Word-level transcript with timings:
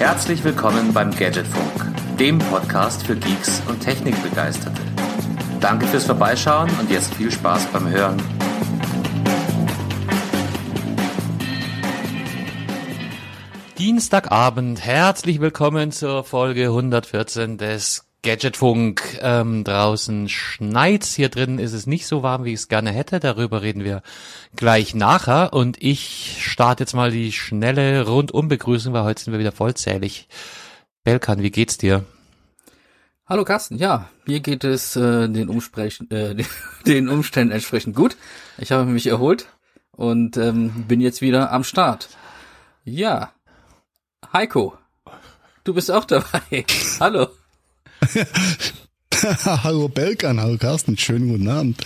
Herzlich 0.00 0.42
willkommen 0.44 0.94
beim 0.94 1.10
Gadgetfunk, 1.10 2.16
dem 2.18 2.38
Podcast 2.38 3.06
für 3.06 3.14
Geeks 3.14 3.60
und 3.68 3.80
Technikbegeisterte. 3.80 4.80
Danke 5.60 5.86
fürs 5.86 6.06
Vorbeischauen 6.06 6.70
und 6.80 6.90
jetzt 6.90 7.12
viel 7.12 7.30
Spaß 7.30 7.66
beim 7.66 7.86
Hören. 7.86 8.16
Dienstagabend, 13.76 14.82
herzlich 14.82 15.38
willkommen 15.38 15.92
zur 15.92 16.24
Folge 16.24 16.68
114 16.68 17.58
des 17.58 18.09
Gadgetfunk. 18.22 19.18
Ähm, 19.20 19.64
draußen 19.64 20.28
schneit's, 20.28 21.14
hier 21.14 21.28
drin 21.28 21.58
ist 21.58 21.72
es 21.72 21.86
nicht 21.86 22.06
so 22.06 22.22
warm, 22.22 22.44
wie 22.44 22.52
ich 22.52 22.60
es 22.60 22.68
gerne 22.68 22.90
hätte. 22.90 23.20
Darüber 23.20 23.62
reden 23.62 23.84
wir 23.84 24.02
gleich 24.56 24.94
nachher. 24.94 25.52
Und 25.52 25.82
ich 25.82 26.38
starte 26.40 26.82
jetzt 26.82 26.94
mal 26.94 27.10
die 27.10 27.32
schnelle 27.32 28.06
Rundumbegrüßung, 28.06 28.92
weil 28.92 29.04
heute 29.04 29.22
sind 29.22 29.32
wir 29.32 29.40
wieder 29.40 29.52
vollzählig. 29.52 30.28
Belkan, 31.04 31.42
wie 31.42 31.50
geht's 31.50 31.78
dir? 31.78 32.04
Hallo 33.26 33.44
Carsten, 33.44 33.76
ja, 33.76 34.10
mir 34.26 34.40
geht 34.40 34.64
es 34.64 34.96
äh, 34.96 35.28
den, 35.28 35.48
Umsprechen, 35.48 36.10
äh, 36.10 36.34
den 36.86 37.08
Umständen 37.08 37.52
entsprechend 37.52 37.94
gut. 37.94 38.16
Ich 38.58 38.72
habe 38.72 38.84
mich 38.86 39.06
erholt 39.06 39.46
und 39.92 40.36
ähm, 40.36 40.86
bin 40.88 41.00
jetzt 41.00 41.20
wieder 41.20 41.52
am 41.52 41.62
Start. 41.62 42.08
Ja, 42.82 43.32
Heiko, 44.32 44.76
du 45.62 45.74
bist 45.74 45.92
auch 45.92 46.04
dabei. 46.04 46.66
Hallo. 47.00 47.28
hallo 49.62 49.88
Belkan, 49.88 50.40
hallo 50.40 50.56
Carsten, 50.58 50.96
schönen 50.96 51.28
guten 51.28 51.48
Abend. 51.48 51.82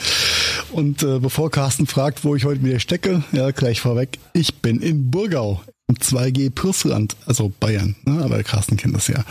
Und 0.73 1.03
äh, 1.03 1.19
bevor 1.19 1.51
Carsten 1.51 1.87
fragt, 1.87 2.25
wo 2.25 2.35
ich 2.37 2.45
heute 2.45 2.65
wieder 2.65 2.81
stecke, 2.81 3.25
ja, 3.33 3.51
gleich 3.51 3.81
vorweg, 3.81 4.19
ich 4.33 4.57
bin 4.57 4.81
in 4.81 5.11
Burgau, 5.11 5.63
im 5.89 5.97
2G 5.97 6.51
Plusland, 6.51 7.17
also 7.27 7.53
Bayern, 7.61 7.97
ne? 8.05 8.23
aber 8.25 8.43
Carsten 8.43 8.77
kennt 8.77 8.95
das 8.95 9.09
ja. 9.09 9.25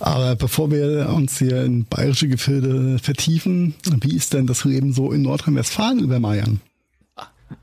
Aber 0.00 0.36
bevor 0.36 0.70
wir 0.70 1.08
uns 1.10 1.38
hier 1.38 1.64
in 1.64 1.84
bayerische 1.84 2.28
Gefilde 2.28 2.98
vertiefen, 2.98 3.74
wie 4.00 4.16
ist 4.16 4.32
denn 4.32 4.46
das 4.46 4.64
Leben 4.64 4.92
so 4.92 5.12
in 5.12 5.22
Nordrhein-Westfalen 5.22 6.00
über 6.00 6.18
Marian? 6.20 6.60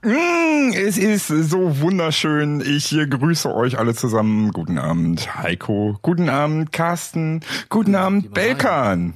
Mm, 0.03 0.71
es 0.73 0.97
ist 0.97 1.27
so 1.27 1.79
wunderschön. 1.81 2.61
Ich 2.61 2.89
grüße 2.89 3.53
euch 3.53 3.77
alle 3.77 3.93
zusammen. 3.93 4.51
Guten 4.51 4.77
Abend, 4.77 5.35
Heiko. 5.35 5.97
Guten 6.01 6.29
Abend, 6.29 6.71
Carsten. 6.71 7.41
Guten 7.69 7.95
Abend, 7.95 8.33
Belkan. 8.33 9.13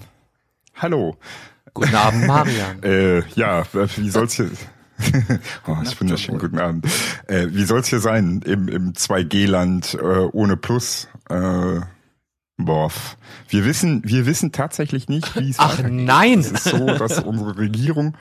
Hallo. 0.75 1.17
Guten 1.73 1.95
Abend, 1.95 2.27
Marian. 2.27 2.83
äh, 2.83 3.23
ja, 3.35 3.63
wie 3.95 4.09
soll's 4.09 4.33
hier... 4.33 4.49
oh, 5.67 5.75
ist 5.81 5.99
wunderschön. 5.99 6.37
Guten 6.37 6.59
Abend. 6.59 6.85
Äh, 7.27 7.47
wie 7.49 7.63
soll's 7.63 7.87
hier 7.87 7.99
sein 7.99 8.41
im, 8.45 8.67
im 8.67 8.93
2G-Land 8.93 9.95
äh, 9.95 10.29
ohne 10.31 10.55
Plus? 10.55 11.07
Äh, 11.29 11.81
Boah, 12.65 12.91
wir 13.49 13.65
wissen, 13.65 14.01
wir 14.05 14.25
wissen 14.25 14.51
tatsächlich 14.51 15.09
nicht, 15.09 15.35
wie 15.39 15.49
es 15.49 15.59
Ach 15.59 15.81
nein! 15.87 16.39
Es 16.39 16.51
ist 16.51 16.63
so, 16.65 16.85
dass 16.85 17.19
unsere 17.19 17.57
Regierung, 17.57 18.15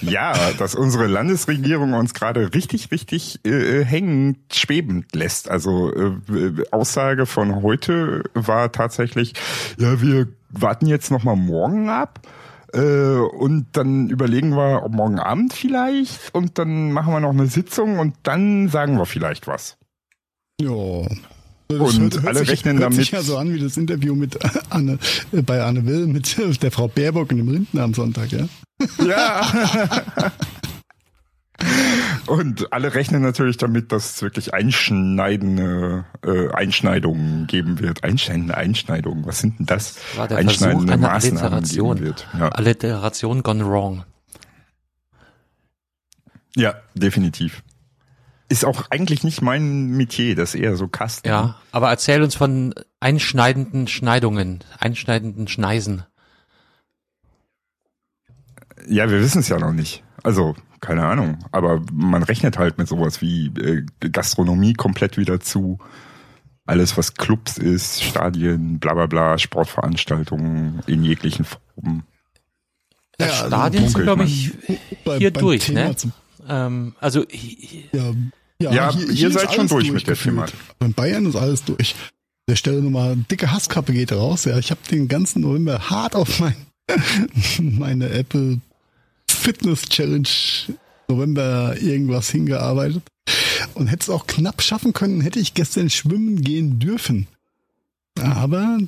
ja, 0.00 0.34
dass 0.58 0.74
unsere 0.74 1.06
Landesregierung 1.06 1.92
uns 1.94 2.14
gerade 2.14 2.54
richtig, 2.54 2.90
richtig 2.90 3.44
äh, 3.44 3.84
hängend 3.84 4.38
schwebend 4.54 5.14
lässt. 5.14 5.50
Also 5.50 5.92
äh, 5.94 6.64
Aussage 6.70 7.26
von 7.26 7.62
heute 7.62 8.24
war 8.34 8.72
tatsächlich, 8.72 9.34
ja, 9.78 10.00
wir 10.00 10.28
warten 10.50 10.86
jetzt 10.86 11.10
noch 11.10 11.24
mal 11.24 11.36
morgen 11.36 11.88
ab. 11.88 12.20
Äh, 12.72 12.80
und 12.80 13.66
dann 13.72 14.10
überlegen 14.10 14.50
wir, 14.50 14.82
ob 14.84 14.92
morgen 14.92 15.18
Abend 15.18 15.54
vielleicht, 15.54 16.34
und 16.34 16.58
dann 16.58 16.92
machen 16.92 17.14
wir 17.14 17.20
noch 17.20 17.30
eine 17.30 17.46
Sitzung 17.46 17.98
und 17.98 18.14
dann 18.24 18.68
sagen 18.68 18.98
wir 18.98 19.06
vielleicht 19.06 19.46
was. 19.46 19.78
Ja, 20.60 21.06
das 21.68 21.98
und 21.98 22.14
hört, 22.14 22.26
alle 22.26 22.38
sich, 22.40 22.50
rechnen 22.50 22.78
hört 22.78 22.84
damit. 22.84 22.98
Sich 22.98 23.10
ja 23.10 23.22
so 23.22 23.36
an 23.36 23.52
wie 23.52 23.58
das 23.58 23.76
Interview 23.76 24.14
mit 24.14 24.38
Anne, 24.70 24.98
äh, 25.32 25.42
bei 25.42 25.62
Anne 25.62 25.86
Will 25.86 26.06
mit 26.06 26.36
der 26.62 26.70
Frau 26.70 26.88
Baerbock 26.88 27.30
in 27.30 27.38
dem 27.38 27.48
Rinden 27.48 27.78
am 27.78 27.94
Sonntag, 27.94 28.32
ja? 28.32 28.48
Ja. 29.06 29.46
und 32.26 32.72
alle 32.72 32.94
rechnen 32.94 33.22
natürlich 33.22 33.58
damit, 33.58 33.92
dass 33.92 34.14
es 34.14 34.22
wirklich 34.22 34.54
einschneidende 34.54 36.06
äh, 36.24 36.48
Einschneidungen 36.52 37.46
geben 37.46 37.80
wird. 37.80 38.02
Einschneidende 38.02 38.56
Einschneidungen, 38.56 39.26
was 39.26 39.40
sind 39.40 39.58
denn 39.58 39.66
das? 39.66 39.94
das 39.94 40.16
war 40.16 40.28
der 40.28 40.38
Einschneidende 40.38 40.86
Versuch 40.86 40.92
einer 40.92 41.08
Maßnahmen 41.08 41.42
Alliteration. 41.42 42.00
Wird. 42.00 42.26
Ja. 42.38 42.48
Alliteration 42.48 43.42
gone 43.42 43.66
wrong. 43.66 44.04
Ja, 46.56 46.74
definitiv. 46.94 47.62
Ist 48.50 48.64
auch 48.64 48.90
eigentlich 48.90 49.24
nicht 49.24 49.42
mein 49.42 49.88
Metier, 49.88 50.34
das 50.34 50.54
ist 50.54 50.60
eher 50.60 50.76
so 50.76 50.88
Kasten. 50.88 51.28
Ja, 51.28 51.56
aber 51.70 51.90
erzähl 51.90 52.22
uns 52.22 52.34
von 52.34 52.74
einschneidenden 52.98 53.88
Schneidungen, 53.88 54.64
einschneidenden 54.78 55.48
Schneisen. 55.48 56.04
Ja, 58.88 59.10
wir 59.10 59.20
wissen 59.20 59.40
es 59.40 59.48
ja 59.48 59.58
noch 59.58 59.72
nicht. 59.72 60.02
Also, 60.22 60.56
keine 60.80 61.04
Ahnung. 61.04 61.38
Aber 61.52 61.82
man 61.92 62.22
rechnet 62.22 62.58
halt 62.58 62.78
mit 62.78 62.88
sowas 62.88 63.20
wie 63.20 63.46
äh, 63.48 63.84
Gastronomie 64.10 64.72
komplett 64.72 65.18
wieder 65.18 65.40
zu. 65.40 65.78
Alles, 66.64 66.96
was 66.96 67.14
Clubs 67.14 67.58
ist, 67.58 68.02
Stadien, 68.02 68.78
bla 68.78 68.94
bla 68.94 69.06
bla, 69.06 69.38
Sportveranstaltungen 69.38 70.80
in 70.86 71.02
jeglichen 71.02 71.44
Formen. 71.44 72.04
Ja, 73.20 73.26
ja 73.26 73.32
Stadien 73.32 73.84
also 73.84 73.94
sind, 73.94 74.02
glaube 74.04 74.24
ich, 74.24 74.52
hier 75.18 75.30
durch, 75.30 75.66
Thema 75.66 75.88
ne? 75.88 75.96
Ähm, 76.48 76.94
also 77.00 77.24
ja, 77.92 78.12
ja, 78.60 78.72
ja 78.72 78.92
hier, 78.92 79.06
hier 79.06 79.28
ihr 79.28 79.30
seid 79.32 79.54
schon 79.54 79.68
durch 79.68 79.92
mit 79.92 80.06
der 80.06 80.16
Thematik. 80.16 80.58
In 80.80 80.92
Bayern 80.92 81.26
ist 81.26 81.36
alles 81.36 81.64
durch. 81.64 81.94
Der 82.48 82.56
Stelle 82.56 82.82
nochmal 82.82 83.16
dicke 83.30 83.52
Hasskappe 83.52 83.92
geht 83.92 84.12
raus. 84.12 84.44
Ja, 84.44 84.58
ich 84.58 84.70
habe 84.70 84.80
den 84.90 85.06
ganzen 85.08 85.42
November 85.42 85.90
hart 85.90 86.16
auf 86.16 86.40
mein, 86.40 86.56
meine 87.58 88.08
Apple 88.10 88.60
Fitness 89.30 89.82
Challenge 89.82 90.28
November 91.08 91.76
irgendwas 91.80 92.30
hingearbeitet 92.30 93.02
und 93.74 93.86
hätte 93.86 94.02
es 94.02 94.10
auch 94.10 94.26
knapp 94.26 94.62
schaffen 94.62 94.92
können, 94.92 95.20
hätte 95.20 95.38
ich 95.38 95.54
gestern 95.54 95.90
schwimmen 95.90 96.40
gehen 96.40 96.78
dürfen. 96.78 97.26
Aber 98.20 98.78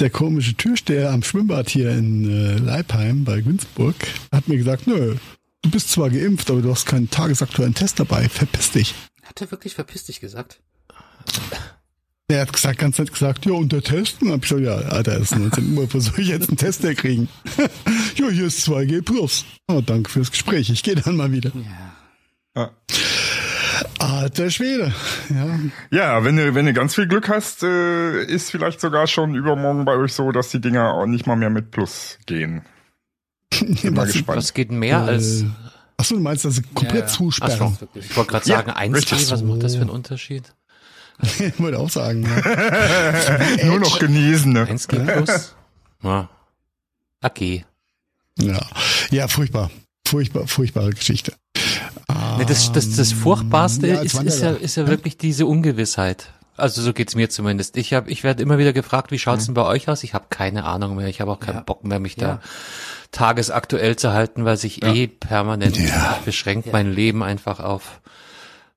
der 0.00 0.10
komische 0.10 0.54
Türsteher 0.54 1.12
am 1.12 1.22
Schwimmbad 1.22 1.70
hier 1.70 1.90
in 1.92 2.28
äh, 2.28 2.56
Leipheim 2.56 3.24
bei 3.24 3.40
Günzburg 3.40 3.94
hat 4.32 4.48
mir 4.48 4.56
gesagt, 4.56 4.86
nö, 4.86 5.16
du 5.62 5.70
bist 5.70 5.90
zwar 5.90 6.10
geimpft, 6.10 6.50
aber 6.50 6.62
du 6.62 6.70
hast 6.70 6.86
keinen 6.86 7.08
tagesaktuellen 7.08 7.74
Test 7.74 8.00
dabei, 8.00 8.28
verpiss 8.28 8.72
dich. 8.72 8.94
Hat 9.22 9.40
er 9.40 9.50
wirklich 9.50 9.74
verpiss 9.74 10.04
dich 10.04 10.20
gesagt? 10.20 10.60
Er 12.28 12.42
hat 12.42 12.52
gesagt, 12.52 12.78
ganz 12.78 12.98
nett 12.98 13.12
gesagt, 13.12 13.44
ja, 13.44 13.52
und 13.52 13.72
der 13.72 13.82
Test? 13.82 14.22
Und 14.22 14.30
hab 14.30 14.42
ich 14.42 14.50
gesagt, 14.50 14.62
ja, 14.62 14.74
Alter, 14.88 15.16
es 15.16 15.32
ist 15.32 15.38
19 15.38 15.76
Uhr, 15.76 15.92
wo 15.92 16.00
soll 16.00 16.20
ich 16.20 16.28
jetzt 16.28 16.48
einen 16.48 16.56
Test 16.56 16.82
kriegen? 16.96 17.28
ja, 18.16 18.28
hier 18.28 18.46
ist 18.46 18.66
2G 18.66 19.02
Plus. 19.02 19.44
Oh, 19.68 19.82
danke 19.84 20.10
fürs 20.10 20.30
Gespräch, 20.30 20.70
ich 20.70 20.82
gehe 20.82 20.94
dann 20.94 21.16
mal 21.16 21.30
wieder. 21.30 21.52
Ja. 22.56 22.70
Alter 23.98 24.50
Schwede. 24.50 24.94
Ja. 25.28 25.58
ja, 25.90 26.24
wenn 26.24 26.36
du, 26.36 26.54
wenn 26.54 26.66
du 26.66 26.72
ganz 26.72 26.94
viel 26.94 27.06
Glück 27.06 27.28
hast, 27.28 27.62
äh, 27.62 28.24
ist 28.24 28.50
vielleicht 28.50 28.80
sogar 28.80 29.06
schon 29.06 29.34
übermorgen 29.34 29.84
bei 29.84 29.96
euch 29.96 30.12
so, 30.12 30.32
dass 30.32 30.50
die 30.50 30.60
Dinger 30.60 30.94
auch 30.94 31.06
nicht 31.06 31.26
mal 31.26 31.36
mehr 31.36 31.50
mit 31.50 31.70
Plus 31.70 32.18
gehen. 32.26 32.62
Bin 33.60 33.94
mal 33.94 34.06
gespannt. 34.06 34.38
Was 34.38 34.54
geht 34.54 34.70
mehr 34.70 34.98
äh, 34.98 35.10
als 35.10 35.44
Achso, 36.02 36.16
du 36.16 36.20
meinst 36.20 36.44
das 36.44 36.60
komplett 36.74 37.04
ja, 37.04 37.06
zusperren? 37.06 37.78
So, 37.78 37.88
ich 37.94 38.16
wollte 38.16 38.32
gerade 38.32 38.44
sagen, 38.44 38.70
ja, 38.70 38.76
1G, 38.76 39.30
was 39.30 39.42
macht 39.44 39.62
das 39.62 39.76
für 39.76 39.82
einen 39.82 39.90
Unterschied? 39.90 40.52
ich 41.22 41.58
wollte 41.60 41.78
auch 41.78 41.90
sagen. 41.90 42.24
Ja. 42.24 43.64
Nur 43.66 43.78
noch 43.78 44.00
Genesene. 44.00 44.64
1G 44.64 45.24
plus? 45.24 45.54
Ja. 46.02 46.28
AG. 47.20 47.64
Ja. 48.36 48.60
ja, 49.12 49.28
furchtbar. 49.28 49.70
Furchtbar, 50.04 50.48
furchtbare 50.48 50.90
Geschichte. 50.90 51.34
Nee, 52.38 52.46
das, 52.46 52.72
das, 52.72 52.96
das 52.96 53.12
Furchtbarste 53.12 53.86
ja, 53.86 54.00
ist, 54.00 54.20
ist, 54.20 54.42
ja, 54.42 54.50
ist 54.50 54.74
ja 54.74 54.88
wirklich 54.88 55.18
diese 55.18 55.46
Ungewissheit. 55.46 56.32
Also 56.56 56.82
so 56.82 56.92
geht's 56.92 57.14
mir 57.14 57.30
zumindest. 57.30 57.76
Ich 57.76 57.94
habe, 57.94 58.10
ich 58.10 58.24
werde 58.24 58.42
immer 58.42 58.58
wieder 58.58 58.72
gefragt, 58.72 59.10
wie 59.10 59.18
schaut's 59.18 59.46
denn 59.46 59.54
bei 59.54 59.64
euch 59.64 59.88
aus? 59.88 60.04
Ich 60.04 60.12
habe 60.12 60.26
keine 60.28 60.64
Ahnung 60.64 60.96
mehr. 60.96 61.06
Ich 61.06 61.20
habe 61.20 61.30
auch 61.30 61.40
keinen 61.40 61.56
ja. 61.56 61.62
Bock 61.62 61.84
mehr, 61.84 61.98
mich 61.98 62.16
da 62.16 62.40
tagesaktuell 63.10 63.96
zu 63.96 64.12
halten, 64.12 64.44
weil 64.44 64.56
sich 64.56 64.78
ja. 64.78 64.92
eh 64.92 65.06
permanent 65.06 65.78
ja. 65.78 66.18
beschränkt 66.24 66.66
ja. 66.66 66.72
mein 66.72 66.92
Leben 66.92 67.22
einfach 67.22 67.60
auf 67.60 68.00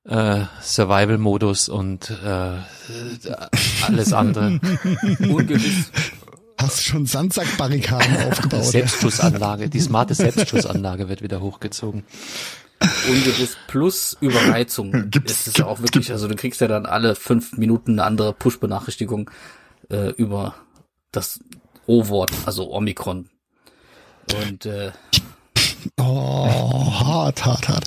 äh, 0.04 0.44
Survival-Modus 0.62 1.68
und 1.68 2.10
äh, 2.10 2.58
alles 3.86 4.12
andere. 4.12 4.46
Ungewiss. 5.20 5.90
Hast 6.58 6.84
schon 6.84 7.04
Sandsackbarrikaden 7.04 8.16
aufgebaut? 8.30 8.64
Selbstschussanlage, 8.64 9.68
die 9.68 9.80
smarte 9.80 10.14
Selbstschussanlage 10.14 11.08
wird 11.08 11.22
wieder 11.22 11.40
hochgezogen. 11.40 12.04
Ungewiss 13.08 13.56
plus 13.66 14.16
Überreizung. 14.20 15.10
Gibt's, 15.10 15.46
ist 15.46 15.58
es 15.58 15.64
auch 15.64 15.80
wirklich, 15.80 16.12
also 16.12 16.28
du 16.28 16.36
kriegst 16.36 16.60
ja 16.60 16.68
dann 16.68 16.86
alle 16.86 17.14
fünf 17.14 17.56
Minuten 17.56 17.92
eine 17.92 18.04
andere 18.04 18.32
Push-Benachrichtigung 18.32 19.30
äh, 19.90 20.10
über 20.10 20.54
das 21.12 21.40
O-Wort, 21.86 22.32
also 22.44 22.72
Omikron. 22.72 23.28
Und 24.42 24.66
äh, 24.66 24.90
oh, 25.98 26.92
hart, 26.92 27.44
hart, 27.44 27.68
hart. 27.68 27.86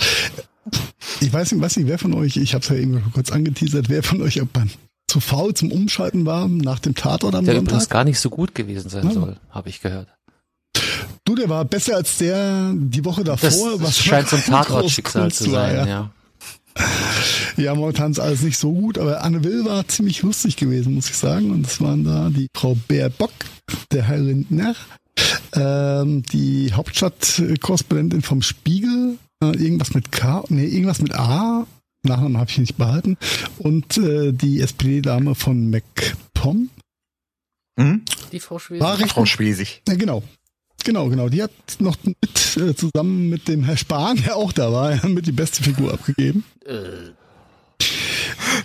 Ich 1.20 1.32
weiß 1.32 1.52
nicht, 1.52 1.62
weiß 1.62 1.78
nicht, 1.78 1.88
wer 1.88 2.00
von 2.00 2.14
euch, 2.14 2.38
ich 2.38 2.54
habe 2.54 2.64
es 2.64 2.70
ja 2.70 2.76
eben 2.76 3.04
kurz 3.14 3.32
angeteasert, 3.32 3.90
wer 3.90 4.04
von 4.04 4.22
euch 4.22 4.42
beim 4.54 4.70
zu 5.10 5.20
faul 5.20 5.56
zum 5.56 5.72
Umschalten 5.72 6.26
war 6.28 6.48
nach 6.48 6.78
dem 6.78 6.94
Tatort 6.94 7.34
am 7.34 7.44
Der 7.44 7.56
Sonntag. 7.56 7.72
übrigens 7.72 7.90
gar 7.90 8.04
nicht 8.04 8.20
so 8.20 8.30
gut 8.30 8.54
gewesen 8.54 8.90
sein 8.90 9.08
ja. 9.08 9.12
soll, 9.12 9.38
habe 9.50 9.70
ich 9.70 9.82
gehört. 9.82 10.08
Du, 11.30 11.36
der 11.36 11.48
war 11.48 11.64
besser 11.64 11.96
als 11.96 12.18
der 12.18 12.74
die 12.76 13.06
Woche 13.06 13.24
davor. 13.24 13.78
Das, 13.78 13.82
das 13.82 14.00
scheint 14.00 14.30
so 14.30 14.36
ein 14.36 14.42
Tatortschicksal 14.42 15.32
zu 15.32 15.52
sein, 15.52 15.76
ja. 15.76 15.86
ja. 15.86 16.12
Ja, 17.56 17.76
momentan 17.76 18.10
ist 18.10 18.20
alles 18.20 18.42
nicht 18.42 18.58
so 18.58 18.74
gut, 18.74 18.98
aber 18.98 19.24
Anne 19.24 19.44
Will 19.44 19.64
war 19.64 19.88
ziemlich 19.88 20.24
lustig 20.24 20.56
gewesen, 20.56 20.96
muss 20.96 21.08
ich 21.08 21.16
sagen. 21.16 21.52
Und 21.52 21.68
das 21.68 21.82
waren 21.82 22.04
da 22.04 22.32
die 22.32 22.48
Frau 22.56 22.76
Baerbock, 22.88 23.32
der 23.92 24.08
Herr 24.08 24.18
Lindner, 24.18 24.76
ähm, 25.54 26.24
die 26.24 26.74
Hauptstadtkorrespondentin 26.74 28.24
vom 28.24 28.42
Spiegel, 28.42 29.20
äh, 29.44 29.56
irgendwas 29.56 29.94
mit 29.94 30.12
K, 30.12 30.44
nee, 30.50 30.66
irgendwas 30.66 31.00
mit 31.00 31.14
A, 31.14 31.68
Nachnamen 32.02 32.40
habe 32.40 32.50
ich 32.50 32.58
nicht 32.58 32.78
behalten, 32.78 33.18
und 33.60 34.00
äh, 34.00 34.32
die 34.32 34.62
SPD-Dame 34.62 35.36
von 35.36 35.70
MacPom. 35.70 36.72
Hm? 37.80 38.02
Die 38.32 38.40
Frau 38.40 38.58
Schwesig. 38.58 38.82
War 38.82 38.98
Frau 38.98 39.26
Schwesig. 39.26 39.84
Ja, 39.88 39.94
genau. 39.94 40.24
Genau, 40.84 41.10
genau. 41.10 41.30
Die 41.30 41.44
hat 41.44 41.52
noch 41.80 41.98
mit 42.04 42.18
äh, 42.58 42.76
zusammen 42.76 43.30
mit 43.30 43.48
dem 43.48 43.64
Herr 43.64 43.78
Spahn, 43.78 44.18
der 44.18 44.36
auch 44.36 44.52
da 44.52 44.72
war, 44.72 44.96
ja, 45.04 45.08
mit 45.08 45.28
die 45.28 45.32
beste 45.32 45.64
Figur 45.64 45.94
abgegeben. 45.94 46.44
Äh. 46.66 47.12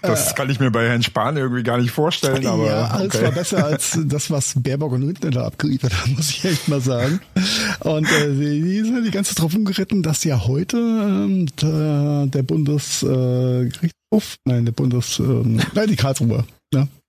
Das 0.02 0.34
kann 0.34 0.50
ich 0.50 0.61
mir 0.61 0.70
bei 0.70 0.87
Herrn 0.88 1.02
Spahn 1.02 1.37
irgendwie 1.37 1.62
gar 1.62 1.78
nicht 1.78 1.90
vorstellen, 1.90 2.46
aber. 2.46 2.66
Ja, 2.66 2.87
alles 2.88 3.14
okay. 3.14 3.25
war 3.25 3.32
besser 3.32 3.64
als 3.64 3.99
das, 4.05 4.31
was 4.31 4.55
Baerbock 4.56 4.93
und 4.93 5.02
Lindner 5.02 5.31
da 5.31 5.46
abgeliefert 5.46 6.00
haben, 6.00 6.12
muss 6.16 6.31
ich 6.31 6.44
echt 6.44 6.69
mal 6.69 6.81
sagen. 6.81 7.20
Und 7.81 8.11
äh, 8.11 8.32
die, 8.32 8.62
die 8.62 8.82
sind 8.82 9.05
die 9.05 9.11
ganze 9.11 9.34
drauf 9.34 9.55
umgeritten, 9.55 10.02
dass 10.02 10.25
ja 10.25 10.46
heute 10.46 10.76
ähm, 10.76 11.46
der, 11.61 12.26
der 12.26 12.43
Bundesgerichtshof, 12.43 14.34
äh, 14.46 14.50
nein, 14.50 14.64
der 14.64 14.72
Bundes, 14.72 15.19
ähm, 15.19 15.61
nein, 15.75 15.88
die 15.88 15.96
Karlsruhe, 15.96 16.38
ja, 16.38 16.44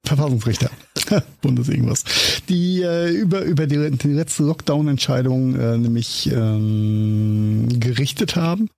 Verfassungsrichter, 0.06 0.70
Bundes 1.42 1.70
irgendwas, 1.70 2.04
die 2.50 2.82
äh, 2.82 3.10
über 3.10 3.42
über 3.42 3.68
die, 3.68 3.92
die 3.92 4.14
letzte 4.14 4.44
Lockdown-Entscheidung 4.44 5.56
äh, 5.56 5.78
nämlich 5.78 6.32
ähm, 6.32 7.68
gerichtet 7.80 8.36
haben. 8.36 8.70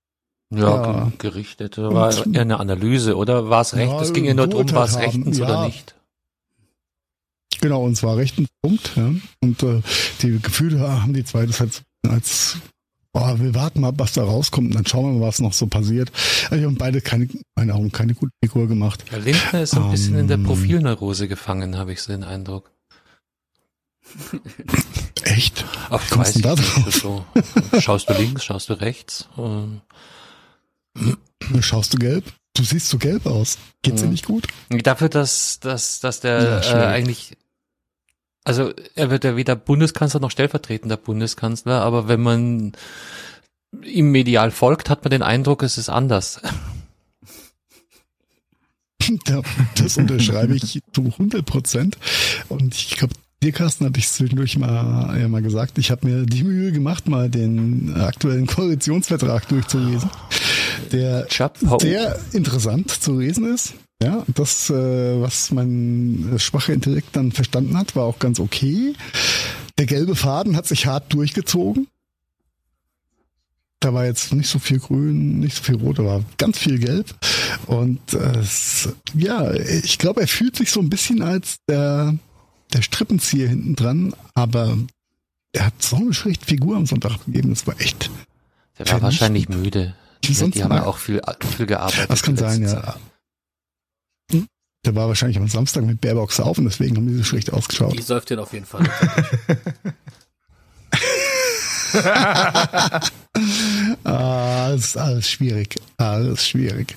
Ja, 0.50 0.60
ja. 0.60 1.12
gerichtet. 1.18 1.78
War 1.78 2.26
eher 2.26 2.42
eine 2.42 2.60
Analyse, 2.60 3.18
oder 3.18 3.50
war 3.50 3.62
es 3.62 3.76
recht? 3.76 3.92
Ja, 3.92 4.02
es 4.02 4.14
ging 4.14 4.26
ja 4.26 4.34
nur 4.34 4.48
darum, 4.48 4.72
war 4.72 4.86
es 4.86 4.98
rechtens 4.98 5.38
ja. 5.40 5.46
oder 5.46 5.66
nicht. 5.66 5.96
Genau, 7.60 7.84
und 7.84 7.96
zwar 7.96 8.18
rechtens 8.18 8.48
Punkt. 8.62 8.92
Ja. 8.96 9.12
Und 9.42 9.64
äh, 9.64 9.82
die 10.22 10.40
Gefühle 10.40 10.80
haben 10.80 11.14
die 11.14 11.26
zwei 11.26 11.46
das 11.46 11.60
halt 11.60 11.84
als 12.08 12.58
boah, 13.18 13.40
wir 13.40 13.56
warten 13.56 13.82
mal, 13.82 13.94
was 13.98 14.14
da 14.14 14.24
rauskommt 14.24 14.68
und 14.68 14.76
dann 14.76 14.86
schauen 14.86 15.06
wir 15.06 15.20
mal, 15.20 15.28
was 15.28 15.40
noch 15.40 15.54
so 15.54 15.68
passiert. 15.68 16.12
Also, 16.46 16.58
die 16.58 16.66
haben 16.66 16.76
beide 16.76 17.02
keine, 17.02 17.28
meine 17.56 17.74
Augen, 17.74 17.92
keine 17.92 18.14
gute 18.14 18.32
Figur 18.44 18.68
gemacht. 18.68 19.04
Ja, 19.12 19.18
Lindner 19.18 19.62
ist 19.62 19.72
so 19.72 19.78
ein 19.78 19.86
um, 19.86 19.92
bisschen 19.92 20.18
in 20.18 20.28
der 20.28 20.38
ähm. 20.38 20.44
Profilneurose 20.44 21.28
gefangen, 21.28 21.78
habe 21.78 21.94
ich 21.94 22.02
so 22.02 22.12
den 22.12 22.24
Eindruck. 22.24 22.72
Echt? 25.24 25.66
Ach, 25.90 26.02
ich 26.04 26.18
weiß 26.18 26.36
nicht, 26.36 26.46
da 26.46 26.56
so. 26.92 27.26
Schaust 27.80 28.10
du 28.10 28.14
links, 28.14 28.46
schaust 28.46 28.70
du 28.70 28.74
rechts? 28.74 29.28
Und 29.36 29.82
Schaust 31.60 31.94
du 31.94 31.98
gelb? 31.98 32.24
Du 32.54 32.64
siehst 32.64 32.90
so 32.90 32.98
gelb 32.98 33.26
aus. 33.26 33.58
Geht's 33.82 34.02
dir 34.02 34.08
nicht 34.08 34.26
gut? 34.26 34.48
Dafür, 34.70 35.10
dass, 35.10 35.60
dass, 35.60 36.00
dass 36.00 36.22
der 36.22 36.62
ja, 36.64 36.84
äh, 36.84 36.86
eigentlich, 36.86 37.38
also 38.48 38.72
er 38.96 39.10
wird 39.10 39.26
ja 39.26 39.36
weder 39.36 39.58
Bundeskanzler 39.58 40.22
noch 40.22 40.32
stellvertretender 40.32 40.96
Bundeskanzler, 40.96 41.82
aber 41.82 42.08
wenn 42.08 42.22
man 42.22 42.72
ihm 43.84 44.12
medial 44.12 44.52
folgt, 44.52 44.90
hat 44.90 45.04
man 45.04 45.12
den 45.12 45.22
Eindruck, 45.22 45.64
es 45.64 45.78
ist 45.78 45.90
anders. 45.90 46.40
das 49.76 49.98
unterschreibe 49.98 50.56
ich 50.56 50.80
zu 50.94 51.02
100 51.02 51.46
Prozent. 51.46 51.98
Und 52.48 52.74
ich 52.74 52.96
glaube, 52.96 53.14
dir, 53.44 53.52
Carsten, 53.52 53.86
hatte 53.86 54.00
ich 54.00 54.08
zwischendurch 54.08 54.58
mal, 54.58 55.20
ja, 55.20 55.28
mal 55.28 55.42
gesagt, 55.42 55.78
ich 55.78 55.92
habe 55.92 56.08
mir 56.08 56.26
die 56.26 56.44
Mühe 56.44 56.72
gemacht, 56.72 57.10
mal 57.10 57.30
den 57.30 57.96
aktuellen 57.96 58.48
Koalitionsvertrag 58.48 59.48
durchzulesen 59.50 60.10
der 60.92 61.28
sehr 61.80 62.18
interessant 62.34 62.92
zu 62.92 63.20
lesen 63.20 63.54
ist. 63.54 63.74
Ja, 64.02 64.24
das, 64.28 64.70
äh, 64.70 65.22
was 65.22 65.52
mein 65.52 66.36
schwacher 66.38 66.74
Intellekt 66.74 67.16
dann 67.16 67.32
verstanden 67.32 67.78
hat, 67.78 67.96
war 67.96 68.06
auch 68.06 68.20
ganz 68.20 68.40
okay. 68.40 68.94
Der 69.80 69.86
gelbe 69.86 70.16
Faden 70.16 70.56
hat 70.56 70.68
sich 70.68 70.86
hart 70.86 71.12
durchgezogen. 71.14 71.88
Da 73.80 73.94
war 73.94 74.06
jetzt 74.06 74.34
nicht 74.34 74.50
so 74.50 74.60
viel 74.60 74.80
Grün, 74.80 75.40
nicht 75.40 75.58
so 75.58 75.64
viel 75.64 75.76
Rot, 75.76 76.00
da 76.00 76.06
war 76.06 76.24
ganz 76.38 76.58
viel 76.58 76.80
Gelb. 76.80 77.14
Und 77.68 78.14
äh, 78.14 78.44
ja, 79.16 79.54
ich 79.54 79.98
glaube, 80.00 80.22
er 80.22 80.28
fühlt 80.28 80.56
sich 80.56 80.72
so 80.72 80.80
ein 80.80 80.90
bisschen 80.90 81.22
als 81.22 81.58
der, 81.68 82.16
der 82.74 82.82
Strippenzieher 82.82 83.50
hinten 83.50 83.76
dran, 83.76 84.14
aber 84.34 84.78
er 85.54 85.68
hat 85.68 85.82
so 85.82 85.98
eine 85.98 86.14
schlechte 86.14 86.46
Figur 86.46 86.76
am 86.76 86.86
Sonntag 86.86 87.24
gegeben, 87.26 87.50
das 87.50 87.66
war 87.68 87.80
echt. 87.80 88.10
Der 88.80 88.90
war 88.90 89.02
wahrscheinlich 89.02 89.50
müde. 89.50 89.96
Die, 90.24 90.34
die 90.34 90.64
haben 90.64 90.74
ja 90.74 90.86
auch 90.86 90.98
viel, 90.98 91.22
viel 91.56 91.66
gearbeitet. 91.68 92.10
Das 92.10 92.24
kann 92.24 92.38
sein, 92.38 92.64
ja. 92.64 92.96
Hm? 92.96 93.02
Der 94.86 94.96
war 94.96 95.08
wahrscheinlich 95.08 95.38
am 95.38 95.48
Samstag 95.48 95.84
mit 95.84 96.02
Baerbock 96.02 96.40
auf 96.40 96.58
und 96.58 96.66
deswegen 96.66 96.96
haben 96.96 97.08
die 97.08 97.16
so 97.16 97.24
schlecht 97.24 97.52
ausgeschaut. 97.52 97.98
Die 97.98 98.02
säuft 98.02 98.30
den 98.30 98.40
auf 98.40 98.54
jeden 98.54 98.66
Fall. 98.66 98.90
ah, 104.04 104.70
das 104.72 104.86
ist 104.86 104.98
alles 104.98 105.30
schwierig. 105.30 105.76
Alles 105.98 106.48
schwierig. 106.48 106.96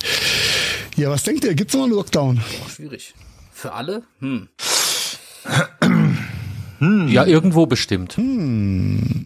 Ja, 0.96 1.10
was 1.10 1.22
denkt 1.22 1.44
ihr? 1.44 1.54
Gibt's 1.54 1.74
noch 1.74 1.84
einen 1.84 1.92
Lockdown? 1.92 2.40
Schwierig. 2.68 3.14
Für 3.52 3.72
alle? 3.72 4.02
Hm. 4.20 4.48
hm. 6.78 7.08
Ja, 7.08 7.24
irgendwo 7.26 7.66
bestimmt. 7.66 8.16
Hm. 8.16 9.24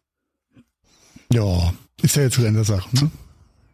Ja, 1.32 1.72
ist 2.02 2.16
ja 2.16 2.22
jetzt 2.22 2.38
wieder 2.38 2.48
in 2.48 2.54
der 2.54 2.64
Sache, 2.64 2.88
ne? 2.96 3.10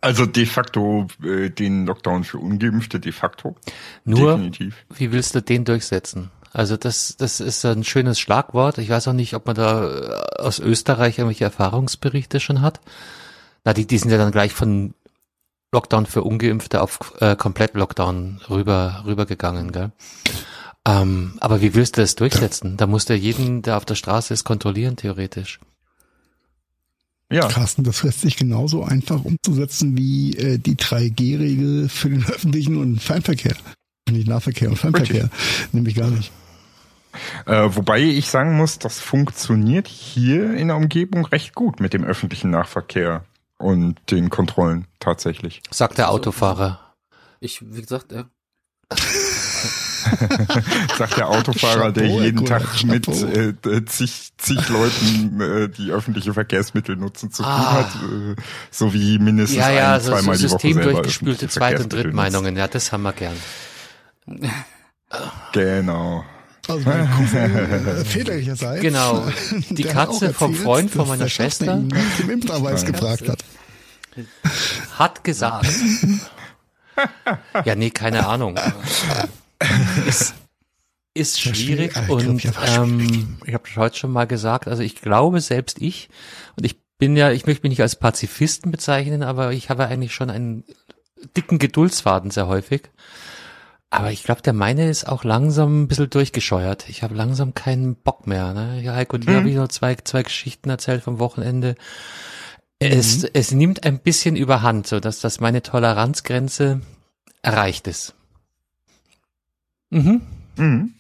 Also 0.00 0.25
de 0.26 0.47
facto 0.47 1.06
äh, 1.23 1.50
den 1.50 1.87
Lockdown 1.87 2.25
für 2.25 2.38
Ungeimpfte, 2.38 3.00
de 3.00 3.12
facto. 3.12 3.56
Nur, 4.05 4.32
Definitiv. 4.32 4.76
wie 4.94 5.12
willst 5.12 5.35
du 5.35 5.43
den 5.43 5.64
durchsetzen? 5.64 6.31
Also 6.52 6.76
das, 6.76 7.17
das 7.17 7.41
ist 7.41 7.64
ein 7.64 7.85
schönes 7.85 8.19
Schlagwort. 8.19 8.79
Ich 8.79 8.88
weiß 8.88 9.08
auch 9.08 9.12
nicht, 9.12 9.35
ob 9.35 9.47
man 9.47 9.56
da 9.56 9.85
äh, 9.85 10.41
aus 10.41 10.58
Österreich 10.58 11.19
irgendwelche 11.19 11.44
Erfahrungsberichte 11.44 12.41
schon 12.41 12.62
hat. 12.62 12.81
Na, 13.64 13.73
die, 13.73 13.87
die 13.87 13.99
sind 13.99 14.11
ja 14.11 14.19
dann 14.19 14.32
gleich 14.32 14.52
von 14.52 14.94
Lockdown 15.73 16.06
für 16.06 16.23
Ungeimpfte 16.23 16.81
auf 16.81 17.14
äh, 17.20 17.37
komplett 17.37 17.75
Lockdown 17.75 18.41
rüber 18.48 19.03
rübergegangen, 19.06 19.70
gell? 19.70 19.93
Ähm, 20.86 21.34
aber 21.41 21.60
wie 21.60 21.75
willst 21.75 21.96
du 21.96 22.01
das 22.01 22.17
durchsetzen? 22.17 22.77
Da 22.77 22.86
musst 22.86 23.10
du 23.10 23.15
jeden, 23.15 23.63
der 23.63 23.77
auf 23.77 23.84
der 23.84 23.94
Straße 23.94 24.32
ist, 24.32 24.44
kontrollieren, 24.44 24.96
theoretisch. 24.96 25.60
Ja. 27.32 27.46
Carsten, 27.46 27.84
das 27.84 28.03
lässt 28.03 28.22
sich 28.22 28.37
genauso 28.37 28.82
einfach 28.82 29.25
umzusetzen 29.25 29.96
wie 29.96 30.37
äh, 30.37 30.58
die 30.58 30.75
3G-Regel 30.75 31.89
für 31.89 32.10
den 32.10 32.25
öffentlichen 32.27 32.77
und 32.77 33.01
Fernverkehr. 33.01 33.55
Nicht 34.10 34.29
Nahverkehr 34.29 34.69
und 34.69 34.77
Fernverkehr. 34.77 35.31
Nämlich 35.72 35.94
gar 35.94 36.10
nicht. 36.10 36.32
Äh, 37.46 37.69
wobei 37.75 38.01
ich 38.01 38.29
sagen 38.29 38.56
muss, 38.56 38.79
das 38.79 39.01
funktioniert 39.01 39.89
hier 39.89 40.55
in 40.55 40.69
der 40.69 40.77
Umgebung 40.77 41.25
recht 41.27 41.55
gut 41.55 41.81
mit 41.81 41.93
dem 41.93 42.05
öffentlichen 42.05 42.51
Nahverkehr 42.51 43.25
und 43.58 43.99
den 44.10 44.31
Kontrollen 44.31 44.87
tatsächlich. 44.99 45.63
Sagt 45.70 45.99
der 45.99 46.10
Autofahrer. 46.10 46.81
Ich, 47.41 47.63
wie 47.63 47.82
gesagt, 47.82 48.13
ja. 48.13 48.25
Sagt 50.98 51.17
der 51.17 51.29
Autofahrer, 51.29 51.93
der 51.93 52.06
jeden 52.06 52.44
Tag 52.44 52.84
mit 52.84 53.06
äh, 53.08 53.84
zig, 53.84 54.31
zig 54.38 54.69
Leuten 54.69 55.40
äh, 55.40 55.69
die 55.69 55.90
öffentliche 55.90 56.34
Verkehrsmittel 56.34 56.96
nutzen 56.96 57.31
zu 57.31 57.43
tun 57.43 57.52
ah. 57.52 57.72
hat, 57.72 57.94
äh, 57.96 58.36
so 58.70 58.93
wie 58.94 59.19
mindestens 59.19 59.58
ja, 59.58 59.70
ja, 59.70 59.94
ein, 59.94 60.00
zweimal 60.00 60.36
so 60.36 60.46
die 60.46 60.52
Woche 60.52 60.74
selber 60.74 60.93
durchgespülte 60.93 61.48
Zweit- 61.48 61.81
und 61.81 61.93
Drittmeinungen, 61.93 62.56
ja, 62.56 62.69
das 62.69 62.93
haben 62.93 63.02
wir 63.02 63.12
gern. 63.12 63.36
Genau. 65.52 66.24
Also 66.69 66.88
äh, 66.90 68.05
väterlicherseits. 68.05 68.81
Genau. 68.81 69.26
Die 69.70 69.82
Katze 69.82 70.32
vom 70.32 70.55
Freund 70.55 70.90
von 70.90 71.08
meiner 71.08 71.29
Schwester. 71.29 71.76
Nach 71.76 72.17
dem 72.19 72.31
Impfnachweis 72.31 72.84
gefragt 72.84 73.29
hat. 73.29 73.43
Hat 74.96 75.24
gesagt. 75.24 75.67
ja, 77.64 77.74
nee, 77.74 77.90
keine 77.90 78.26
Ahnung 78.26 78.56
ist, 80.06 80.34
ist 81.14 81.40
schwierig 81.40 81.93
ich 81.96 82.08
und 82.08 82.38
glaub, 82.38 82.55
ähm, 82.79 83.38
ich 83.44 83.55
habe 83.55 83.64
heute 83.76 83.96
schon 83.96 84.12
mal 84.12 84.26
gesagt, 84.26 84.69
also 84.69 84.82
ich 84.82 85.00
glaube 85.00 85.40
selbst 85.40 85.81
ich 85.81 86.08
und 86.56 86.64
ich 86.64 86.81
bin 86.98 87.17
ja, 87.17 87.31
ich 87.31 87.46
möchte 87.46 87.62
mich 87.62 87.70
nicht 87.70 87.82
als 87.82 87.96
Pazifisten 87.96 88.70
bezeichnen, 88.70 89.22
aber 89.22 89.52
ich 89.52 89.70
habe 89.70 89.86
eigentlich 89.86 90.14
schon 90.14 90.31
einen 90.31 90.64
dicken 91.36 91.58
Geduldsfaden 91.58 92.31
sehr 92.31 92.46
häufig. 92.46 92.82
Aber 93.93 94.12
ich 94.12 94.22
glaube, 94.22 94.40
der 94.43 94.52
meine 94.52 94.88
ist 94.88 95.08
auch 95.08 95.24
langsam 95.24 95.82
ein 95.82 95.88
bisschen 95.88 96.10
durchgescheuert. 96.10 96.88
Ich 96.88 97.02
habe 97.02 97.17
langsam 97.17 97.55
keinen 97.55 97.96
Bock 97.96 98.26
mehr. 98.29 98.55
Ne? 98.55 98.81
Ja, 98.82 98.94
Heiko, 98.94 99.19
dir 99.19 99.32
mhm. 99.32 99.36
habe 99.36 99.50
ich 99.50 99.56
noch 99.56 99.67
zwei, 99.67 99.96
zwei 99.96 100.22
Geschichten 100.22 100.70
erzählt 100.70 101.02
vom 101.02 101.19
Wochenende. 101.19 101.74
Es, 102.79 103.22
mhm. 103.22 103.29
es 103.32 103.50
nimmt 103.50 103.84
ein 103.84 103.98
bisschen 103.98 104.36
überhand, 104.36 104.86
so 104.86 105.00
dass 105.00 105.19
das 105.19 105.40
meine 105.40 105.62
Toleranzgrenze 105.62 106.82
erreicht 107.43 107.88
ist. 107.88 108.14
Mhm. 109.91 110.20
Mhm. 110.56 110.94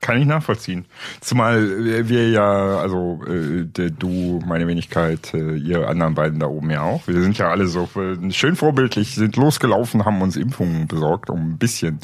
Kann 0.00 0.20
ich 0.20 0.26
nachvollziehen. 0.26 0.84
Zumal 1.20 1.84
wir 2.08 2.30
ja, 2.30 2.78
also 2.78 3.20
äh, 3.26 3.64
der, 3.64 3.90
du, 3.90 4.40
meine 4.46 4.68
Wenigkeit, 4.68 5.32
äh, 5.34 5.56
ihr 5.56 5.88
anderen 5.88 6.14
beiden 6.14 6.38
da 6.38 6.46
oben 6.46 6.70
ja 6.70 6.82
auch. 6.82 7.08
Wir 7.08 7.20
sind 7.22 7.38
ja 7.38 7.50
alle 7.50 7.66
so 7.66 7.88
äh, 7.96 8.30
schön 8.30 8.56
vorbildlich, 8.56 9.14
sind 9.14 9.36
losgelaufen, 9.36 10.04
haben 10.04 10.20
uns 10.20 10.36
Impfungen 10.36 10.86
besorgt, 10.86 11.30
um 11.30 11.52
ein 11.52 11.58
bisschen 11.58 11.98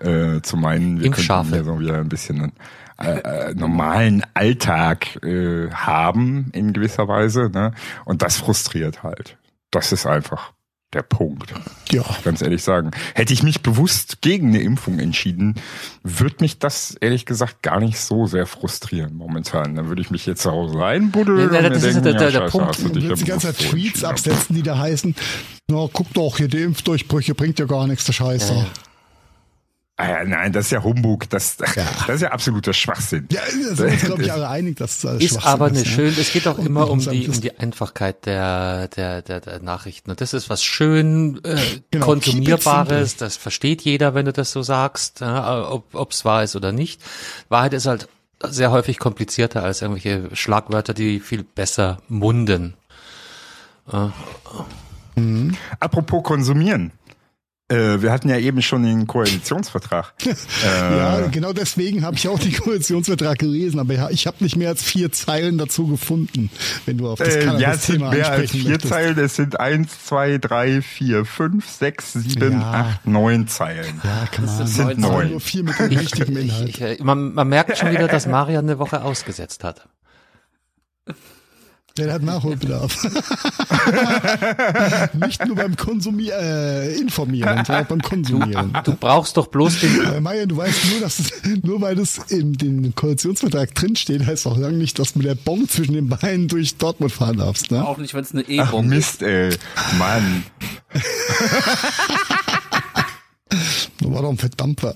äh, 0.00 0.40
zu 0.42 0.56
meinen, 0.56 0.98
wir 0.98 1.06
Impfschafe. 1.06 1.50
könnten 1.50 1.66
ja 1.66 1.72
so 1.72 1.80
wieder 1.80 1.98
ein 1.98 2.08
bisschen 2.08 2.52
äh, 2.98 3.20
äh, 3.20 3.54
normalen 3.54 4.22
Alltag 4.34 5.22
äh, 5.24 5.70
haben 5.70 6.50
in 6.52 6.72
gewisser 6.72 7.08
Weise. 7.08 7.48
Ne? 7.50 7.72
Und 8.04 8.22
das 8.22 8.38
frustriert 8.38 9.02
halt. 9.02 9.38
Das 9.70 9.92
ist 9.92 10.04
einfach 10.04 10.52
der 10.96 11.02
Punkt. 11.02 11.54
Ja. 11.92 12.02
Ganz 12.24 12.42
ehrlich 12.42 12.62
sagen. 12.64 12.90
Hätte 13.14 13.32
ich 13.32 13.42
mich 13.44 13.60
bewusst 13.62 14.20
gegen 14.22 14.48
eine 14.48 14.60
Impfung 14.60 14.98
entschieden, 14.98 15.54
würde 16.02 16.36
mich 16.40 16.58
das 16.58 16.96
ehrlich 17.00 17.26
gesagt 17.26 17.62
gar 17.62 17.78
nicht 17.78 17.98
so 18.00 18.26
sehr 18.26 18.46
frustrieren 18.46 19.14
momentan. 19.14 19.76
Dann 19.76 19.88
würde 19.88 20.02
ich 20.02 20.10
mich 20.10 20.26
jetzt 20.26 20.42
zu 20.42 20.50
Hause 20.50 20.84
einbuddeln 20.84 21.38
Ja, 21.38 21.44
und 21.46 21.52
das 21.52 21.62
mir 21.70 21.76
ist 21.76 21.84
denken, 21.84 22.02
der- 22.02 22.12
ja, 22.14 22.18
der- 22.18 22.30
der 22.30 22.38
scheiße, 22.40 22.50
Punkt. 22.52 22.68
hast 22.68 22.82
du 22.84 22.88
dich 22.88 23.02
jetzt 23.04 23.10
ja 23.20 23.24
die 23.24 23.30
ganze 23.30 23.54
Zeit 23.54 23.70
Tweets 23.70 24.02
absetzen, 24.04 24.56
die 24.56 24.62
da 24.62 24.78
heißen, 24.78 25.14
na, 25.68 25.86
guck 25.92 26.12
doch, 26.14 26.38
hier 26.38 26.48
die 26.48 26.62
Impfdurchbrüche 26.62 27.34
bringt 27.34 27.58
ja 27.58 27.66
gar 27.66 27.86
nichts, 27.86 28.04
der 28.06 28.12
Scheiß 28.14 28.48
da. 28.48 28.66
Ah, 29.98 30.08
ja, 30.10 30.24
nein, 30.24 30.52
das 30.52 30.66
ist 30.66 30.72
ja 30.72 30.82
Humbug. 30.82 31.30
Das, 31.30 31.56
das 31.56 31.74
ist 32.08 32.20
ja 32.20 32.30
absoluter 32.30 32.74
Schwachsinn. 32.74 33.26
Ja, 33.32 33.40
da 33.40 33.50
sind 33.50 33.78
wir 33.78 33.86
uns, 33.92 34.02
glaube 34.02 34.22
ich, 34.24 34.32
alle 34.32 34.48
einig, 34.48 34.76
dass 34.76 35.00
das 35.00 35.22
Ist 35.22 35.30
Schwachsinn 35.30 35.50
aber 35.50 35.66
eine 35.66 35.78
ist, 35.78 35.86
ja. 35.86 35.92
schön, 35.92 36.14
es 36.18 36.32
geht 36.32 36.46
auch 36.46 36.58
immer 36.58 36.90
um 36.90 36.98
die, 36.98 37.24
ist- 37.24 37.34
um 37.34 37.40
die 37.40 37.58
Einfachkeit 37.58 38.26
der, 38.26 38.88
der, 38.88 39.22
der, 39.22 39.40
der 39.40 39.60
Nachrichten. 39.62 40.10
Und 40.10 40.20
das 40.20 40.34
ist 40.34 40.50
was 40.50 40.62
schön 40.62 41.40
äh, 41.44 41.56
Genau, 41.90 42.04
konsumierbares, 42.04 43.16
das 43.16 43.36
versteht 43.38 43.82
jeder, 43.82 44.14
wenn 44.14 44.26
du 44.26 44.34
das 44.34 44.52
so 44.52 44.62
sagst, 44.62 45.20
ja, 45.22 45.66
ob 45.70 45.94
ob's 45.94 46.26
wahr 46.26 46.42
ist 46.42 46.56
oder 46.56 46.72
nicht. 46.72 47.00
Wahrheit 47.48 47.72
ist 47.72 47.86
halt 47.86 48.06
sehr 48.44 48.70
häufig 48.70 48.98
komplizierter 48.98 49.62
als 49.62 49.80
irgendwelche 49.80 50.28
Schlagwörter, 50.36 50.92
die 50.92 51.20
viel 51.20 51.42
besser 51.42 52.02
munden. 52.08 52.74
Apropos 55.80 56.22
konsumieren. 56.22 56.92
Äh, 57.68 58.00
wir 58.00 58.12
hatten 58.12 58.28
ja 58.28 58.38
eben 58.38 58.62
schon 58.62 58.84
den 58.84 59.08
Koalitionsvertrag. 59.08 60.14
Ja, 60.64 61.26
genau 61.26 61.52
deswegen 61.52 62.04
habe 62.04 62.16
ich 62.16 62.28
auch 62.28 62.38
den 62.38 62.52
Koalitionsvertrag 62.56 63.38
gelesen, 63.38 63.80
aber 63.80 64.10
ich 64.12 64.26
habe 64.28 64.36
nicht 64.44 64.54
mehr 64.56 64.68
als 64.68 64.82
vier 64.84 65.10
Zeilen 65.10 65.58
dazu 65.58 65.86
gefunden, 65.88 66.50
wenn 66.84 66.98
du 66.98 67.08
auf 67.10 67.18
das 67.18 67.34
Äh, 67.34 67.44
ja, 67.58 67.72
es 67.72 67.86
sind 67.86 67.98
Cannabis-Thema 67.98 68.10
mehr 68.12 68.30
als 68.30 68.50
vier 68.52 68.68
möchtest. 68.70 68.92
Zeilen. 68.92 69.18
Es 69.18 69.34
sind 69.36 69.58
eins, 69.60 70.04
zwei, 70.06 70.38
drei, 70.38 70.80
vier, 70.82 71.24
fünf, 71.24 71.68
sechs, 71.68 72.12
sieben, 72.12 72.52
Ja. 72.60 72.70
acht, 72.72 73.06
neun 73.06 73.48
Zeilen. 73.48 74.00
Ja, 74.04 74.26
kann 74.30 74.44
man. 74.46 74.66
sind 74.66 74.90
Es 74.92 74.98
neun. 74.98 75.12
waren 75.12 75.30
nur 75.30 75.40
vier 75.40 75.64
mit 75.64 75.78
dem 75.78 75.86
richtigen 75.98 76.36
Ich, 76.36 76.44
Inhalt. 76.44 76.68
ich, 76.68 76.80
äh, 76.80 76.96
man, 77.02 77.34
man 77.34 77.48
merkt 77.48 77.76
schon 77.78 77.90
wieder, 77.90 78.06
dass 78.06 78.26
Marian 78.26 78.64
eine 78.64 78.78
Woche 78.78 79.02
ausgesetzt 79.02 79.64
hat. 79.64 79.88
Der 81.96 82.12
hat 82.12 82.22
Nachholbedarf. 82.22 83.02
Nicht 85.14 85.46
nur 85.46 85.56
beim 85.56 85.76
Konsumieren, 85.76 86.38
äh, 86.38 86.92
Informieren, 86.94 87.64
sondern 87.64 87.84
auch 87.84 87.88
beim 87.88 88.02
Konsumieren. 88.02 88.76
Du 88.84 88.94
brauchst 88.94 89.36
doch 89.36 89.46
bloß 89.46 89.80
den, 89.80 90.06
Aber 90.06 90.20
Marian, 90.20 90.48
du 90.48 90.56
weißt 90.58 90.90
nur, 90.90 91.00
dass 91.00 91.18
es, 91.18 91.32
nur 91.62 91.80
weil 91.80 91.98
es 91.98 92.18
in 92.28 92.52
dem 92.52 92.94
Koalitionsvertrag 92.94 93.74
drinsteht, 93.74 94.26
heißt 94.26 94.46
auch 94.46 94.58
lange 94.58 94.76
nicht, 94.76 94.98
dass 94.98 95.14
du 95.14 95.20
mit 95.20 95.28
der 95.28 95.36
Bon 95.36 95.66
zwischen 95.68 95.94
den 95.94 96.08
Beinen 96.08 96.48
durch 96.48 96.76
Dortmund 96.76 97.12
fahren 97.12 97.38
darfst, 97.38 97.70
ne? 97.70 97.86
Auch 97.86 97.96
nicht, 97.96 98.12
wenn 98.12 98.24
es 98.24 98.32
eine 98.32 98.42
E-Bombe 98.42 98.94
ist. 98.96 99.20
Mist, 99.20 99.22
ey. 99.22 99.50
Mann. 99.98 100.44
Das 103.48 104.12
war 104.12 104.22
doch 104.22 104.30
ein 104.30 104.38
Verdampfer. 104.38 104.94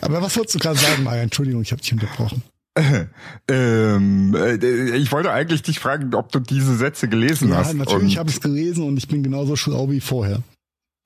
Aber 0.00 0.22
was 0.22 0.36
wolltest 0.36 0.54
du 0.54 0.58
gerade 0.58 0.78
sagen, 0.78 1.04
Marian? 1.04 1.24
Entschuldigung, 1.24 1.62
ich 1.62 1.70
habe 1.70 1.80
dich 1.80 1.92
unterbrochen. 1.92 2.42
Ähm, 3.50 4.34
äh, 4.36 4.96
ich 4.96 5.10
wollte 5.10 5.30
eigentlich 5.32 5.62
dich 5.62 5.78
fragen, 5.80 6.14
ob 6.14 6.30
du 6.32 6.38
diese 6.38 6.76
Sätze 6.76 7.08
gelesen 7.08 7.48
Ja, 7.48 7.56
hast. 7.56 7.74
natürlich 7.74 8.18
habe 8.18 8.28
ich 8.28 8.36
es 8.36 8.42
gelesen 8.42 8.84
und 8.84 8.96
ich 8.98 9.08
bin 9.08 9.22
genauso 9.22 9.56
schlau 9.56 9.90
wie 9.90 10.00
vorher. 10.00 10.42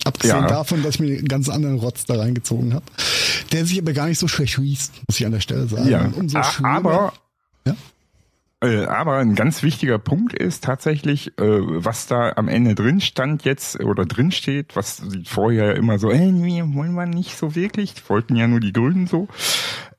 Abgesehen 0.04 0.38
Ja. 0.42 0.48
davon, 0.48 0.82
dass 0.82 0.96
ich 0.96 1.00
mir 1.00 1.18
einen 1.18 1.28
ganz 1.28 1.48
anderen 1.48 1.78
Rotz 1.78 2.04
da 2.04 2.16
reingezogen 2.16 2.74
habe, 2.74 2.84
der 3.52 3.64
sich 3.64 3.80
aber 3.80 3.92
gar 3.92 4.06
nicht 4.08 4.18
so 4.18 4.26
schlecht 4.26 4.56
liest, 4.58 4.94
muss 5.06 5.20
ich 5.20 5.24
an 5.26 5.30
der 5.32 5.40
Stelle 5.40 5.68
sagen. 5.68 5.88
Ja, 5.88 6.10
umso 6.16 6.38
aber 6.64 7.12
Ja? 7.64 7.76
Äh, 8.64 8.84
aber 8.86 9.18
ein 9.18 9.34
ganz 9.36 9.62
wichtiger 9.62 9.98
Punkt 9.98 10.34
ist 10.34 10.64
tatsächlich, 10.64 11.28
äh, 11.38 11.42
was 11.44 12.06
da 12.08 12.32
am 12.36 12.48
Ende 12.48 12.74
drin 12.74 13.00
stand 13.00 13.44
jetzt 13.44 13.78
oder 13.80 14.04
drin 14.04 14.32
steht, 14.32 14.74
was 14.74 15.02
vorher 15.26 15.76
immer 15.76 15.98
so, 16.00 16.08
nee, 16.08 16.62
wollen 16.74 16.94
wir 16.94 17.06
nicht 17.06 17.36
so 17.36 17.54
wirklich, 17.54 17.94
wollten 18.08 18.34
ja 18.36 18.46
nur 18.48 18.60
die 18.60 18.72
Grünen 18.72 19.06
so. 19.06 19.28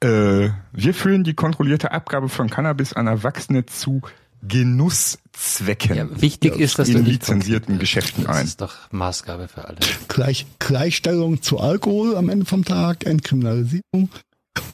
Äh, 0.04 0.52
wir 0.74 0.94
führen 0.94 1.24
die 1.24 1.34
kontrollierte 1.34 1.92
Abgabe 1.92 2.30
von 2.30 2.50
Cannabis 2.50 2.94
an 2.94 3.08
Erwachsene 3.08 3.66
zu 3.66 4.02
Genusszwecken 4.46 5.96
ja, 5.96 6.22
wichtig 6.22 6.58
ist, 6.58 6.78
dass 6.78 6.90
in 6.90 6.96
du 6.96 7.00
nicht 7.04 7.12
lizenzierten 7.14 7.80
Geschäften 7.80 8.26
Das 8.26 8.36
ein. 8.36 8.46
ist 8.46 8.62
doch 8.62 8.74
Maßgabe 8.92 9.48
für 9.48 9.66
alle. 9.66 9.78
Gleich, 10.10 10.46
Gleichstellung 10.60 11.42
zu 11.42 11.60
Alkohol 11.60 12.16
am 12.18 12.30
Ende 12.30 12.46
vom 12.46 12.66
Tag, 12.66 13.06
Entkriminalisierung. 13.06 14.10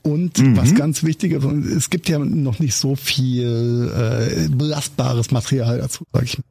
Und 0.02 0.38
Mhm. 0.40 0.58
was 0.58 0.76
ganz 0.76 1.04
wichtig 1.04 1.32
ist, 1.34 1.44
es 1.46 1.90
gibt 1.90 2.10
ja 2.10 2.20
noch 2.20 2.60
nicht 2.60 2.76
so 2.76 2.96
viel 2.96 3.92
äh, 3.96 4.50
belastbares 4.50 5.32
Material 5.32 5.78
dazu, 5.78 6.04
sag 6.12 6.24
ich 6.24 6.38
mal. 6.38 6.44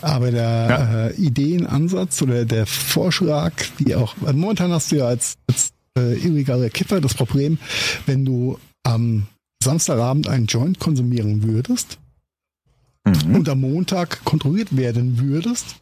Aber 0.00 0.30
der 0.30 1.12
äh, 1.16 1.20
Ideenansatz 1.20 2.20
oder 2.22 2.44
der 2.44 2.66
Vorschlag, 2.66 3.52
wie 3.78 3.94
auch, 3.94 4.16
momentan 4.20 4.70
hast 4.72 4.92
du 4.92 4.96
ja 4.96 5.06
als, 5.06 5.34
als 5.48 5.70
äh, 5.98 6.14
illegaler 6.14 6.70
Kiffer 6.70 7.00
das 7.00 7.14
Problem, 7.14 7.58
wenn 8.06 8.24
du 8.24 8.58
am 8.84 9.26
Samstagabend 9.62 10.28
einen 10.28 10.46
Joint 10.46 10.78
konsumieren 10.78 11.42
würdest 11.42 11.98
Mhm. 13.04 13.34
und 13.36 13.48
am 13.48 13.60
Montag 13.60 14.24
kontrolliert 14.24 14.76
werden 14.76 15.18
würdest, 15.18 15.76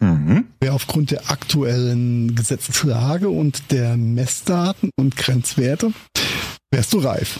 Mhm. 0.00 0.46
wäre 0.60 0.74
aufgrund 0.74 1.10
der 1.12 1.30
aktuellen 1.30 2.34
Gesetzeslage 2.34 3.28
und 3.28 3.70
der 3.70 3.96
Messdaten 3.96 4.90
und 4.96 5.16
Grenzwerte, 5.16 5.92
wärst 6.70 6.92
du 6.92 6.98
reif. 6.98 7.38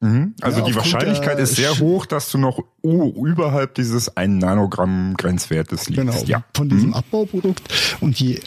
Mhm. 0.00 0.34
Also 0.40 0.60
Ja, 0.60 0.66
die 0.66 0.74
Wahrscheinlichkeit 0.76 1.38
ist 1.40 1.56
sehr 1.56 1.72
Sch- 1.72 1.80
hoch, 1.80 2.06
dass 2.06 2.30
du 2.30 2.38
noch 2.38 2.62
uh, 2.84 3.26
überhalb 3.26 3.74
dieses 3.74 4.16
1 4.16 4.40
Nanogramm 4.40 5.14
Grenzwertes 5.16 5.88
liegst. 5.88 6.00
Genau, 6.06 6.22
Ja. 6.24 6.44
von 6.54 6.68
diesem 6.68 6.94
Abbauprodukt. 6.94 7.62
Und 8.00 8.18
je, 8.20 8.40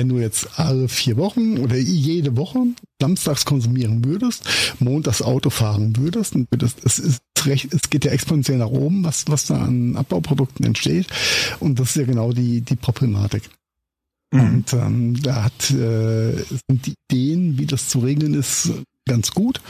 wenn 0.00 0.08
du 0.08 0.18
jetzt 0.18 0.58
alle 0.58 0.88
vier 0.88 1.18
Wochen 1.18 1.58
oder 1.58 1.76
jede 1.76 2.34
Woche 2.38 2.60
samstags 3.02 3.44
konsumieren 3.44 4.02
würdest, 4.02 4.48
montags 4.78 5.20
Auto 5.20 5.50
fahren 5.50 5.94
würdest, 5.98 6.34
und 6.34 6.50
würdest 6.50 6.78
es 6.84 6.98
ist 6.98 7.20
recht, 7.44 7.74
es 7.74 7.90
geht 7.90 8.06
ja 8.06 8.10
exponentiell 8.12 8.56
nach 8.56 8.70
oben, 8.70 9.04
was, 9.04 9.26
was 9.28 9.44
da 9.44 9.58
an 9.58 9.96
Abbauprodukten 9.96 10.64
entsteht. 10.64 11.06
Und 11.58 11.78
das 11.78 11.90
ist 11.90 11.96
ja 11.96 12.04
genau 12.04 12.32
die, 12.32 12.62
die 12.62 12.76
Problematik. 12.76 13.42
Mhm. 14.32 14.40
Und 14.40 14.72
ähm, 14.72 15.22
da 15.22 15.44
hat, 15.44 15.70
äh, 15.70 16.32
sind 16.32 16.86
die 16.86 16.94
Ideen, 17.10 17.58
wie 17.58 17.66
das 17.66 17.88
zu 17.88 17.98
regeln 17.98 18.32
ist, 18.32 18.72
ganz 19.06 19.32
gut. 19.32 19.60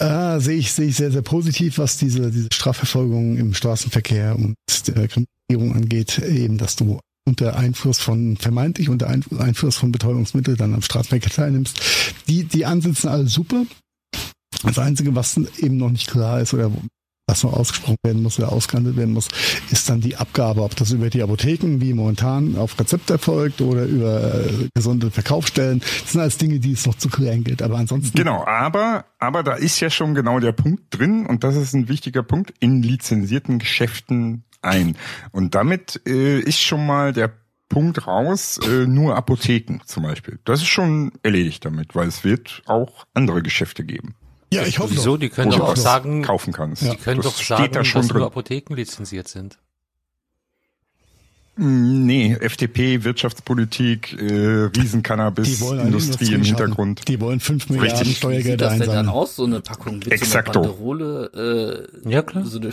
Äh, 0.00 0.40
sehe 0.40 0.58
ich, 0.58 0.72
sehe 0.72 0.88
ich 0.88 0.96
sehr, 0.96 1.12
sehr 1.12 1.22
positiv, 1.22 1.78
was 1.78 1.98
diese, 1.98 2.32
diese 2.32 2.48
Strafverfolgung 2.52 3.36
im 3.36 3.54
Straßenverkehr 3.54 4.34
und 4.34 4.56
der 4.88 5.06
Kriminalisierung 5.06 5.76
angeht, 5.76 6.18
eben, 6.18 6.58
dass 6.58 6.74
du 6.74 6.98
unter 7.30 7.56
Einfluss 7.56 7.98
von, 7.98 8.36
vermeintlich 8.36 8.88
unter 8.88 9.08
Einf- 9.08 9.36
Einfluss 9.38 9.76
von 9.76 9.92
Betäubungsmitteln 9.92 10.56
dann 10.56 10.74
am 10.74 10.82
Straßenverkehr 10.82 11.30
teilnimmst. 11.30 11.80
Die, 12.28 12.44
die 12.44 12.66
Ansätze 12.66 13.02
sind 13.02 13.10
alle 13.10 13.26
super. 13.26 13.64
Das 14.62 14.78
Einzige, 14.78 15.14
was 15.14 15.36
eben 15.58 15.78
noch 15.78 15.90
nicht 15.90 16.10
klar 16.10 16.40
ist 16.40 16.52
oder 16.52 16.70
was 17.26 17.44
noch 17.44 17.52
ausgesprochen 17.52 17.96
werden 18.02 18.22
muss 18.22 18.38
oder 18.38 18.50
ausgehandelt 18.50 18.96
werden 18.96 19.14
muss, 19.14 19.28
ist 19.70 19.88
dann 19.88 20.00
die 20.00 20.16
Abgabe, 20.16 20.62
ob 20.62 20.74
das 20.74 20.90
über 20.90 21.08
die 21.10 21.22
Apotheken 21.22 21.80
wie 21.80 21.94
momentan 21.94 22.56
auf 22.56 22.78
Rezept 22.78 23.08
erfolgt 23.08 23.60
oder 23.60 23.84
über 23.84 24.34
äh, 24.34 24.68
gesunde 24.74 25.12
Verkaufsstellen. 25.12 25.80
Das 26.02 26.12
sind 26.12 26.20
alles 26.20 26.38
Dinge, 26.38 26.58
die 26.58 26.72
es 26.72 26.86
noch 26.86 26.96
zu 26.96 27.08
klären 27.08 27.44
gilt. 27.44 27.62
Aber 27.62 27.76
ansonsten 27.78 28.18
Genau, 28.18 28.44
aber, 28.44 29.04
aber 29.20 29.44
da 29.44 29.54
ist 29.54 29.78
ja 29.78 29.90
schon 29.90 30.14
genau 30.14 30.40
der 30.40 30.52
Punkt 30.52 30.82
drin 30.90 31.24
und 31.24 31.44
das 31.44 31.54
ist 31.54 31.72
ein 31.72 31.88
wichtiger 31.88 32.24
Punkt 32.24 32.52
in 32.58 32.82
lizenzierten 32.82 33.60
Geschäften 33.60 34.42
ein. 34.62 34.96
Und 35.32 35.54
damit 35.54 36.00
äh, 36.06 36.40
ist 36.40 36.60
schon 36.60 36.86
mal 36.86 37.12
der 37.12 37.32
Punkt 37.68 38.06
raus, 38.06 38.58
äh, 38.66 38.86
nur 38.86 39.16
Apotheken 39.16 39.78
zum 39.86 40.02
Beispiel. 40.02 40.38
Das 40.44 40.60
ist 40.60 40.66
schon 40.68 41.12
erledigt 41.22 41.64
damit, 41.64 41.94
weil 41.94 42.08
es 42.08 42.24
wird 42.24 42.62
auch 42.66 43.06
andere 43.14 43.42
Geschäfte 43.42 43.84
geben, 43.84 44.16
Ja, 44.52 44.64
ich 44.64 44.80
hoffe 44.80 44.94
Wieso? 44.94 45.16
Die 45.16 45.28
können 45.28 45.52
wo 45.52 45.56
doch 45.56 45.58
du 45.58 45.64
auch 45.66 45.72
was 45.74 45.82
sagen, 45.82 46.22
kaufen 46.22 46.52
kannst. 46.52 46.82
die 46.82 46.96
können 46.96 47.22
das 47.22 47.26
doch 47.36 47.40
sagen, 47.42 47.62
steht 47.62 47.76
da 47.76 47.84
schon 47.84 48.02
dass 48.02 48.08
nur 48.10 48.18
drin. 48.20 48.26
Apotheken 48.26 48.74
lizenziert 48.74 49.28
sind. 49.28 49.58
Mm, 51.56 52.06
Nee, 52.06 52.34
FDP, 52.40 53.04
Wirtschaftspolitik, 53.04 54.20
äh, 54.20 54.70
Riesencannabis, 54.76 55.60
Industrie 55.60 56.32
im. 56.34 56.42
Hintergrund. 56.42 57.06
Die 57.06 57.20
wollen 57.20 57.38
fünf 57.40 57.68
Milliarden 57.68 57.90
Richtig. 57.98 58.06
Wie 58.06 58.08
sieht 58.10 58.18
Steuergelder 58.18 58.56
das 58.66 58.72
denn 58.78 58.80
dann 58.80 58.90
einsammeln. 58.90 59.08
aus, 59.14 59.36
so 59.36 59.44
eine 59.44 59.60
Packung? 59.60 59.94
Wird 60.04 60.12
Exakto. 60.12 60.52
so 60.52 60.58
eine 60.60 60.68
Banderole, 60.68 61.88
äh, 62.04 62.10
Ja, 62.10 62.22
klar. 62.22 62.44
so 62.46 62.58
eine, 62.58 62.72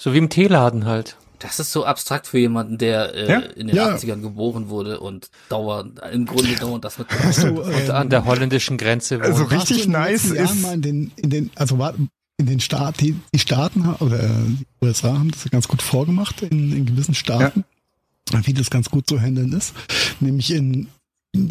So 0.00 0.14
wie 0.14 0.18
im 0.18 0.28
Teeladen 0.28 0.84
halt. 0.84 1.16
Das 1.40 1.60
ist 1.60 1.70
so 1.70 1.84
abstrakt 1.84 2.26
für 2.26 2.38
jemanden, 2.38 2.78
der 2.78 3.14
äh, 3.14 3.30
ja? 3.30 3.38
in 3.38 3.68
den 3.68 3.76
ja. 3.76 3.94
80ern 3.94 4.22
geboren 4.22 4.68
wurde 4.68 4.98
und 5.00 5.30
dauernd, 5.48 6.00
im 6.12 6.26
Grunde 6.26 6.54
dauernd 6.56 6.84
das 6.84 6.98
mit. 6.98 7.06
So, 7.32 7.46
und 7.62 7.90
an 7.90 8.10
der 8.10 8.24
holländischen 8.24 8.76
Grenze 8.76 9.16
wohnt. 9.16 9.26
Also 9.26 9.44
richtig 9.44 9.86
nice 9.86 10.26
ist. 10.26 10.62
Mal 10.62 10.74
in 10.74 10.82
den, 10.82 11.12
in 11.16 11.30
den, 11.30 11.50
also 11.54 11.78
in 12.38 12.46
den 12.46 12.60
Staaten, 12.60 12.98
die, 12.98 13.16
die 13.34 13.38
Staaten 13.38 13.88
oder 14.00 14.18
die 14.18 14.66
USA 14.82 15.14
haben 15.14 15.30
das 15.30 15.48
ganz 15.50 15.68
gut 15.68 15.82
vorgemacht 15.82 16.42
in, 16.42 16.72
in 16.72 16.86
gewissen 16.86 17.14
Staaten, 17.14 17.64
ja. 18.32 18.46
wie 18.46 18.54
das 18.54 18.70
ganz 18.70 18.90
gut 18.90 19.08
zu 19.08 19.20
handeln 19.20 19.52
ist. 19.52 19.74
Nämlich 20.20 20.52
in 20.52 20.88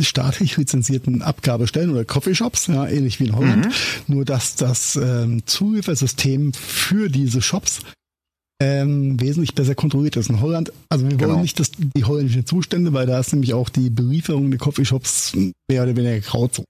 staatlich 0.02 0.58
lizenzierten 0.58 1.22
Abgabestellen 1.22 1.92
oder 1.92 2.04
Coffeeshops, 2.04 2.68
ja, 2.68 2.88
ähnlich 2.88 3.20
wie 3.20 3.26
in 3.26 3.36
Holland. 3.36 3.66
Mhm. 3.68 4.16
Nur 4.16 4.26
dass 4.26 4.56
das 4.56 4.98
ähm, 4.98 5.44
Zuliefersystem 5.46 6.54
für 6.54 7.10
diese 7.10 7.42
Shops 7.42 7.82
ähm, 8.62 9.20
wesentlich 9.20 9.54
besser 9.54 9.76
kontrolliert 9.76 10.16
ist. 10.16 10.30
In 10.30 10.42
Holland, 10.42 10.72
also 10.90 11.06
wir 11.06 11.20
wollen 11.20 11.30
genau. 11.30 11.42
nicht 11.42 11.60
dass 11.60 11.72
die 11.72 12.04
holländischen 12.04 12.46
Zustände, 12.46 12.94
weil 12.94 13.06
da 13.06 13.20
ist 13.20 13.34
nämlich 13.34 13.54
auch 13.54 13.70
die 13.70 13.90
Belieferung 13.90 14.50
der 14.50 14.60
Coffeeshops 14.60 15.34
mehr 15.70 15.84
oder 15.84 15.96
weniger 15.96 16.20
Grauzone. 16.20 16.66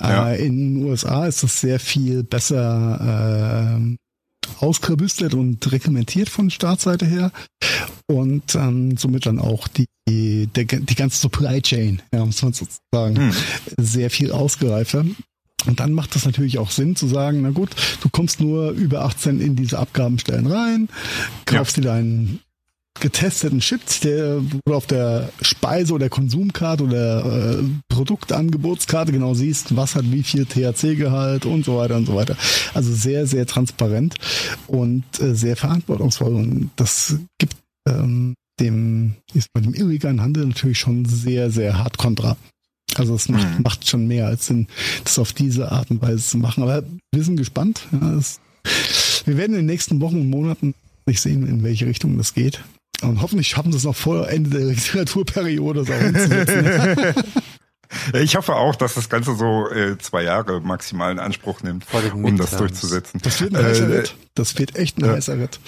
Ja. 0.00 0.32
Äh, 0.32 0.46
in 0.46 0.74
den 0.74 0.84
USA 0.84 1.26
ist 1.26 1.42
das 1.42 1.60
sehr 1.60 1.78
viel 1.78 2.24
besser 2.24 3.78
äh, 3.78 3.96
ausklabüstert 4.60 5.34
und 5.34 5.70
reglementiert 5.72 6.28
von 6.28 6.50
Staatsseite 6.50 7.06
her 7.06 7.32
und 8.06 8.54
ähm, 8.54 8.96
somit 8.96 9.26
dann 9.26 9.38
auch 9.38 9.68
die, 9.68 9.86
die, 10.08 10.48
die 10.48 10.94
ganze 10.94 11.18
Supply 11.18 11.60
Chain, 11.62 12.02
ja, 12.12 12.24
muss 12.24 12.42
man 12.42 12.52
sozusagen, 12.52 13.16
hm. 13.16 13.32
sehr 13.78 14.10
viel 14.10 14.32
ausgereifter. 14.32 15.04
Und 15.66 15.80
dann 15.80 15.92
macht 15.92 16.14
es 16.16 16.24
natürlich 16.24 16.58
auch 16.58 16.70
Sinn 16.70 16.96
zu 16.96 17.06
sagen, 17.06 17.42
na 17.42 17.50
gut, 17.50 17.70
du 18.00 18.08
kommst 18.08 18.40
nur 18.40 18.70
über 18.70 19.04
18 19.04 19.40
in 19.40 19.56
diese 19.56 19.78
Abgabenstellen 19.78 20.46
rein, 20.46 20.88
kaufst 21.46 21.76
ja. 21.76 21.82
dir 21.82 21.88
deinen 21.88 22.40
getesteten 23.00 23.58
Chips, 23.58 24.00
der 24.00 24.40
wo 24.64 24.74
auf 24.74 24.86
der 24.86 25.30
Speise- 25.40 25.94
oder 25.94 26.08
Konsumkarte 26.08 26.84
oder 26.84 27.58
äh, 27.58 27.64
Produktangebotskarte 27.88 29.12
genau 29.12 29.34
siehst, 29.34 29.76
was 29.76 29.96
hat 29.96 30.10
wie 30.10 30.22
viel 30.22 30.46
THC-Gehalt 30.46 31.44
und 31.44 31.64
so 31.64 31.76
weiter 31.76 31.96
und 31.96 32.06
so 32.06 32.14
weiter. 32.14 32.36
Also 32.72 32.92
sehr, 32.94 33.26
sehr 33.26 33.46
transparent 33.46 34.14
und 34.68 35.04
äh, 35.20 35.34
sehr 35.34 35.56
verantwortungsvoll. 35.56 36.34
Und 36.34 36.70
das 36.76 37.16
gibt 37.38 37.56
ähm, 37.88 38.34
dem, 38.60 39.14
ist 39.32 39.48
bei 39.52 39.60
dem 39.60 39.74
illegalen 39.74 40.20
Handel 40.20 40.46
natürlich 40.46 40.78
schon 40.78 41.04
sehr, 41.04 41.50
sehr 41.50 41.78
hart 41.78 41.98
kontra. 41.98 42.36
Also 42.98 43.14
es 43.14 43.28
macht, 43.28 43.46
mhm. 43.46 43.62
macht 43.62 43.88
schon 43.88 44.06
mehr 44.06 44.26
als 44.26 44.46
Sinn, 44.46 44.68
das 45.04 45.18
auf 45.18 45.32
diese 45.32 45.70
Art 45.72 45.90
und 45.90 46.02
Weise 46.02 46.22
zu 46.22 46.38
machen. 46.38 46.62
Aber 46.62 46.82
wir 47.12 47.24
sind 47.24 47.36
gespannt. 47.36 47.86
Ja, 47.92 48.14
es, 48.14 48.40
wir 49.24 49.36
werden 49.36 49.52
in 49.52 49.60
den 49.60 49.66
nächsten 49.66 50.00
Wochen 50.00 50.20
und 50.20 50.30
Monaten 50.30 50.74
nicht 51.06 51.20
sehen, 51.20 51.46
in 51.46 51.62
welche 51.62 51.86
Richtung 51.86 52.16
das 52.16 52.34
geht. 52.34 52.62
Und 53.02 53.20
hoffentlich 53.20 53.48
schaffen 53.48 53.72
sie 53.72 53.78
es 53.78 53.84
noch 53.84 53.96
vor 53.96 54.28
Ende 54.28 54.50
der 54.50 54.68
das 54.74 55.88
umzusetzen. 55.88 57.24
Ich 58.12 58.34
hoffe 58.34 58.56
auch, 58.56 58.74
dass 58.74 58.94
das 58.94 59.08
Ganze 59.08 59.36
so 59.36 59.70
äh, 59.70 59.96
zwei 59.98 60.24
Jahre 60.24 60.60
maximal 60.60 61.12
in 61.12 61.18
Anspruch 61.18 61.62
nimmt, 61.62 61.86
um 62.12 62.36
das 62.36 62.56
durchzusetzen. 62.56 63.20
Das 63.22 63.40
wird 63.40 63.54
ein 63.54 63.64
heißer 63.64 63.88
äh, 63.88 63.98
Ritt. 63.98 64.16
Das 64.34 64.58
wird 64.58 64.76
echt 64.76 64.98
ein 64.98 65.04
äh, 65.04 65.08
heißer 65.08 65.38
Ritt. 65.38 65.60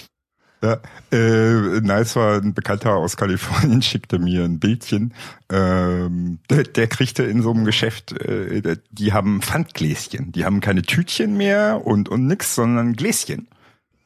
Ja, 0.63 0.79
äh, 1.11 1.81
nice 1.81 2.15
war 2.15 2.41
ein 2.41 2.53
Bekannter 2.55 2.95
aus 2.95 3.15
Kalifornien, 3.15 3.81
schickte 3.83 4.17
mir 4.17 4.43
ein 4.43 4.59
Bildchen. 4.59 5.13
Ähm, 5.51 6.39
der, 6.49 6.63
der 6.63 6.87
kriegte 6.87 7.23
in 7.23 7.43
so 7.43 7.51
einem 7.51 7.63
Geschäft, 7.63 8.13
äh, 8.13 8.77
die 8.89 9.13
haben 9.13 9.41
Pfandgläschen. 9.41 10.31
Die 10.31 10.45
haben 10.45 10.59
keine 10.59 10.81
Tütchen 10.81 11.37
mehr 11.37 11.85
und, 11.85 12.09
und 12.09 12.25
nix, 12.25 12.55
sondern 12.55 12.93
Gläschen. 12.93 13.47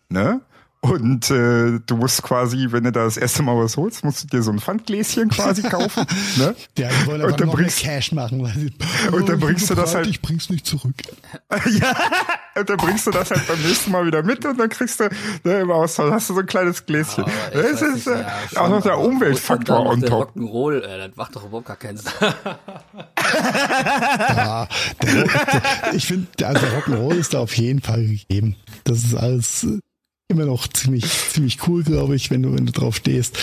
Ne? 0.10 0.42
Und 0.84 1.30
äh, 1.30 1.80
du 1.86 1.96
musst 1.96 2.24
quasi, 2.24 2.68
wenn 2.72 2.84
du 2.86 2.92
da 2.92 3.04
das 3.04 3.16
erste 3.16 3.44
Mal 3.44 3.56
was 3.56 3.78
holst, 3.78 4.04
musst 4.04 4.24
du 4.24 4.28
dir 4.28 4.42
so 4.42 4.52
ein 4.52 4.58
Pfandgläschen 4.58 5.30
quasi 5.30 5.62
kaufen. 5.70 6.08
ne? 6.38 6.56
Ja, 6.76 6.90
die 6.90 7.06
wollen 7.06 7.22
aber 7.22 7.32
und 7.32 7.40
dann 7.40 7.48
noch 7.50 7.56
bringst, 7.56 7.82
Cash 7.82 8.12
machen. 8.14 8.42
Weil 8.42 8.54
sie, 8.54 8.74
und 9.12 9.30
dann 9.30 9.40
bringst 9.40 9.70
du 9.70 9.76
das 9.76 9.94
halt. 9.94 10.08
Ich 10.08 10.22
bring's 10.22 10.50
nicht 10.50 10.66
zurück. 10.66 10.96
ja, 11.80 11.96
und 12.56 12.68
dann 12.68 12.78
bringst 12.78 13.06
du 13.06 13.12
das 13.12 13.30
halt 13.30 13.48
beim 13.48 13.62
nächsten 13.62 13.92
Mal 13.92 14.08
wieder 14.08 14.24
mit 14.24 14.44
und 14.44 14.60
dann 14.60 14.70
kriegst 14.70 15.00
du 15.00 15.10
ne, 15.44 15.60
im 15.60 15.70
Austausch 15.70 16.12
hast 16.12 16.32
du 16.32 16.34
so 16.34 16.40
ein 16.40 16.48
kleines 16.48 16.84
Gläschen. 16.84 17.26
Oh, 17.26 17.30
das 17.54 17.84
ist 17.84 18.08
äh, 18.08 18.22
ja, 18.22 18.62
auch 18.62 18.70
noch 18.70 18.82
der 18.82 18.98
Umweltfaktor 18.98 19.86
on 19.86 20.02
top. 20.02 20.36
Rock'n'Roll, 20.36 20.82
äh, 20.82 21.08
das 21.08 21.16
macht 21.16 21.36
doch 21.36 21.46
überhaupt 21.46 21.68
gar 21.68 21.78
keinen 21.78 21.98
Sinn. 21.98 22.12
ja, 24.30 24.68
der, 25.04 25.14
der, 25.14 25.94
ich 25.94 26.08
finde, 26.08 26.28
also 26.48 26.66
Rock'n'Roll 26.66 27.18
ist 27.18 27.36
da 27.36 27.40
auf 27.40 27.56
jeden 27.56 27.82
Fall 27.82 28.04
gegeben. 28.04 28.56
Das 28.84 29.04
ist 29.04 29.14
alles 29.14 29.68
immer 30.32 30.46
noch 30.46 30.68
ziemlich, 30.68 31.06
ziemlich 31.06 31.68
cool, 31.68 31.84
glaube 31.84 32.16
ich, 32.16 32.32
wenn 32.32 32.42
du, 32.42 32.54
wenn 32.56 32.66
du 32.66 32.72
drauf 32.72 32.96
stehst. 32.96 33.38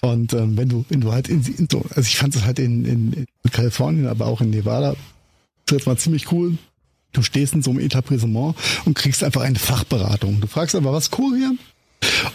Und 0.00 0.32
ähm, 0.32 0.56
wenn 0.56 0.68
du, 0.68 0.84
wenn 0.88 1.00
du 1.00 1.12
halt 1.12 1.28
in, 1.28 1.44
in 1.44 1.68
so, 1.70 1.84
also 1.90 2.02
ich 2.02 2.16
fand 2.16 2.34
es 2.34 2.44
halt 2.44 2.58
in, 2.58 2.84
in, 2.84 3.12
in 3.12 3.50
Kalifornien, 3.50 4.06
aber 4.06 4.26
auch 4.26 4.40
in 4.40 4.50
Nevada, 4.50 4.96
das 5.66 5.86
war 5.86 5.96
ziemlich 5.96 6.32
cool. 6.32 6.56
Du 7.12 7.22
stehst 7.22 7.54
in 7.54 7.62
so 7.62 7.70
einem 7.70 7.80
Etablissement 7.80 8.54
und 8.84 8.94
kriegst 8.94 9.24
einfach 9.24 9.42
eine 9.42 9.58
Fachberatung. 9.58 10.40
Du 10.40 10.46
fragst 10.46 10.74
einfach, 10.76 10.92
was 10.92 11.10
cool 11.18 11.36
hier? 11.36 11.54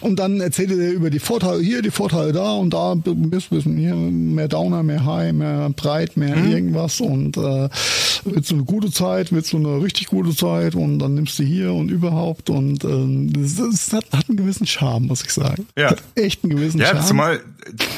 Und 0.01 0.19
dann 0.19 0.39
erzählt 0.41 0.71
er 0.71 0.91
über 0.91 1.09
die 1.09 1.19
Vorteile 1.19 1.61
hier, 1.61 1.81
die 1.81 1.91
Vorteile 1.91 2.31
da 2.31 2.53
und 2.53 2.71
da, 2.71 2.95
bist 2.95 3.49
bisschen 3.49 3.77
hier 3.77 3.95
mehr 3.95 4.47
Downer, 4.47 4.83
mehr 4.83 5.05
High, 5.05 5.33
mehr 5.33 5.69
Breit, 5.75 6.17
mehr 6.17 6.35
mhm. 6.35 6.51
irgendwas 6.51 7.01
und 7.01 7.37
äh, 7.37 7.69
willst 8.25 8.51
du 8.51 8.55
eine 8.55 8.63
gute 8.63 8.91
Zeit, 8.91 9.31
willst 9.31 9.53
du 9.53 9.57
eine 9.57 9.81
richtig 9.81 10.07
gute 10.07 10.35
Zeit 10.35 10.75
und 10.75 10.99
dann 10.99 11.15
nimmst 11.15 11.39
du 11.39 11.43
hier 11.43 11.73
und 11.73 11.89
überhaupt 11.89 12.49
und 12.49 12.83
ähm, 12.83 13.31
das, 13.33 13.55
das 13.55 13.93
hat, 13.93 14.05
hat 14.11 14.29
einen 14.29 14.37
gewissen 14.37 14.67
Charme, 14.67 15.07
muss 15.07 15.23
ich 15.23 15.31
sagen. 15.31 15.67
Ja. 15.77 15.91
Hat 15.91 16.03
echt 16.15 16.43
einen 16.43 16.55
gewissen 16.55 16.79
ja, 16.79 16.87
Charme. 16.87 16.99
Ja, 16.99 17.05
zumal, 17.05 17.39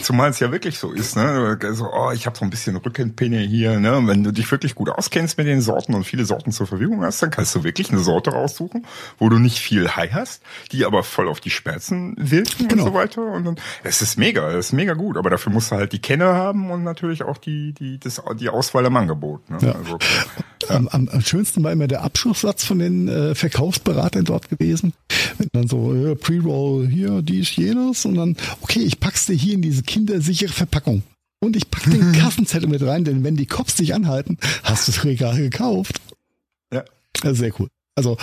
zumal 0.02 0.30
es 0.30 0.40
ja 0.40 0.52
wirklich 0.52 0.78
so 0.80 0.92
ist, 0.92 1.16
ne? 1.16 1.58
Also, 1.62 1.90
oh, 1.94 2.12
ich 2.12 2.26
habe 2.26 2.38
so 2.38 2.46
ein 2.46 2.50
bisschen 2.50 2.76
Rückenpinne 2.76 3.40
hier, 3.40 3.80
ne? 3.80 3.98
Und 3.98 4.08
wenn 4.08 4.24
du 4.24 4.32
dich 4.32 4.50
wirklich 4.52 4.76
gut 4.76 4.90
auskennst 4.90 5.38
mit 5.38 5.48
den 5.48 5.62
Sorten 5.62 5.94
und 5.94 6.04
viele 6.04 6.26
Sorten 6.26 6.52
zur 6.52 6.68
Verfügung 6.68 7.04
hast, 7.04 7.22
dann 7.22 7.32
kannst 7.32 7.56
du 7.56 7.64
wirklich 7.64 7.90
eine 7.90 8.00
Sorte 8.00 8.32
raussuchen, 8.32 8.86
wo 9.20 9.30
du 9.30 9.40
nicht 9.40 9.60
viel 9.60 9.90
High 9.90 10.14
hast, 10.14 10.42
die 10.72 10.86
aber 10.86 11.04
voll 11.04 11.28
auf 11.28 11.40
die 11.40 11.50
Schmerzen 11.58 12.16
wirken 12.18 12.68
genau. 12.68 12.86
und 12.86 12.90
so 12.90 12.94
weiter. 12.94 13.22
Und 13.22 13.46
dann, 13.46 13.56
es 13.84 14.02
ist 14.02 14.18
mega, 14.18 14.50
es 14.52 14.68
ist 14.68 14.74
mega 14.74 14.94
gut. 14.94 15.18
Aber 15.18 15.30
dafür 15.30 15.52
musst 15.52 15.72
du 15.72 15.76
halt 15.76 15.94
die 15.94 16.00
Kenner 16.00 16.34
haben 16.34 16.72
und 16.72 16.84
natürlich 16.84 17.24
auch 17.24 17.38
die, 17.38 17.74
die, 17.74 18.00
das, 18.00 18.22
die 18.40 18.50
Auswahl 18.50 18.86
am 18.86 18.96
Angebot. 18.96 19.50
Ne? 19.50 19.58
Ja. 19.62 19.72
Also, 19.74 19.98
ja. 20.70 20.76
Am, 20.76 20.88
am, 20.88 21.10
am 21.10 21.22
schönsten 21.22 21.64
war 21.64 21.72
immer 21.72 21.88
der 21.88 22.04
Abschlusssatz 22.04 22.64
von 22.64 22.80
den 22.80 23.08
äh, 23.08 23.36
Verkaufsberatern 23.36 24.24
dort 24.24 24.50
gewesen. 24.50 24.94
Wenn 25.38 25.50
dann 25.52 25.68
so, 25.68 25.94
äh, 25.94 26.16
Pre-Roll 26.16 26.88
hier, 26.88 27.22
dies, 27.22 27.56
jenes 27.56 28.06
und 28.06 28.16
dann, 28.16 28.38
okay, 28.62 28.80
ich 28.80 29.00
pack's 29.00 29.26
dir 29.26 29.34
hier 29.34 29.54
in 29.54 29.62
diese 29.62 29.84
kindersichere 29.84 30.54
Verpackung. 30.54 31.04
Und 31.40 31.56
ich 31.56 31.70
pack 31.70 31.84
den 31.84 32.12
Kassenzettel 32.14 32.70
mit 32.70 32.82
rein, 32.82 33.04
denn 33.04 33.24
wenn 33.24 33.36
die 33.36 33.46
Cops 33.46 33.76
dich 33.76 33.94
anhalten, 33.94 34.38
hast 34.64 34.88
du 34.88 34.92
das 34.92 35.04
Regal 35.04 35.38
gekauft. 35.38 36.02
Ja. 36.74 36.84
Also 37.24 37.36
sehr 37.36 37.52
cool. 37.60 37.68
Also, 37.98 38.16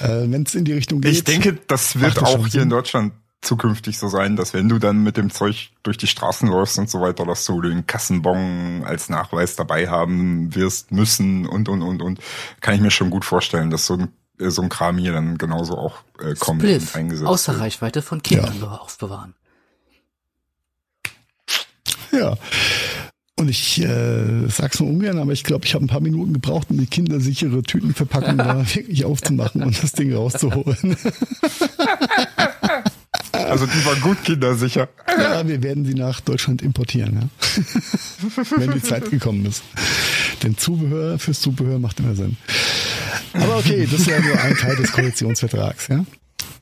äh, 0.00 0.30
wenn 0.30 0.42
es 0.42 0.54
in 0.54 0.66
die 0.66 0.74
Richtung 0.74 1.00
geht. 1.00 1.12
Ich 1.12 1.24
denke, 1.24 1.58
das 1.66 1.98
wird 1.98 2.22
auch 2.22 2.46
hier 2.46 2.60
in 2.60 2.68
Deutschland 2.68 3.14
zukünftig 3.40 3.98
so 3.98 4.08
sein, 4.08 4.36
dass 4.36 4.52
wenn 4.52 4.68
du 4.68 4.78
dann 4.78 5.02
mit 5.02 5.16
dem 5.16 5.30
Zeug 5.30 5.70
durch 5.82 5.96
die 5.96 6.06
Straßen 6.06 6.46
läufst 6.46 6.78
und 6.78 6.90
so 6.90 7.00
weiter, 7.00 7.24
dass 7.24 7.46
du 7.46 7.62
den 7.62 7.86
Kassenbon 7.86 8.84
als 8.84 9.08
Nachweis 9.08 9.56
dabei 9.56 9.88
haben 9.88 10.54
wirst 10.54 10.92
müssen 10.92 11.46
und 11.46 11.70
und 11.70 11.80
und 11.80 12.02
und 12.02 12.20
kann 12.60 12.74
ich 12.74 12.82
mir 12.82 12.90
schon 12.90 13.08
gut 13.08 13.24
vorstellen, 13.24 13.70
dass 13.70 13.86
so 13.86 13.94
ein 13.94 14.08
äh, 14.38 14.50
so 14.50 14.60
ein 14.60 14.68
Kram 14.68 14.98
hier 14.98 15.12
dann 15.12 15.38
genauso 15.38 15.78
auch 15.78 16.00
äh, 16.20 16.34
kommt 16.34 16.60
Spliff, 16.60 16.94
und 16.94 17.00
eingesetzt 17.00 17.28
außer 17.28 17.52
wird. 17.52 17.62
Reichweite 17.62 18.02
von 18.02 18.22
Kindern 18.22 18.60
ja. 18.60 18.76
aufbewahren. 18.76 19.34
Ja. 22.12 22.36
Und 23.44 23.50
ich 23.50 23.78
äh, 23.82 24.48
sag's 24.48 24.80
nur 24.80 24.88
ungern, 24.88 25.18
aber 25.18 25.32
ich 25.32 25.44
glaube, 25.44 25.66
ich 25.66 25.74
habe 25.74 25.84
ein 25.84 25.88
paar 25.88 26.00
Minuten 26.00 26.32
gebraucht, 26.32 26.68
um 26.70 26.78
die 26.78 26.86
kindersichere 26.86 27.62
Tütenverpackung 27.62 28.38
da 28.38 28.64
wirklich 28.74 29.04
aufzumachen 29.04 29.62
und 29.62 29.82
das 29.82 29.92
Ding 29.92 30.14
rauszuholen. 30.14 30.96
Also 33.32 33.66
die 33.66 33.84
war 33.84 33.96
gut 33.96 34.24
kindersicher. 34.24 34.88
Ja, 35.06 35.46
wir 35.46 35.62
werden 35.62 35.84
sie 35.84 35.94
nach 35.94 36.20
Deutschland 36.20 36.62
importieren, 36.62 37.14
ja. 37.20 37.62
wenn 38.56 38.72
die 38.72 38.82
Zeit 38.82 39.10
gekommen 39.10 39.44
ist. 39.44 39.62
Denn 40.42 40.56
Zubehör 40.56 41.18
fürs 41.18 41.40
Zubehör 41.40 41.78
macht 41.78 42.00
immer 42.00 42.14
Sinn. 42.14 42.36
Aber 43.34 43.58
okay, 43.58 43.86
das 43.90 44.00
ist 44.00 44.06
ja 44.06 44.20
nur 44.20 44.40
ein 44.40 44.56
Teil 44.56 44.76
des 44.76 44.92
Koalitionsvertrags, 44.92 45.88
ja. 45.88 46.06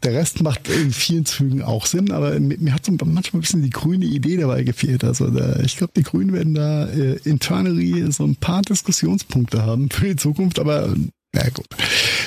Der 0.03 0.15
Rest 0.15 0.43
macht 0.43 0.69
in 0.69 0.93
vielen 0.93 1.25
Zügen 1.25 1.63
auch 1.63 1.87
Sinn, 1.87 2.11
aber 2.11 2.39
mir 2.41 2.75
hat 2.75 2.85
so 2.85 2.93
manchmal 2.93 3.39
ein 3.39 3.41
bisschen 3.41 3.63
die 3.63 3.71
grüne 3.71 4.05
Idee 4.05 4.37
dabei 4.37 4.65
gefehlt. 4.65 5.05
Also 5.05 5.31
da, 5.31 5.61
ich 5.61 5.77
glaube, 5.77 5.93
die 5.97 6.03
Grünen 6.03 6.33
werden 6.33 6.55
da 6.55 6.87
äh, 6.87 7.19
internally 7.25 8.11
so 8.11 8.25
ein 8.25 8.35
paar 8.35 8.63
Diskussionspunkte 8.63 9.63
haben 9.63 9.91
für 9.91 10.09
die 10.09 10.17
Zukunft, 10.17 10.59
aber 10.59 10.95
ja 11.35 11.49
gut. 11.51 11.69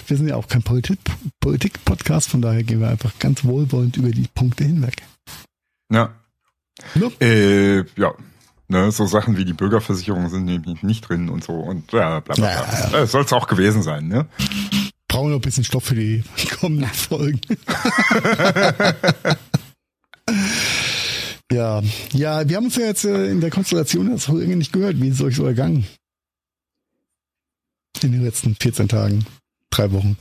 Wir 0.08 0.18
sind 0.18 0.28
ja 0.28 0.36
auch 0.36 0.48
kein 0.48 0.64
Politik-Podcast, 0.64 2.30
von 2.30 2.42
daher 2.42 2.64
gehen 2.64 2.80
wir 2.80 2.90
einfach 2.90 3.12
ganz 3.20 3.44
wohlwollend 3.44 3.98
über 3.98 4.10
die 4.10 4.28
Punkte 4.34 4.64
hinweg. 4.64 5.04
Ja. 5.92 6.16
No? 6.96 7.12
Äh, 7.20 7.80
ja. 8.00 8.14
Ne, 8.68 8.92
so 8.92 9.06
Sachen 9.06 9.38
wie 9.38 9.46
die 9.46 9.54
Bürgerversicherung 9.54 10.28
sind 10.30 10.46
nämlich 10.46 10.82
nicht 10.82 11.08
drin 11.08 11.30
und 11.30 11.44
so 11.44 11.54
und 11.54 11.92
ja, 11.92 12.20
bla 12.20 12.34
bla 12.34 12.36
bla. 12.36 12.52
Ja, 12.52 12.90
ja. 12.92 13.00
Äh, 13.02 13.08
Soll 13.08 13.24
es 13.24 13.32
auch 13.32 13.46
gewesen 13.46 13.84
sein, 13.84 14.08
ne? 14.08 14.26
Brauchen 15.16 15.28
wir 15.28 15.36
noch 15.36 15.38
ein 15.38 15.44
bisschen 15.44 15.64
Stoff 15.64 15.86
für 15.86 15.96
die 15.96 16.26
kommenden 16.60 16.90
Folgen. 16.90 17.40
Ja, 21.52 21.82
ja, 22.12 22.50
wir 22.50 22.58
haben 22.58 22.66
uns 22.66 22.76
ja 22.76 22.88
jetzt 22.88 23.06
äh, 23.06 23.28
in 23.30 23.40
der 23.40 23.52
Konstellation 23.52 24.10
das 24.12 24.28
irgendwie 24.28 24.56
nicht 24.56 24.74
gehört. 24.74 25.00
Wie 25.00 25.10
ist 25.10 25.20
es 25.20 25.22
euch 25.22 25.36
so 25.36 25.46
ergangen? 25.46 25.86
In 28.02 28.12
den 28.14 28.26
letzten 28.26 28.56
14 28.56 28.90
Tagen, 28.90 29.26
drei 29.70 29.92
Wochen. 29.92 30.18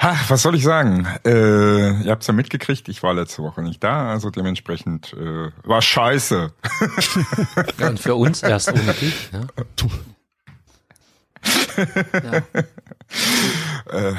Ha, 0.00 0.18
was 0.28 0.40
soll 0.40 0.56
ich 0.56 0.64
sagen? 0.64 1.06
Äh, 1.26 2.02
ihr 2.02 2.10
habt's 2.10 2.26
ja 2.26 2.32
mitgekriegt, 2.32 2.88
ich 2.88 3.02
war 3.02 3.12
letzte 3.12 3.42
Woche 3.42 3.62
nicht 3.62 3.84
da, 3.84 4.10
also 4.10 4.30
dementsprechend 4.30 5.12
äh, 5.12 5.50
war 5.62 5.82
scheiße. 5.82 6.52
Ja, 7.78 7.88
und 7.88 8.00
für 8.00 8.14
uns 8.14 8.42
erst 8.42 8.72
ohne 8.72 8.94
dich. 8.94 9.30
Ne? 9.32 9.46
Ja. 12.12 12.42
äh, 13.92 14.14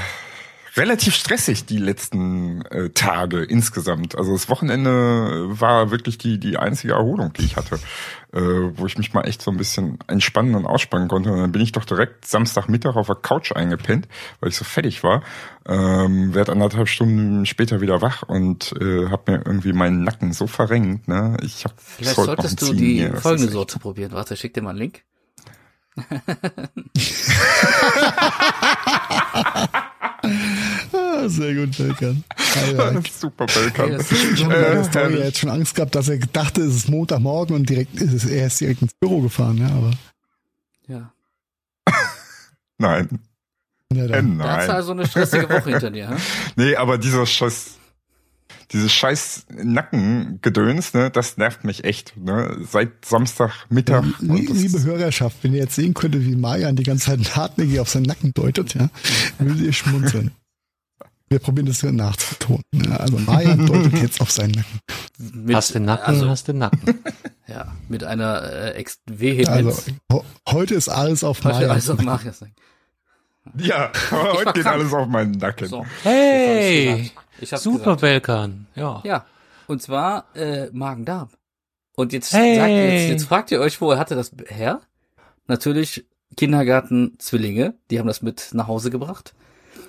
relativ 0.78 1.16
stressig 1.16 1.66
die 1.66 1.78
letzten 1.78 2.62
äh, 2.66 2.90
Tage 2.90 3.44
insgesamt. 3.44 4.16
Also 4.16 4.32
das 4.32 4.50
Wochenende 4.50 5.48
war 5.50 5.92
wirklich 5.92 6.18
die 6.18 6.40
die 6.40 6.58
einzige 6.58 6.94
Erholung, 6.94 7.34
die 7.34 7.44
ich 7.44 7.58
hatte, 7.58 7.76
äh, 8.32 8.40
wo 8.40 8.86
ich 8.86 8.98
mich 8.98 9.14
mal 9.14 9.28
echt 9.28 9.42
so 9.42 9.52
ein 9.52 9.58
bisschen 9.58 10.00
entspannen 10.08 10.56
und 10.56 10.66
ausspannen 10.66 11.08
konnte. 11.08 11.32
Und 11.32 11.40
dann 11.40 11.52
bin 11.52 11.62
ich 11.62 11.74
doch 11.74 11.86
direkt 11.86 12.26
Samstagmittag 12.26 12.96
auf 12.96 13.08
der 13.08 13.18
Couch 13.18 13.52
eingepennt, 13.52 14.08
weil 14.40 14.50
ich 14.50 14.56
so 14.56 14.64
fertig 14.64 15.04
war. 15.04 15.24
Ähm, 15.68 16.34
werd 16.34 16.50
anderthalb 16.50 16.88
Stunden 16.88 17.46
später 17.46 17.82
wieder 17.82 18.02
wach 18.02 18.24
und 18.24 18.74
äh, 18.80 19.10
habe 19.10 19.32
mir 19.32 19.38
irgendwie 19.46 19.74
meinen 19.74 20.04
Nacken 20.04 20.34
so 20.34 20.48
verrenkt. 20.48 21.08
Ne? 21.08 21.38
Ich 21.44 21.66
hab 21.66 21.74
Vielleicht 21.78 22.16
solltest 22.16 22.62
du 22.62 22.74
die 22.74 23.00
hier, 23.00 23.18
folgende 23.18 23.52
Sorte 23.52 23.78
probieren. 23.78 24.14
Warte, 24.14 24.36
schick 24.38 24.54
dir 24.54 24.62
mal 24.62 24.72
einen 24.72 24.80
Link. 24.80 25.04
Ah, 30.94 31.28
sehr 31.28 31.54
gut, 31.56 31.78
Belkan. 31.78 32.24
Super 33.12 33.46
Belkan. 33.48 34.00
Ich 34.34 34.46
habe 34.46 35.20
jetzt 35.24 35.40
schon 35.40 35.50
Angst 35.50 35.76
gehabt, 35.76 35.96
dass 35.96 36.10
er 36.10 36.18
dachte, 36.20 36.62
es 36.62 36.76
ist 36.76 36.90
Montagmorgen 36.90 37.56
und 37.56 37.70
direkt 37.70 37.96
ist 38.00 38.14
es, 38.14 38.26
er 38.26 38.48
ist 38.48 38.60
direkt 38.60 38.82
ins 38.82 38.94
Büro 38.94 39.22
gefahren, 39.22 39.58
ja, 39.58 39.68
aber 39.68 39.92
Ja. 40.88 41.12
Nein. 42.78 43.20
ja, 43.94 44.06
Äh, 44.06 44.08
dann, 44.08 44.38
Da 44.40 44.46
hast 44.58 44.64
du 44.64 44.68
nein. 44.68 44.76
also 44.76 44.92
eine 44.94 45.08
stressige 45.08 45.50
Woche 45.50 45.70
hinter 45.72 45.92
dir, 45.92 46.10
hä? 46.10 46.16
Nee, 46.56 46.76
aber 46.76 46.98
dieser 46.98 47.26
Scheiß, 47.26 47.78
dieses 48.72 48.92
scheiß 48.94 49.46
Nackengedöns, 49.64 50.94
ne, 50.94 51.10
das 51.12 51.38
nervt 51.38 51.64
mich 51.64 51.84
echt, 51.84 52.16
ne, 52.18 52.58
seit 52.70 53.04
Samstagmittag. 53.06 54.04
Das- 54.20 54.22
liebe 54.22 54.84
Hörerschaft, 54.84 55.38
wenn 55.42 55.54
ihr 55.54 55.60
jetzt 55.62 55.76
sehen 55.76 55.94
könntet, 55.94 56.24
wie 56.24 56.36
Marian 56.36 56.76
die 56.76 56.84
ganze 56.84 57.06
Zeit 57.08 57.36
hartnäckig 57.36 57.80
auf 57.80 57.90
seinen 57.90 58.04
Nacken 58.04 58.34
deutet, 58.34 58.74
ja, 58.76 58.90
würdet 59.40 59.62
ihr 59.62 59.74
schmunzeln. 59.74 60.32
Wir 61.30 61.40
probieren 61.40 61.68
das 61.68 61.80
hier 61.80 61.94
nachzutun. 61.94 62.62
Ja, 62.74 62.98
also 62.98 63.18
Marian 63.18 63.66
deutet 63.66 64.02
jetzt 64.02 64.20
auf 64.20 64.32
seinen 64.32 64.52
Nacken. 64.52 64.80
Mit, 65.46 65.56
Hast 65.56 65.74
den 65.74 65.86
Nacken, 65.86 66.06
also, 66.06 66.28
hast 66.30 66.48
den 66.50 66.58
Nacken. 66.58 67.00
ja, 67.48 67.74
mit 67.88 68.04
einer 68.04 68.44
äh, 68.44 68.72
ex 68.74 69.00
Vehemenz. 69.10 69.86
Also 70.10 70.26
heute 70.50 70.76
ist 70.76 70.90
alles 70.90 71.24
auf 71.24 71.42
Heute 71.44 71.68
Marian. 71.68 71.80
sagen. 71.80 72.54
ja, 73.58 73.92
heute 74.12 74.52
geht 74.54 74.64
krank. 74.64 74.76
alles 74.76 74.94
auf 74.94 75.08
meinen 75.08 75.32
Nacken. 75.32 75.68
So. 75.68 75.86
Hey! 76.04 77.12
Super. 77.42 77.96
Belkan. 77.96 78.68
Ja. 78.76 79.02
Ja, 79.06 79.26
und 79.68 79.82
zwar 79.82 80.26
äh, 80.36 80.70
Magen-Darm. 80.72 81.30
Und 81.96 82.14
jetzt, 82.14 82.34
Hey. 82.34 82.56
sagt, 82.56 82.70
jetzt, 82.70 83.10
jetzt 83.10 83.26
fragt 83.26 83.52
ihr 83.52 83.60
euch, 83.60 83.80
woher 83.82 84.00
hatte 84.00 84.16
das 84.16 84.32
her? 84.48 84.82
Natürlich 85.48 86.06
Kindergarten 86.38 87.16
Zwillinge, 87.20 87.76
die 87.90 88.00
haben 88.00 88.08
das 88.08 88.22
mit 88.22 88.50
nach 88.54 88.68
Hause 88.68 88.90
gebracht. 88.90 89.34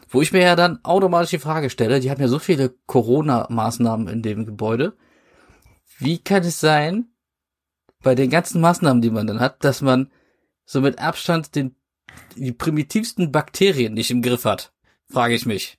Wo 0.09 0.21
ich 0.21 0.33
mir 0.33 0.43
ja 0.43 0.57
dann 0.57 0.85
automatisch 0.85 1.31
die 1.31 1.39
Frage 1.39 1.71
stelle, 1.71 2.01
die 2.01 2.11
haben 2.11 2.21
ja 2.21 2.29
so 2.29 2.39
viele 2.39 2.75
Corona-Maßnahmen 2.87 4.09
in 4.09 4.23
dem 4.23 4.45
Gebäude. 4.45 4.95
Wie 5.99 6.19
kann 6.19 6.43
es 6.43 6.61
sein, 6.61 7.07
bei 8.03 8.15
den 8.15 8.29
ganzen 8.31 8.61
Maßnahmen, 8.61 9.01
die 9.01 9.11
man 9.11 9.27
dann 9.27 9.41
hat, 9.41 9.65
dass 9.65 9.81
man 9.81 10.11
so 10.65 10.81
mit 10.81 10.99
Abstand 10.99 11.55
den, 11.55 11.77
die 12.37 12.53
primitivsten 12.53 13.31
Bakterien 13.31 13.95
nicht 13.95 14.11
im 14.11 14.23
Griff 14.23 14.45
hat? 14.45 14.73
Frage 15.09 15.35
ich 15.35 15.47
mich. 15.47 15.79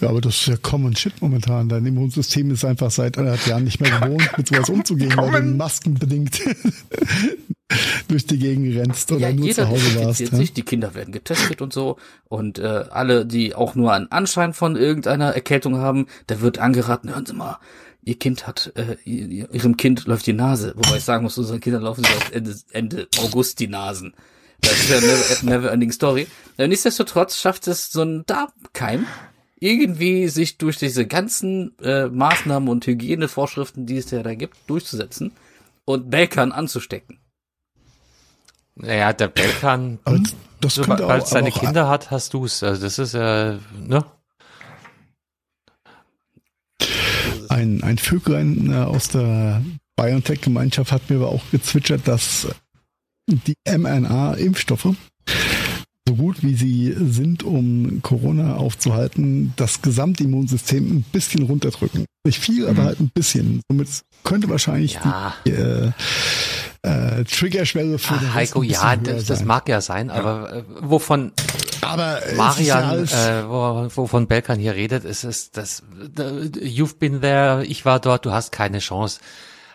Ja, 0.00 0.10
aber 0.10 0.20
das 0.20 0.36
ist 0.36 0.46
ja 0.46 0.56
Common 0.56 0.94
Shit 0.94 1.20
momentan. 1.20 1.68
Dein 1.68 1.84
Immunsystem 1.86 2.50
ist 2.52 2.64
einfach 2.64 2.90
seit 2.90 3.18
anderthalb 3.18 3.46
Jahren 3.46 3.64
nicht 3.64 3.80
mehr 3.80 3.90
gewohnt, 3.98 4.30
mit 4.36 4.48
sowas 4.48 4.68
umzugehen, 4.68 5.16
weil 5.16 5.42
du 5.42 5.48
maskenbedingt 5.56 6.40
durch 8.08 8.26
die 8.26 8.38
Gegend 8.38 8.76
rennst 8.76 9.10
oder 9.12 9.28
ja, 9.28 9.32
nur 9.32 9.46
jeder 9.46 9.64
zu 9.64 9.68
Hause 9.68 9.94
warst. 10.04 10.20
Ja? 10.20 10.28
sich, 10.36 10.52
die 10.52 10.62
Kinder 10.62 10.94
werden 10.94 11.12
getestet 11.12 11.60
und 11.60 11.72
so. 11.72 11.96
Und 12.28 12.58
äh, 12.58 12.84
alle, 12.90 13.26
die 13.26 13.54
auch 13.54 13.74
nur 13.74 13.92
einen 13.92 14.10
Anschein 14.10 14.54
von 14.54 14.76
irgendeiner 14.76 15.32
Erkältung 15.34 15.76
haben, 15.76 16.06
da 16.28 16.40
wird 16.40 16.58
angeraten, 16.58 17.10
hören 17.10 17.26
Sie 17.26 17.34
mal, 17.34 17.58
Ihr 18.04 18.18
Kind 18.18 18.46
hat, 18.46 18.72
äh, 18.76 18.96
ihr- 19.04 19.52
Ihrem 19.52 19.76
Kind 19.76 20.06
läuft 20.06 20.26
die 20.26 20.32
Nase. 20.32 20.72
Wobei 20.76 20.96
ich 20.96 21.04
sagen 21.04 21.24
muss, 21.24 21.36
unseren 21.36 21.60
Kindern 21.60 21.82
laufen 21.82 22.04
auf 22.06 22.32
Ende, 22.32 22.54
Ende 22.70 23.08
August 23.18 23.58
die 23.60 23.68
Nasen. 23.68 24.14
Das 24.62 24.72
ist 24.72 24.88
ja 24.90 24.96
eine 24.98 25.06
never, 25.06 25.44
never 25.44 25.72
ending 25.72 25.92
story. 25.92 26.26
Ja, 26.56 26.66
nichtsdestotrotz 26.66 27.38
schafft 27.38 27.68
es 27.68 27.92
so 27.92 28.02
ein 28.02 28.24
Darmkeim, 28.26 29.06
irgendwie 29.60 30.28
sich 30.28 30.58
durch 30.58 30.76
diese 30.78 31.06
ganzen 31.06 31.76
äh, 31.80 32.06
Maßnahmen 32.06 32.68
und 32.68 32.86
Hygienevorschriften, 32.86 33.86
die 33.86 33.96
es 33.96 34.10
ja 34.10 34.22
da 34.22 34.34
gibt, 34.34 34.56
durchzusetzen 34.68 35.32
und 35.84 36.10
Belkern 36.10 36.52
anzustecken. 36.52 37.18
Naja, 38.76 39.12
der 39.12 39.28
Belkan, 39.28 39.98
Aber 40.04 40.20
das 40.60 40.74
sobald 40.76 41.24
es 41.24 41.30
seine 41.30 41.50
auch 41.50 41.60
Kinder 41.60 41.88
hat, 41.88 42.10
hast 42.10 42.34
du's. 42.34 42.62
Also 42.62 42.82
das 42.82 42.98
ist 42.98 43.14
äh, 43.14 43.58
ne? 43.76 44.04
Ein, 47.48 47.82
ein 47.82 47.98
Vöglein 47.98 48.72
aus 48.72 49.08
der 49.08 49.62
BioNTech-Gemeinschaft 49.96 50.92
hat 50.92 51.10
mir 51.10 51.16
aber 51.16 51.28
auch 51.28 51.42
gezwitschert, 51.50 52.06
dass 52.06 52.46
die 53.26 53.54
mRNA-Impfstoffe, 53.66 54.94
gut 56.18 56.42
wie 56.42 56.54
sie 56.54 56.94
sind, 56.98 57.42
um 57.42 58.00
Corona 58.02 58.56
aufzuhalten, 58.56 59.54
das 59.56 59.80
Gesamtimmunsystem 59.82 60.98
ein 60.98 61.02
bisschen 61.12 61.44
runterdrücken. 61.44 62.04
Nicht 62.26 62.38
viel, 62.40 62.68
aber 62.68 62.82
halt 62.84 63.00
ein 63.00 63.10
bisschen. 63.14 63.62
Somit 63.70 63.88
könnte 64.24 64.48
wahrscheinlich 64.50 64.94
Ja. 64.94 65.34
die 65.46 65.50
äh, 65.52 65.92
äh, 66.82 67.24
Triggerschwelle 67.24 67.98
für 67.98 68.14
den 68.14 68.28
Ach, 68.30 68.36
Rest 68.36 68.52
Heiko, 68.54 68.62
ja, 68.62 68.96
das, 68.96 69.24
das 69.24 69.44
mag 69.44 69.68
ja 69.68 69.80
sein, 69.80 70.10
aber 70.10 70.52
äh, 70.58 70.62
wovon 70.80 71.32
aber 71.80 72.28
ja 72.28 72.34
Marian, 72.36 72.84
alles- 72.84 73.12
äh, 73.12 73.48
wo, 73.48 73.88
wovon 73.94 74.26
Belkan 74.26 74.58
hier 74.58 74.74
redet, 74.74 75.04
ist 75.04 75.24
es, 75.24 75.50
das, 75.52 75.82
you've 76.60 76.98
been 76.98 77.20
there, 77.20 77.64
ich 77.64 77.84
war 77.84 78.00
dort, 78.00 78.26
du 78.26 78.32
hast 78.32 78.52
keine 78.52 78.80
Chance. 78.80 79.20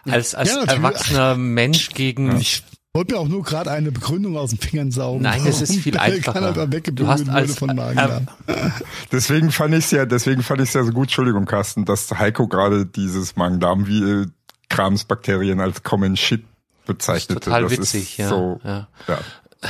Als, 0.06 0.36
als 0.36 0.50
Ja, 0.50 0.64
erwachsener 0.66 1.36
Mensch 1.36 1.90
gegen, 1.92 2.36
ich 2.38 2.64
wollte 2.96 3.14
mir 3.16 3.20
auch 3.20 3.28
nur 3.28 3.42
gerade 3.44 3.72
eine 3.72 3.92
Begründung 3.92 4.38
aus 4.38 4.52
den 4.52 4.60
Fingern 4.60 4.92
saugen. 4.92 5.24
Nein, 5.24 5.42
es 5.48 5.62
ist 5.62 5.76
viel 5.78 5.98
einfacher. 6.00 6.68
Du 6.68 7.08
hast 7.08 7.28
als- 7.28 7.56
von 7.58 7.76
Magen. 7.76 7.98
äh, 8.48 8.70
Deswegen 9.12 9.52
fand 9.52 9.74
ich 9.74 9.90
ja, 9.92 10.06
deswegen 10.06 10.44
fand 10.44 10.62
ich 10.62 10.74
ja 10.74 10.84
so 10.84 10.92
gut, 10.92 11.06
Entschuldigung, 11.06 11.46
Carsten, 11.46 11.86
dass 11.86 12.12
Heiko 12.12 12.48
gerade 12.48 12.86
dieses 12.86 13.36
Magen-Darm 13.36 13.88
wie 13.88 14.28
Kramsbakterien 14.70 15.60
als 15.60 15.82
Common 15.84 16.16
Shit 16.18 16.44
bezeichnete. 16.86 17.42
total 17.42 17.64
das 17.64 17.72
witzig, 17.72 18.02
ist 18.12 18.18
ja, 18.18 18.30
So, 18.30 18.60
ja. 18.64 18.88
ja. 19.08 19.20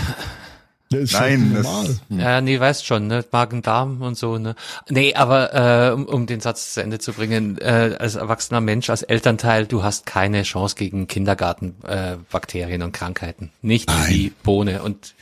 Nein, 1.12 1.54
das. 1.56 2.02
Ja, 2.10 2.42
nee, 2.42 2.60
weißt 2.60 2.86
schon, 2.86 3.08
ne? 3.08 3.26
Magen-Darm 3.32 4.02
und 4.02 4.18
so, 4.18 4.38
ne? 4.38 4.56
Nee, 4.90 5.14
aber 5.16 5.90
äh, 5.90 5.94
um, 5.94 6.06
um 6.06 6.26
den 6.26 6.40
Satz 6.40 6.74
zu 6.74 6.82
Ende 6.82 7.00
zu 7.00 7.14
bringen, 7.14 7.58
äh, 7.60 7.96
als 8.00 8.16
erwachsener 8.16 8.62
Mensch, 8.62 8.90
als 8.90 9.04
Elternteil, 9.04 9.66
du 9.68 9.84
hast 9.84 10.06
keine 10.06 10.44
Chance 10.44 10.76
gegen 10.76 11.08
Kindergartenbakterien 11.08 12.82
äh, 12.82 12.84
und 12.84 12.92
Krankheiten. 12.92 13.52
Nicht 13.62 13.90
wie 14.08 14.32
Bohne. 14.44 14.84
Und 14.84 15.14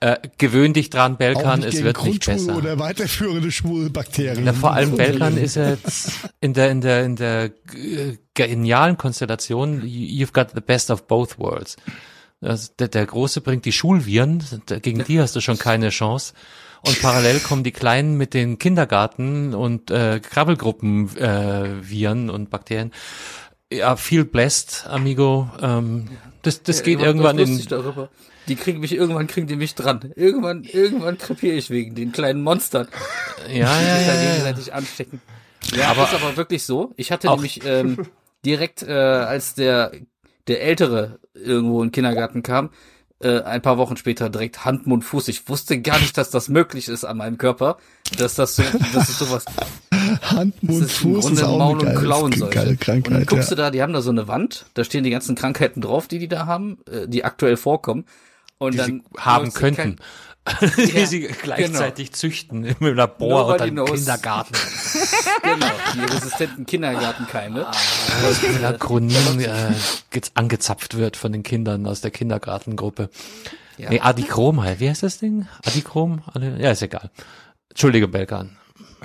äh, 0.00 0.16
gewöhn 0.38 0.72
dich 0.72 0.90
dran, 0.90 1.14
Auch 1.14 1.18
Belkan, 1.18 1.58
nicht 1.60 1.68
es 1.68 1.74
gegen 1.74 1.86
wird 1.86 2.04
nicht 2.04 2.24
Grundschule 2.24 2.36
besser. 2.36 2.56
oder 2.56 2.78
weiterführende 2.78 3.50
Schulbakterien. 3.50 4.44
Na, 4.44 4.52
vor 4.52 4.72
allem 4.72 4.96
Belkan 4.96 5.36
ist 5.36 5.56
jetzt 5.56 6.12
in 6.40 6.54
der 6.54 6.70
in 6.70 6.80
der 6.80 7.04
in 7.04 7.16
der 7.16 7.44
äh, 7.46 8.16
genialen 8.34 8.96
Konstellation. 8.96 9.82
You've 9.82 10.32
got 10.32 10.48
the 10.54 10.60
best 10.60 10.90
of 10.90 11.08
both 11.08 11.38
worlds. 11.38 11.76
Also 12.40 12.70
der, 12.78 12.88
der 12.88 13.06
Große 13.06 13.40
bringt 13.40 13.64
die 13.64 13.72
Schulviren, 13.72 14.42
gegen 14.82 15.04
die 15.04 15.20
hast 15.20 15.34
du 15.34 15.40
schon 15.40 15.58
keine 15.58 15.90
Chance. 15.90 16.34
Und 16.82 17.00
parallel 17.02 17.40
kommen 17.40 17.64
die 17.64 17.72
Kleinen 17.72 18.16
mit 18.16 18.34
den 18.34 18.58
Kindergarten 18.58 19.52
und 19.54 19.90
äh, 19.90 20.20
Krabbelgruppen 20.20 21.16
äh, 21.16 21.88
Viren 21.88 22.30
und 22.30 22.50
Bakterien. 22.50 22.92
Ja, 23.72 23.96
viel 23.96 24.24
blessed, 24.24 24.86
amigo. 24.88 25.50
Ähm, 25.60 26.08
das 26.42 26.62
das 26.62 26.82
geht 26.82 27.00
Ihr 27.00 27.06
macht 27.06 27.06
irgendwann 27.06 27.38
in 27.38 27.64
darüber. 27.66 28.08
Die 28.46 28.56
kriegen 28.56 28.80
mich, 28.80 28.94
irgendwann 28.94 29.26
kriegen 29.26 29.46
die 29.46 29.56
mich 29.56 29.74
dran. 29.74 30.12
Irgendwann, 30.16 30.62
irgendwann 30.64 31.18
krepiere 31.18 31.56
ich 31.56 31.68
wegen 31.68 31.94
den 31.94 32.12
kleinen 32.12 32.42
Monstern, 32.42 32.88
ja 33.46 33.52
die 33.52 33.58
ja 33.58 33.96
sich 33.98 34.06
da 34.06 34.14
ja, 34.14 34.22
ja. 34.22 34.30
gegenseitig 34.30 34.72
anstecken. 34.72 35.20
Ja, 35.76 35.90
Aber- 35.90 36.04
ist 36.04 36.14
aber 36.14 36.36
wirklich 36.36 36.62
so. 36.62 36.92
Ich 36.96 37.12
hatte 37.12 37.28
nämlich 37.28 37.62
ähm, 37.66 38.06
direkt, 38.44 38.82
äh, 38.82 38.92
als 38.92 39.54
der, 39.54 39.92
der 40.48 40.62
Ältere 40.62 41.18
irgendwo 41.34 41.82
in 41.82 41.88
den 41.88 41.92
Kindergarten 41.92 42.42
kam, 42.42 42.70
äh, 43.20 43.40
ein 43.42 43.62
paar 43.62 43.78
Wochen 43.78 43.96
später 43.96 44.30
direkt 44.30 44.64
Hand, 44.64 44.86
Mund, 44.86 45.04
Fuß. 45.04 45.28
Ich 45.28 45.48
wusste 45.48 45.80
gar 45.80 45.98
nicht, 45.98 46.16
dass 46.16 46.30
das 46.30 46.48
möglich 46.48 46.88
ist 46.88 47.04
an 47.04 47.16
meinem 47.16 47.38
Körper, 47.38 47.78
dass 48.16 48.34
das 48.34 48.56
so, 48.56 48.62
das 48.94 49.08
ist 49.08 49.18
sowas. 49.18 49.44
Hand, 50.22 50.62
Mund, 50.62 50.82
das 50.82 50.90
ist 50.90 50.98
Fuß 50.98 51.24
Grunde 51.24 51.40
ist 51.40 51.46
auch 51.46 51.58
Maul- 51.58 51.70
eine 51.70 51.78
und 51.80 51.84
geile, 51.86 51.98
Klauenseuche. 51.98 52.50
geile 52.50 52.76
Krankheit. 52.76 53.08
Und 53.08 53.14
dann 53.14 53.26
guckst 53.26 53.50
ja. 53.50 53.56
du 53.56 53.62
da, 53.62 53.70
die 53.70 53.82
haben 53.82 53.92
da 53.92 54.02
so 54.02 54.10
eine 54.10 54.28
Wand, 54.28 54.66
da 54.74 54.84
stehen 54.84 55.04
die 55.04 55.10
ganzen 55.10 55.34
Krankheiten 55.34 55.80
drauf, 55.80 56.06
die 56.08 56.18
die 56.18 56.28
da 56.28 56.46
haben, 56.46 56.78
äh, 56.90 57.08
die 57.08 57.24
aktuell 57.24 57.56
vorkommen. 57.56 58.04
Und 58.58 58.72
die 58.74 58.78
dann 58.78 58.86
sie 59.14 59.20
haben 59.20 59.52
könnten. 59.52 59.96
die 60.78 60.98
Ja, 60.98 61.06
sie 61.06 61.20
gleichzeitig 61.42 62.12
züchten 62.12 62.64
im 62.64 62.94
Labor 62.94 63.28
Nobody 63.42 63.54
oder 63.54 63.64
im 63.66 63.74
knows. 63.74 63.90
Kindergarten. 63.92 64.54
Genau, 65.42 65.66
die 65.94 66.00
resistenten 66.00 66.66
Kindergartenkeime. 66.66 67.66
Melatonин 68.52 69.40
äh, 69.40 69.72
ge- 70.10 70.22
angezapft 70.34 70.96
wird 70.96 71.16
von 71.16 71.32
den 71.32 71.42
Kindern 71.42 71.86
aus 71.86 72.00
der 72.00 72.10
Kindergartengruppe. 72.10 73.08
Ja. 73.76 73.90
Nee, 73.90 74.00
Adichrom 74.00 74.62
halt. 74.62 74.80
Wie 74.80 74.88
heißt 74.88 75.02
das 75.02 75.18
Ding? 75.18 75.46
Adichrom? 75.64 76.22
Adi- 76.34 76.60
Ja, 76.62 76.72
ist 76.72 76.82
egal. 76.82 77.10
Entschuldige, 77.70 78.08
Belkan. 78.08 78.56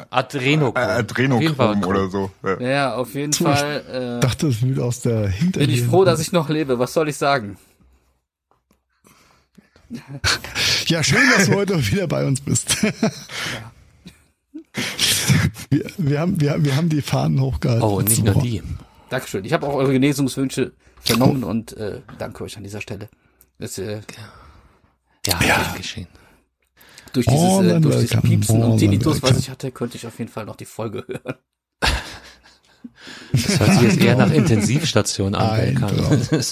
Adrenochrom. 0.09 0.75
Äh, 0.75 0.79
Adrenochrom 0.79 1.55
Chrom. 1.55 1.83
oder 1.85 2.09
so. 2.09 2.31
Ja. 2.43 2.59
Ja, 2.59 2.95
auf 2.95 3.13
jeden 3.13 3.33
Fall 3.33 3.83
Ich 3.87 3.93
äh, 3.93 4.19
dachte, 4.19 4.47
es 4.47 4.61
würde 4.63 4.83
aus 4.83 5.01
der 5.01 5.27
Hinter. 5.29 5.59
bin 5.59 5.69
ich 5.69 5.83
froh, 5.83 6.03
dass 6.03 6.19
ich 6.19 6.31
noch 6.31 6.49
lebe. 6.49 6.79
Was 6.79 6.93
soll 6.93 7.09
ich 7.09 7.17
sagen? 7.17 7.57
Ja, 10.87 11.03
schön, 11.03 11.21
dass 11.35 11.47
du 11.47 11.55
heute 11.55 11.85
wieder 11.91 12.07
bei 12.07 12.25
uns 12.25 12.41
bist. 12.41 12.83
wir, 15.69 15.85
wir, 15.97 16.19
haben, 16.19 16.39
wir, 16.39 16.63
wir 16.63 16.75
haben 16.75 16.89
die 16.89 17.01
Fahnen 17.01 17.39
hochgehalten. 17.39 17.83
Oh, 17.83 17.97
und 17.97 18.09
nicht 18.09 18.23
nur 18.23 18.35
die. 18.41 18.61
Dankeschön. 19.09 19.45
Ich 19.45 19.53
habe 19.53 19.67
auch 19.67 19.75
eure 19.75 19.91
Genesungswünsche 19.93 20.73
vernommen 21.01 21.43
und 21.43 21.75
äh, 21.77 22.01
danke 22.17 22.43
euch 22.43 22.57
an 22.57 22.63
dieser 22.63 22.81
Stelle. 22.81 23.09
Das, 23.59 23.77
äh, 23.77 24.01
Ja, 25.25 25.39
ja. 25.45 25.73
geschehen. 25.77 26.07
durch 27.13 27.25
dieses, 27.27 27.41
All 27.41 27.69
äh, 27.69 27.79
durch 27.79 27.95
dieses 28.01 28.21
Piepsen 28.21 28.61
all 28.63 28.71
und 28.71 28.77
Tinnitus, 28.79 29.21
was 29.21 29.37
ich 29.37 29.49
hatte, 29.49 29.71
könnte 29.71 29.97
ich 29.97 30.07
auf 30.07 30.17
jeden 30.19 30.31
Fall 30.31 30.45
noch 30.45 30.55
die 30.55 30.65
Folge 30.65 31.05
hören. 31.07 31.35
Das 33.31 33.59
hört 33.59 33.73
sich 33.73 33.81
jetzt 33.81 33.97
eher 33.99 34.15
nach 34.15 34.31
Intensivstation 34.31 35.35
an, 35.35 35.49
Ein. 35.49 35.85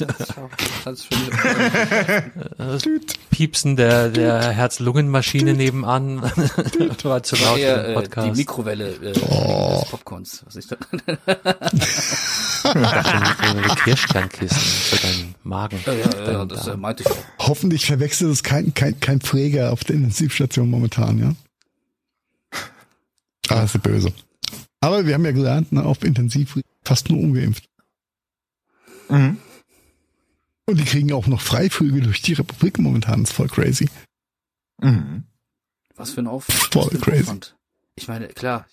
Das 2.58 2.82
Tüt. 2.82 3.14
Piepsen 3.30 3.76
der, 3.76 4.10
der 4.10 4.50
Herz-Lungen-Maschine 4.52 5.54
nebenan. 5.54 6.22
War 6.22 7.24
zu 7.24 7.36
laut 7.38 7.60
für 7.60 7.66
den 7.66 7.80
äh, 7.86 7.88
die 7.88 7.94
Podcast. 7.94 8.38
Mikrowelle 8.38 8.90
äh, 8.90 9.14
Oh. 9.30 9.80
des 9.82 9.90
Popcorns. 9.92 10.44
Was 10.46 10.56
ich 10.56 10.68
da, 10.68 10.76
Ich 12.64 12.72
dachte, 12.74 13.44
eine 13.44 13.62
Kirschkernkisten 13.84 14.60
für 14.62 15.08
deinen 15.08 15.36
Magen. 15.44 15.80
ja, 15.86 15.94
ja, 16.32 16.46
das 16.46 16.64
äh, 16.64 16.72
Darm. 16.72 16.82
meinte 16.82 17.04
ich 17.04 17.10
auch. 17.12 17.18
Hoffentlich 17.40 17.86
verwechselt 17.86 18.32
es 18.32 18.44
kein, 18.44 18.74
kein, 18.74 19.00
kein 19.00 19.22
Pfleger 19.22 19.72
auf 19.72 19.84
der 19.84 19.96
Intensivstation 19.96 20.70
momentan, 20.70 21.18
ja? 21.20 21.34
Ah, 23.50 23.64
ist 23.64 23.82
böse. 23.82 24.14
Aber 24.82 25.06
wir 25.06 25.14
haben 25.14 25.26
ja 25.26 25.32
gelernt, 25.32 25.72
ne, 25.72 25.84
auf 25.84 26.04
Intensiv 26.04 26.60
fast 26.84 27.10
nur 27.10 27.20
ungeimpft. 27.20 27.70
Mhm. 29.10 29.38
Und 30.66 30.80
die 30.80 30.86
kriegen 30.86 31.12
auch 31.14 31.28
noch 31.28 31.42
Freiflüge 31.42 32.02
durch 32.02 32.22
die 32.22 32.34
Republik 32.34 32.80
momentan. 32.80 33.24
ist 33.24 33.34
voll 33.34 33.48
crazy. 33.48 33.90
Mhm. 34.82 35.24
Was 35.96 36.12
für 36.12 36.22
ein 36.22 36.28
Auf 36.28 36.46
Voll 36.46 36.90
crazy. 37.00 37.24
Aufwand. 37.24 37.56
Ich 37.96 38.08
meine, 38.08 38.28
klar. 38.30 38.66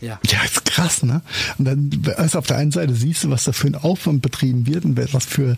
Ja. 0.00 0.20
Ja, 0.26 0.44
ist 0.44 0.64
krass, 0.66 1.02
ne? 1.02 1.22
Und 1.58 1.64
dann, 1.64 1.90
also 2.16 2.38
auf 2.38 2.46
der 2.46 2.58
einen 2.58 2.70
Seite 2.70 2.94
siehst 2.94 3.24
du, 3.24 3.30
was 3.30 3.44
da 3.44 3.52
für 3.52 3.66
ein 3.66 3.74
Aufwand 3.74 4.20
betrieben 4.20 4.66
wird 4.66 4.84
und 4.84 4.96
was 5.14 5.24
für 5.24 5.56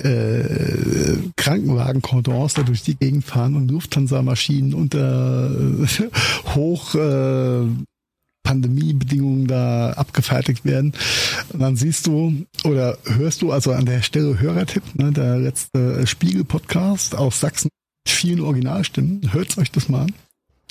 äh, 0.00 1.16
Krankenwagen-Cordons 1.36 2.54
da 2.54 2.62
durch 2.64 2.82
die 2.82 2.96
Gegend 2.96 3.24
fahren 3.24 3.54
und 3.54 3.70
Lufthansa-Maschinen 3.70 4.74
unter 4.74 5.50
äh, 5.50 5.86
hoch 6.54 6.94
äh, 6.96 7.66
Pandemiebedingungen 8.48 9.46
da 9.46 9.90
abgefertigt 9.90 10.64
werden. 10.64 10.94
Und 11.52 11.60
dann 11.60 11.76
siehst 11.76 12.06
du 12.06 12.46
oder 12.64 12.96
hörst 13.04 13.42
du, 13.42 13.52
also 13.52 13.72
an 13.72 13.84
der 13.84 14.00
Stelle 14.00 14.40
Hörertipp, 14.40 14.82
ne, 14.94 15.12
der 15.12 15.36
letzte 15.36 16.06
Spiegel-Podcast 16.06 17.14
aus 17.14 17.40
Sachsen 17.40 17.68
mit 18.06 18.14
vielen 18.14 18.40
Originalstimmen. 18.40 19.34
Hört 19.34 19.58
euch 19.58 19.70
das 19.70 19.90
mal 19.90 20.04
an. 20.04 20.14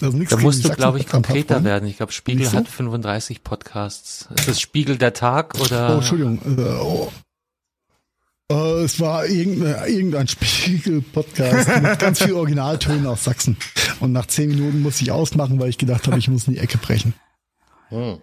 Also 0.02 0.18
Da 0.18 0.38
musst 0.38 0.66
du, 0.66 0.70
glaube 0.70 0.98
ich, 1.00 1.08
konkreter 1.08 1.64
werden. 1.64 1.88
Ich 1.88 1.98
glaube, 1.98 2.12
Spiegel 2.12 2.48
Wieso? 2.48 2.58
hat 2.58 2.68
35 2.68 3.44
Podcasts. 3.44 4.28
Ist 4.36 4.48
das 4.48 4.60
Spiegel 4.60 4.98
der 4.98 5.14
Tag 5.14 5.60
oder? 5.60 5.92
Oh, 5.92 5.98
Entschuldigung. 5.98 6.40
Äh, 6.58 6.62
oh. 6.62 7.12
Äh, 8.52 8.84
es 8.86 9.00
war 9.00 9.28
irgendein, 9.28 9.88
irgendein 9.88 10.28
Spiegel-Podcast 10.28 11.82
mit 11.82 12.00
ganz 12.00 12.24
viel 12.24 12.34
Originaltönen 12.34 13.06
aus 13.06 13.24
Sachsen. 13.24 13.56
Und 14.00 14.14
nach 14.14 14.26
zehn 14.26 14.50
Minuten 14.50 14.82
musste 14.82 15.04
ich 15.04 15.12
ausmachen, 15.12 15.60
weil 15.60 15.70
ich 15.70 15.78
gedacht 15.78 16.08
habe, 16.08 16.18
ich 16.18 16.28
muss 16.28 16.48
in 16.48 16.56
die 16.56 16.60
Ecke 16.60 16.80
brechen. 16.80 17.14
Hm. 17.90 18.18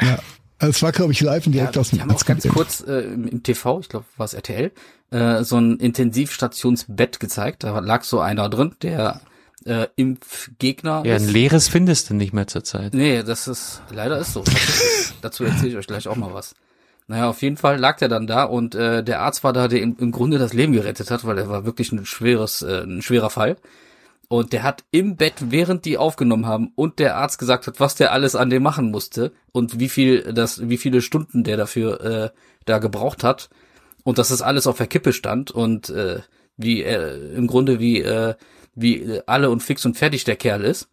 Ja. 0.00 0.18
Also 0.58 0.70
Es 0.70 0.82
war, 0.82 0.92
glaube 0.92 1.12
ich, 1.12 1.20
live 1.20 1.46
und 1.46 1.52
direkt 1.52 1.76
ja, 1.76 1.80
aus 1.80 1.90
dem 1.90 1.96
die 1.98 2.02
haben 2.02 2.10
auch 2.10 2.24
ganz 2.24 2.46
kurz 2.48 2.80
äh, 2.80 3.00
im, 3.00 3.28
im 3.28 3.42
TV, 3.42 3.80
ich 3.80 3.88
glaube, 3.90 4.06
war 4.16 4.24
es 4.24 4.32
RTL, 4.34 4.72
äh, 5.10 5.44
so 5.44 5.58
ein 5.58 5.76
Intensivstationsbett 5.78 7.20
gezeigt. 7.20 7.64
Da 7.64 7.78
lag 7.80 8.04
so 8.04 8.20
einer 8.20 8.48
drin, 8.48 8.74
der 8.80 9.20
äh, 9.66 9.86
Impfgegner 9.96 11.02
Ja, 11.04 11.16
ein 11.16 11.24
ist. 11.24 11.30
leeres 11.30 11.68
findest 11.68 12.08
du 12.08 12.14
nicht 12.14 12.32
mehr 12.32 12.46
zurzeit. 12.46 12.94
Nee, 12.94 13.22
das 13.22 13.48
ist, 13.48 13.82
leider 13.90 14.18
ist 14.18 14.32
so. 14.32 14.44
Dazu 15.20 15.44
erzähle 15.44 15.68
ich 15.68 15.76
euch 15.76 15.86
gleich 15.86 16.08
auch 16.08 16.16
mal 16.16 16.32
was. 16.32 16.54
Naja, 17.08 17.28
auf 17.28 17.42
jeden 17.42 17.56
Fall 17.56 17.78
lag 17.78 17.98
der 17.98 18.08
dann 18.08 18.26
da 18.26 18.44
und 18.44 18.74
äh, 18.74 19.04
der 19.04 19.20
Arzt 19.20 19.44
war 19.44 19.52
da, 19.52 19.68
der 19.68 19.80
ihm 19.82 19.96
im 20.00 20.10
Grunde 20.10 20.38
das 20.38 20.52
Leben 20.54 20.72
gerettet 20.72 21.10
hat, 21.10 21.24
weil 21.24 21.38
er 21.38 21.48
war 21.48 21.64
wirklich 21.64 21.92
ein 21.92 22.04
schweres, 22.06 22.62
äh, 22.62 22.82
ein 22.82 23.02
schwerer 23.02 23.30
Fall. 23.30 23.56
Und 24.28 24.52
der 24.52 24.64
hat 24.64 24.84
im 24.90 25.16
Bett, 25.16 25.34
während 25.50 25.84
die 25.84 25.98
aufgenommen 25.98 26.46
haben 26.46 26.72
und 26.74 26.98
der 26.98 27.16
Arzt 27.16 27.38
gesagt 27.38 27.66
hat, 27.66 27.78
was 27.78 27.94
der 27.94 28.12
alles 28.12 28.34
an 28.34 28.50
dem 28.50 28.62
machen 28.62 28.90
musste 28.90 29.32
und 29.52 29.78
wie 29.78 29.88
viel 29.88 30.32
das, 30.32 30.68
wie 30.68 30.78
viele 30.78 31.00
Stunden 31.00 31.44
der 31.44 31.56
dafür 31.56 32.00
äh, 32.00 32.30
da 32.64 32.78
gebraucht 32.78 33.22
hat 33.22 33.48
und 34.02 34.18
dass 34.18 34.28
das 34.28 34.42
alles 34.42 34.66
auf 34.66 34.78
der 34.78 34.88
Kippe 34.88 35.12
stand 35.12 35.52
und 35.52 35.90
äh, 35.90 36.20
wie 36.56 36.82
äh, 36.82 37.34
im 37.34 37.46
Grunde 37.46 37.78
wie 37.78 38.00
äh, 38.00 38.34
wie 38.74 39.20
alle 39.26 39.50
und 39.50 39.62
fix 39.62 39.86
und 39.86 39.96
fertig 39.96 40.24
der 40.24 40.36
Kerl 40.36 40.64
ist, 40.64 40.88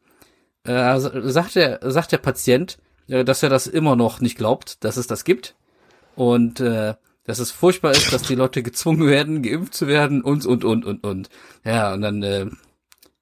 äh, 0.64 1.00
sagt 1.00 1.56
der 1.56 1.80
sagt 1.92 2.12
der 2.12 2.18
Patient, 2.20 2.78
äh, 3.08 3.24
dass 3.24 3.42
er 3.42 3.50
das 3.50 3.66
immer 3.66 3.96
noch 3.96 4.22
nicht 4.22 4.38
glaubt, 4.38 4.84
dass 4.84 4.98
es 4.98 5.08
das 5.08 5.24
gibt 5.24 5.56
und 6.16 6.60
äh, 6.60 6.94
dass 7.26 7.40
es 7.40 7.52
furchtbar 7.52 7.92
ist, 7.92 8.12
dass 8.14 8.24
die 8.24 8.36
Leute 8.36 8.64
gezwungen 8.64 9.08
werden, 9.08 9.42
geimpft 9.42 9.74
zu 9.74 9.88
werden 9.88 10.22
und 10.22 10.46
und 10.46 10.64
und 10.64 10.86
und 10.86 11.04
und. 11.04 11.30
Ja 11.64 11.94
und 11.94 12.02
dann 12.02 12.24
äh, 12.24 12.46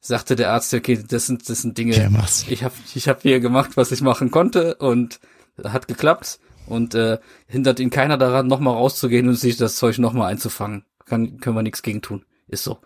sagte 0.02 0.36
der 0.36 0.52
Arzt, 0.52 0.74
okay, 0.74 1.02
das 1.08 1.28
sind 1.28 1.48
das 1.50 1.62
sind 1.62 1.78
Dinge, 1.78 1.96
Ja, 1.96 2.10
mach's. 2.10 2.46
ich 2.50 2.64
habe 2.64 2.74
ich 2.94 3.08
hab 3.08 3.22
hier 3.22 3.40
gemacht, 3.40 3.72
was 3.78 3.92
ich 3.92 4.02
machen 4.02 4.32
konnte 4.32 4.76
und 4.76 5.20
hat 5.64 5.88
geklappt 5.88 6.40
und 6.66 6.96
äh, 6.96 7.20
hindert 7.48 7.80
ihn 7.80 7.90
keiner 7.92 8.18
daran, 8.18 8.48
nochmal 8.48 8.74
rauszugehen 8.74 9.28
und 9.28 9.36
sich 9.36 9.58
das 9.58 9.76
Zeug 9.76 10.00
nochmal 10.00 10.32
einzufangen. 10.32 10.84
Kann, 11.06 11.40
können 11.40 11.56
wir 11.56 11.62
nichts 11.64 11.82
gegen 11.84 12.02
tun. 12.02 12.26
Ist 12.48 12.64
so. 12.64 12.80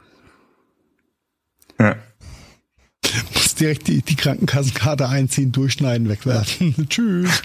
Ja. 1.79 1.95
Muss 3.33 3.55
direkt 3.55 3.87
die, 3.87 4.01
die 4.01 4.15
Krankenkassenkarte 4.15 5.07
einziehen, 5.07 5.51
durchschneiden, 5.51 6.09
wegwerfen. 6.09 6.75
Tschüss. 6.89 7.41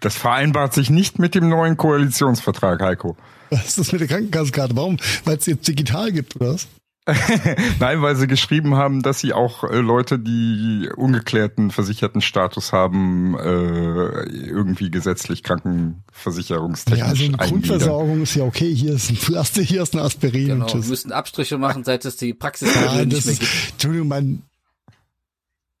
Das 0.00 0.16
vereinbart 0.16 0.72
sich 0.74 0.88
nicht 0.90 1.18
mit 1.18 1.34
dem 1.34 1.48
neuen 1.48 1.76
Koalitionsvertrag, 1.76 2.80
Heiko. 2.80 3.16
Was 3.50 3.66
ist 3.66 3.78
das 3.78 3.92
mit 3.92 4.00
der 4.00 4.08
Krankenkassenkarte? 4.08 4.76
Warum? 4.76 4.96
Weil 5.24 5.36
es 5.36 5.46
jetzt 5.46 5.66
digital 5.68 6.12
gibt, 6.12 6.36
oder 6.36 6.54
was? 6.54 6.68
Nein, 7.80 8.00
weil 8.00 8.14
sie 8.14 8.28
geschrieben 8.28 8.76
haben, 8.76 9.02
dass 9.02 9.18
sie 9.18 9.32
auch 9.32 9.64
äh, 9.64 9.78
Leute, 9.80 10.20
die 10.20 10.88
ungeklärten 10.96 11.72
versicherten 11.72 12.20
Status 12.20 12.72
haben, 12.72 13.36
äh, 13.38 14.22
irgendwie 14.30 14.88
gesetzlich 14.90 15.42
krankenversicherungstechnisch 15.42 17.00
Ja, 17.00 17.06
also 17.06 17.24
eine 17.24 17.40
eingliedern. 17.40 17.48
Grundversorgung 17.68 18.22
ist 18.22 18.34
ja 18.36 18.44
okay. 18.44 18.72
Hier 18.72 18.92
ist 18.94 19.10
ein 19.10 19.16
Pflaster, 19.16 19.62
hier 19.62 19.82
ist 19.82 19.94
ein 19.94 19.98
Aspirin. 20.00 20.46
Genau. 20.46 20.64
und 20.66 20.72
Wir 20.74 20.80
tschüss. 20.80 20.88
müssten 20.90 21.10
Abstriche 21.12 21.58
machen, 21.58 21.82
seit 21.82 22.04
es 22.04 22.16
die 22.16 22.34
Praxis 22.34 22.72
Ja, 22.74 23.04
nicht 23.04 23.16
das 23.16 23.24
mehr 23.24 23.32
ist, 23.34 23.40
gibt. 23.40 23.52
Entschuldigung, 23.72 24.08
mein, 24.08 24.42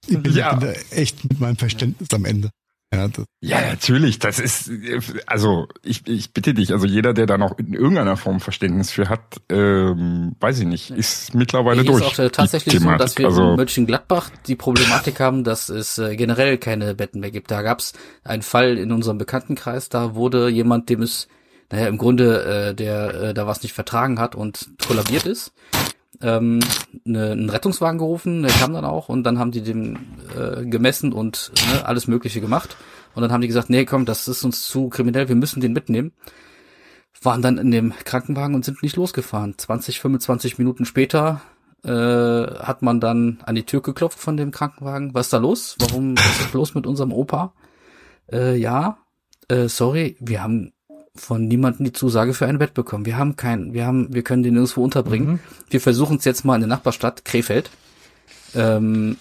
ich 0.08 0.18
bin, 0.18 0.32
Ja. 0.34 0.54
ich 0.54 0.58
bin 0.58 0.68
da 0.68 0.96
echt 0.96 1.24
mit 1.30 1.38
meinem 1.40 1.56
Verständnis 1.56 2.08
am 2.12 2.24
Ende. 2.24 2.50
Ja, 2.92 3.08
das, 3.08 3.24
Ja, 3.40 3.60
natürlich. 3.60 4.18
Das 4.18 4.38
ist, 4.38 4.70
also 5.26 5.66
ich, 5.82 6.06
ich 6.06 6.34
bitte 6.34 6.52
dich, 6.52 6.72
also 6.72 6.86
jeder, 6.86 7.14
der 7.14 7.24
da 7.26 7.38
noch 7.38 7.58
in 7.58 7.72
irgendeiner 7.72 8.18
Form 8.18 8.40
Verständnis 8.40 8.90
für 8.90 9.08
hat, 9.08 9.40
ähm, 9.48 10.36
weiß 10.40 10.60
ich 10.60 10.66
nicht, 10.66 10.90
ist 10.90 11.34
mittlerweile 11.34 11.82
Hier 11.82 11.90
durch. 11.90 12.02
ist 12.02 12.20
auch 12.20 12.24
äh, 12.24 12.30
tatsächlich 12.30 12.78
so, 12.78 12.90
dass 12.96 13.16
wir 13.16 13.26
also, 13.26 13.50
in 13.50 13.56
Mönchengladbach 13.56 14.30
die 14.46 14.56
Problematik 14.56 15.20
haben, 15.20 15.42
dass 15.42 15.70
es 15.70 15.96
äh, 15.96 16.16
generell 16.16 16.58
keine 16.58 16.94
Betten 16.94 17.20
mehr 17.20 17.30
gibt. 17.30 17.50
Da 17.50 17.62
gab 17.62 17.78
es 17.78 17.94
einen 18.24 18.42
Fall 18.42 18.76
in 18.76 18.92
unserem 18.92 19.16
Bekanntenkreis, 19.16 19.88
da 19.88 20.14
wurde 20.14 20.48
jemand, 20.48 20.90
dem 20.90 21.00
es, 21.00 21.28
naja, 21.70 21.86
im 21.86 21.96
Grunde, 21.96 22.44
äh, 22.44 22.74
der 22.74 23.14
äh, 23.14 23.34
da 23.34 23.46
was 23.46 23.62
nicht 23.62 23.72
vertragen 23.72 24.18
hat 24.18 24.34
und 24.34 24.68
kollabiert 24.86 25.24
ist, 25.24 25.54
ähm, 26.22 26.60
ne, 27.04 27.32
einen 27.32 27.50
Rettungswagen 27.50 27.98
gerufen, 27.98 28.42
der 28.42 28.52
kam 28.52 28.72
dann 28.72 28.84
auch 28.84 29.08
und 29.08 29.24
dann 29.24 29.38
haben 29.38 29.50
die 29.50 29.62
den 29.62 29.98
äh, 30.36 30.64
gemessen 30.64 31.12
und 31.12 31.52
ne, 31.72 31.86
alles 31.86 32.06
Mögliche 32.06 32.40
gemacht. 32.40 32.76
Und 33.14 33.22
dann 33.22 33.32
haben 33.32 33.42
die 33.42 33.48
gesagt, 33.48 33.68
nee, 33.68 33.84
komm, 33.84 34.06
das 34.06 34.28
ist 34.28 34.44
uns 34.44 34.68
zu 34.68 34.88
kriminell, 34.88 35.28
wir 35.28 35.36
müssen 35.36 35.60
den 35.60 35.72
mitnehmen. 35.72 36.12
waren 37.22 37.42
dann 37.42 37.58
in 37.58 37.70
dem 37.70 37.92
Krankenwagen 38.04 38.54
und 38.54 38.64
sind 38.64 38.82
nicht 38.82 38.96
losgefahren. 38.96 39.56
20, 39.56 40.00
25 40.00 40.58
Minuten 40.58 40.84
später 40.86 41.42
äh, 41.84 41.90
hat 41.90 42.82
man 42.82 43.00
dann 43.00 43.38
an 43.44 43.54
die 43.54 43.64
Tür 43.64 43.82
geklopft 43.82 44.18
von 44.18 44.36
dem 44.36 44.50
Krankenwagen. 44.50 45.14
Was 45.14 45.26
ist 45.26 45.32
da 45.32 45.38
los? 45.38 45.76
Warum 45.80 46.14
ist 46.14 46.40
das 46.40 46.52
los 46.52 46.74
mit 46.74 46.86
unserem 46.86 47.12
Opa? 47.12 47.52
Äh, 48.30 48.56
ja, 48.56 48.98
äh, 49.48 49.68
sorry, 49.68 50.16
wir 50.20 50.42
haben 50.42 50.72
von 51.14 51.46
niemandem 51.46 51.84
die 51.84 51.92
Zusage 51.92 52.34
für 52.34 52.46
ein 52.46 52.58
Bett 52.58 52.74
bekommen. 52.74 53.04
Wir 53.04 53.18
haben 53.18 53.36
keinen, 53.36 53.74
wir 53.74 53.86
haben, 53.86 54.12
wir 54.12 54.22
können 54.22 54.42
den 54.42 54.54
nirgendwo 54.54 54.82
unterbringen. 54.82 55.28
Mhm. 55.28 55.38
Wir 55.70 55.80
versuchen 55.80 56.16
es 56.16 56.24
jetzt 56.24 56.44
mal 56.44 56.54
in 56.54 56.62
der 56.62 56.68
Nachbarstadt 56.68 57.24
Krefeld. 57.24 57.70
Ähm, 58.54 59.16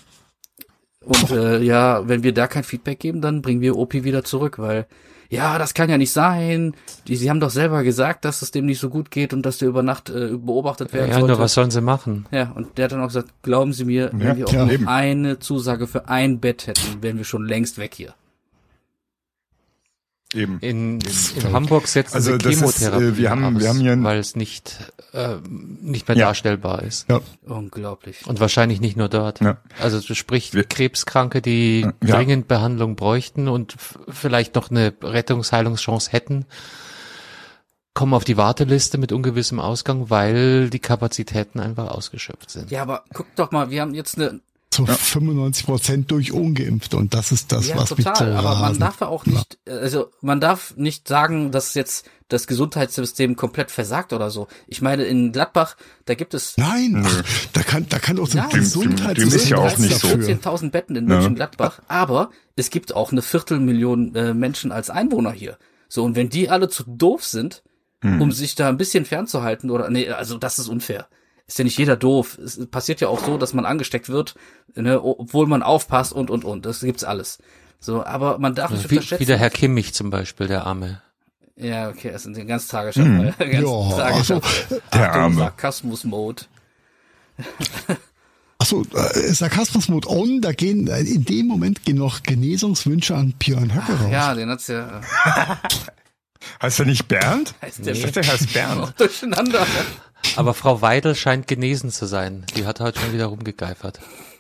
und 1.04 1.32
äh, 1.32 1.62
ja, 1.62 2.08
wenn 2.08 2.24
wir 2.24 2.34
da 2.34 2.48
kein 2.48 2.64
Feedback 2.64 3.00
geben, 3.00 3.22
dann 3.22 3.42
bringen 3.42 3.62
wir 3.62 3.76
Opi 3.78 4.04
wieder 4.04 4.24
zurück, 4.24 4.58
weil 4.60 4.88
ja, 5.30 5.58
das 5.58 5.74
kann 5.74 5.90
ja 5.90 5.98
nicht 5.98 6.12
sein. 6.12 6.74
Die, 7.08 7.16
sie 7.16 7.30
haben 7.30 7.40
doch 7.40 7.50
selber 7.50 7.84
gesagt, 7.84 8.26
dass 8.26 8.42
es 8.42 8.52
dem 8.52 8.66
nicht 8.66 8.80
so 8.80 8.90
gut 8.90 9.12
geht 9.12 9.34
und 9.34 9.46
dass 9.46 9.60
der 9.60 9.70
über 9.70 9.82
Nacht 9.82 10.10
äh, 10.10 10.36
beobachtet 10.38 10.92
werden 10.92 11.08
ja, 11.08 11.14
sollte. 11.14 11.32
Ja, 11.32 11.36
nur 11.36 11.44
was 11.44 11.54
sollen 11.54 11.72
sie 11.72 11.80
machen? 11.80 12.26
Ja, 12.32 12.52
und 12.52 12.78
der 12.78 12.86
hat 12.86 12.92
dann 12.92 13.02
auch 13.02 13.08
gesagt, 13.08 13.30
glauben 13.42 13.72
Sie 13.72 13.86
mir, 13.86 14.10
wenn 14.14 14.36
wir 14.36 14.46
auch 14.46 14.54
ja, 14.54 14.66
nur 14.66 14.88
eine 14.90 15.40
Zusage 15.40 15.88
für 15.88 16.10
ein 16.10 16.42
Bett 16.42 16.68
hätten, 16.68 17.02
wären 17.02 17.18
wir 17.18 17.24
schon 17.24 17.46
längst 17.46 17.78
weg 17.78 17.94
hier. 17.96 18.14
Eben. 20.34 20.60
In, 20.62 21.00
in 21.36 21.52
Hamburg 21.52 21.88
setzen 21.88 22.16
also 22.16 22.32
sie 22.32 22.38
Chemotherapie 22.38 23.04
ist, 23.04 23.14
äh, 23.14 23.18
wir 23.18 23.30
haben, 23.30 23.44
aus, 23.44 23.62
wir 23.62 23.70
haben 23.70 23.80
hier 23.80 24.02
weil 24.04 24.20
es 24.20 24.36
nicht, 24.36 24.78
äh, 25.14 25.36
nicht 25.82 26.08
mehr 26.08 26.18
ja. 26.18 26.28
darstellbar 26.28 26.84
ist. 26.84 27.10
Ja. 27.10 27.20
Unglaublich. 27.46 28.26
Und 28.26 28.40
wahrscheinlich 28.40 28.80
nicht 28.80 28.96
nur 28.96 29.10
dort. 29.10 29.42
Ja. 29.42 29.58
Also 29.80 30.02
sprich 30.14 30.54
wir, 30.54 30.64
Krebskranke, 30.64 31.42
die 31.42 31.82
ja. 31.82 32.16
dringend 32.16 32.48
Behandlung 32.48 32.96
bräuchten 32.96 33.50
und 33.50 33.76
vielleicht 34.08 34.56
noch 34.56 34.72
eine 34.72 34.94
Rettungsheilungschance 35.02 36.12
hätten, 36.12 36.46
kommen 37.94 38.14
auf 38.14 38.24
die 38.24 38.38
Warteliste 38.38 38.98
mit 38.98 39.12
ungewissem 39.12 39.60
Ausgang, 39.60 40.10
weil 40.10 40.70
die 40.70 40.80
Kapazitäten 40.80 41.60
einfach 41.60 41.90
ausgeschöpft 41.90 42.52
sind. 42.52 42.72
Ja, 42.72 42.84
aber 42.84 43.04
guck 43.14 43.28
doch 43.36 43.52
mal, 43.52 43.70
wir 43.70 43.82
haben 43.82 43.94
jetzt 43.94 44.18
eine 44.18 44.40
zu 44.72 44.86
ja. 44.86 44.94
95 44.94 45.66
Prozent 45.66 46.12
durch 46.12 46.32
Ungeimpfte 46.32 46.96
und 46.96 47.14
das 47.14 47.34
ist 47.34 47.52
das, 47.52 47.68
ja, 47.68 47.76
was 47.76 47.90
total, 47.90 48.06
mich 48.06 48.18
so 48.18 48.48
aber 48.48 48.60
man 48.60 48.80
darf 48.80 49.02
auch 49.02 49.26
nicht, 49.26 49.60
also 49.68 50.10
man 50.22 50.40
darf 50.40 50.76
nicht 50.78 51.08
sagen, 51.10 51.52
dass 51.52 51.74
jetzt 51.74 52.10
das 52.30 52.48
Gesundheitssystem 52.48 53.36
komplett 53.36 53.70
versagt 53.70 54.14
oder 54.14 54.30
so. 54.30 54.48
Ich 54.68 54.82
meine, 54.82 55.04
in 55.04 55.34
Gladbach, 55.34 55.76
da 56.06 56.16
gibt 56.16 56.34
es 56.34 56.56
Nein, 56.56 57.04
ach, 57.06 57.24
da 57.52 57.64
kann 57.64 57.86
da 57.90 58.00
kann 58.00 58.18
auch 58.20 58.28
so 58.28 58.38
ja, 58.38 58.48
Gesundheitssystem 58.48 59.58
ja 59.58 59.58
auch 59.58 59.78
nicht 59.78 60.00
so 60.00 60.08
14.000 60.08 60.72
Betten 60.72 60.96
in 60.96 61.06
Mönchengladbach, 61.06 61.80
ja. 61.80 61.84
aber 61.90 62.30
es 62.56 62.70
gibt 62.70 62.96
auch 62.96 63.12
eine 63.12 63.22
Viertelmillion 63.22 64.16
äh, 64.16 64.34
Menschen 64.34 64.72
als 64.72 64.90
Einwohner 64.90 65.32
hier. 65.32 65.58
So 65.90 66.06
und 66.06 66.16
wenn 66.16 66.30
die 66.30 66.50
alle 66.50 66.70
zu 66.70 66.86
doof 66.88 67.26
sind, 67.26 67.64
hm. 68.02 68.22
um 68.22 68.32
sich 68.32 68.56
da 68.56 68.70
ein 68.70 68.78
bisschen 68.78 69.04
fernzuhalten 69.04 69.70
oder 69.70 69.90
nee, 69.90 70.10
also 70.10 70.38
das 70.38 70.60
ist 70.60 70.70
unfair 70.70 71.08
ist 71.52 71.58
ja 71.58 71.64
nicht 71.66 71.78
jeder 71.78 71.98
doof. 71.98 72.38
Es 72.38 72.66
passiert 72.68 73.02
ja 73.02 73.10
auch 73.10 73.24
so, 73.26 73.38
dass 73.38 73.54
man 73.54 73.66
angesteckt 73.66 74.08
wird, 74.08 74.36
ne, 74.74 75.04
obwohl 75.04 75.48
man 75.48 75.64
aufpasst 75.64 76.14
und 76.14 76.30
und 76.30 76.46
und. 76.46 76.66
Das 76.66 76.80
gibt's 76.80 77.04
alles. 77.04 77.40
So, 77.80 78.06
aber 78.06 78.40
man 78.40 78.56
darf 78.56 78.72
nicht 78.72 78.90
wie, 78.90 78.96
unterschätzen. 78.96 79.22
Wie 79.22 79.26
der 79.26 79.38
Herr 79.38 79.50
Kimmich 79.50 79.94
zum 79.94 80.10
Beispiel, 80.10 80.48
der 80.48 80.66
Arme. 80.66 81.02
Ja, 81.58 81.90
okay, 81.90 82.10
das 82.12 82.26
ist 82.26 82.38
ein 82.38 82.48
ganz 82.48 82.68
tragischer 82.68 83.04
hm. 83.04 83.34
Ganz 83.38 83.54
ja, 83.54 83.90
tragischer 83.90 84.36
also, 84.36 84.82
Der 84.94 85.14
Arme. 85.14 85.36
Sarkasmus-Mode. 85.36 86.44
Achso, 88.58 88.84
äh, 88.94 89.34
Sarkasmus-Mode 89.34 90.10
on, 90.10 90.40
da 90.40 90.54
gehen, 90.54 90.88
äh, 90.88 91.02
in 91.02 91.26
dem 91.26 91.48
Moment 91.48 91.84
gehen 91.84 91.98
noch 91.98 92.24
Genesungswünsche 92.24 93.14
an 93.16 93.34
Björn 93.38 93.74
Höcke 93.76 93.94
raus. 94.00 94.12
Ja, 94.12 94.34
den 94.36 94.50
hat's 94.50 94.68
ja. 94.68 95.02
heißt 96.62 96.80
der 96.80 96.86
nicht 96.86 97.08
Bernd? 97.08 97.56
Heißt 97.62 97.86
der, 97.86 97.94
nee. 97.94 98.12
der 98.12 98.28
heißt 98.28 98.54
Bernd. 98.54 98.94
Durcheinander. 99.00 99.68
Aber 100.36 100.54
Frau 100.54 100.82
Weidel 100.82 101.16
scheint 101.16 101.48
genesen 101.48 101.92
zu 101.92 102.06
sein. 102.06 102.46
Die 102.56 102.66
hat 102.66 102.80
heute 102.80 103.00
schon 103.00 103.14
wieder 103.14 103.26
rumgegeifert. 103.28 104.00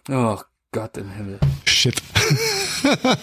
Oh 0.09 0.37
Gott 0.71 0.97
im 0.97 1.11
Himmel. 1.11 1.39
Shit. 1.65 2.01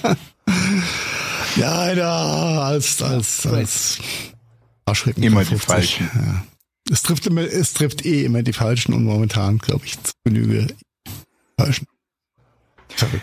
ja, 1.57 1.93
ja, 1.93 2.63
als, 2.63 3.03
als, 3.03 3.47
als 3.47 3.99
erschreckend. 4.87 5.25
Immer 5.25 5.45
die 5.45 5.59
Falschen. 5.59 6.11
Ja. 6.15 6.45
Es 6.91 7.03
trifft 7.03 7.27
immer, 7.27 7.43
es 7.43 7.73
trifft 7.75 8.05
eh 8.05 8.25
immer 8.25 8.43
die 8.43 8.53
Falschen 8.53 8.95
und 8.95 9.05
momentan, 9.05 9.59
glaube 9.59 9.87
ich, 9.87 10.03
zu 10.03 10.13
Genüge 10.25 10.67
Falschen. 11.59 11.87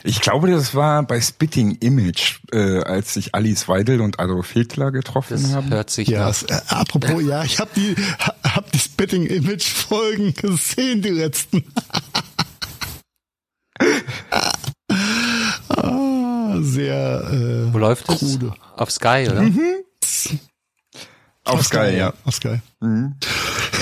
Ich 0.04 0.22
glaube, 0.22 0.50
das 0.50 0.76
war 0.76 1.04
bei 1.04 1.20
Spitting 1.20 1.78
Image, 1.80 2.40
äh, 2.52 2.80
als 2.82 3.14
sich 3.14 3.36
Alice 3.36 3.68
Weidel 3.68 4.02
und 4.02 4.20
Adolf 4.20 4.52
Hitler 4.52 4.92
getroffen 4.92 5.42
das 5.42 5.54
haben. 5.54 5.70
Hört 5.70 5.90
sich 5.90 6.08
ja. 6.08 6.30
Äh, 6.30 6.62
apropos, 6.68 7.22
ja, 7.24 7.44
ich 7.44 7.60
habe 7.60 7.72
die 7.76 7.96
hab 8.44 8.72
die 8.72 8.80
Spitting 8.80 9.26
Image 9.26 9.66
Folgen 9.66 10.34
gesehen, 10.34 11.02
die 11.02 11.10
letzten. 11.10 11.64
ah, 15.70 16.58
sehr. 16.62 17.30
Äh, 17.32 17.74
Wo 17.74 17.78
läuft 17.78 18.08
krude. 18.08 18.54
es? 18.56 18.80
Auf 18.80 18.92
Sky, 18.92 19.28
oder? 19.30 19.42
Mhm. 19.42 19.84
Auf, 21.44 21.64
Sky, 21.64 21.90
Sky, 21.90 21.98
ja. 21.98 22.14
Auf 22.24 22.36
Sky. 22.36 22.60
Mhm. 22.82 23.16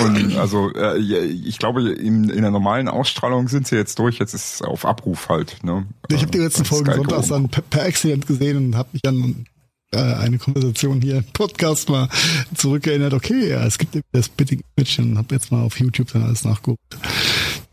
Und 0.01 0.38
also 0.38 0.71
äh, 0.73 0.97
ich 0.97 1.60
glaube, 1.60 1.91
in, 1.91 2.29
in 2.29 2.41
der 2.41 2.51
normalen 2.51 2.88
Ausstrahlung 2.88 3.47
sind 3.47 3.67
sie 3.67 3.75
jetzt 3.75 3.99
durch, 3.99 4.19
jetzt 4.19 4.34
ist 4.34 4.56
es 4.56 4.62
auf 4.62 4.86
Abruf 4.86 5.29
halt. 5.29 5.63
Ne? 5.63 5.86
Ich 6.10 6.21
habe 6.21 6.32
die 6.32 6.39
letzten 6.39 6.65
Folgen 6.65 6.93
sonntags 6.93 7.27
dann 7.27 7.49
per, 7.49 7.63
per 7.63 7.84
Accident 7.84 8.27
gesehen 8.27 8.58
und 8.58 8.75
habe 8.75 8.89
mich 8.93 9.01
an 9.06 9.45
äh, 9.91 9.97
eine 9.97 10.38
Konversation 10.38 11.01
hier 11.01 11.17
im 11.17 11.25
Podcast 11.34 11.89
mal 11.89 12.10
zurückerinnert. 12.56 13.13
Okay, 13.13 13.49
ja, 13.49 13.65
es 13.65 13.77
gibt 13.77 13.97
das 14.12 14.25
Spitting 14.25 14.62
Image 14.75 14.99
und 14.99 15.17
habe 15.17 15.36
jetzt 15.36 15.51
mal 15.51 15.63
auf 15.63 15.79
YouTube 15.79 16.12
dann 16.12 16.23
alles 16.23 16.43
nachgeguckt. 16.43 16.97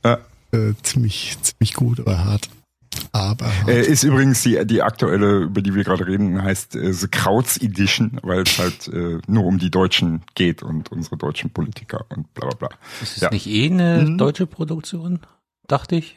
Ja. 0.04 0.18
Äh, 0.52 0.74
ziemlich, 0.82 1.36
ziemlich 1.42 1.74
gut, 1.74 2.00
aber 2.00 2.24
hart. 2.24 2.50
Aber 3.12 3.50
äh, 3.66 3.80
ist 3.84 4.04
übrigens 4.04 4.42
die 4.42 4.64
die 4.66 4.82
aktuelle, 4.82 5.40
über 5.40 5.62
die 5.62 5.74
wir 5.74 5.82
gerade 5.82 6.06
reden, 6.06 6.42
heißt 6.42 6.76
äh, 6.76 6.92
The 6.92 7.08
Krauts 7.08 7.56
Edition, 7.56 8.18
weil 8.22 8.42
es 8.42 8.58
halt 8.58 8.88
äh, 8.88 9.18
nur 9.26 9.44
um 9.44 9.58
die 9.58 9.70
Deutschen 9.70 10.22
geht 10.34 10.62
und 10.62 10.92
unsere 10.92 11.16
deutschen 11.16 11.50
Politiker 11.50 12.04
und 12.08 12.32
bla 12.34 12.48
bla 12.50 12.68
bla. 12.68 12.78
Ist 13.02 13.16
es 13.16 13.22
ja. 13.22 13.30
nicht 13.30 13.46
eh 13.46 13.66
eine 13.66 14.02
mhm. 14.02 14.18
deutsche 14.18 14.46
Produktion? 14.46 15.20
Dachte 15.66 15.96
ich. 15.96 16.16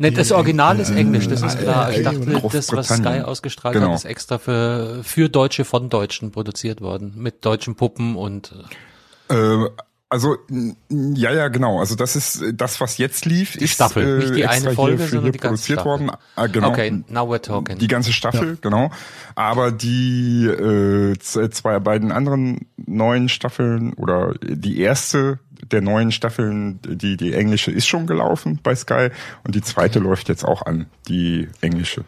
Ne, 0.00 0.12
das 0.12 0.30
Original 0.30 0.78
ist 0.78 0.90
Englisch, 0.90 1.26
das 1.26 1.42
ist 1.42 1.58
klar. 1.58 1.92
Ich 1.92 2.04
dachte, 2.04 2.40
das, 2.52 2.72
was 2.72 2.86
Sky 2.88 3.20
ausgestrahlt 3.22 3.74
genau. 3.74 3.88
hat, 3.88 3.96
ist 3.96 4.04
extra 4.04 4.38
für, 4.38 5.00
für 5.02 5.28
Deutsche 5.28 5.64
von 5.64 5.90
Deutschen 5.90 6.30
produziert 6.30 6.80
worden. 6.80 7.14
Mit 7.16 7.44
deutschen 7.44 7.74
Puppen 7.74 8.14
und. 8.14 8.54
Äh, 9.28 9.64
also 10.10 10.38
ja, 10.88 11.32
ja, 11.32 11.48
genau. 11.48 11.80
Also 11.80 11.94
das 11.94 12.16
ist 12.16 12.42
das, 12.54 12.80
was 12.80 12.96
jetzt 12.96 13.26
lief, 13.26 13.52
die 13.52 13.64
ist 13.64 13.74
Staffel, 13.74 14.02
äh, 14.02 14.18
nicht 14.24 14.36
die 14.36 14.46
eine 14.46 14.72
Folge, 14.72 15.02
hier, 15.02 15.08
sondern 15.08 15.32
die 15.32 15.38
produziert 15.38 15.84
worden. 15.84 16.10
Ah, 16.34 16.46
genau. 16.46 16.70
Okay, 16.70 17.04
now 17.08 17.30
we're 17.30 17.42
talking. 17.42 17.78
Die 17.78 17.88
ganze 17.88 18.12
Staffel, 18.12 18.50
ja. 18.50 18.56
genau. 18.60 18.90
Aber 19.34 19.70
die 19.70 20.46
äh, 20.46 21.18
zwei 21.18 21.78
beiden 21.78 22.10
anderen 22.10 22.66
neuen 22.76 23.28
Staffeln 23.28 23.92
oder 23.94 24.34
die 24.40 24.80
erste 24.80 25.40
der 25.70 25.82
neuen 25.82 26.10
Staffeln, 26.10 26.80
die 26.82 27.16
die 27.18 27.34
englische 27.34 27.70
ist 27.70 27.86
schon 27.86 28.06
gelaufen 28.06 28.60
bei 28.62 28.74
Sky 28.74 29.10
und 29.44 29.54
die 29.54 29.62
zweite 29.62 29.98
okay. 29.98 30.08
läuft 30.08 30.28
jetzt 30.30 30.44
auch 30.44 30.62
an, 30.62 30.86
die 31.08 31.48
englische. 31.60 32.04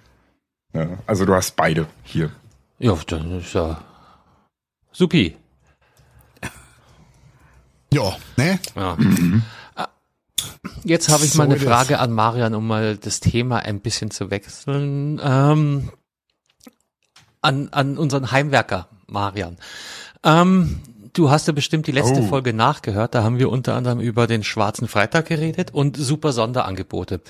Ja, 0.73 0.89
also 1.07 1.27
du 1.27 1.35
hast 1.35 1.57
beide 1.57 1.87
hier. 2.05 2.31
Ja, 2.79 2.97
dann 3.07 3.41
ist 3.41 3.53
ja 3.53 3.83
supi. 4.93 5.37
Ja, 7.93 8.17
ne? 8.37 8.59
Ja. 8.77 8.97
Mhm. 8.97 9.43
Jetzt 10.85 11.09
habe 11.09 11.25
ich 11.25 11.33
so 11.33 11.39
mal 11.39 11.45
eine 11.45 11.59
Frage 11.59 11.99
an 11.99 12.13
Marian, 12.13 12.55
um 12.55 12.67
mal 12.67 12.97
das 12.97 13.21
Thema 13.21 13.59
ein 13.59 13.81
bisschen 13.81 14.11
zu 14.11 14.31
wechseln. 14.31 15.21
Ähm, 15.23 15.91
an, 17.43 17.69
an 17.71 17.99
unseren 17.99 18.31
Heimwerker, 18.31 18.89
Marian. 19.07 19.59
Ähm, 20.25 20.81
du 21.13 21.31
hast 21.31 21.47
ja 21.47 21.53
bestimmt 21.53 21.87
die 21.87 21.93
letzte 21.93 22.21
oh. 22.21 22.27
Folge 22.27 22.53
nachgehört. 22.53 23.15
Da 23.15 23.23
haben 23.23 23.39
wir 23.39 23.51
unter 23.51 23.75
anderem 23.75 24.01
über 24.01 24.27
den 24.27 24.45
Schwarzen 24.45 24.89
Freitag 24.89 25.27
geredet 25.27 25.73
und 25.73 25.97
super 25.97 26.33
Sonderangebote. 26.33 27.21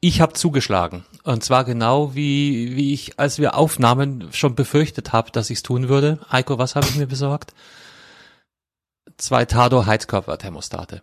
Ich 0.00 0.20
habe 0.20 0.34
zugeschlagen. 0.34 1.04
Und 1.24 1.42
zwar 1.42 1.64
genau 1.64 2.14
wie, 2.14 2.76
wie 2.76 2.92
ich, 2.92 3.18
als 3.18 3.38
wir 3.38 3.54
aufnahmen, 3.54 4.28
schon 4.32 4.54
befürchtet 4.54 5.12
habe, 5.12 5.30
dass 5.30 5.50
ich 5.50 5.58
es 5.58 5.62
tun 5.62 5.88
würde. 5.88 6.18
Heiko, 6.30 6.58
was 6.58 6.76
habe 6.76 6.86
ich 6.86 6.96
mir 6.96 7.06
besorgt? 7.06 7.54
Zwei 9.20 9.44
Tado 9.44 9.86
Heizkörperthermostate. 9.86 11.02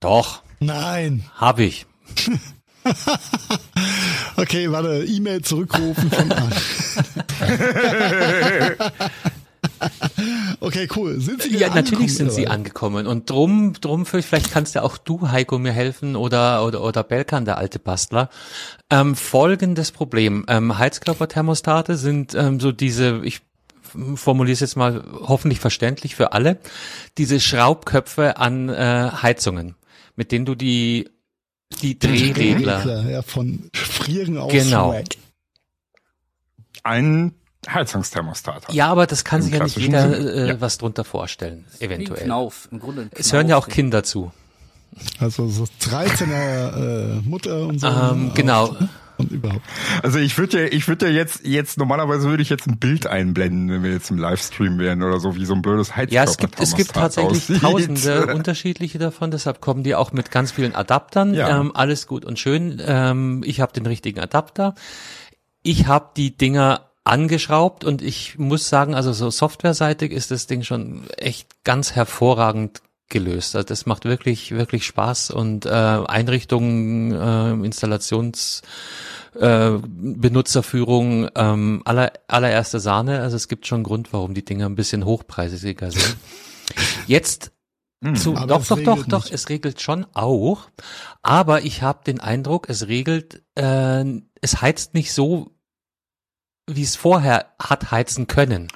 Doch. 0.00 0.42
Nein. 0.60 1.24
Hab 1.36 1.58
ich. 1.58 1.86
okay, 4.36 4.70
warte, 4.70 5.04
E-Mail 5.04 5.42
zurückrufen 5.42 6.10
von 6.10 6.28
Okay, 10.60 10.88
cool. 10.96 11.20
Sind 11.20 11.42
Sie 11.42 11.56
Ja, 11.56 11.74
natürlich 11.74 12.14
sind 12.14 12.32
sie 12.32 12.48
angekommen 12.48 13.06
und 13.06 13.28
drum, 13.30 13.74
drum 13.80 14.06
vielleicht 14.06 14.50
kannst 14.50 14.74
ja 14.74 14.82
auch 14.82 14.96
du, 14.96 15.30
Heiko, 15.30 15.58
mir 15.58 15.72
helfen 15.72 16.16
oder 16.16 16.64
oder 16.64 16.82
oder 16.82 17.02
Belkan, 17.02 17.44
der 17.44 17.58
alte 17.58 17.78
Bastler. 17.78 18.28
Ähm, 18.90 19.14
folgendes 19.14 19.92
Problem: 19.92 20.44
ähm, 20.48 20.78
Heizkörperthermostate 20.78 21.96
sind 21.96 22.34
ähm, 22.34 22.60
so 22.60 22.72
diese, 22.72 23.20
ich 23.24 23.40
formuliere 24.16 24.54
es 24.54 24.60
jetzt 24.60 24.76
mal 24.76 25.04
hoffentlich 25.12 25.60
verständlich 25.60 26.14
für 26.14 26.32
alle, 26.32 26.58
diese 27.18 27.40
Schraubköpfe 27.40 28.36
an 28.36 28.68
äh, 28.68 29.10
Heizungen, 29.22 29.74
mit 30.16 30.32
denen 30.32 30.44
du 30.44 30.54
die 30.54 31.08
die 31.82 31.98
Drehregler 31.98 33.10
ja, 33.10 33.22
von 33.22 33.70
Frieren 33.74 34.38
aus 34.38 34.52
genau. 34.52 34.94
Ein 36.82 37.34
Heizungsthermostat 37.68 38.68
hat. 38.68 38.74
Ja, 38.74 38.88
aber 38.88 39.06
das 39.06 39.24
kann 39.24 39.42
sich 39.42 39.52
ja 39.52 39.62
nicht 39.62 39.78
jeder 39.78 40.18
äh, 40.18 40.48
ja. 40.48 40.60
was 40.60 40.78
drunter 40.78 41.04
vorstellen, 41.04 41.64
eventuell. 41.80 42.24
Knauf, 42.24 42.68
im 42.70 42.78
Grunde 42.78 43.08
es 43.12 43.32
hören 43.32 43.48
ja 43.48 43.56
auch 43.56 43.68
Kinder 43.68 44.02
zu. 44.04 44.32
Also 45.18 45.48
so 45.48 45.64
13er 45.80 47.18
äh, 47.18 47.20
Mutter 47.22 47.66
und 47.66 47.80
so. 47.80 47.88
Ähm, 47.88 48.32
genau. 48.34 48.76
Und 49.16 49.30
überhaupt. 49.30 49.62
Also 50.02 50.18
ich 50.18 50.36
würde 50.38 50.62
ja, 50.62 50.72
ich 50.72 50.88
würde 50.88 51.06
ja 51.06 51.12
jetzt, 51.12 51.46
jetzt 51.46 51.78
normalerweise 51.78 52.28
würde 52.28 52.42
ich 52.42 52.50
jetzt 52.50 52.66
ein 52.66 52.78
Bild 52.78 53.06
einblenden, 53.06 53.70
wenn 53.70 53.82
wir 53.82 53.92
jetzt 53.92 54.10
im 54.10 54.18
Livestream 54.18 54.78
wären 54.78 55.02
oder 55.02 55.20
so, 55.20 55.36
wie 55.36 55.44
so 55.44 55.54
ein 55.54 55.62
blödes 55.62 55.94
Heizkörper. 55.94 56.14
Ja, 56.14 56.24
es 56.24 56.36
gibt, 56.36 56.60
es 56.60 56.74
gibt 56.74 56.92
tatsächlich 56.92 57.42
aussieht. 57.42 57.60
tausende 57.62 58.34
unterschiedliche 58.34 58.98
davon, 58.98 59.30
deshalb 59.30 59.60
kommen 59.60 59.84
die 59.84 59.94
auch 59.94 60.12
mit 60.12 60.30
ganz 60.30 60.52
vielen 60.52 60.74
Adaptern. 60.74 61.34
Ja. 61.34 61.60
Ähm, 61.60 61.74
alles 61.74 62.06
gut 62.06 62.24
und 62.24 62.38
schön. 62.38 62.82
Ähm, 62.84 63.42
ich 63.44 63.60
habe 63.60 63.72
den 63.72 63.86
richtigen 63.86 64.20
Adapter. 64.20 64.74
Ich 65.62 65.86
habe 65.86 66.10
die 66.16 66.36
Dinger 66.36 66.90
angeschraubt 67.04 67.84
und 67.84 68.02
ich 68.02 68.38
muss 68.38 68.68
sagen, 68.68 68.94
also 68.94 69.12
so 69.12 69.30
softwareseitig 69.30 70.10
ist 70.10 70.30
das 70.30 70.46
Ding 70.46 70.62
schon 70.62 71.04
echt 71.18 71.48
ganz 71.62 71.92
hervorragend 71.92 72.82
gelöst. 73.08 73.54
Also 73.54 73.66
das 73.66 73.86
macht 73.86 74.04
wirklich, 74.04 74.52
wirklich 74.52 74.86
Spaß 74.86 75.30
und 75.30 75.66
äh, 75.66 75.70
Einrichtungen, 75.70 77.12
äh, 77.12 77.66
Installations 77.66 78.62
äh, 79.38 79.78
Benutzerführung 79.82 81.28
ähm, 81.34 81.82
aller, 81.84 82.12
allererste 82.28 82.80
Sahne. 82.80 83.20
Also 83.20 83.36
es 83.36 83.48
gibt 83.48 83.66
schon 83.66 83.78
einen 83.78 83.84
Grund, 83.84 84.12
warum 84.12 84.34
die 84.34 84.44
Dinger 84.44 84.66
ein 84.66 84.76
bisschen 84.76 85.04
hochpreisiger 85.04 85.90
sind. 85.90 86.16
Jetzt 87.06 87.52
hm, 88.02 88.16
zu, 88.16 88.34
doch, 88.34 88.66
doch, 88.66 88.80
doch, 88.82 89.06
doch, 89.06 89.30
es 89.30 89.48
regelt 89.48 89.80
schon 89.80 90.06
auch. 90.14 90.68
Aber 91.22 91.62
ich 91.62 91.82
habe 91.82 92.04
den 92.04 92.20
Eindruck, 92.20 92.68
es 92.68 92.86
regelt, 92.86 93.42
äh, 93.54 94.04
es 94.40 94.60
heizt 94.60 94.94
nicht 94.94 95.12
so, 95.12 95.54
wie 96.66 96.82
es 96.82 96.96
vorher 96.96 97.54
hat 97.58 97.90
heizen 97.90 98.26
können. 98.26 98.68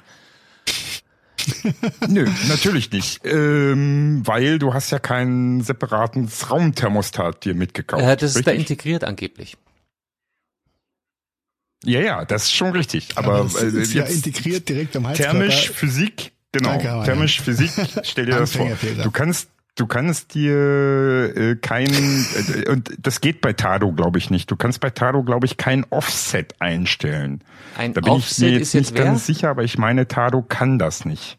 Nö, 2.07 2.27
natürlich 2.47 2.91
nicht. 2.91 3.21
Ähm, 3.25 4.21
weil 4.25 4.59
du 4.59 4.73
hast 4.73 4.91
ja 4.91 4.99
keinen 4.99 5.61
separaten 5.61 6.29
Raumthermostat 6.49 7.45
dir 7.45 7.55
mitgekauft. 7.55 8.03
Ja, 8.03 8.15
das 8.15 8.35
richtig? 8.35 8.39
ist 8.39 8.47
da 8.47 8.51
integriert 8.51 9.03
angeblich. 9.03 9.57
Ja, 11.83 12.01
ja, 12.01 12.25
das 12.25 12.43
ist 12.43 12.53
schon 12.53 12.71
richtig. 12.71 13.09
Aber, 13.15 13.35
Aber 13.35 13.43
das 13.43 13.63
ist 13.63 13.95
äh, 13.95 13.99
ja 13.99 14.03
integriert 14.05 14.67
direkt 14.67 14.95
am 14.95 15.07
Heizkörper. 15.07 15.31
Thermisch 15.31 15.71
Physik, 15.71 16.33
genau. 16.51 16.69
Danke, 16.69 17.01
thermisch 17.05 17.41
Physik, 17.41 17.71
stell 18.03 18.25
dir 18.25 18.37
das 18.37 18.55
vor. 18.55 18.69
Du 19.01 19.11
kannst 19.11 19.49
du 19.75 19.87
kannst 19.87 20.33
dir 20.33 21.33
äh, 21.35 21.55
kein 21.55 21.87
äh, 21.87 22.69
und 22.69 22.91
das 22.99 23.21
geht 23.21 23.41
bei 23.41 23.53
Tado 23.53 23.91
glaube 23.91 24.17
ich 24.17 24.29
nicht. 24.29 24.49
Du 24.51 24.55
kannst 24.55 24.79
bei 24.79 24.89
Tado 24.89 25.23
glaube 25.23 25.45
ich 25.45 25.57
kein 25.57 25.85
Offset 25.89 26.55
einstellen. 26.59 27.43
Ein 27.77 27.93
da 27.93 28.01
bin 28.01 28.13
Offset 28.13 28.47
ich 28.47 28.51
mir 28.51 28.59
jetzt 28.59 28.73
nicht 28.73 28.93
wer? 28.95 29.05
ganz 29.05 29.25
sicher, 29.25 29.49
aber 29.49 29.63
ich 29.63 29.77
meine 29.77 30.07
Tado 30.07 30.41
kann 30.41 30.79
das 30.79 31.05
nicht. 31.05 31.37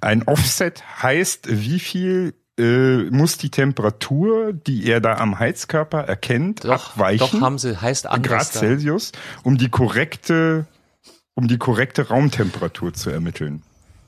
Ein 0.00 0.24
Offset 0.24 0.84
heißt, 1.02 1.46
wie 1.50 1.80
viel 1.80 2.34
äh, 2.58 3.10
muss 3.10 3.38
die 3.38 3.50
Temperatur, 3.50 4.52
die 4.52 4.88
er 4.88 5.00
da 5.00 5.14
am 5.14 5.38
Heizkörper 5.38 6.00
erkennt, 6.00 6.64
doch, 6.64 6.92
abweichen. 6.92 7.18
Doch 7.18 7.40
haben 7.40 7.58
sie 7.58 7.80
heißt 7.80 8.06
Grad 8.22 8.44
Celsius, 8.44 9.12
um 9.42 9.58
die 9.58 9.70
korrekte 9.70 10.66
um 11.34 11.48
die 11.48 11.58
korrekte 11.58 12.08
Raumtemperatur 12.08 12.94
zu 12.94 13.10
ermitteln. 13.10 13.62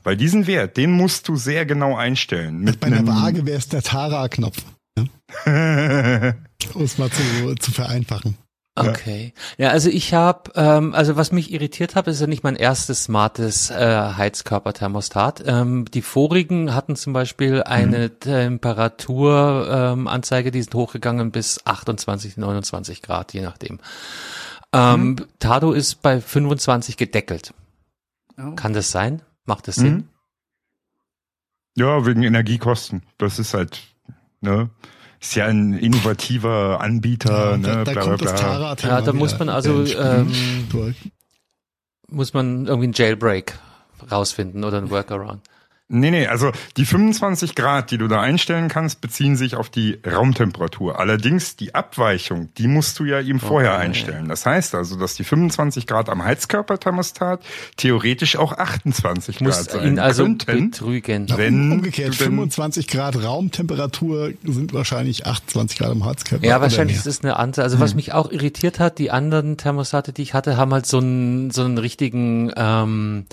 Weil 0.07 0.15
diesen 0.15 0.47
Wert, 0.47 0.77
den 0.77 0.93
musst 0.93 1.27
du 1.27 1.35
sehr 1.35 1.65
genau 1.65 1.97
einstellen. 1.97 2.59
Mit 2.59 2.79
Bei 2.79 2.87
einer 2.87 3.05
Waage 3.05 3.45
wäre 3.45 3.57
es 3.57 3.67
der 3.67 3.83
Tara-Knopf. 3.83 4.63
Ja? 4.97 5.03
um 6.73 6.81
es 6.81 6.97
mal 6.97 7.09
zu, 7.09 7.55
zu 7.55 7.73
vereinfachen. 7.73 8.37
Okay. 8.77 9.33
Ja, 9.57 9.71
also 9.71 9.89
ich 9.89 10.13
habe, 10.13 10.49
ähm, 10.55 10.95
also 10.95 11.17
was 11.17 11.33
mich 11.33 11.51
irritiert 11.51 11.95
hat, 11.95 12.07
ist 12.07 12.21
ja 12.21 12.27
nicht 12.27 12.45
mein 12.45 12.55
erstes 12.55 13.03
smartes 13.03 13.69
äh, 13.69 13.75
Heizkörperthermostat. 13.75 15.43
Ähm, 15.45 15.83
die 15.93 16.01
vorigen 16.01 16.73
hatten 16.73 16.95
zum 16.95 17.11
Beispiel 17.11 17.63
eine 17.63 18.07
mhm. 18.07 18.19
Temperaturanzeige, 18.21 20.47
ähm, 20.47 20.53
die 20.53 20.61
sind 20.61 20.73
hochgegangen 20.73 21.31
bis 21.31 21.59
28, 21.65 22.37
29 22.37 23.01
Grad, 23.01 23.33
je 23.33 23.41
nachdem. 23.41 23.79
Ähm, 24.71 25.01
mhm. 25.01 25.17
Tado 25.39 25.73
ist 25.73 26.01
bei 26.01 26.21
25 26.21 26.95
gedeckelt. 26.95 27.53
Oh. 28.37 28.55
Kann 28.55 28.71
das 28.71 28.91
sein? 28.91 29.21
Macht 29.47 29.67
das 29.67 29.75
Sinn? 29.75 29.93
Mhm. 29.93 30.09
Ja, 31.77 32.05
wegen 32.05 32.23
Energiekosten. 32.23 33.03
Das 33.17 33.39
ist 33.39 33.53
halt, 33.53 33.81
ne? 34.41 34.69
Ist 35.19 35.35
ja 35.35 35.45
ein 35.47 35.73
innovativer 35.73 36.79
Anbieter, 36.81 37.51
ja, 37.51 37.57
ne? 37.57 37.63
Da, 37.63 37.83
da 37.83 37.91
bla, 37.91 38.01
kommt 38.01 38.17
bla, 38.19 38.31
bla. 38.33 38.75
Das 38.75 38.83
ja, 38.83 39.01
da 39.01 39.13
muss 39.13 39.39
man 39.39 39.49
also 39.49 39.83
ähm, 39.83 40.31
muss 42.07 42.33
man 42.33 42.67
irgendwie 42.67 42.85
einen 42.85 42.93
Jailbreak 42.93 43.57
rausfinden 44.11 44.63
oder 44.63 44.77
einen 44.77 44.91
Workaround. 44.91 45.41
Nee, 45.89 46.11
nee, 46.11 46.27
also 46.27 46.51
die 46.75 46.85
25 46.85 47.55
Grad, 47.55 47.91
die 47.91 47.97
du 47.97 48.09
da 48.09 48.19
einstellen 48.19 48.67
kannst, 48.67 48.99
beziehen 48.99 49.37
sich 49.37 49.55
auf 49.55 49.69
die 49.69 49.99
Raumtemperatur. 50.05 50.99
Allerdings 50.99 51.55
die 51.55 51.75
Abweichung, 51.75 52.49
die 52.57 52.67
musst 52.67 52.99
du 52.99 53.05
ja 53.05 53.21
ihm 53.21 53.39
vorher 53.39 53.75
okay. 53.75 53.85
einstellen. 53.85 54.27
Das 54.27 54.45
heißt 54.45 54.75
also, 54.75 54.97
dass 54.97 55.15
die 55.15 55.23
25 55.23 55.87
Grad 55.87 56.09
am 56.09 56.25
Heizkörperthermostat 56.25 57.41
theoretisch 57.77 58.35
auch 58.35 58.51
28 58.51 59.39
Muss 59.39 59.55
Grad 59.55 59.71
sein 59.71 59.87
ihn 59.87 59.99
also 59.99 60.25
könnten. 60.25 60.71
betrügen. 60.71 61.27
Wenn 61.33 61.71
umgekehrt, 61.71 62.15
25 62.15 62.89
Grad 62.89 63.23
Raumtemperatur 63.23 64.33
sind 64.43 64.73
wahrscheinlich 64.73 65.25
28 65.25 65.77
Grad 65.79 65.91
am 65.91 66.03
Heizkörper. 66.03 66.45
Ja, 66.45 66.59
wahrscheinlich 66.59 66.97
ist 66.97 67.07
es 67.07 67.23
eine 67.23 67.37
andere. 67.37 67.63
Also 67.63 67.77
hm. 67.77 67.81
was 67.81 67.95
mich 67.95 68.11
auch 68.11 68.29
irritiert 68.29 68.81
hat, 68.81 68.97
die 68.97 69.09
anderen 69.09 69.55
Thermostate, 69.55 70.11
die 70.11 70.23
ich 70.23 70.33
hatte, 70.33 70.57
haben 70.57 70.73
halt 70.73 70.85
so 70.85 70.97
einen, 70.97 71.49
so 71.51 71.63
einen 71.63 71.77
richtigen 71.77 72.51
ähm, 72.57 73.25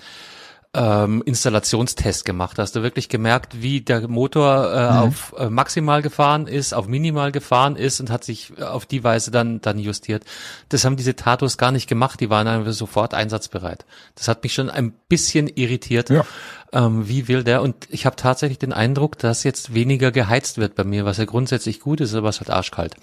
ähm, 0.74 1.22
Installationstest 1.24 2.24
gemacht. 2.24 2.58
Hast 2.58 2.74
du 2.74 2.82
wirklich 2.82 3.08
gemerkt, 3.08 3.62
wie 3.62 3.80
der 3.80 4.08
Motor 4.08 4.72
äh, 4.72 4.90
mhm. 4.90 4.98
auf 4.98 5.34
äh, 5.38 5.48
maximal 5.48 6.02
gefahren 6.02 6.46
ist, 6.46 6.74
auf 6.74 6.88
minimal 6.88 7.32
gefahren 7.32 7.76
ist 7.76 8.00
und 8.00 8.10
hat 8.10 8.24
sich 8.24 8.60
auf 8.60 8.84
die 8.84 9.04
Weise 9.04 9.30
dann 9.30 9.60
dann 9.60 9.78
justiert. 9.78 10.24
Das 10.68 10.84
haben 10.84 10.96
diese 10.96 11.14
Tatos 11.14 11.58
gar 11.58 11.70
nicht 11.70 11.88
gemacht. 11.88 12.20
Die 12.20 12.28
waren 12.28 12.48
einfach 12.48 12.72
sofort 12.72 13.14
einsatzbereit. 13.14 13.86
Das 14.16 14.28
hat 14.28 14.42
mich 14.42 14.52
schon 14.52 14.68
ein 14.68 14.92
bisschen 15.08 15.48
irritiert. 15.48 16.10
Ja. 16.10 16.26
Ähm, 16.72 17.08
wie 17.08 17.28
will 17.28 17.44
der? 17.44 17.62
Und 17.62 17.86
ich 17.90 18.04
habe 18.04 18.16
tatsächlich 18.16 18.58
den 18.58 18.72
Eindruck, 18.72 19.16
dass 19.18 19.44
jetzt 19.44 19.74
weniger 19.74 20.10
geheizt 20.10 20.58
wird 20.58 20.74
bei 20.74 20.84
mir, 20.84 21.04
was 21.04 21.18
ja 21.18 21.24
grundsätzlich 21.24 21.78
gut 21.78 22.00
ist, 22.00 22.14
aber 22.14 22.28
es 22.28 22.40
hat 22.40 22.50
arschkalt. 22.50 22.96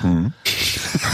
Hm. 0.00 0.32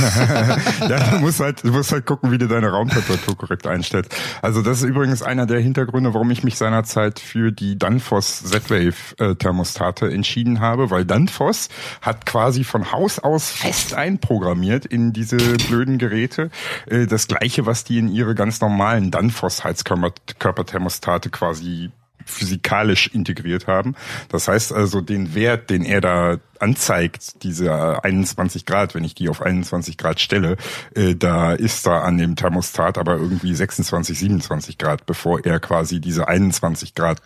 ja, 0.88 1.10
du 1.10 1.18
musst 1.18 1.40
halt, 1.40 1.64
du 1.64 1.70
musst 1.70 1.92
halt 1.92 2.06
gucken, 2.06 2.30
wie 2.30 2.38
du 2.38 2.48
deine 2.48 2.70
Raumtemperatur 2.70 3.36
korrekt 3.36 3.66
einstellst. 3.66 4.14
Also 4.40 4.62
das 4.62 4.78
ist 4.78 4.88
übrigens 4.88 5.22
einer 5.22 5.46
der 5.46 5.60
Hintergründe, 5.60 6.14
warum 6.14 6.30
ich 6.30 6.42
mich 6.42 6.56
seinerzeit 6.56 7.18
für 7.18 7.52
die 7.52 7.78
Danfoss 7.78 8.42
Z-Wave 8.44 9.18
äh, 9.18 9.34
Thermostate 9.34 10.10
entschieden 10.10 10.60
habe, 10.60 10.90
weil 10.90 11.04
Danfoss 11.04 11.68
hat 12.00 12.24
quasi 12.24 12.64
von 12.64 12.92
Haus 12.92 13.18
aus 13.18 13.50
fest 13.50 13.94
einprogrammiert 13.94 14.86
in 14.86 15.12
diese 15.12 15.36
blöden 15.36 15.98
Geräte 15.98 16.50
äh, 16.86 17.06
das 17.06 17.28
gleiche, 17.28 17.66
was 17.66 17.84
die 17.84 17.98
in 17.98 18.08
ihre 18.08 18.34
ganz 18.34 18.60
normalen 18.60 19.10
Danfoss 19.10 19.62
Heizkörperthermostate 19.64 21.28
quasi 21.28 21.90
physikalisch 22.26 23.08
integriert 23.08 23.66
haben. 23.66 23.94
Das 24.28 24.48
heißt 24.48 24.72
also, 24.72 25.00
den 25.00 25.34
Wert, 25.34 25.70
den 25.70 25.84
er 25.84 26.00
da 26.00 26.38
anzeigt, 26.58 27.42
diese 27.42 28.04
21 28.04 28.66
Grad, 28.66 28.94
wenn 28.94 29.04
ich 29.04 29.14
die 29.14 29.28
auf 29.28 29.42
21 29.42 29.98
Grad 29.98 30.20
stelle, 30.20 30.56
äh, 30.94 31.14
da 31.14 31.52
ist 31.52 31.86
da 31.86 32.00
an 32.00 32.18
dem 32.18 32.36
Thermostat 32.36 32.98
aber 32.98 33.16
irgendwie 33.16 33.54
26, 33.54 34.18
27 34.18 34.78
Grad, 34.78 35.06
bevor 35.06 35.44
er 35.44 35.58
quasi 35.60 36.00
diese 36.00 36.28
21 36.28 36.94
Grad 36.94 37.20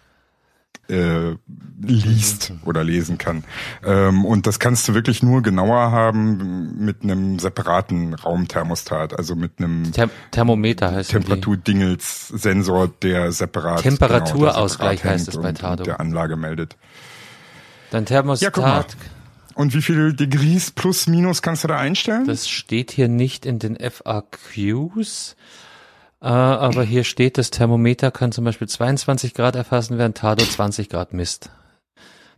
äh, 0.89 1.35
liest 1.81 2.53
oder 2.64 2.85
lesen 2.85 3.18
kann. 3.18 3.45
Ähm, 3.85 4.24
und 4.24 4.47
das 4.47 4.59
kannst 4.59 4.89
du 4.89 4.95
wirklich 4.95 5.22
nur 5.22 5.43
genauer 5.43 5.91
haben 5.91 6.85
mit 6.85 7.03
einem 7.03 7.39
separaten 7.39 8.14
Raumthermostat, 8.14 9.18
also 9.18 9.35
mit 9.35 9.59
einem 9.59 9.93
Ther 9.93 10.11
Thermometer 10.31 10.93
heißt 10.93 11.11
Temperatur-Dingels-Sensor, 11.11 12.89
der 13.03 13.33
separat 13.33 13.83
Temperaturausgleich 13.83 15.03
genau, 15.03 15.14
heißt 15.14 15.29
es 15.29 15.41
bei 15.41 15.53
Tado. 15.53 15.85
Der 15.85 16.01
Anlage 16.01 16.37
meldet. 16.37 16.77
Dein 17.91 18.07
Thermostat. 18.07 18.57
Ja, 18.57 18.85
und 19.57 19.72
wie 19.72 19.81
viel 19.81 20.12
Degrees 20.12 20.70
plus 20.70 21.07
minus 21.07 21.41
kannst 21.41 21.64
du 21.64 21.68
da 21.68 21.79
einstellen? 21.79 22.27
Das 22.27 22.47
steht 22.47 22.91
hier 22.91 23.09
nicht 23.09 23.47
in 23.47 23.59
den 23.59 23.77
FAQs. 23.77 25.35
Äh, 26.21 26.27
aber 26.27 26.83
hier 26.83 27.05
steht, 27.05 27.39
das 27.39 27.51
Thermometer 27.51 28.11
kann 28.11 28.33
zum 28.33 28.45
Beispiel 28.45 28.69
22 28.69 29.35
Grad 29.35 29.57
erfassen, 29.57 29.99
während 29.99 30.19
Tado 30.19 30.45
20 30.45 30.89
Grad 30.89 31.12
misst. 31.12 31.51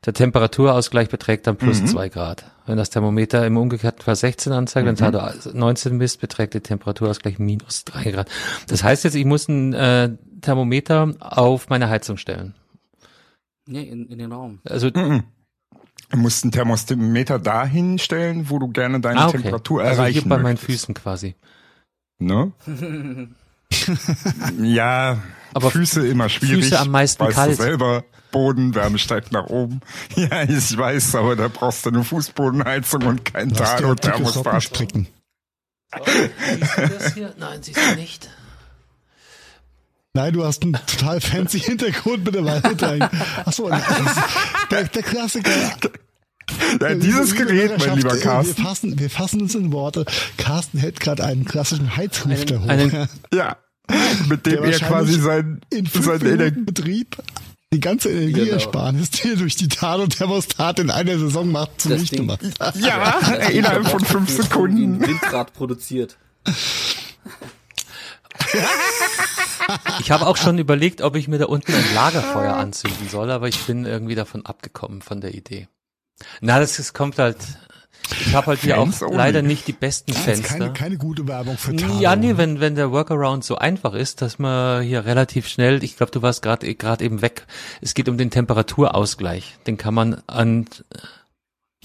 Der 0.04 0.12
Temperaturausgleich 0.12 1.08
beträgt 1.08 1.46
dann 1.46 1.56
plus 1.56 1.80
mhm. 1.80 1.86
2 1.88 2.08
Grad. 2.08 2.44
Wenn 2.66 2.76
das 2.76 2.90
Thermometer 2.90 3.44
im 3.46 3.56
umgekehrten 3.56 4.02
Fall 4.02 4.14
16 4.14 4.52
anzeigt, 4.52 4.84
mhm. 4.84 4.88
wenn 4.88 4.96
Tado 4.96 5.20
19 5.52 5.96
misst, 5.96 6.20
beträgt 6.20 6.54
der 6.54 6.62
Temperaturausgleich 6.62 7.38
minus 7.38 7.84
3 7.84 8.12
Grad. 8.12 8.30
Das 8.68 8.84
heißt 8.84 9.04
jetzt, 9.04 9.14
ich 9.14 9.24
muss 9.24 9.48
ein, 9.48 9.72
äh, 9.72 10.10
Thermometer 10.40 11.14
auf 11.20 11.68
meine 11.68 11.88
Heizung 11.88 12.16
stellen. 12.16 12.54
Nee, 13.66 13.82
in, 13.82 14.06
in 14.06 14.18
den 14.18 14.32
Raum. 14.32 14.60
Also 14.64 14.90
Du 16.10 16.16
musst 16.16 16.44
ein 16.44 16.52
Thermometer 16.52 17.38
dahin 17.38 17.98
stellen, 17.98 18.48
wo 18.48 18.58
du 18.58 18.68
gerne 18.68 19.00
deine 19.00 19.20
ah, 19.20 19.28
okay. 19.28 19.38
Temperatur 19.38 19.82
also 19.82 20.00
erreichen 20.00 20.22
hier 20.22 20.28
bei 20.28 20.38
meinen. 20.38 20.56
Füßen 20.56 20.94
quasi. 20.94 21.34
Ne? 22.18 22.52
ja, 24.60 25.18
Aber 25.54 25.70
Füße 25.70 26.06
immer 26.06 26.28
schwierig. 26.28 26.64
Füße 26.64 26.78
am 26.78 26.90
meisten 26.90 27.24
weißt 27.24 27.34
kalt. 27.34 27.58
Du 27.58 27.62
selber, 27.62 28.04
Bodenwärme 28.30 28.98
steigt 28.98 29.32
nach 29.32 29.46
oben. 29.46 29.80
Ja, 30.16 30.42
ich 30.42 30.76
weiß, 30.76 31.14
aber 31.14 31.36
da 31.36 31.48
brauchst 31.48 31.86
du 31.86 31.90
eine 31.90 32.04
Fußbodenheizung 32.04 33.02
und 33.02 33.24
kein 33.24 33.52
Thermostat. 33.52 34.32
Sockenstricken. 34.32 35.08
Siehst 36.04 36.76
du 36.76 36.88
das 36.88 37.14
hier? 37.14 37.34
Nein, 37.38 37.62
siehst 37.62 37.78
du 37.78 37.94
nicht. 37.94 38.28
Nein, 40.14 40.32
du 40.32 40.44
hast 40.44 40.62
einen 40.62 40.72
total 40.86 41.20
fancy 41.20 41.60
Hintergrund 41.60 42.24
mit 42.24 42.34
der 42.34 42.44
Waldhütte. 42.44 43.10
Achso, 43.44 43.70
der, 44.70 44.84
der 44.84 45.02
Klassiker. 45.02 45.50
Ja, 46.80 46.94
dieses 46.94 47.34
Gerät, 47.34 47.78
mein 47.78 47.96
lieber 47.96 48.14
äh, 48.14 48.20
Carsten. 48.20 48.56
Wir 48.56 48.64
fassen, 48.64 48.98
wir 48.98 49.10
fassen 49.10 49.42
uns 49.42 49.54
in 49.54 49.72
Worte. 49.72 50.04
Carsten 50.36 50.78
hält 50.78 51.00
gerade 51.00 51.24
einen 51.24 51.44
klassischen 51.44 51.96
Heizlüfter 51.96 52.62
hoch. 52.62 52.68
einen- 52.68 53.08
Ja, 53.34 53.56
mit 54.28 54.46
dem 54.46 54.64
er 54.64 54.70
quasi 54.78 54.80
wahrscheinlich 54.82 55.22
sein, 55.22 55.60
in 55.70 55.86
fünf 55.86 56.06
sein 56.06 56.20
Energie. 56.20 56.36
Minuten 56.44 56.64
Betrieb 56.66 57.16
die 57.72 57.80
ganze 57.80 58.08
Energieersparnis, 58.10 59.10
die 59.10 59.28
er 59.30 59.36
durch 59.36 59.56
die 59.56 59.68
Thermostat 59.68 60.78
in 60.78 60.90
einer 60.90 61.18
Saison 61.18 61.50
macht, 61.52 61.80
zunichte 61.82 62.16
Ding- 62.16 62.26
macht. 62.26 62.40
Ja, 62.76 63.18
innerhalb 63.52 63.86
von 63.88 64.04
fünf 64.04 64.30
Sekunden. 64.30 65.00
Windrad 65.06 65.52
produziert. 65.52 66.16
Ich 70.00 70.10
habe 70.10 70.26
auch 70.26 70.36
schon 70.36 70.58
überlegt, 70.58 71.02
ob 71.02 71.16
ich 71.16 71.28
mir 71.28 71.38
da 71.38 71.44
unten 71.46 71.72
ein 71.74 71.94
Lagerfeuer 71.94 72.54
anzünden 72.56 73.08
soll, 73.10 73.30
aber 73.30 73.48
ich 73.48 73.58
bin 73.66 73.84
irgendwie 73.84 74.14
davon 74.14 74.46
abgekommen 74.46 75.02
von 75.02 75.20
der 75.20 75.34
Idee. 75.34 75.68
Na, 76.40 76.58
das, 76.60 76.76
das 76.76 76.92
kommt 76.92 77.18
halt. 77.18 77.36
Ich 78.26 78.34
habe 78.34 78.46
halt 78.46 78.60
hier 78.60 78.78
auch 78.78 78.84
Fans 78.86 79.02
only. 79.02 79.16
leider 79.16 79.42
nicht 79.42 79.66
die 79.66 79.72
besten 79.72 80.12
Das 80.12 80.20
ist 80.20 80.24
Fenster. 80.24 80.48
keine, 80.48 80.72
keine 80.72 80.96
gute 80.96 81.28
Werbung 81.28 81.58
für 81.58 81.76
Tado. 81.76 82.00
Ja, 82.00 82.16
nee, 82.16 82.38
wenn, 82.38 82.58
wenn 82.58 82.74
der 82.74 82.90
Workaround 82.90 83.44
so 83.44 83.56
einfach 83.56 83.92
ist, 83.92 84.22
dass 84.22 84.38
man 84.38 84.82
hier 84.82 85.04
relativ 85.04 85.46
schnell, 85.46 85.84
ich 85.84 85.96
glaube, 85.96 86.12
du 86.12 86.22
warst 86.22 86.40
gerade 86.40 86.74
gerade 86.74 87.04
eben 87.04 87.20
weg, 87.20 87.46
es 87.82 87.92
geht 87.92 88.08
um 88.08 88.16
den 88.16 88.30
Temperaturausgleich. 88.30 89.56
Den 89.66 89.76
kann 89.76 89.92
man 89.92 90.22
an, 90.26 90.66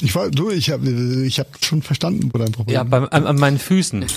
Ich 0.02 0.16
war, 0.16 0.32
du, 0.32 0.50
ich 0.50 0.70
habe 0.72 0.90
ich 0.90 1.40
hab 1.40 1.48
schon 1.64 1.82
verstanden, 1.82 2.30
wo 2.34 2.38
dein 2.38 2.54
Problem 2.54 2.74
ja, 2.74 2.84
beim, 2.84 3.06
an, 3.12 3.28
an 3.28 3.36
meinen 3.36 3.60
Füßen. 3.60 4.06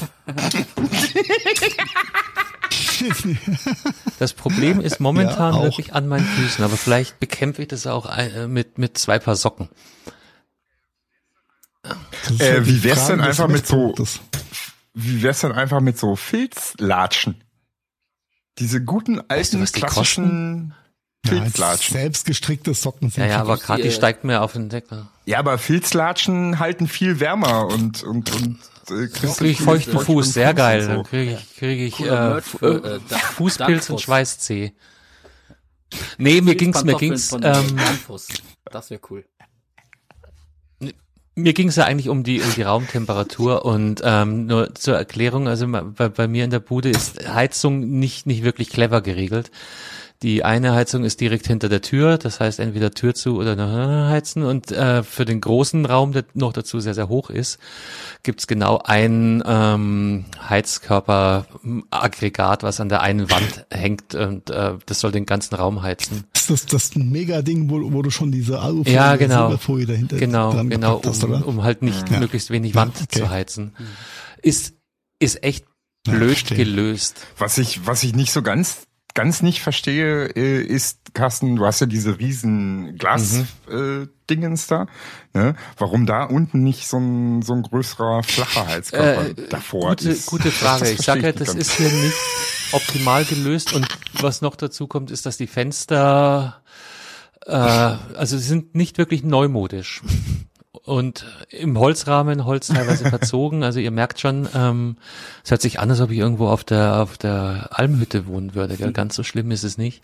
Das 4.19 4.33
Problem 4.33 4.81
ist 4.81 5.01
momentan 5.01 5.53
Ja, 5.55 5.61
auch. 5.61 5.64
wirklich 5.64 5.95
an 5.95 6.09
meinen 6.09 6.25
Füßen, 6.27 6.64
aber 6.64 6.77
vielleicht 6.77 7.21
bekämpfe 7.21 7.62
ich 7.62 7.69
das 7.69 7.87
auch 7.87 8.07
äh, 8.17 8.47
mit, 8.49 8.79
mit 8.79 8.97
zwei 8.99 9.19
Paar 9.19 9.37
Socken. 9.37 9.69
Äh, 11.85 11.91
halt 12.39 12.67
wie 12.67 12.73
die 12.73 12.85
wär's 12.85 13.07
denn 13.07 13.21
einfach 13.21 13.49
mit 13.49 13.67
so-. 13.67 13.95
Wie 14.95 15.23
wär's 15.23 15.41
denn 15.41 15.53
einfach 15.53 15.81
mit 15.81 15.99
so 15.99 16.17
Filzlatschen? 16.17 17.43
Diese 18.59 18.83
guten 18.83 19.19
alten 19.21 19.31
Weißt 19.41 19.55
du, 19.55 19.61
was 19.61 19.73
die 19.73 19.81
klassischen 19.81 20.75
Ja, 21.27 21.33
Filzlatschen. 21.33 21.93
selbstgestrickte 21.97 22.73
Socken 22.73 23.11
sind 23.11 23.25
Ja, 23.25 23.29
ja, 23.31 23.41
aber 23.41 23.57
ich, 23.57 23.62
Kathi 23.62 23.89
äh, 23.89 23.91
steigt 23.91 24.25
mir 24.25 24.41
auf 24.41 24.55
den 24.55 24.71
Deckel. 24.71 25.07
Ja, 25.27 25.39
aber 25.39 25.59
Filzlatschen 25.59 26.59
halten 26.59 26.89
viel 26.89 27.21
wärmer 27.21 27.67
und 27.67 28.03
und 28.03 28.33
und 28.35 28.59
äh, 28.91 29.09
kriegst 29.09 29.39
Kriege 29.39 29.51
ich 29.51 29.61
feuchten 29.61 29.99
Fuß, 29.99 30.32
sehr 30.32 30.55
geil. 30.55 30.82
so. 30.82 30.89
Dann 30.89 31.03
kriege 31.05 31.32
ich, 31.32 31.57
krieg 31.57 31.80
ich 31.80 31.97
Cooler 31.97 32.39
äh, 32.39 32.41
für, 32.43 32.66
äh, 32.66 32.97
äh, 32.97 33.01
Duck- 33.09 33.18
Fußpilz 33.20 33.91
und. 33.91 34.01
Schweißzeh. 34.01 34.72
Nee, 36.18 36.41
mir 36.41 36.57
ging's, 36.57 36.84
mir 36.84 36.97
ging's, 36.97 37.32
ähm. 37.32 37.78
Das 38.70 38.91
wäre 38.91 39.01
cool. 39.11 39.24
Mir 41.39 41.53
ging 41.53 41.68
es 41.68 41.76
ja 41.76 41.84
eigentlich 41.84 42.09
um 42.09 42.24
die 42.24 42.41
um 42.41 42.55
die 42.55 42.62
Raumtemperatur 42.62 43.64
und 43.66 44.01
ähm, 44.03 44.47
nur 44.47 44.74
zur 44.74 44.97
Erklärung, 44.97 45.49
also 45.49 45.66
bei, 45.68 46.09
bei 46.09 46.26
mir 46.28 46.45
in 46.45 46.51
der 46.51 46.61
Bude 46.61 46.89
ist 46.89 47.28
Heizung 47.28 47.99
nicht 47.99 48.24
nicht 48.26 48.43
wirklich 48.43 48.70
clever 48.70 49.03
geregelt. 49.03 49.51
Die 50.23 50.45
eine 50.45 50.75
Heizung 50.75 51.05
ist 51.05 51.21
direkt 51.21 51.47
hinter 51.47 51.69
der 51.69 51.83
Tür, 51.83 52.17
das 52.17 52.41
heißt 52.41 52.59
entweder 52.59 52.91
Tür 52.93 53.14
zu 53.14 53.37
oder 53.37 53.55
noch 53.55 53.71
heizen 54.11 54.45
und 54.45 54.73
äh, 54.73 55.03
für 55.03 55.27
den 55.27 55.43
großen 55.43 55.85
Raum, 55.85 56.12
der 56.12 56.25
noch 56.33 56.55
dazu 56.55 56.81
sehr 56.81 56.95
sehr 56.95 57.11
hoch 57.11 57.29
ist, 57.29 57.59
gibt's 58.23 58.47
genau 58.47 58.81
ein 58.83 59.43
ähm, 59.47 60.25
Heizkörperaggregat, 60.49 62.62
was 62.62 62.81
an 62.81 62.89
der 62.89 63.03
einen 63.03 63.31
Wand 63.31 63.67
hängt 63.71 64.14
und 64.14 64.49
äh, 64.51 64.75
das 64.87 65.01
soll 65.01 65.12
den 65.12 65.27
ganzen 65.27 65.55
Raum 65.55 65.83
heizen. 65.83 66.25
Das 66.33 66.51
ist 66.51 66.73
das, 66.73 66.91
das 66.91 66.97
Mega-Ding, 66.97 67.69
wo, 67.71 67.93
wo 67.93 68.03
du 68.03 68.11
schon 68.11 68.33
diese 68.33 68.61
Alufolie, 68.61 68.95
Ja, 68.95 69.17
genau. 69.17 69.49
Silberfolie 69.49 69.87
dahinter 69.87 70.17
Genau, 70.17 70.53
dran 70.53 70.71
genau, 70.71 71.03
hast, 71.05 71.25
um, 71.25 71.31
oder? 71.33 71.47
um 71.47 71.62
halt 71.62 71.83
nicht 71.83 72.11
Ja. 72.11 72.21
möglichst 72.21 72.51
wenig 72.51 72.75
Ja, 72.75 72.83
Wand 72.83 72.97
okay. 73.03 73.21
zu 73.21 73.31
heizen. 73.31 73.75
Ist, 74.43 74.75
ist 75.19 75.43
echt 75.43 75.64
Ja, 76.07 76.14
blöd 76.14 76.31
verstehe. 76.39 76.57
gelöst. 76.59 77.27
Was 77.37 77.59
ich 77.59 77.87
was 77.87 78.03
ich 78.03 78.14
nicht 78.14 78.33
so 78.33 78.43
ganz 78.43 78.87
ganz 79.17 79.43
nicht 79.43 79.61
verstehe, 79.62 80.27
äh, 80.37 80.62
ist 80.62 81.14
Carsten, 81.14 81.57
du 81.57 81.64
hast 81.67 81.81
ja 81.81 81.87
diese 81.87 82.19
riesen 82.21 82.97
Glas 82.97 83.33
Mhm. 83.69 84.07
äh, 84.07 84.07
da, 84.69 84.87
ne? 85.35 85.55
Warum 85.79 86.07
da 86.07 86.25
unten 86.25 86.62
nicht 86.62 86.87
so 86.87 86.99
ein 86.99 87.43
so 87.43 87.55
ein 87.55 87.62
größerer 87.62 88.23
flacher 88.23 88.67
Heizkörper 88.67 89.29
Äh, 89.31 89.35
davor 89.49 89.91
gute, 89.91 90.11
ist? 90.11 90.27
gute 90.27 90.51
Frage. 90.53 90.81
Das 90.85 90.91
ich 90.93 90.99
sage 91.01 91.23
ja, 91.23 91.33
das 91.33 91.55
ist 91.55 91.73
hier 91.73 91.89
nicht 91.91 92.17
optimal 92.73 93.25
gelöst 93.25 93.73
und 93.73 93.87
was 94.21 94.43
noch 94.43 94.55
dazu 94.57 94.87
kommt, 94.87 95.11
ist, 95.11 95.27
dass 95.27 95.37
die 95.37 95.47
Fenster, 95.47 96.61
äh, 97.47 97.53
also 97.53 98.37
sie 98.37 98.47
sind 98.47 98.75
nicht 98.75 98.99
wirklich 98.99 99.23
neumodisch. 99.25 100.03
Und 100.87 101.26
im 101.51 101.78
Holzrahmen, 101.78 102.45
Holz 102.45 102.68
teilweise 102.68 103.05
verzogen. 103.11 103.64
Also 103.64 103.80
ihr 103.80 103.91
merkt 103.91 104.20
schon, 104.20 104.49
ähm, 104.55 104.97
es 105.45 105.51
hört 105.51 105.61
sich 105.61 105.80
an, 105.80 105.91
als 105.91 106.01
ob 106.01 106.12
ich 106.12 106.18
irgendwo 106.18 106.47
auf 106.47 106.62
der 106.62 107.01
auf 107.01 107.18
der 107.18 107.70
Almhütte 107.72 108.26
wohnen 108.26 108.55
würde. 108.55 108.76
Gell? 108.76 108.93
Ganz 108.93 109.16
so 109.16 109.24
schlimm 109.24 109.51
ist 109.51 109.64
es 109.64 109.78
nicht. 109.78 110.01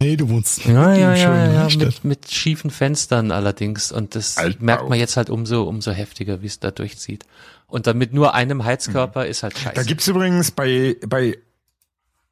Nee, 0.00 0.16
du 0.16 0.28
wohnst 0.30 0.64
Ja, 0.64 0.94
ja, 0.94 1.14
ja, 1.14 1.68
ja, 1.68 1.76
mit, 1.76 2.04
mit 2.04 2.30
schiefen 2.30 2.70
Fenstern 2.70 3.30
allerdings. 3.30 3.92
Und 3.92 4.14
das 4.14 4.38
Altbau. 4.38 4.64
merkt 4.64 4.88
man 4.88 4.98
jetzt 4.98 5.16
halt 5.16 5.28
umso, 5.28 5.64
umso 5.64 5.90
heftiger, 5.90 6.40
wie 6.40 6.46
es 6.46 6.60
da 6.60 6.70
durchzieht. 6.70 7.26
Und 7.66 7.86
dann 7.86 7.98
mit 7.98 8.14
nur 8.14 8.32
einem 8.32 8.64
Heizkörper 8.64 9.26
ist 9.26 9.42
halt 9.42 9.58
scheiße. 9.58 9.74
Da 9.74 9.82
gibt's 9.82 10.08
übrigens 10.08 10.52
bei 10.52 10.96
bei 11.06 11.36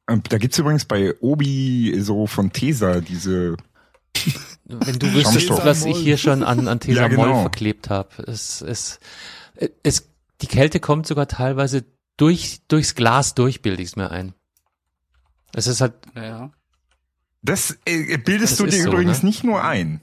äh, 0.07 0.17
da 0.29 0.37
gibt's 0.39 0.57
übrigens 0.57 0.85
bei 0.85 1.13
Obi 1.19 1.99
so 1.99 2.25
von 2.25 2.51
Tesa 2.51 3.01
diese 3.01 3.55
Wenn 4.65 4.99
du 4.99 5.13
wüsstest, 5.13 5.49
was 5.49 5.85
ich 5.85 5.97
hier 5.97 6.17
schon 6.17 6.43
an, 6.43 6.67
an 6.67 6.79
Tesa 6.79 7.01
Ja, 7.01 7.07
genau. 7.07 7.27
Moll 7.27 7.41
verklebt 7.41 7.89
habe. 7.89 8.09
Es, 8.23 8.61
es, 8.61 8.99
es, 9.83 10.09
die 10.41 10.47
Kälte 10.47 10.79
kommt 10.79 11.07
sogar 11.07 11.27
teilweise 11.27 11.85
durch, 12.17 12.61
durchs 12.67 12.95
Glas 12.95 13.33
durch, 13.35 13.61
bilde 13.61 13.81
ich 13.81 13.89
es 13.89 13.95
mir 13.95 14.11
ein. 14.11 14.33
Es 15.53 15.67
ist 15.67 15.81
halt, 15.81 15.93
Ja. 16.15 16.51
Das 17.41 17.77
äh, 17.85 18.17
bildest 18.17 18.53
Das 18.53 18.57
du 18.57 18.65
dir 18.65 18.83
so, 18.83 18.89
übrigens 18.89 19.23
ne? 19.23 19.29
nicht 19.29 19.43
nur 19.43 19.63
ein. 19.63 20.01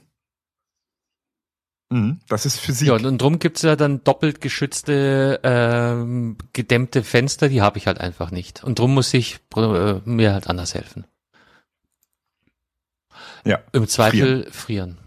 Mhm, 1.91 2.21
das 2.29 2.47
ist 2.47 2.59
Physik. 2.59 2.89
ja, 2.89 2.95
und, 2.95 3.05
und 3.05 3.19
drum 3.19 3.39
gibt's 3.39 3.62
ja 3.62 3.77
dann 3.77 4.03
doppelt 4.03 4.41
geschützte, 4.41 5.41
ähm, 5.43 6.39
gedämmte 6.53 7.05
Fenster, 7.05 7.49
die 7.49 7.61
habe 7.61 7.79
ich 7.79 7.87
halt 7.87 8.01
einfach 8.01 8.31
nicht. 8.31 8.65
Und 8.65 8.79
drum 8.79 8.95
muss 8.95 9.12
ich 9.12 9.41
äh, 9.57 10.01
mir 10.05 10.33
halt 10.33 10.49
anders 10.49 10.75
helfen. 10.75 11.07
Ja, 13.45 13.61
Im 13.72 13.86
Zweifel 13.88 14.49
frieren. 14.51 14.99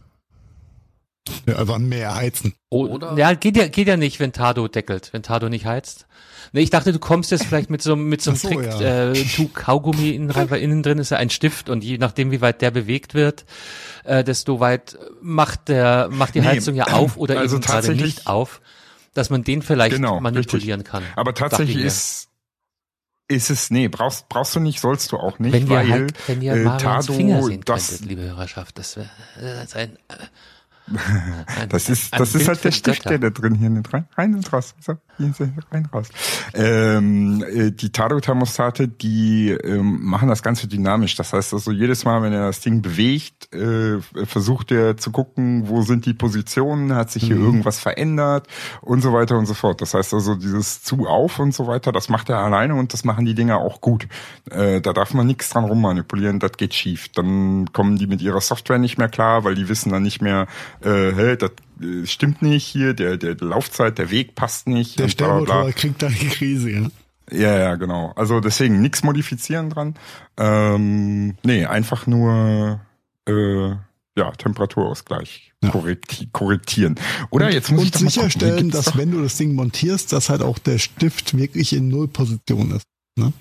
Ja, 1.45 1.57
einfach 1.57 1.77
mehr 1.77 2.15
heizen. 2.15 2.53
Oh, 2.69 2.85
Oder- 2.87 3.17
ja, 3.17 3.33
geht 3.33 3.57
ja, 3.57 3.67
geht 3.67 3.87
ja 3.87 3.97
nicht, 3.97 4.19
wenn 4.19 4.31
Tado 4.31 4.67
deckelt, 4.67 5.09
wenn 5.11 5.23
Tado 5.23 5.49
nicht 5.49 5.65
heizt. 5.65 6.07
Nee, 6.53 6.61
ich 6.61 6.69
dachte, 6.69 6.93
du 6.93 6.99
kommst 6.99 7.31
jetzt 7.31 7.45
vielleicht 7.45 7.69
mit 7.69 7.81
so, 7.81 7.95
mit 7.97 8.21
so 8.21 8.31
einem 8.31 8.37
so, 8.37 8.47
Trick, 8.47 8.63
ja. 8.63 9.11
äh, 9.11 9.13
tu 9.13 9.49
Kaugummi 9.49 10.11
innen 10.11 10.29
rein, 10.31 10.49
weil 10.49 10.61
innen 10.61 10.83
drin 10.83 10.97
ist 10.99 11.09
ja 11.11 11.17
ein 11.17 11.29
Stift 11.29 11.69
und 11.69 11.83
je 11.83 11.97
nachdem, 11.97 12.31
wie 12.31 12.39
weit 12.39 12.61
der 12.61 12.71
bewegt 12.71 13.13
wird, 13.13 13.45
äh, 14.05 14.23
desto 14.23 14.59
weit 14.61 14.97
macht 15.21 15.67
der, 15.67 16.07
macht 16.09 16.35
die 16.35 16.39
Nee, 16.39 16.47
Heizung 16.47 16.75
ja 16.75 16.85
auf 16.87 17.17
oder 17.17 17.37
also 17.39 17.57
eben 17.57 17.65
gerade 17.65 17.95
nicht 17.95 18.27
auf, 18.27 18.61
dass 19.13 19.29
man 19.29 19.43
den 19.43 19.61
vielleicht 19.61 19.95
Genau, 19.97 20.21
manipulieren 20.21 20.83
kann. 20.85 21.03
Aber 21.15 21.33
tatsächlich 21.33 21.83
ist 21.83 22.29
ist 23.27 23.49
es 23.49 23.71
nee, 23.71 23.87
brauchst 23.87 24.29
brauchst 24.29 24.55
du 24.55 24.59
nicht, 24.59 24.79
sollst 24.79 25.11
du 25.11 25.17
auch 25.17 25.39
nicht, 25.39 25.53
wenn 25.53 25.67
ihr 25.67 25.69
weil 25.69 25.89
halt, 25.89 26.13
wenn 26.27 26.41
ihr 26.41 26.53
äh, 26.53 26.77
Tado 26.77 27.13
Finger 27.13 27.43
sehen 27.43 27.61
das 27.65 27.89
könntet, 27.89 28.07
liebe 28.07 28.21
Hörerschaft, 28.21 28.77
das 28.77 28.95
wäre 28.95 29.09
das 29.39 29.63
ist 29.65 29.75
ein, 29.75 29.95
äh, 30.07 30.15
das 31.69 31.89
ist, 31.89 32.17
das 32.17 32.33
ist 32.33 32.47
halt 32.47 32.63
der 32.63 32.71
Stift, 32.71 33.09
der 33.09 33.19
da 33.19 33.29
drin 33.29 33.55
hier 33.55 33.69
nicht 33.69 33.93
rein, 33.93 34.07
rein 34.15 34.35
und 34.35 34.51
raus. 34.53 34.73
So, 34.79 34.95
hier 35.17 35.33
rein, 35.71 35.87
raus. 35.93 36.09
Ähm, 36.53 37.43
äh, 37.43 37.71
die 37.71 37.91
Tado-Thermostate, 37.91 38.87
die 38.87 39.49
ähm, 39.49 40.03
machen 40.03 40.29
das 40.29 40.43
Ganze 40.43 40.67
dynamisch. 40.67 41.15
Das 41.15 41.33
heißt 41.33 41.53
also, 41.53 41.71
jedes 41.71 42.05
Mal, 42.05 42.21
wenn 42.21 42.33
er 42.33 42.45
das 42.47 42.61
Ding 42.61 42.81
bewegt, 42.81 43.53
äh, 43.53 43.99
versucht 44.25 44.71
er 44.71 44.97
zu 44.97 45.11
gucken, 45.11 45.67
wo 45.67 45.81
sind 45.81 46.05
die 46.05 46.13
Positionen, 46.13 46.93
hat 46.93 47.11
sich 47.11 47.23
hier 47.23 47.35
mhm. 47.35 47.45
irgendwas 47.45 47.79
verändert 47.79 48.47
und 48.81 49.01
so 49.01 49.11
weiter 49.11 49.37
und 49.37 49.45
so 49.45 49.53
fort. 49.53 49.81
Das 49.81 49.93
heißt 49.93 50.13
also, 50.13 50.35
dieses 50.35 50.83
zu 50.83 51.07
auf 51.07 51.39
und 51.39 51.53
so 51.53 51.67
weiter, 51.67 51.91
das 51.91 52.09
macht 52.09 52.29
er 52.29 52.37
alleine 52.37 52.75
und 52.75 52.93
das 52.93 53.03
machen 53.03 53.25
die 53.25 53.35
Dinger 53.35 53.57
auch 53.57 53.81
gut. 53.81 54.07
Äh, 54.49 54.79
da 54.81 54.93
darf 54.93 55.13
man 55.13 55.27
nichts 55.27 55.49
dran 55.49 55.65
rummanipulieren, 55.65 56.39
das 56.39 56.53
geht 56.53 56.73
schief. 56.73 57.09
Dann 57.09 57.73
kommen 57.73 57.97
die 57.97 58.07
mit 58.07 58.21
ihrer 58.21 58.41
Software 58.41 58.77
nicht 58.77 58.97
mehr 58.97 59.09
klar, 59.09 59.43
weil 59.43 59.55
die 59.55 59.67
wissen 59.67 59.91
dann 59.91 60.03
nicht 60.03 60.21
mehr, 60.21 60.47
äh, 60.81 61.13
hey, 61.13 61.37
das 61.37 61.51
äh, 61.81 62.05
stimmt 62.05 62.41
nicht 62.41 62.65
hier, 62.65 62.93
der, 62.93 63.17
der 63.17 63.35
Laufzeit, 63.35 63.97
der 63.97 64.11
Weg 64.11 64.35
passt 64.35 64.67
nicht. 64.67 64.99
Der 64.99 65.09
Stellmotor 65.09 65.71
kriegt 65.71 66.01
da 66.01 66.09
die 66.09 66.27
Krise, 66.27 66.69
ja. 66.71 66.87
Ja, 67.29 67.59
ja, 67.59 67.75
genau. 67.75 68.13
Also 68.15 68.39
deswegen 68.39 68.81
nichts 68.81 69.03
modifizieren 69.03 69.69
dran. 69.69 69.95
Ähm, 70.37 71.35
nee, 71.43 71.65
einfach 71.65 72.07
nur 72.07 72.79
äh, 73.27 73.69
ja, 74.17 74.31
Temperaturausgleich 74.31 75.51
ja. 75.61 75.69
Korrekti 75.69 76.29
korrektieren. 76.31 76.95
Oder 77.29 77.47
und, 77.47 77.53
jetzt 77.53 77.71
muss 77.71 77.81
und 77.81 77.95
ich 77.95 78.13
sicherstellen, 78.13 78.71
dass 78.71 78.85
doch... 78.85 78.97
wenn 78.97 79.11
du 79.11 79.21
das 79.21 79.37
Ding 79.37 79.55
montierst, 79.55 80.13
dass 80.13 80.29
halt 80.29 80.41
auch 80.41 80.57
der 80.57 80.79
Stift 80.79 81.37
wirklich 81.37 81.73
in 81.73 81.89
Nullposition 81.89 82.71
ist. 82.71 82.85
Ne? 83.17 83.33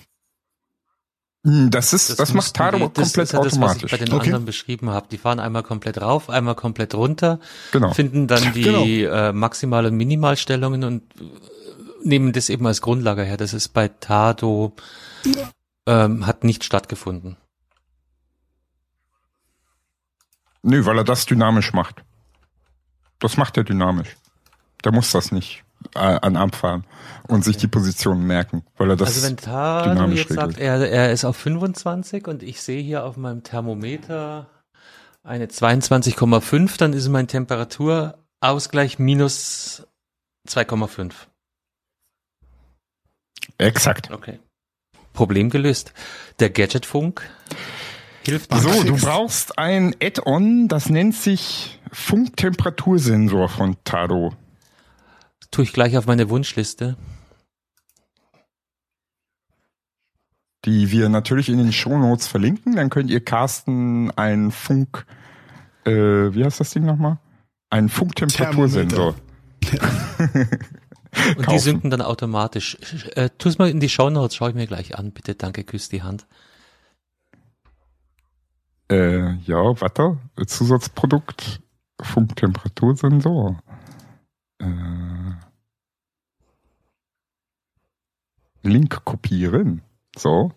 Hm, 1.46 1.70
das 1.70 1.92
ist, 1.92 2.10
das, 2.10 2.16
das 2.16 2.34
macht 2.34 2.54
Taro 2.54 2.72
komplett 2.72 2.98
das 2.98 3.08
ist 3.10 3.16
ja 3.16 3.22
das, 3.40 3.52
automatisch. 3.52 3.84
was 3.84 3.92
ich 3.92 3.98
bei 4.00 4.04
den 4.04 4.12
okay. 4.12 4.26
anderen 4.26 4.44
beschrieben 4.44 4.90
habe. 4.90 5.06
Die 5.08 5.16
fahren 5.16 5.38
einmal 5.38 5.62
komplett 5.62 6.02
rauf, 6.02 6.28
einmal 6.28 6.56
komplett 6.56 6.92
runter, 6.96 7.38
genau. 7.70 7.92
finden 7.92 8.26
dann 8.26 8.52
die 8.52 8.62
genau. 8.62 8.82
äh, 8.84 9.32
Maximal- 9.32 9.86
und 9.86 9.96
Minimalstellungen 9.96 10.82
und 10.82 11.02
äh, 11.20 11.24
nehmen 12.02 12.32
das 12.32 12.48
eben 12.48 12.66
als 12.66 12.82
Grundlage 12.82 13.22
her. 13.22 13.36
Das 13.36 13.54
ist 13.54 13.68
bei 13.68 13.86
Tado 13.86 14.74
ähm, 15.86 16.26
hat 16.26 16.42
nicht 16.42 16.64
stattgefunden. 16.64 17.36
Nö, 20.62 20.84
weil 20.84 20.98
er 20.98 21.04
das 21.04 21.26
dynamisch 21.26 21.72
macht. 21.72 22.02
Das 23.20 23.36
macht 23.36 23.56
er 23.56 23.62
dynamisch. 23.62 24.16
Der 24.84 24.90
muss 24.90 25.12
das 25.12 25.30
nicht 25.30 25.62
äh, 25.94 25.98
an 25.98 26.36
Arm 26.36 26.52
fahren 26.52 26.84
und 27.28 27.44
sich 27.44 27.56
die 27.56 27.68
Positionen 27.68 28.26
merken, 28.26 28.64
weil 28.76 28.90
er 28.90 28.96
das 28.96 29.16
Also 29.16 29.26
wenn 29.28 29.36
Tado 29.36 30.04
jetzt 30.06 30.30
regelt. 30.30 30.40
sagt, 30.40 30.58
er, 30.58 30.90
er 30.90 31.12
ist 31.12 31.24
auf 31.24 31.36
25 31.36 32.26
und 32.28 32.42
ich 32.42 32.60
sehe 32.60 32.82
hier 32.82 33.04
auf 33.04 33.16
meinem 33.16 33.42
Thermometer 33.42 34.48
eine 35.22 35.46
22,5, 35.46 36.78
dann 36.78 36.92
ist 36.92 37.08
mein 37.08 37.28
Temperaturausgleich 37.28 38.98
minus 38.98 39.86
2,5. 40.48 41.12
Exakt. 43.58 44.10
Okay. 44.10 44.38
Problem 45.12 45.50
gelöst. 45.50 45.92
Der 46.40 46.50
Gadgetfunk 46.50 47.28
hilft. 48.22 48.52
So, 48.54 48.84
du 48.84 48.96
brauchst 48.96 49.58
ein 49.58 49.94
Add-on, 50.00 50.68
das 50.68 50.90
nennt 50.90 51.14
sich 51.14 51.80
Funktemperatursensor 51.90 53.48
von 53.48 53.76
Tado. 53.84 54.34
Tue 55.50 55.64
ich 55.64 55.72
gleich 55.72 55.96
auf 55.96 56.06
meine 56.06 56.28
Wunschliste. 56.28 56.96
Die 60.64 60.90
wir 60.90 61.08
natürlich 61.08 61.48
in 61.48 61.58
den 61.58 61.72
Shownotes 61.72 62.26
verlinken. 62.26 62.76
Dann 62.76 62.90
könnt 62.90 63.10
ihr 63.10 63.24
Carsten 63.24 64.10
ein 64.12 64.50
Funk, 64.50 65.06
äh, 65.84 65.92
wie 65.92 66.44
heißt 66.44 66.60
das 66.60 66.70
Ding 66.70 66.84
nochmal? 66.84 67.18
Ein 67.70 67.88
Funktemperatursensor. 67.88 69.14
Und 71.36 71.50
die 71.50 71.58
sinken 71.58 71.90
dann 71.90 72.02
automatisch. 72.02 72.76
Äh, 73.14 73.30
tu 73.38 73.48
es 73.48 73.58
mal 73.58 73.70
in 73.70 73.80
die 73.80 73.88
Shownotes, 73.88 74.36
schaue 74.36 74.50
ich 74.50 74.54
mir 74.54 74.66
gleich 74.66 74.98
an. 74.98 75.12
Bitte, 75.12 75.34
danke, 75.34 75.64
küss 75.64 75.88
die 75.88 76.02
Hand. 76.02 76.26
Äh, 78.90 79.34
ja, 79.38 79.80
warte. 79.80 80.18
Zusatzprodukt, 80.46 81.60
Funktemperatursensor. 82.00 83.62
Äh, 84.58 84.66
Link 88.62 89.04
kopieren. 89.04 89.82
So, 90.16 90.52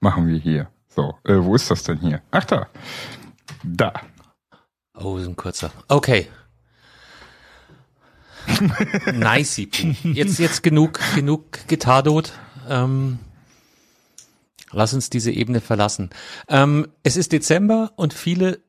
machen 0.00 0.26
wir 0.28 0.38
hier. 0.38 0.70
So, 0.88 1.14
äh, 1.24 1.36
wo 1.42 1.54
ist 1.54 1.70
das 1.70 1.82
denn 1.82 1.98
hier? 1.98 2.22
Ach 2.30 2.44
da. 2.44 2.68
Da. 3.62 3.92
Oh, 4.94 5.18
ist 5.18 5.26
ein 5.26 5.36
kurzer. 5.36 5.70
Okay. 5.88 6.28
nice. 9.12 9.58
Jetzt, 10.02 10.38
jetzt 10.38 10.62
genug, 10.62 11.00
genug 11.14 11.66
Getardot. 11.68 12.32
Ähm, 12.68 13.18
lass 14.70 14.94
uns 14.94 15.10
diese 15.10 15.30
Ebene 15.30 15.60
verlassen. 15.60 16.10
Ähm, 16.48 16.88
es 17.02 17.16
ist 17.16 17.32
Dezember 17.32 17.92
und 17.96 18.14
viele, 18.14 18.60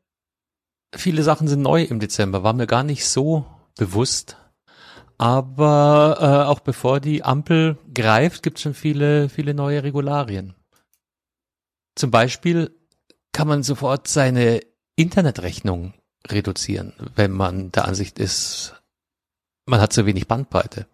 viele 0.93 1.23
Sachen 1.23 1.47
sind 1.47 1.61
neu 1.61 1.83
im 1.83 1.99
Dezember. 1.99 2.43
War 2.43 2.53
mir 2.53 2.67
gar 2.67 2.83
nicht 2.83 3.07
so 3.07 3.45
bewusst. 3.77 4.37
Aber 5.17 6.17
äh, 6.19 6.47
auch 6.47 6.59
bevor 6.59 6.99
die 6.99 7.23
Ampel 7.23 7.77
greift, 7.93 8.43
gibt 8.43 8.57
es 8.57 8.63
schon 8.63 8.73
viele, 8.73 9.29
viele 9.29 9.53
neue 9.53 9.83
Regularien. 9.83 10.53
Zum 11.95 12.11
Beispiel 12.11 12.71
kann 13.31 13.47
man 13.47 13.63
sofort 13.63 14.07
seine 14.07 14.61
Internetrechnung 14.95 15.93
reduzieren, 16.27 16.93
wenn 17.15 17.31
man 17.31 17.71
der 17.71 17.85
Ansicht 17.85 18.19
ist, 18.19 18.75
man 19.65 19.81
hat 19.81 19.93
zu 19.93 20.05
wenig 20.05 20.27
Bandbreite. 20.27 20.87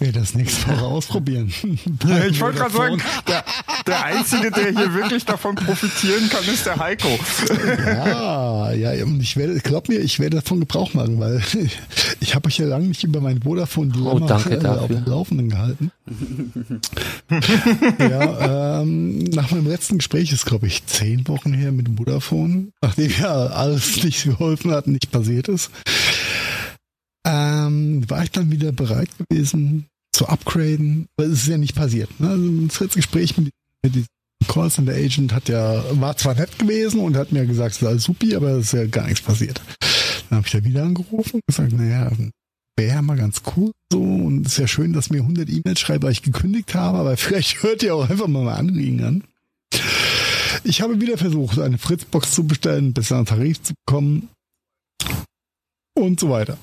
Ich 0.00 0.06
will 0.06 0.12
das 0.12 0.34
nächste 0.34 0.68
Woche 0.68 0.84
ausprobieren. 0.84 1.52
ich 2.28 2.40
wollte 2.40 2.58
gerade 2.58 2.72
sagen, 2.72 3.02
der, 3.26 3.44
der 3.84 4.04
Einzige, 4.04 4.52
der 4.52 4.70
hier 4.70 4.94
wirklich 4.94 5.24
davon 5.24 5.56
profitieren 5.56 6.28
kann, 6.28 6.44
ist 6.44 6.66
der 6.66 6.78
Heiko. 6.78 7.18
ja, 7.84 8.72
ja, 8.72 9.04
und 9.04 9.20
ich 9.20 9.36
werde, 9.36 9.58
glaub 9.58 9.88
mir, 9.88 9.98
ich 9.98 10.20
werde 10.20 10.36
davon 10.36 10.60
Gebrauch 10.60 10.94
machen, 10.94 11.18
weil 11.18 11.42
ich 12.20 12.34
habe 12.36 12.46
euch 12.46 12.58
ja 12.58 12.66
lange 12.66 12.86
nicht 12.86 13.02
über 13.02 13.20
mein 13.20 13.42
Vodafone 13.42 13.92
oh, 14.04 14.20
danke 14.20 14.54
äh, 14.54 14.66
auf 14.66 14.86
dem 14.86 15.04
Laufenden 15.04 15.50
gehalten. 15.50 15.90
ja, 17.98 18.80
ähm, 18.82 19.24
nach 19.24 19.50
meinem 19.50 19.66
letzten 19.66 19.98
Gespräch 19.98 20.32
ist, 20.32 20.46
glaube 20.46 20.68
ich, 20.68 20.86
zehn 20.86 21.26
Wochen 21.26 21.52
her 21.52 21.72
mit 21.72 21.88
dem 21.88 21.96
Vodafone, 21.96 22.68
nachdem 22.80 23.10
ja 23.20 23.46
alles 23.46 24.04
nicht 24.04 24.22
geholfen 24.22 24.70
hat, 24.70 24.86
nicht 24.86 25.10
passiert 25.10 25.48
ist 25.48 25.72
ähm, 27.28 28.08
war 28.08 28.24
ich 28.24 28.30
dann 28.30 28.50
wieder 28.50 28.72
bereit 28.72 29.10
gewesen 29.18 29.86
zu 30.12 30.26
upgraden. 30.26 31.06
Aber 31.16 31.28
es 31.28 31.42
ist 31.42 31.48
ja 31.48 31.58
nicht 31.58 31.76
passiert. 31.76 32.18
Ne? 32.18 32.30
Also 32.30 32.86
das 32.86 32.94
Gespräch 32.94 33.36
mit, 33.36 33.50
mit 33.82 33.94
diesem 33.94 34.08
Callcenter 34.46 34.94
Agent 34.94 35.32
hat 35.34 35.48
ja, 35.48 35.84
war 36.00 36.16
zwar 36.16 36.34
nett 36.34 36.58
gewesen 36.58 37.00
und 37.00 37.16
hat 37.16 37.32
mir 37.32 37.46
gesagt, 37.46 37.72
es 37.72 37.82
ist 37.82 37.88
alles 37.88 38.04
supi, 38.04 38.34
aber 38.34 38.52
es 38.52 38.66
ist 38.66 38.72
ja 38.72 38.86
gar 38.86 39.06
nichts 39.06 39.20
passiert. 39.20 39.60
Dann 40.28 40.38
habe 40.38 40.46
ich 40.46 40.52
da 40.52 40.64
wieder 40.64 40.84
angerufen 40.84 41.36
und 41.36 41.46
gesagt, 41.46 41.72
naja, 41.72 42.10
wäre 42.76 43.02
mal 43.02 43.16
ganz 43.16 43.42
cool 43.56 43.72
so 43.92 44.00
und 44.00 44.46
es 44.46 44.52
ist 44.52 44.58
ja 44.58 44.68
schön, 44.68 44.92
dass 44.92 45.10
mir 45.10 45.20
100 45.20 45.48
E-Mails 45.50 45.80
schreibt, 45.80 46.04
weil 46.04 46.12
ich 46.12 46.22
gekündigt 46.22 46.74
habe, 46.74 46.98
aber 46.98 47.16
vielleicht 47.16 47.62
hört 47.62 47.82
ihr 47.82 47.94
auch 47.94 48.08
einfach 48.08 48.28
mal 48.28 48.44
mein 48.44 48.54
Anliegen 48.54 49.04
an. 49.04 49.24
Ich 50.64 50.80
habe 50.80 51.00
wieder 51.00 51.18
versucht, 51.18 51.58
eine 51.58 51.78
Fritzbox 51.78 52.32
zu 52.32 52.44
bestellen, 52.46 52.86
einen 52.86 52.92
besseren 52.92 53.26
Tarif 53.26 53.62
zu 53.62 53.74
bekommen 53.84 54.28
und 55.94 56.20
so 56.20 56.30
weiter. 56.30 56.58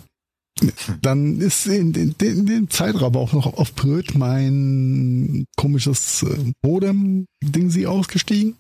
Dann 1.01 1.41
ist 1.41 1.67
in, 1.67 1.93
in, 1.93 2.15
in 2.21 2.45
dem 2.45 2.69
Zeitraum 2.69 3.15
auch 3.17 3.33
noch 3.33 3.45
auf 3.57 3.75
Bröt 3.75 4.15
mein 4.15 5.45
komisches 5.57 6.23
äh, 6.23 6.53
Modem-Ding 6.63 7.69
sie 7.69 7.87
ausgestiegen. 7.87 8.55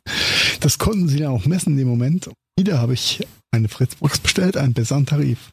Das 0.59 0.77
konnten 0.77 1.07
sie 1.07 1.19
dann 1.19 1.31
auch 1.31 1.45
messen 1.45 1.73
in 1.73 1.77
dem 1.77 1.87
Moment. 1.87 2.29
Wieder 2.57 2.79
habe 2.79 2.93
ich 2.93 3.25
eine 3.51 3.69
Fritzbox 3.69 4.19
bestellt, 4.19 4.57
einen 4.57 4.73
besseren 4.73 5.05
Tarif. 5.05 5.51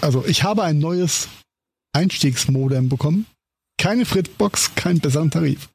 Also 0.00 0.24
ich 0.24 0.44
habe 0.44 0.62
ein 0.62 0.78
neues 0.78 1.28
Einstiegsmodem 1.92 2.88
bekommen. 2.88 3.26
Keine 3.78 4.04
Fritzbox, 4.04 4.74
keinen 4.76 5.00
besseren 5.00 5.30
Tarif. 5.30 5.68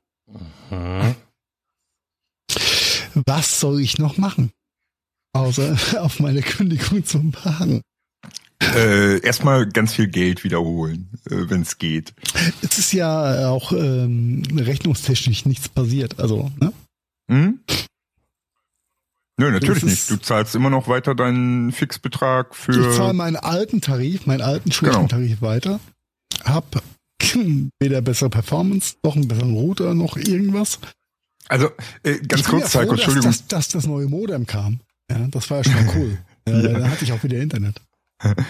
Mhm. 0.69 1.15
Was 3.25 3.59
soll 3.59 3.81
ich 3.81 3.97
noch 3.97 4.17
machen? 4.17 4.51
Außer 5.33 5.77
auf 6.01 6.19
meine 6.19 6.41
Kündigung 6.41 7.03
zu 7.05 7.33
wagen. 7.43 7.81
Äh, 8.75 9.19
erstmal 9.21 9.67
ganz 9.67 9.93
viel 9.93 10.07
Geld 10.07 10.43
wiederholen, 10.43 11.09
äh, 11.29 11.49
wenn 11.49 11.61
es 11.63 11.77
geht. 11.77 12.13
Es 12.61 12.77
ist 12.77 12.93
ja 12.93 13.49
auch 13.49 13.71
ähm, 13.71 14.43
rechnungstechnisch 14.55 15.45
nichts 15.45 15.67
passiert, 15.67 16.19
also, 16.19 16.51
ne? 16.59 16.71
Hm? 17.29 17.59
Nö, 19.37 19.51
natürlich 19.51 19.83
nicht. 19.83 20.09
Du 20.09 20.17
zahlst 20.17 20.53
immer 20.53 20.69
noch 20.69 20.87
weiter 20.87 21.15
deinen 21.15 21.71
Fixbetrag 21.71 22.55
für. 22.55 22.89
Ich 22.91 22.97
zahle 22.97 23.13
meinen 23.13 23.37
alten 23.37 23.81
Tarif, 23.81 24.27
meinen 24.27 24.41
alten 24.41 24.71
schlechten 24.71 25.07
genau. 25.07 25.41
weiter. 25.41 25.79
Hab 26.43 26.83
weder 27.79 28.01
bessere 28.01 28.29
Performance, 28.29 28.95
noch 29.03 29.15
einen 29.15 29.27
besseren 29.27 29.53
Router, 29.53 29.95
noch 29.95 30.17
irgendwas. 30.17 30.79
Also, 31.47 31.71
äh, 32.03 32.19
ganz 32.19 32.43
kurz, 32.43 32.75
Heiko, 32.75 32.91
Entschuldigung. 32.91 33.29
Dass, 33.29 33.47
dass, 33.47 33.47
dass 33.47 33.67
das 33.69 33.87
neue 33.87 34.07
Modem 34.07 34.45
kam. 34.45 34.79
Ja, 35.09 35.27
das 35.29 35.49
war 35.49 35.57
ja 35.57 35.63
schon 35.63 35.89
cool. 35.95 36.17
ja, 36.47 36.59
ja. 36.59 36.67
Dann 36.73 36.91
hatte 36.91 37.03
ich 37.03 37.11
auch 37.11 37.23
wieder 37.23 37.39
Internet. 37.39 37.81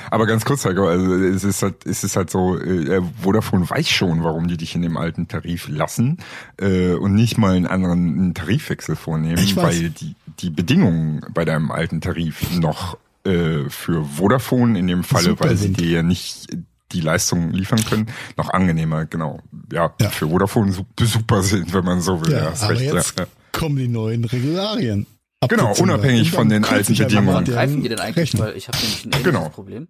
Aber 0.10 0.26
ganz 0.26 0.46
kurz, 0.46 0.66
Heiko, 0.66 0.88
also 0.88 1.16
es 1.16 1.44
ist 1.44 1.64
halt, 1.64 1.86
es 1.86 2.04
ist 2.04 2.16
halt 2.16 2.30
so, 2.30 2.58
äh, 2.58 3.02
Vodafone 3.22 3.70
weiß 3.70 3.90
schon, 3.90 4.24
warum 4.24 4.48
die 4.48 4.58
dich 4.58 4.76
in 4.76 4.82
dem 4.82 4.98
alten 4.98 5.28
Tarif 5.28 5.68
lassen 5.68 6.18
äh, 6.58 6.94
und 6.94 7.14
nicht 7.16 7.38
mal 7.38 7.56
einen 7.56 7.68
anderen 7.68 8.34
Tarifwechsel 8.34 8.96
vornehmen, 8.96 9.38
weil 9.56 9.90
die, 9.90 10.16
die 10.40 10.50
Bedingungen 10.50 11.26
bei 11.34 11.46
deinem 11.46 11.72
alten 11.72 12.02
Tarif 12.02 12.52
noch 12.60 12.98
äh, 13.24 13.70
für 13.70 14.04
Vodafone 14.04 14.78
in 14.78 14.88
dem 14.88 15.04
Falle, 15.04 15.30
Super 15.30 15.50
weil 15.50 15.58
sie 15.58 15.74
dir 15.74 15.90
ja 15.90 16.04
nicht 16.04 16.48
die 16.92 17.02
Leistung 17.02 17.52
liefern 17.52 17.84
können, 17.86 18.08
noch 18.38 18.50
angenehmer, 18.50 19.06
genau. 19.06 19.40
Ja, 19.72 19.94
ja. 20.02 20.10
für 20.10 20.28
Vodafone 20.28 20.74
super 21.00 21.44
sind, 21.44 21.74
wenn 21.74 21.86
man 21.86 22.02
so 22.02 22.22
will. 22.22 22.34
Ja, 22.34 22.52
ja 22.52 22.54
aber 22.62 22.80
recht, 22.80 22.94
jetzt 22.94 23.20
ja. 23.20 23.26
kommen 23.52 23.78
die 23.78 23.88
neuen 23.88 24.26
Regularien. 24.26 25.06
Genau, 25.48 25.74
unabhängig 25.80 26.32
von 26.32 26.50
den 26.50 26.64
alten 26.66 26.96
Bedingungen. 26.96 27.46
Greifen 27.46 27.82
die 27.82 27.90
denn 27.90 28.00
eigentlich? 28.00 28.38
Weil 28.38 28.56
ich 28.56 28.68
habe 28.68 28.78
nämlich 28.78 29.06
ein 29.06 29.12
ähnliches 29.12 29.24
genau. 29.24 29.50
Problem. 29.50 29.88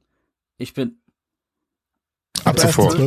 Ich 0.57 0.73
bin 0.73 1.01
ab 2.43 2.59
sofort. 2.59 2.97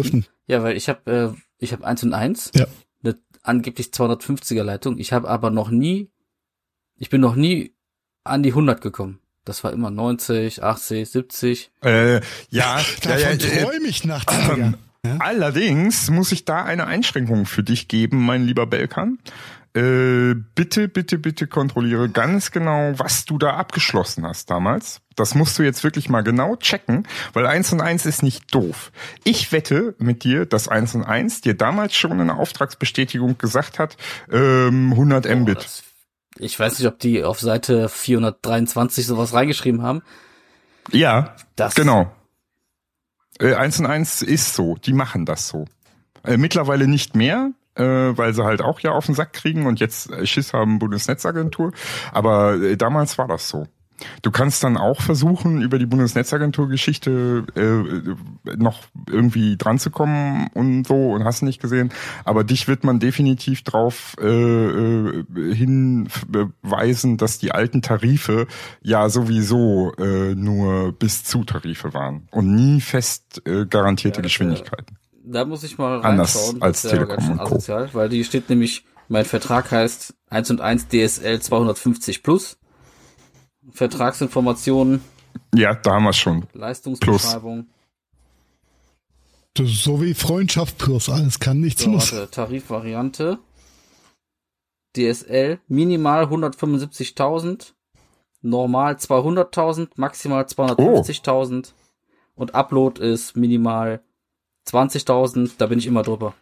Ja, 0.47 0.63
weil 0.63 0.77
ich 0.77 0.89
habe 0.89 1.35
äh, 1.35 1.41
ich 1.59 1.73
habe 1.73 1.87
eins 1.87 2.03
und 2.03 2.13
eins. 2.13 2.51
Ja. 2.55 2.67
Eine 3.03 3.19
angeblich 3.43 3.89
250er 3.89 4.63
Leitung. 4.63 4.99
Ich 4.99 5.13
habe 5.13 5.29
aber 5.29 5.51
noch 5.51 5.71
nie 5.71 6.11
ich 6.97 7.11
bin 7.11 7.21
noch 7.21 7.35
nie 7.35 7.75
an 8.23 8.43
die 8.43 8.51
100 8.51 8.81
gekommen. 8.81 9.21
Das 9.45 9.63
war 9.65 9.73
immer 9.73 9.91
90, 9.91 10.63
80, 10.63 11.11
70. 11.11 11.71
Äh, 11.83 12.21
ja, 12.49 12.81
davon 13.03 13.21
ja, 13.21 13.31
ja, 13.31 13.37
träume 13.37 13.89
ich 13.89 14.05
nachts. 14.05 14.33
Ähm, 14.51 14.77
ja? 15.05 15.19
Allerdings 15.19 16.09
muss 16.11 16.33
ich 16.33 16.47
da 16.47 16.65
eine 16.65 16.87
Einschränkung 16.87 17.45
für 17.45 17.63
dich 17.63 17.89
geben, 17.89 18.25
mein 18.25 18.47
lieber 18.47 18.67
Belkan. 18.67 19.19
Äh, 19.77 20.35
bitte, 20.55 20.87
bitte, 20.87 21.19
bitte 21.19 21.49
kontrolliere 21.49 22.09
ganz 22.09 22.53
genau, 22.53 22.93
was 22.97 23.25
du 23.25 23.39
da 23.39 23.57
abgeschlossen 23.57 24.25
hast 24.25 24.49
damals. 24.49 25.01
Das 25.17 25.35
musst 25.35 25.59
du 25.59 25.65
jetzt 25.65 25.83
wirklich 25.83 26.09
mal 26.09 26.23
genau 26.23 26.55
checken, 26.55 27.09
weil 27.33 27.47
eins 27.47 27.73
und 27.73 27.81
eins 27.81 28.07
ist 28.07 28.23
nicht 28.23 28.55
doof. 28.55 28.93
Ich 29.25 29.51
wette 29.51 29.97
mit 29.99 30.23
dir, 30.23 30.47
dass 30.47 30.69
eins 30.69 30.95
und 30.95 31.03
eins 31.03 31.41
dir 31.41 31.55
damals 31.55 31.97
schon 31.97 32.21
in 32.21 32.29
der 32.29 32.37
Auftragsbestätigung 32.37 33.37
gesagt 33.37 33.81
hat, 33.81 33.97
ähm, 34.31 34.93
100 34.93 35.27
Mbit. 35.29 35.59
Oh, 35.59 35.95
ich 36.39 36.59
weiß 36.59 36.79
nicht, 36.79 36.87
ob 36.87 37.01
die 37.01 37.25
auf 37.25 37.41
Seite 37.41 37.89
423 37.89 39.07
sowas 39.07 39.33
reingeschrieben 39.33 39.83
haben. 39.83 40.03
Ja, 40.93 41.35
das 41.57 41.75
genau. 41.75 42.15
Äh, 43.41 43.55
eins 43.55 43.81
und 43.81 43.87
eins 43.87 44.23
ist 44.23 44.55
so, 44.55 44.77
die 44.77 44.93
machen 44.93 45.27
das 45.27 45.49
so. 45.49 45.65
Äh, 46.23 46.37
mittlerweile 46.37 46.87
nicht 46.87 47.17
mehr, 47.17 47.51
weil 47.83 48.35
sie 48.35 48.45
halt 48.45 48.63
auch 48.63 48.81
ja 48.81 48.93
auf 48.93 49.07
den 49.07 49.15
Sack 49.15 49.33
kriegen 49.33 49.67
und 49.67 49.81
jetzt 49.81 50.11
Schiss 50.27 50.53
haben 50.53 50.79
Bundesnetzagentur. 50.79 51.73
Aber 52.13 52.55
äh, 52.55 52.77
damals 52.77 53.19
war 53.19 53.29
das 53.29 53.49
so. 53.49 53.67
Du 54.23 54.31
kannst 54.31 54.65
dann 54.65 54.77
auch 54.77 55.01
versuchen, 55.01 55.63
über 55.63 55.79
die 55.79 55.87
Bundesnetzagentur-Geschichte 55.87 57.45
äh, 57.55 58.57
noch 58.57 58.83
irgendwie 59.09 59.57
dran 59.57 59.79
zu 59.79 59.91
kommen 59.91 60.49
und 60.55 60.87
so 60.87 61.13
und 61.13 61.25
hast 61.25 61.43
nicht 61.43 61.61
gesehen. 61.61 61.93
Aber 62.25 62.43
dich 62.45 62.67
wird 62.67 62.85
man 62.85 62.99
definitiv 62.99 63.63
darauf 63.63 64.17
äh, 64.21 64.27
äh, 64.27 65.25
hinweisen, 65.55 67.17
dass 67.17 67.39
die 67.39 67.53
alten 67.53 67.83
Tarife 67.83 68.47
ja 68.83 69.09
sowieso 69.09 69.93
äh, 69.99 70.35
nur 70.35 70.93
bis 70.93 71.25
zu 71.25 71.45
Tarife 71.45 71.95
waren 71.95 72.29
und 72.31 72.55
nie 72.55 72.81
fest 72.81 73.43
äh, 73.47 73.67
garantierte 73.67 74.19
ja, 74.19 74.23
Geschwindigkeiten 74.23 74.97
da 75.25 75.45
muss 75.45 75.65
ich 75.65 75.79
mal 75.79 76.01
reinschauen. 76.01 76.63
Anders 76.63 76.63
als 76.63 76.83
Telekom 76.83 77.31
und 77.33 77.39
Co. 77.39 77.45
Asozial, 77.45 77.91
weil 77.93 78.09
die 78.09 78.25
steht 78.25 78.49
nämlich, 78.51 78.85
mein 79.09 79.25
Vertrag 79.25 79.71
heißt 79.71 80.15
1 80.29 80.51
und 80.51 80.61
1 80.61 80.89
DSL 80.89 81.41
250 81.41 82.23
plus. 82.23 82.59
Vertragsinformationen. 83.71 85.03
Ja, 85.55 85.75
da 85.75 85.95
haben 85.95 86.05
wir 86.05 86.13
schon. 86.13 86.47
Leistungsbeschreibung. 86.53 87.67
Plus. 89.55 89.85
So 89.85 90.03
wie 90.03 90.15
Freundschaft 90.15 90.79
plus, 90.79 91.09
alles 91.09 91.39
kann, 91.39 91.61
nichts 91.61 91.85
so, 91.85 91.91
muss. 91.91 92.13
Warte, 92.13 92.31
Tarifvariante. 92.31 93.39
DSL 94.97 95.59
minimal 95.69 96.25
175.000, 96.25 97.73
normal 98.43 98.95
200.000, 98.95 99.91
maximal 99.97 100.45
250.000 100.45 101.73
oh. 102.37 102.41
und 102.41 102.55
Upload 102.55 103.03
ist 103.03 103.37
minimal 103.37 104.03
20.000, 104.69 105.53
da 105.59 105.67
bin 105.67 105.79
ich 105.79 105.87
immer 105.87 106.03
drüber. 106.03 106.35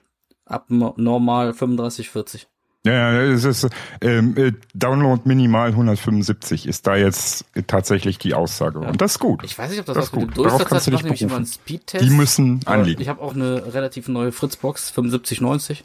Ab 0.45 0.67
normal 0.69 1.55
35, 1.55 2.11
40. 2.11 2.47
Ja, 2.85 3.13
ja, 3.13 3.23
es 3.33 3.45
ist 3.45 3.69
ähm, 4.01 4.37
äh, 4.37 4.53
Download 4.75 5.23
minimal 5.25 5.69
175 5.69 6.67
ist 6.67 6.85
da 6.89 6.97
jetzt 6.97 7.45
tatsächlich 7.69 8.19
die 8.19 8.35
Aussage 8.35 8.81
ja. 8.83 8.89
und 8.89 9.01
das 9.01 9.13
ist 9.13 9.19
gut. 9.21 9.45
Ich 9.45 9.57
weiß 9.57 9.71
nicht, 9.71 9.79
ob 9.79 9.87
das, 9.87 9.95
das 9.95 10.05
was 10.07 10.11
gut. 10.11 10.37
Darauf 10.37 10.65
kannst 10.65 10.89
du 10.89 10.91
dich 10.91 11.03
berufen. 11.03 11.25
Immer 11.29 11.37
einen 11.37 11.47
Speedtest. 11.47 12.05
Die 12.05 12.11
müssen 12.11 12.61
anliegen. 12.67 13.01
Ich 13.01 13.09
habe 13.09 13.23
auch 13.23 13.37
eine 13.37 13.73
relativ 13.73 14.09
neue 14.09 14.33
Fritzbox 14.33 14.89
7590. 14.89 15.85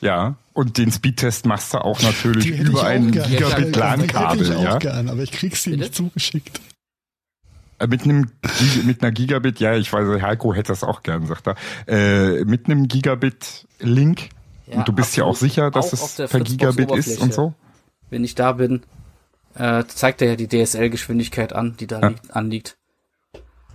Ja, 0.00 0.36
und 0.52 0.78
den 0.78 0.92
Speedtest 0.92 1.46
machst 1.46 1.74
du 1.74 1.78
auch 1.78 2.00
natürlich 2.02 2.46
über 2.60 2.84
ein 2.84 3.10
Gigabit 3.10 3.74
LAN-Kabel, 3.74 4.62
ja. 4.62 4.78
Gern, 4.78 5.08
aber 5.08 5.22
ich 5.22 5.32
krieg 5.32 5.56
sie 5.56 5.76
nicht 5.76 5.94
zugeschickt. 5.94 6.60
Äh, 7.84 7.86
mit 7.86 8.04
einem 8.04 8.30
mit 8.84 9.02
einer 9.02 9.12
Gigabit, 9.12 9.60
ja, 9.60 9.74
ich 9.74 9.92
weiß, 9.92 10.22
Heiko 10.22 10.54
hätte 10.54 10.72
das 10.72 10.82
auch 10.82 11.02
gern, 11.02 11.26
sagt 11.26 11.46
er. 11.46 11.56
Äh, 11.86 12.44
mit 12.44 12.66
einem 12.66 12.88
Gigabit-Link. 12.88 14.30
Ja, 14.66 14.78
und 14.78 14.88
du 14.88 14.92
bist 14.92 15.16
ja 15.16 15.24
auch 15.24 15.36
sicher, 15.36 15.70
dass 15.70 15.92
es 15.92 16.16
per 16.30 16.40
Gigabit 16.40 16.90
ist 16.92 17.20
und 17.20 17.34
so. 17.34 17.54
Wenn 18.08 18.24
ich 18.24 18.34
da 18.34 18.52
bin, 18.52 18.82
äh, 19.54 19.84
zeigt 19.84 20.22
er 20.22 20.28
ja 20.28 20.36
die 20.36 20.48
DSL-Geschwindigkeit 20.48 21.52
an, 21.52 21.76
die 21.78 21.86
da 21.86 22.00
ja. 22.00 22.08
liegt, 22.08 22.34
anliegt. 22.34 22.76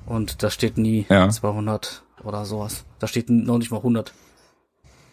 Und 0.05 0.41
da 0.41 0.49
steht 0.49 0.77
nie 0.77 1.05
ja. 1.09 1.29
200 1.29 2.03
oder 2.23 2.45
sowas. 2.45 2.85
Da 2.97 3.07
steht 3.07 3.29
noch 3.29 3.59
nicht 3.59 3.69
mal 3.69 3.77
100. 3.77 4.13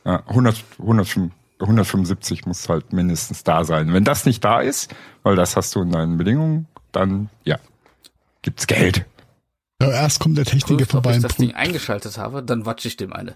Ja, 0.06 0.22
100, 0.26 0.64
100, 0.78 1.18
175 1.60 2.46
muss 2.46 2.68
halt 2.68 2.92
mindestens 2.94 3.44
da 3.44 3.64
sein. 3.64 3.92
Wenn 3.92 4.04
das 4.04 4.24
nicht 4.24 4.42
da 4.42 4.60
ist, 4.60 4.94
weil 5.22 5.36
das 5.36 5.56
hast 5.56 5.74
du 5.74 5.82
in 5.82 5.90
deinen 5.90 6.16
Bedingungen, 6.16 6.66
dann 6.92 7.28
ja, 7.44 7.58
gibt's 8.46 8.68
Geld. 8.68 9.04
Ja, 9.82 9.90
erst 9.90 10.20
kommt 10.20 10.38
der 10.38 10.44
Techniker 10.44 10.76
Prüft, 10.76 10.92
vorbei. 10.92 11.10
Wenn 11.10 11.16
ich 11.16 11.22
das 11.22 11.36
Ding 11.36 11.52
eingeschaltet 11.54 12.16
habe, 12.16 12.44
dann 12.44 12.64
watsche 12.64 12.86
ich 12.88 12.96
dem 12.96 13.12
eine. 13.12 13.34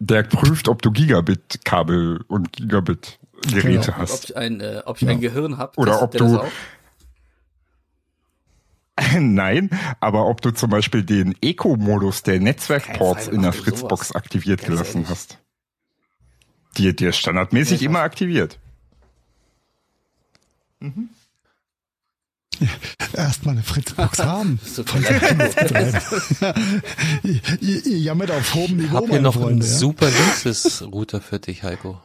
Der 0.00 0.24
prüft, 0.24 0.68
ob 0.68 0.82
du 0.82 0.90
Gigabit-Kabel 0.90 2.24
und 2.26 2.52
Gigabit-Geräte 2.52 3.92
genau. 3.92 3.96
hast. 3.96 4.12
Ob 4.12 4.24
ich 4.24 4.36
ein, 4.36 4.60
äh, 4.60 4.82
ob 4.84 4.96
ich 4.96 5.02
ja. 5.02 5.10
ein 5.10 5.20
Gehirn 5.20 5.56
habe. 5.56 5.72
Oder 5.76 6.02
ob 6.02 6.12
du. 6.12 6.42
Nein, 9.18 9.70
aber 10.00 10.26
ob 10.26 10.40
du 10.40 10.50
zum 10.50 10.70
Beispiel 10.70 11.04
den 11.04 11.36
Eco-Modus 11.40 12.24
der 12.24 12.40
Netzwerkports 12.40 13.28
in 13.28 13.42
der 13.42 13.52
Fritzbox 13.52 14.12
aktiviert 14.12 14.60
Ganz 14.60 14.68
gelassen 14.68 14.96
ehrlich. 14.98 15.10
hast. 15.10 15.38
Die 16.76 16.94
dir 16.94 17.12
standardmäßig 17.12 17.82
immer 17.82 18.00
aktiviert. 18.00 18.58
Mhm. 20.80 21.10
Erstmal 23.12 23.54
eine 23.54 23.62
Fritzbox 23.62 24.18
haben. 24.24 24.58
so 24.64 24.82
ihr, 27.22 27.40
ihr, 27.60 27.86
ihr 27.86 27.98
jammert 27.98 28.30
auf 28.30 28.54
hohem 28.54 28.76
Niveau. 28.76 28.96
Hab 28.96 29.08
hier 29.08 29.20
noch 29.20 29.34
Freunde, 29.34 29.50
einen 29.50 29.60
ja? 29.60 29.78
super 29.78 30.08
Linksys-Router 30.10 31.20
für 31.20 31.38
dich, 31.38 31.62
Heiko. 31.62 32.00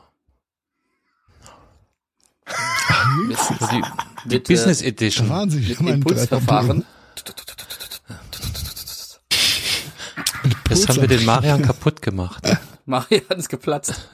die, 3.27 3.81
die 4.25 4.35
mit, 4.35 4.47
Business 4.47 4.81
Edition. 4.81 5.29
Wahnsinn, 5.29 5.65
mit 5.67 5.79
Impulsverfahren. 5.79 6.85
Jetzt 10.69 10.89
haben 10.89 11.01
wir 11.01 11.07
den 11.07 11.25
Marian 11.25 11.61
kaputt 11.61 12.01
gemacht. 12.01 12.43
Marian 12.85 13.37
ist 13.37 13.49
geplatzt. 13.49 14.09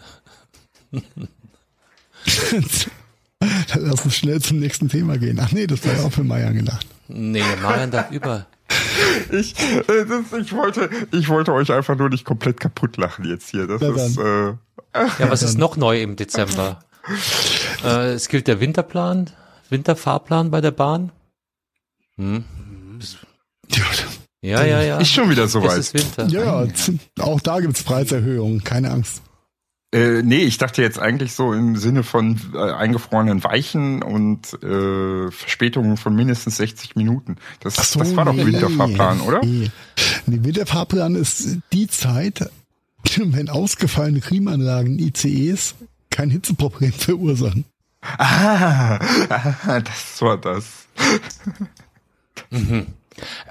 Lass 3.75 4.05
uns 4.05 4.15
schnell 4.15 4.41
zum 4.41 4.59
nächsten 4.59 4.89
Thema 4.89 5.17
gehen. 5.17 5.39
Ach 5.41 5.51
nee, 5.51 5.67
das 5.67 5.85
war 5.85 5.93
ja 5.93 6.03
auch 6.03 6.11
für 6.11 6.23
Marian 6.23 6.55
gedacht. 6.55 6.85
Nee, 7.07 7.43
Marian 7.61 7.91
darf 7.91 8.11
über. 8.11 8.45
Ich, 9.31 9.55
das, 9.87 10.39
ich 10.39 10.53
wollte, 10.53 10.89
ich 11.11 11.29
wollte 11.29 11.53
euch 11.53 11.71
einfach 11.71 11.97
nur 11.97 12.09
nicht 12.09 12.25
komplett 12.25 12.59
kaputt 12.59 12.97
lachen 12.97 13.25
jetzt 13.25 13.49
hier. 13.49 13.67
Das 13.67 13.81
ja, 13.81 13.89
ist, 13.89 14.17
äh, 14.17 14.49
ja, 15.19 15.29
was 15.29 15.43
ist 15.43 15.57
noch 15.57 15.77
neu 15.77 16.01
im 16.01 16.15
Dezember? 16.15 16.79
äh, 17.83 18.11
es 18.13 18.27
gilt 18.27 18.47
der 18.47 18.59
Winterplan, 18.59 19.29
Winterfahrplan 19.69 20.51
bei 20.51 20.61
der 20.61 20.71
Bahn. 20.71 21.11
Hm. 22.17 22.43
Ja, 24.41 24.63
ja, 24.63 24.81
ja. 24.81 24.97
Ist 24.99 25.11
schon 25.11 25.29
wieder 25.29 25.47
soweit. 25.47 25.79
Es 25.79 25.93
ist 25.93 26.17
Winter. 26.17 26.27
Ja, 26.27 26.65
auch 27.19 27.39
da 27.41 27.59
gibt's 27.59 27.83
Preiserhöhungen, 27.83 28.63
keine 28.63 28.91
Angst. 28.91 29.21
Äh, 29.91 30.21
nee, 30.21 30.43
ich 30.43 30.59
dachte 30.59 30.83
jetzt 30.83 30.99
eigentlich 30.99 31.33
so 31.33 31.51
im 31.51 31.75
Sinne 31.75 32.03
von 32.03 32.39
äh, 32.53 32.59
eingefrorenen 32.59 33.43
Weichen 33.43 34.03
und 34.03 34.53
äh, 34.61 35.31
Verspätungen 35.31 35.97
von 35.97 36.15
mindestens 36.15 36.57
60 36.57 36.95
Minuten. 36.95 37.37
Das, 37.61 37.75
so, 37.75 37.99
das 37.99 38.15
war 38.15 38.25
doch 38.25 38.33
nee, 38.33 38.45
Winterfahrplan, 38.45 39.21
oder? 39.21 39.43
Nee. 39.43 39.71
nee, 40.27 40.39
Winterfahrplan 40.43 41.15
ist 41.15 41.57
die 41.73 41.87
Zeit, 41.87 42.51
wenn 43.17 43.49
ausgefallene 43.49 44.19
Klimaanlagen 44.19 44.99
ICEs 44.99 45.73
kein 46.11 46.29
Hitzeproblem 46.29 46.93
verursachen. 46.93 47.65
Ah, 48.01 48.99
das 49.83 50.21
war 50.21 50.37
das. 50.37 50.87
mhm. 52.51 52.85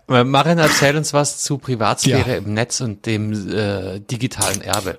Marin, 0.06 0.58
erzähl 0.58 0.96
uns 0.96 1.12
was 1.12 1.42
zu 1.42 1.58
Privatsphäre 1.58 2.30
ja. 2.30 2.36
im 2.36 2.54
Netz 2.54 2.80
und 2.80 3.04
dem 3.06 3.32
äh, 3.50 3.98
digitalen 4.00 4.62
Erbe. 4.62 4.98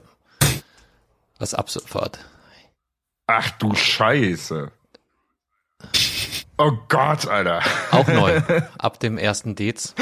Was 1.39 1.53
ab 1.53 1.69
sofort. 1.69 2.19
Ach 3.27 3.49
du 3.51 3.73
Scheiße. 3.73 4.71
Oh 6.57 6.71
Gott, 6.89 7.25
Alter. 7.27 7.61
Auch 7.91 8.07
neu. 8.07 8.41
Ab 8.77 8.99
dem 8.99 9.17
ersten 9.17 9.55
Dez. 9.55 9.95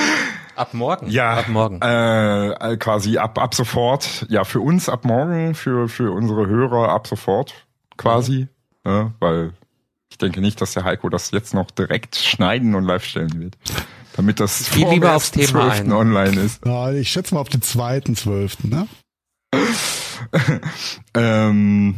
Ab 0.55 0.73
morgen. 0.73 1.07
Ja. 1.07 1.35
Ab 1.35 1.49
morgen. 1.49 1.79
Äh, 1.81 2.77
quasi 2.77 3.19
ab, 3.19 3.37
ab 3.37 3.53
sofort. 3.53 4.25
Ja, 4.29 4.43
für 4.43 4.59
uns 4.59 4.89
ab 4.89 5.05
morgen, 5.05 5.53
für, 5.53 5.87
für 5.87 6.11
unsere 6.11 6.47
Hörer 6.47 6.89
ab 6.89 7.05
sofort 7.05 7.53
quasi. 7.95 8.47
Mhm. 8.83 8.91
Ja, 8.91 9.11
weil 9.19 9.53
ich 10.09 10.17
denke 10.17 10.41
nicht, 10.41 10.59
dass 10.59 10.73
der 10.73 10.83
Heiko 10.83 11.09
das 11.09 11.29
jetzt 11.29 11.53
noch 11.53 11.69
direkt 11.69 12.15
schneiden 12.15 12.73
und 12.73 12.85
live 12.85 13.05
stellen 13.05 13.39
wird. 13.39 13.55
Damit 14.15 14.39
das 14.39 14.67
Viel 14.67 14.87
lieber 14.89 15.15
aufs 15.15 15.29
Thema 15.29 15.69
ein. 15.69 15.91
online 15.91 16.41
ist. 16.41 16.65
Ja, 16.65 16.91
ich 16.91 17.09
schätze 17.11 17.35
mal 17.35 17.41
auf 17.41 17.49
den 17.49 17.61
zweiten 17.61 18.15
zwölften, 18.15 18.69
ne? 18.69 18.87
ähm, 21.13 21.95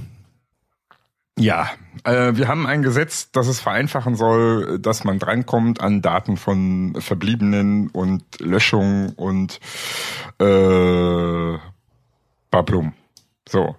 ja, 1.38 1.70
äh, 2.04 2.36
wir 2.36 2.48
haben 2.48 2.68
ein 2.68 2.84
Gesetz, 2.84 3.32
das 3.32 3.48
es 3.48 3.62
vereinfachen 3.62 4.16
soll, 4.16 4.78
dass 4.80 5.06
man 5.06 5.20
drankommt 5.20 5.80
an 5.82 6.02
Daten 6.02 6.36
von 6.38 6.96
Verbliebenen 7.00 7.90
und 7.90 8.24
Löschung 8.40 9.14
und 9.16 9.60
äh, 10.40 11.58
Bablum. 12.52 12.94
So. 13.48 13.76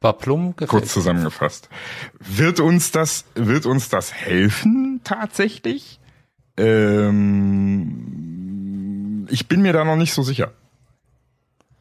Bablum 0.00 0.54
Kurz 0.56 0.92
zusammengefasst. 0.92 1.68
Wird 2.18 2.60
uns 2.60 2.90
das, 2.90 3.24
wird 3.34 3.66
uns 3.66 3.88
das 3.90 4.12
helfen 4.14 5.00
tatsächlich? 5.04 6.00
Ähm, 6.56 8.08
ich 9.30 9.46
bin 9.48 9.62
mir 9.62 9.72
da 9.72 9.84
noch 9.84 9.96
nicht 9.96 10.12
so 10.14 10.22
sicher. 10.22 10.52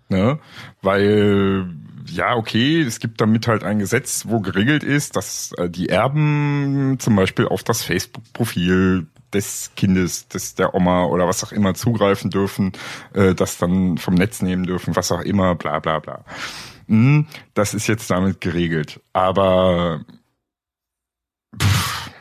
Ne? 0.09 0.39
Weil 0.81 1.67
ja, 2.09 2.35
okay, 2.35 2.81
es 2.81 2.99
gibt 2.99 3.21
damit 3.21 3.47
halt 3.47 3.63
ein 3.63 3.79
Gesetz, 3.79 4.25
wo 4.27 4.39
geregelt 4.39 4.83
ist, 4.83 5.15
dass 5.15 5.51
äh, 5.53 5.69
die 5.69 5.89
Erben 5.89 6.97
zum 6.99 7.15
Beispiel 7.15 7.47
auf 7.47 7.63
das 7.63 7.83
Facebook-Profil 7.83 9.07
des 9.33 9.71
Kindes, 9.75 10.27
des 10.29 10.55
der 10.55 10.73
Oma 10.73 11.05
oder 11.05 11.27
was 11.27 11.43
auch 11.43 11.51
immer 11.51 11.73
zugreifen 11.73 12.29
dürfen, 12.29 12.71
äh, 13.13 13.35
das 13.35 13.57
dann 13.57 13.97
vom 13.97 14.15
Netz 14.15 14.41
nehmen 14.41 14.65
dürfen, 14.65 14.95
was 14.95 15.11
auch 15.11 15.21
immer, 15.21 15.55
bla 15.55 15.79
bla 15.79 15.99
bla. 15.99 16.23
Hm, 16.87 17.27
das 17.53 17.73
ist 17.73 17.87
jetzt 17.87 18.09
damit 18.09 18.39
geregelt. 18.39 19.01
Aber 19.13 20.05
pff, 21.61 22.11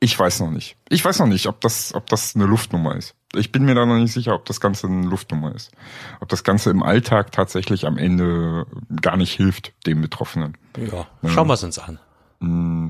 ich 0.00 0.18
weiß 0.18 0.40
noch 0.40 0.50
nicht. 0.50 0.76
Ich 0.88 1.04
weiß 1.04 1.18
noch 1.18 1.26
nicht, 1.26 1.46
ob 1.46 1.60
das, 1.60 1.94
ob 1.94 2.06
das 2.06 2.34
eine 2.34 2.46
Luftnummer 2.46 2.96
ist 2.96 3.15
ich 3.36 3.52
bin 3.52 3.64
mir 3.64 3.74
da 3.74 3.86
noch 3.86 3.96
nicht 3.96 4.12
sicher, 4.12 4.34
ob 4.34 4.44
das 4.44 4.60
Ganze 4.60 4.86
eine 4.86 5.06
Luftnummer 5.06 5.54
ist. 5.54 5.72
Ob 6.20 6.28
das 6.28 6.44
Ganze 6.44 6.70
im 6.70 6.82
Alltag 6.82 7.32
tatsächlich 7.32 7.86
am 7.86 7.98
Ende 7.98 8.66
gar 9.00 9.16
nicht 9.16 9.32
hilft, 9.32 9.72
dem 9.86 10.00
Betroffenen. 10.00 10.56
Ja, 10.76 11.06
schauen 11.28 11.48
wir 11.48 11.54
es 11.54 11.64
uns 11.64 11.78
an. 11.78 11.98
Mm, 12.40 12.88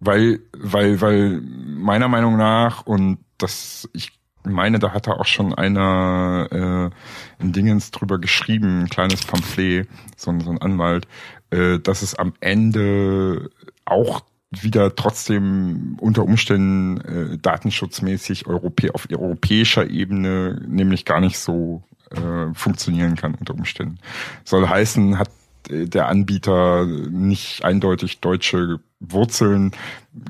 weil, 0.00 0.40
weil, 0.56 1.00
weil 1.00 1.40
meiner 1.40 2.08
Meinung 2.08 2.36
nach, 2.36 2.86
und 2.86 3.18
das, 3.38 3.88
ich 3.92 4.12
meine, 4.44 4.78
da 4.78 4.92
hat 4.92 5.06
er 5.06 5.20
auch 5.20 5.26
schon 5.26 5.54
einer 5.54 6.92
äh, 7.40 7.42
in 7.42 7.52
Dingens 7.52 7.90
drüber 7.90 8.18
geschrieben, 8.18 8.82
ein 8.82 8.88
kleines 8.88 9.24
Pamphlet, 9.24 9.88
so, 10.16 10.38
so 10.40 10.50
ein 10.50 10.60
Anwalt, 10.60 11.06
äh, 11.50 11.78
dass 11.78 12.02
es 12.02 12.14
am 12.14 12.34
Ende 12.40 13.50
auch 13.84 14.22
wieder 14.62 14.94
trotzdem 14.94 15.96
unter 16.00 16.24
Umständen 16.24 17.00
äh, 17.00 17.38
datenschutzmäßig 17.38 18.46
Europä 18.46 18.90
auf 18.92 19.08
europäischer 19.10 19.88
Ebene 19.88 20.60
nämlich 20.66 21.04
gar 21.04 21.20
nicht 21.20 21.38
so 21.38 21.82
äh, 22.10 22.54
funktionieren 22.54 23.16
kann 23.16 23.34
unter 23.34 23.54
Umständen. 23.54 23.98
Soll 24.44 24.68
heißen, 24.68 25.18
hat 25.18 25.30
äh, 25.68 25.86
der 25.86 26.08
Anbieter 26.08 26.86
nicht 26.86 27.64
eindeutig 27.64 28.20
deutsche 28.20 28.80
Wurzeln, 29.00 29.72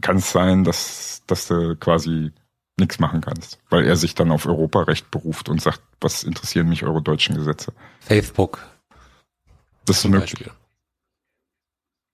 kann 0.01 0.16
es 0.16 0.33
sein, 0.33 0.64
dass, 0.64 1.22
dass 1.27 1.49
du 1.49 1.77
quasi 1.77 2.33
nichts 2.79 2.99
machen 2.99 3.20
kannst, 3.20 3.59
weil 3.70 3.85
er 3.85 3.97
sich 3.97 4.14
dann 4.14 4.31
auf 4.31 4.47
Europarecht 4.47 5.11
beruft 5.11 5.49
und 5.49 5.62
sagt, 5.62 5.81
was 6.01 6.24
interessieren 6.24 6.68
mich 6.68 6.85
eure 6.85 7.03
deutschen 7.03 7.37
Gesetze? 7.37 7.72
Facebook. 8.01 8.64
Das 9.87 9.99
ist 9.99 10.09
möglich. 10.09 10.33
Beispiel. 10.33 10.53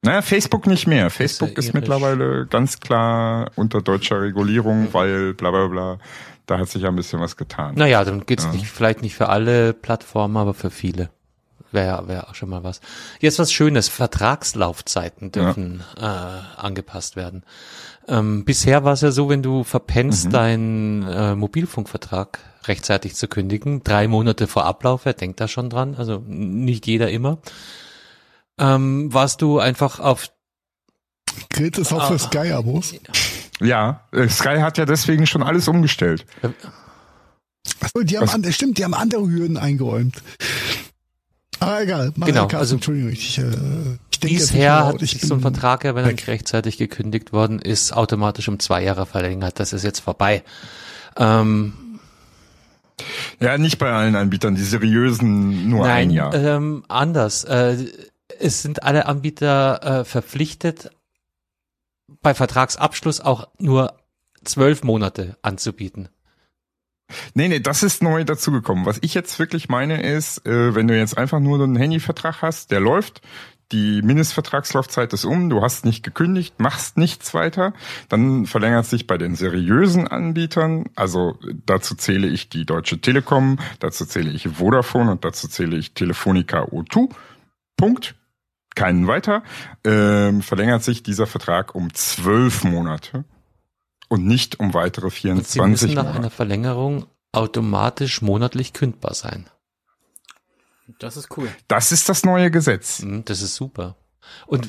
Naja, 0.04 0.20
Facebook 0.20 0.66
nicht 0.66 0.88
mehr. 0.88 1.10
Facebook 1.10 1.56
ist, 1.56 1.66
ist 1.66 1.74
mittlerweile 1.74 2.46
ganz 2.46 2.80
klar 2.80 3.52
unter 3.54 3.80
deutscher 3.80 4.20
Regulierung, 4.20 4.82
mhm. 4.82 4.94
weil 4.94 5.34
bla 5.34 5.50
bla 5.52 5.68
bla. 5.68 5.98
Da 6.46 6.58
hat 6.58 6.68
sich 6.68 6.82
ja 6.82 6.88
ein 6.88 6.96
bisschen 6.96 7.20
was 7.20 7.36
getan. 7.36 7.76
Naja, 7.76 8.04
dann 8.04 8.26
geht's 8.26 8.44
ja. 8.44 8.50
nicht, 8.50 8.66
vielleicht 8.66 9.00
nicht 9.02 9.14
für 9.14 9.28
alle 9.28 9.72
Plattformen, 9.72 10.36
aber 10.36 10.54
für 10.54 10.70
viele. 10.70 11.10
Wäre 11.70 12.08
wär 12.08 12.28
auch 12.28 12.34
schon 12.34 12.50
mal 12.50 12.64
was. 12.64 12.80
Jetzt 13.20 13.38
was 13.38 13.52
Schönes. 13.52 13.88
Vertragslaufzeiten 13.88 15.30
dürfen 15.30 15.84
ja. 15.98 16.40
äh, 16.40 16.60
angepasst 16.60 17.14
werden. 17.14 17.44
Ähm, 18.08 18.44
bisher 18.44 18.84
war 18.84 18.94
es 18.94 19.02
ja 19.02 19.12
so, 19.12 19.28
wenn 19.28 19.42
du 19.42 19.62
verpennst, 19.62 20.26
mhm. 20.26 20.30
deinen 20.32 21.02
äh, 21.08 21.34
Mobilfunkvertrag 21.36 22.40
rechtzeitig 22.64 23.14
zu 23.14 23.28
kündigen, 23.28 23.84
drei 23.84 24.08
Monate 24.08 24.48
vor 24.48 24.66
Ablauf, 24.66 25.04
wer 25.04 25.14
denkt 25.14 25.40
da 25.40 25.46
schon 25.46 25.70
dran? 25.70 25.94
Also 25.96 26.22
nicht 26.26 26.88
jeder 26.88 27.08
immer 27.10 27.38
ähm, 28.58 29.12
warst 29.12 29.42
du 29.42 29.58
einfach 29.58 30.00
auf 30.00 30.28
Grillt 31.48 31.78
es 31.78 31.92
auch 31.92 32.08
für 32.08 32.14
ah. 32.14 32.18
Sky-Abos? 32.18 32.94
Ja, 33.60 34.02
äh, 34.12 34.28
Sky 34.28 34.58
hat 34.60 34.78
ja 34.78 34.84
deswegen 34.84 35.26
schon 35.26 35.42
alles 35.42 35.68
umgestellt. 35.68 36.26
Achso, 37.80 38.02
die 38.02 38.18
haben, 38.18 38.28
an, 38.28 38.52
stimmt, 38.52 38.78
die 38.78 38.84
haben 38.84 38.94
andere 38.94 39.28
Hürden 39.28 39.56
eingeräumt. 39.56 40.16
Aber 41.60 41.82
egal. 41.82 42.12
Genau, 42.16 42.48
also, 42.48 42.74
Entschuldigung, 42.74 43.10
ich, 43.10 43.38
äh, 43.38 43.44
ich 44.10 44.18
denke 44.18 44.36
Bisher 44.36 44.86
hat 44.86 44.98
sich 44.98 45.20
so 45.20 45.34
ein 45.34 45.40
Vertrag, 45.40 45.84
ja, 45.84 45.94
wenn 45.94 46.04
er 46.04 46.12
nicht 46.12 46.26
rechtzeitig 46.26 46.76
gekündigt 46.76 47.32
worden 47.32 47.60
ist, 47.60 47.92
automatisch 47.92 48.48
um 48.48 48.58
zwei 48.58 48.82
Jahre 48.82 49.06
verlängert. 49.06 49.60
Das 49.60 49.72
ist 49.72 49.84
jetzt 49.84 50.00
vorbei. 50.00 50.42
Ähm, 51.16 51.72
ja, 53.38 53.58
nicht 53.58 53.78
bei 53.78 53.92
allen 53.92 54.16
Anbietern, 54.16 54.56
die 54.56 54.62
seriösen 54.62 55.68
nur 55.68 55.86
nein, 55.86 56.08
ein 56.08 56.10
Jahr. 56.10 56.34
Ähm, 56.34 56.84
anders. 56.88 57.44
Äh, 57.44 57.76
es 58.42 58.62
sind 58.62 58.82
alle 58.82 59.06
Anbieter 59.06 60.00
äh, 60.00 60.04
verpflichtet, 60.04 60.90
bei 62.20 62.34
Vertragsabschluss 62.34 63.20
auch 63.20 63.48
nur 63.58 63.96
zwölf 64.44 64.82
Monate 64.82 65.36
anzubieten. 65.42 66.08
Nee, 67.34 67.48
nee, 67.48 67.60
das 67.60 67.82
ist 67.82 68.02
neu 68.02 68.24
dazugekommen. 68.24 68.86
Was 68.86 68.98
ich 69.02 69.14
jetzt 69.14 69.38
wirklich 69.38 69.68
meine 69.68 70.02
ist, 70.02 70.46
äh, 70.46 70.74
wenn 70.74 70.88
du 70.88 70.96
jetzt 70.96 71.16
einfach 71.16 71.40
nur 71.40 71.62
einen 71.62 71.76
Handyvertrag 71.76 72.42
hast, 72.42 72.70
der 72.70 72.80
läuft, 72.80 73.20
die 73.70 74.02
Mindestvertragslaufzeit 74.02 75.12
ist 75.12 75.24
um, 75.24 75.48
du 75.48 75.62
hast 75.62 75.84
nicht 75.84 76.02
gekündigt, 76.02 76.58
machst 76.58 76.98
nichts 76.98 77.32
weiter, 77.32 77.72
dann 78.08 78.46
verlängert 78.46 78.86
sich 78.86 79.06
bei 79.06 79.16
den 79.16 79.34
seriösen 79.34 80.06
Anbietern, 80.06 80.90
also 80.94 81.38
dazu 81.64 81.94
zähle 81.94 82.28
ich 82.28 82.50
die 82.50 82.66
Deutsche 82.66 83.00
Telekom, 83.00 83.58
dazu 83.78 84.04
zähle 84.04 84.30
ich 84.30 84.48
Vodafone 84.48 85.12
und 85.12 85.24
dazu 85.24 85.48
zähle 85.48 85.76
ich 85.76 85.94
Telefonica 85.94 86.64
O2. 86.64 87.10
Punkt 87.76 88.14
keinen 88.74 89.06
weiter, 89.06 89.42
ähm, 89.84 90.42
verlängert 90.42 90.82
sich 90.82 91.02
dieser 91.02 91.26
Vertrag 91.26 91.74
um 91.74 91.92
zwölf 91.94 92.64
Monate 92.64 93.24
und 94.08 94.26
nicht 94.26 94.60
um 94.60 94.74
weitere 94.74 95.10
24 95.10 95.60
und 95.60 95.76
Sie 95.76 95.86
müssen 95.86 95.94
nach 95.96 96.14
einer 96.14 96.30
Verlängerung 96.30 97.06
automatisch 97.32 98.22
monatlich 98.22 98.72
kündbar 98.72 99.14
sein. 99.14 99.48
Das 100.98 101.16
ist 101.16 101.36
cool. 101.36 101.48
Das 101.68 101.92
ist 101.92 102.08
das 102.08 102.24
neue 102.24 102.50
Gesetz. 102.50 103.00
Mhm, 103.00 103.24
das 103.24 103.40
ist 103.40 103.54
super. 103.54 103.96
Und 104.46 104.68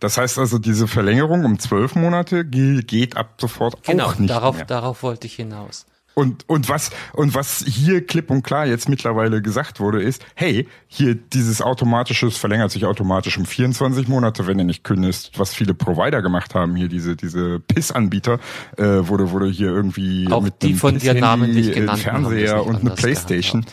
das 0.00 0.18
heißt 0.18 0.38
also, 0.38 0.58
diese 0.58 0.88
Verlängerung 0.88 1.44
um 1.44 1.58
zwölf 1.58 1.94
Monate 1.94 2.44
geht 2.44 3.16
ab 3.16 3.34
sofort 3.40 3.82
genau, 3.84 4.06
auch 4.06 4.18
nicht 4.18 4.30
darauf, 4.30 4.56
mehr. 4.56 4.64
darauf 4.64 5.02
wollte 5.02 5.26
ich 5.26 5.36
hinaus. 5.36 5.86
Und, 6.18 6.48
und 6.48 6.70
was, 6.70 6.92
und 7.12 7.34
was 7.34 7.62
hier 7.66 8.06
klipp 8.06 8.30
und 8.30 8.42
klar 8.42 8.64
jetzt 8.64 8.88
mittlerweile 8.88 9.42
gesagt 9.42 9.80
wurde, 9.80 10.02
ist, 10.02 10.24
hey, 10.34 10.66
hier 10.88 11.14
dieses 11.14 11.60
automatisches 11.60 12.38
verlängert 12.38 12.70
sich 12.70 12.86
automatisch 12.86 13.36
um 13.36 13.44
24 13.44 14.08
Monate, 14.08 14.46
wenn 14.46 14.56
du 14.56 14.64
nicht 14.64 14.82
kündigst, 14.82 15.38
was 15.38 15.54
viele 15.54 15.74
Provider 15.74 16.22
gemacht 16.22 16.54
haben, 16.54 16.74
hier 16.74 16.88
diese, 16.88 17.16
diese 17.16 17.60
PIS-Anbieter, 17.60 18.40
äh, 18.78 18.82
wurde, 18.82 19.30
wurde 19.30 19.50
hier 19.50 19.68
irgendwie 19.68 20.26
Auch 20.30 20.40
mit 20.40 20.62
die 20.62 20.72
von 20.72 20.98
dir 20.98 21.12
namentlich 21.12 21.72
genannten 21.72 22.00
Fernseher 22.00 22.64
und 22.64 22.76
eine 22.76 22.94
Playstation. 22.94 23.66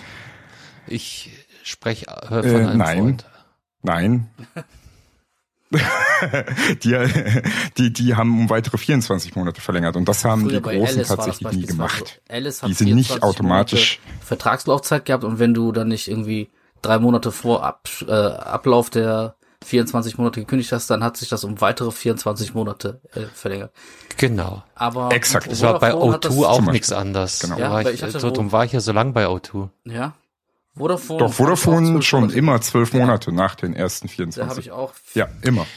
Ich 0.85 1.31
spreche 1.63 2.07
von 2.27 2.43
äh, 2.43 2.55
einem 2.55 2.77
nein, 2.77 2.97
Freund. 2.97 3.25
Nein. 3.83 4.27
Die, 6.83 7.07
die, 7.77 7.93
die 7.93 8.15
haben 8.15 8.39
um 8.39 8.49
weitere 8.49 8.77
24 8.77 9.35
Monate 9.35 9.61
verlängert 9.61 9.95
und 9.95 10.07
das 10.07 10.23
haben 10.25 10.49
Früher 10.49 10.61
die 10.61 10.61
Großen 10.61 10.97
Alice 10.97 11.07
tatsächlich 11.07 11.51
nie 11.51 11.65
gemacht. 11.65 12.21
Alice 12.29 12.61
hat 12.61 12.69
die 12.69 12.73
sind 12.73 12.93
nicht 12.93 13.23
automatisch 13.23 13.99
Monate 14.03 14.25
Vertragslaufzeit 14.25 15.05
gehabt 15.05 15.23
und 15.23 15.39
wenn 15.39 15.53
du 15.53 15.71
dann 15.71 15.87
nicht 15.87 16.07
irgendwie 16.07 16.49
drei 16.81 16.99
Monate 16.99 17.31
vor 17.31 17.63
Ab, 17.63 17.87
äh, 18.07 18.11
Ablauf 18.11 18.89
der 18.89 19.35
24 19.63 20.17
Monate 20.17 20.41
gekündigt 20.41 20.71
hast, 20.71 20.89
dann 20.89 21.03
hat 21.03 21.17
sich 21.17 21.29
das 21.29 21.43
um 21.43 21.61
weitere 21.61 21.91
24 21.91 22.53
Monate 22.53 23.01
äh, 23.13 23.21
verlängert. 23.33 23.71
Genau. 24.17 24.63
Aber 24.75 25.11
exakt. 25.11 25.49
Das 25.51 25.61
war 25.61 25.79
bei 25.79 25.93
O2 25.93 26.45
auch 26.45 26.61
nichts 26.71 26.91
anders. 26.91 27.39
Genau. 27.39 27.57
Ja, 27.57 27.71
war 27.71 27.89
ich, 27.89 28.03
ich 28.03 28.11
so 28.11 28.29
drum 28.29 28.51
war 28.51 28.65
ich 28.65 28.73
ja 28.73 28.79
so 28.79 28.91
lang 28.91 29.13
bei 29.13 29.25
O2. 29.25 29.69
Ja. 29.85 30.13
Vodafone. 30.75 31.19
Doch 31.19 31.33
Vodafone 31.33 32.01
schon 32.01 32.29
immer 32.29 32.59
zwölf 32.61 32.93
Monate 32.93 33.31
ja. 33.31 33.35
nach 33.35 33.55
den 33.55 33.73
ersten 33.73 34.07
24. 34.07 34.43
Da 34.43 34.49
habe 34.49 34.59
ich 34.59 34.71
auch. 34.71 34.93
Ja, 35.13 35.27
immer. 35.41 35.67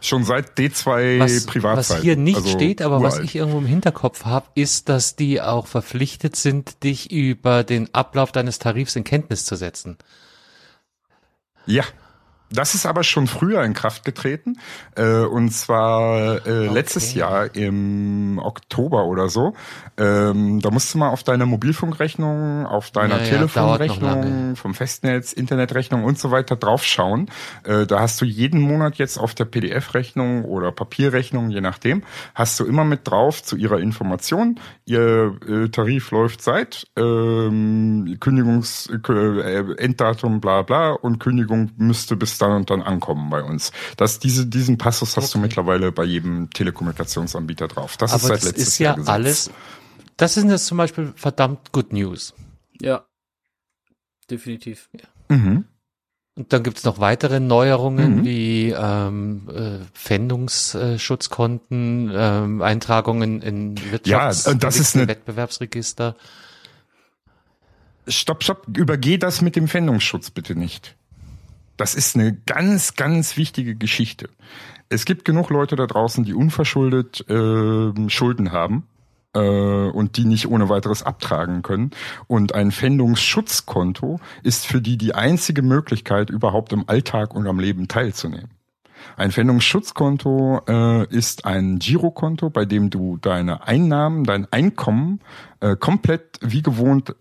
Schon 0.00 0.24
seit 0.24 0.56
D2 0.56 1.18
was, 1.18 1.46
Privatzeit. 1.46 1.96
Was 1.98 2.02
hier 2.02 2.16
nicht 2.16 2.36
also 2.36 2.48
steht, 2.50 2.80
aber 2.80 2.98
uralt. 2.98 3.14
was 3.14 3.18
ich 3.18 3.34
irgendwo 3.34 3.58
im 3.58 3.66
Hinterkopf 3.66 4.24
habe, 4.24 4.46
ist, 4.54 4.88
dass 4.88 5.16
die 5.16 5.42
auch 5.42 5.66
verpflichtet 5.66 6.36
sind, 6.36 6.84
dich 6.84 7.10
über 7.10 7.64
den 7.64 7.92
Ablauf 7.94 8.30
deines 8.30 8.60
Tarifs 8.60 8.94
in 8.94 9.04
Kenntnis 9.04 9.44
zu 9.44 9.56
setzen. 9.56 9.98
Ja, 11.66 11.84
das 12.50 12.74
ist 12.74 12.86
aber 12.86 13.02
schon 13.02 13.26
früher 13.26 13.62
in 13.62 13.74
Kraft 13.74 14.04
getreten. 14.04 14.58
Äh, 14.96 15.24
und 15.24 15.50
zwar 15.50 16.46
äh, 16.46 16.66
okay. 16.66 16.68
letztes 16.68 17.14
Jahr 17.14 17.54
im 17.54 18.38
Oktober 18.42 19.04
oder 19.04 19.28
so. 19.28 19.54
Ähm, 19.98 20.60
da 20.60 20.70
musst 20.70 20.94
du 20.94 20.98
mal 20.98 21.10
auf 21.10 21.22
deine 21.22 21.44
Mobilfunkrechnung, 21.44 22.66
auf 22.66 22.90
deiner 22.90 23.18
ja, 23.18 23.24
Telefonrechnung, 23.24 24.56
vom 24.56 24.74
Festnetz, 24.74 25.32
Internetrechnung 25.32 26.04
und 26.04 26.18
so 26.18 26.30
weiter 26.30 26.56
draufschauen. 26.56 27.28
Äh, 27.64 27.86
da 27.86 28.00
hast 28.00 28.20
du 28.20 28.24
jeden 28.24 28.60
Monat 28.60 28.96
jetzt 28.96 29.18
auf 29.18 29.34
der 29.34 29.44
PDF-Rechnung 29.44 30.44
oder 30.44 30.72
Papierrechnung, 30.72 31.50
je 31.50 31.60
nachdem, 31.60 32.02
hast 32.34 32.58
du 32.60 32.64
immer 32.64 32.84
mit 32.84 33.06
drauf 33.08 33.42
zu 33.42 33.56
ihrer 33.56 33.78
Information. 33.78 34.58
Ihr 34.86 35.36
äh, 35.46 35.68
Tarif 35.68 36.10
läuft 36.12 36.42
seit 36.42 36.86
ähm, 36.96 38.16
Kündigungs 38.20 38.88
äh, 39.08 39.74
Enddatum 39.76 40.40
bla 40.40 40.62
bla 40.62 40.92
und 40.92 41.18
Kündigung 41.18 41.72
müsste 41.76 42.16
bis 42.16 42.37
dann 42.38 42.52
und 42.52 42.70
dann 42.70 42.82
ankommen 42.82 43.30
bei 43.30 43.42
uns. 43.42 43.72
Das, 43.96 44.18
diese, 44.18 44.46
diesen 44.46 44.78
Passus 44.78 45.16
hast 45.16 45.24
okay. 45.24 45.32
du 45.34 45.38
mittlerweile 45.40 45.92
bei 45.92 46.04
jedem 46.04 46.50
Telekommunikationsanbieter 46.50 47.68
drauf. 47.68 47.96
Das 47.96 48.12
Aber 48.12 48.22
ist 48.22 48.28
seit 48.28 48.36
das 48.38 48.44
letztes 48.44 48.68
ist 48.68 48.78
ja 48.78 48.86
Jahr 48.86 48.96
Gesetz. 48.96 49.10
alles. 49.10 49.50
Das 50.16 50.34
sind 50.34 50.50
jetzt 50.50 50.66
zum 50.66 50.78
Beispiel 50.78 51.12
verdammt 51.14 51.72
good 51.72 51.92
news. 51.92 52.34
Ja. 52.80 53.04
Definitiv. 54.30 54.88
Ja. 54.92 55.36
Mhm. 55.36 55.64
Und 56.38 56.52
dann 56.52 56.62
gibt's 56.62 56.84
noch 56.84 57.00
weitere 57.00 57.40
Neuerungen 57.40 58.18
mhm. 58.18 58.24
wie 58.24 58.70
ähm, 58.70 59.48
äh, 59.52 59.78
Pfändungsschutzkonten, 59.92 62.12
ähm, 62.14 62.62
Eintragungen 62.62 63.42
in 63.42 63.74
Wirtschafts- 63.74 64.46
ja, 64.46 64.54
das 64.54 64.78
ist 64.78 64.94
eine 64.94 65.08
Wettbewerbsregister. 65.08 66.14
Stopp, 68.06 68.44
stopp, 68.44 68.68
übergeh 68.76 69.18
das 69.18 69.42
mit 69.42 69.56
dem 69.56 69.66
Pfändungsschutz 69.66 70.30
bitte 70.30 70.54
nicht. 70.54 70.94
Das 71.78 71.94
ist 71.94 72.16
eine 72.16 72.34
ganz, 72.34 72.96
ganz 72.96 73.36
wichtige 73.38 73.76
Geschichte. 73.76 74.28
Es 74.90 75.04
gibt 75.04 75.24
genug 75.24 75.48
Leute 75.48 75.76
da 75.76 75.86
draußen, 75.86 76.24
die 76.24 76.34
unverschuldet 76.34 77.24
äh, 77.30 78.10
Schulden 78.10 78.52
haben 78.52 78.86
äh, 79.32 79.38
und 79.38 80.16
die 80.16 80.24
nicht 80.24 80.48
ohne 80.48 80.68
weiteres 80.68 81.04
abtragen 81.04 81.62
können. 81.62 81.92
Und 82.26 82.54
ein 82.54 82.72
Pfändungsschutzkonto 82.72 84.18
ist 84.42 84.66
für 84.66 84.82
die 84.82 84.98
die 84.98 85.14
einzige 85.14 85.62
Möglichkeit, 85.62 86.30
überhaupt 86.30 86.72
im 86.72 86.88
Alltag 86.88 87.34
und 87.34 87.46
am 87.46 87.60
Leben 87.60 87.86
teilzunehmen. 87.86 88.50
Ein 89.16 89.30
Pfändungsschutzkonto 89.30 90.62
äh, 90.68 91.06
ist 91.14 91.44
ein 91.44 91.78
Girokonto, 91.78 92.50
bei 92.50 92.64
dem 92.64 92.90
du 92.90 93.18
deine 93.18 93.68
Einnahmen, 93.68 94.24
dein 94.24 94.52
Einkommen 94.52 95.20
äh, 95.60 95.76
komplett 95.76 96.40
wie 96.40 96.62
gewohnt 96.62 97.14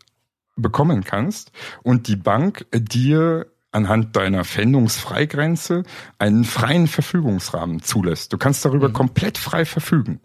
bekommen 0.56 1.04
kannst 1.04 1.52
und 1.84 2.08
die 2.08 2.16
Bank 2.16 2.66
dir 2.74 3.46
anhand 3.72 4.16
deiner 4.16 4.46
Pfändungsfreigrenze 4.46 5.84
einen 6.20 6.44
freien 6.44 6.88
Verfügungsrahmen 6.88 7.82
zulässt. 7.82 8.34
Du 8.34 8.38
kannst 8.38 8.64
darüber 8.66 8.90
mhm. 8.90 8.94
komplett 8.94 9.38
frei 9.38 9.66
verfügen. 9.66 10.22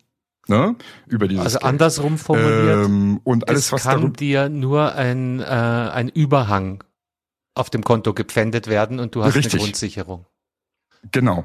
Ne? 0.48 0.74
Über 1.06 1.28
dieses 1.28 1.44
also 1.44 1.58
Geld. 1.58 1.68
andersrum 1.68 2.18
formuliert. 2.18 2.86
Ähm, 2.86 3.20
und 3.22 3.48
alles, 3.48 3.66
es 3.66 3.72
was 3.72 3.84
kann 3.84 4.12
dir 4.12 4.48
nur 4.48 4.94
ein, 4.94 5.40
äh, 5.40 5.44
ein 5.44 6.08
Überhang 6.08 6.82
auf 7.54 7.70
dem 7.70 7.84
Konto 7.84 8.14
gepfändet 8.14 8.66
werden 8.66 8.98
und 8.98 9.14
du 9.14 9.22
hast 9.22 9.36
Richtig. 9.36 9.54
eine 9.54 9.62
Grundsicherung. 9.62 10.26
Genau. 11.10 11.44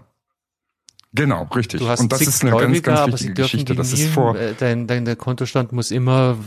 Genau, 1.14 1.44
richtig. 1.56 1.80
Du 1.80 1.88
hast 1.88 2.02
und 2.02 2.12
das 2.12 2.22
ist 2.22 2.44
eine 2.44 2.52
Gläubiger, 2.52 2.92
ganz, 2.92 3.00
ganz 3.00 3.14
wichtige 3.14 3.34
Geschichte. 3.34 3.76
Das 3.76 3.94
ist 3.94 4.10
vor. 4.10 4.36
Äh, 4.36 4.54
dein, 4.60 4.88
dein 4.88 5.18
Kontostand 5.18 5.72
muss 5.72 5.90
immer 5.90 6.38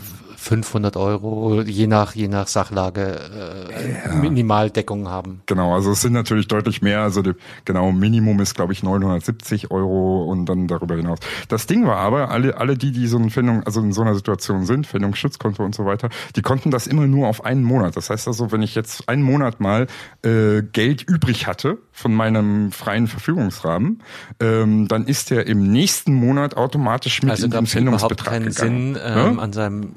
500 0.41 0.97
Euro, 0.97 1.61
je 1.61 1.86
nach, 1.86 2.14
je 2.14 2.26
nach 2.26 2.47
Sachlage, 2.47 3.03
äh, 3.03 4.09
ja. 4.09 4.14
Minimaldeckung 4.14 5.09
haben. 5.09 5.43
Genau, 5.45 5.74
also 5.74 5.93
es 5.93 6.01
sind 6.01 6.14
natürlich 6.14 6.49
deutlich 6.49 6.80
mehr. 6.80 7.03
Also 7.03 7.20
die, 7.20 7.34
genau, 7.66 7.93
Minimum 7.93 8.41
ist, 8.41 8.55
glaube 8.55 8.72
ich, 8.72 8.82
970 8.82 9.70
Euro 9.70 10.24
und 10.24 10.47
dann 10.47 10.66
darüber 10.66 10.97
hinaus. 10.97 11.18
Das 11.49 11.66
Ding 11.66 11.86
war 11.86 11.99
aber, 11.99 12.30
alle, 12.30 12.57
alle 12.57 12.78
die, 12.78 12.91
die 12.91 13.07
so 13.07 13.18
eine 13.18 13.28
Findung, 13.28 13.64
also 13.64 13.80
in 13.80 13.93
so 13.93 14.01
einer 14.01 14.14
Situation 14.14 14.64
sind, 14.64 14.86
Findungsschutzkonto 14.86 15.62
und 15.62 15.74
so 15.74 15.84
weiter, 15.84 16.09
die 16.34 16.43
konnten 16.43 16.70
das 16.70 16.86
immer 16.86 17.07
nur 17.07 17.28
auf 17.28 17.45
einen 17.45 17.62
Monat. 17.62 17.97
Das 17.99 18.09
heißt 18.09 18.26
also, 18.26 18.51
wenn 18.51 18.62
ich 18.62 18.74
jetzt 18.74 19.11
einen 19.11 19.22
Monat 19.22 19.61
mal 19.61 19.88
äh, 20.24 20.62
Geld 20.62 21.03
übrig 21.03 21.47
hatte 21.47 21.76
von 21.93 22.14
meinem 22.14 22.72
freien 22.72 23.09
Verfügungsrahmen, 23.09 24.03
ähm, 24.41 24.88
dann 24.88 25.07
ist 25.07 25.28
der 25.28 25.47
im 25.47 25.70
nächsten 25.70 26.14
Monat 26.14 26.57
automatisch 26.57 27.22
mit 27.22 27.30
also 27.30 27.45
in 27.45 27.51
den 27.51 27.66
Findungsbetrag 27.66 28.32
keinen 28.32 28.47
gegangen. 28.47 28.95
Sinn, 28.95 29.03
ähm, 29.05 29.36
ja? 29.36 29.43
an 29.43 29.53
seinem 29.53 29.95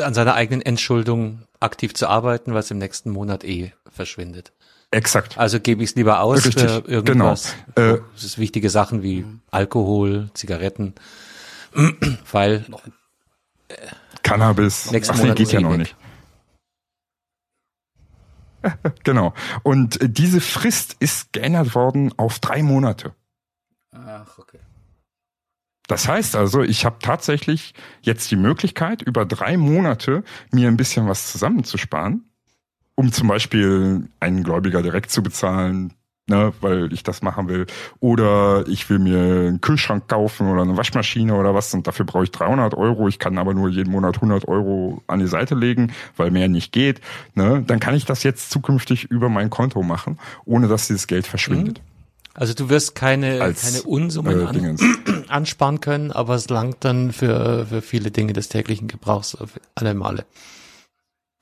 an 0.00 0.14
seiner 0.14 0.34
eigenen 0.34 0.62
Entschuldung 0.62 1.42
aktiv 1.60 1.94
zu 1.94 2.08
arbeiten, 2.08 2.54
was 2.54 2.70
im 2.70 2.78
nächsten 2.78 3.10
Monat 3.10 3.44
eh 3.44 3.72
verschwindet. 3.90 4.52
Exakt. 4.90 5.38
Also 5.38 5.60
gebe 5.60 5.82
ich 5.84 5.90
es 5.90 5.96
lieber 5.96 6.20
aus 6.20 6.44
Richtig. 6.46 6.64
für 6.64 6.84
irgendwas. 6.86 7.54
Genau. 7.74 7.94
Äh, 7.94 8.00
das 8.14 8.24
ist 8.24 8.38
wichtige 8.38 8.70
Sachen 8.70 9.02
wie 9.02 9.24
Alkohol, 9.50 10.30
Zigaretten, 10.34 10.94
weil 12.32 12.64
äh, 13.68 13.74
Cannabis, 14.22 14.90
nächsten 14.90 15.14
ach 15.14 15.18
Monat 15.18 15.36
geht 15.36 15.52
ja 15.52 15.60
eh 15.60 15.62
noch 15.62 15.70
weg. 15.72 15.78
nicht. 15.78 15.96
genau. 19.04 19.32
Und 19.62 19.98
diese 20.02 20.40
Frist 20.40 20.96
ist 20.98 21.32
geändert 21.32 21.74
worden 21.74 22.12
auf 22.18 22.40
drei 22.40 22.62
Monate. 22.62 23.14
Ach. 23.92 24.39
Das 25.90 26.06
heißt 26.06 26.36
also, 26.36 26.62
ich 26.62 26.84
habe 26.84 26.98
tatsächlich 27.02 27.74
jetzt 28.02 28.30
die 28.30 28.36
Möglichkeit, 28.36 29.02
über 29.02 29.26
drei 29.26 29.56
Monate 29.56 30.22
mir 30.52 30.68
ein 30.68 30.76
bisschen 30.76 31.08
was 31.08 31.32
zusammenzusparen, 31.32 32.30
um 32.94 33.10
zum 33.10 33.26
Beispiel 33.26 34.08
einen 34.20 34.44
Gläubiger 34.44 34.82
direkt 34.82 35.10
zu 35.10 35.20
bezahlen, 35.20 35.92
ne, 36.28 36.52
weil 36.60 36.92
ich 36.92 37.02
das 37.02 37.22
machen 37.22 37.48
will. 37.48 37.66
Oder 37.98 38.68
ich 38.68 38.88
will 38.88 39.00
mir 39.00 39.18
einen 39.18 39.60
Kühlschrank 39.60 40.06
kaufen 40.06 40.48
oder 40.48 40.62
eine 40.62 40.76
Waschmaschine 40.76 41.34
oder 41.34 41.56
was 41.56 41.74
und 41.74 41.88
dafür 41.88 42.06
brauche 42.06 42.22
ich 42.22 42.30
300 42.30 42.74
Euro. 42.74 43.08
Ich 43.08 43.18
kann 43.18 43.36
aber 43.36 43.52
nur 43.52 43.68
jeden 43.68 43.90
Monat 43.90 44.14
100 44.14 44.46
Euro 44.46 45.02
an 45.08 45.18
die 45.18 45.26
Seite 45.26 45.56
legen, 45.56 45.92
weil 46.16 46.30
mehr 46.30 46.46
nicht 46.46 46.70
geht. 46.70 47.00
Ne, 47.34 47.64
dann 47.66 47.80
kann 47.80 47.96
ich 47.96 48.04
das 48.04 48.22
jetzt 48.22 48.52
zukünftig 48.52 49.10
über 49.10 49.28
mein 49.28 49.50
Konto 49.50 49.82
machen, 49.82 50.20
ohne 50.44 50.68
dass 50.68 50.86
dieses 50.86 51.08
Geld 51.08 51.26
verschwindet. 51.26 51.80
Also 52.32 52.54
du 52.54 52.68
wirst 52.68 52.94
keine, 52.94 53.40
Als, 53.40 53.62
keine 53.62 53.82
Unsummen 53.82 54.40
äh, 54.40 54.44
an. 54.44 54.76
Ansparen 55.30 55.80
können, 55.80 56.12
aber 56.12 56.34
es 56.34 56.48
langt 56.48 56.84
dann 56.84 57.12
für, 57.12 57.66
für 57.66 57.82
viele 57.82 58.10
Dinge 58.10 58.32
des 58.32 58.48
täglichen 58.48 58.88
Gebrauchs 58.88 59.34
auf 59.34 59.58
alle 59.74 59.94
Male. 59.94 60.24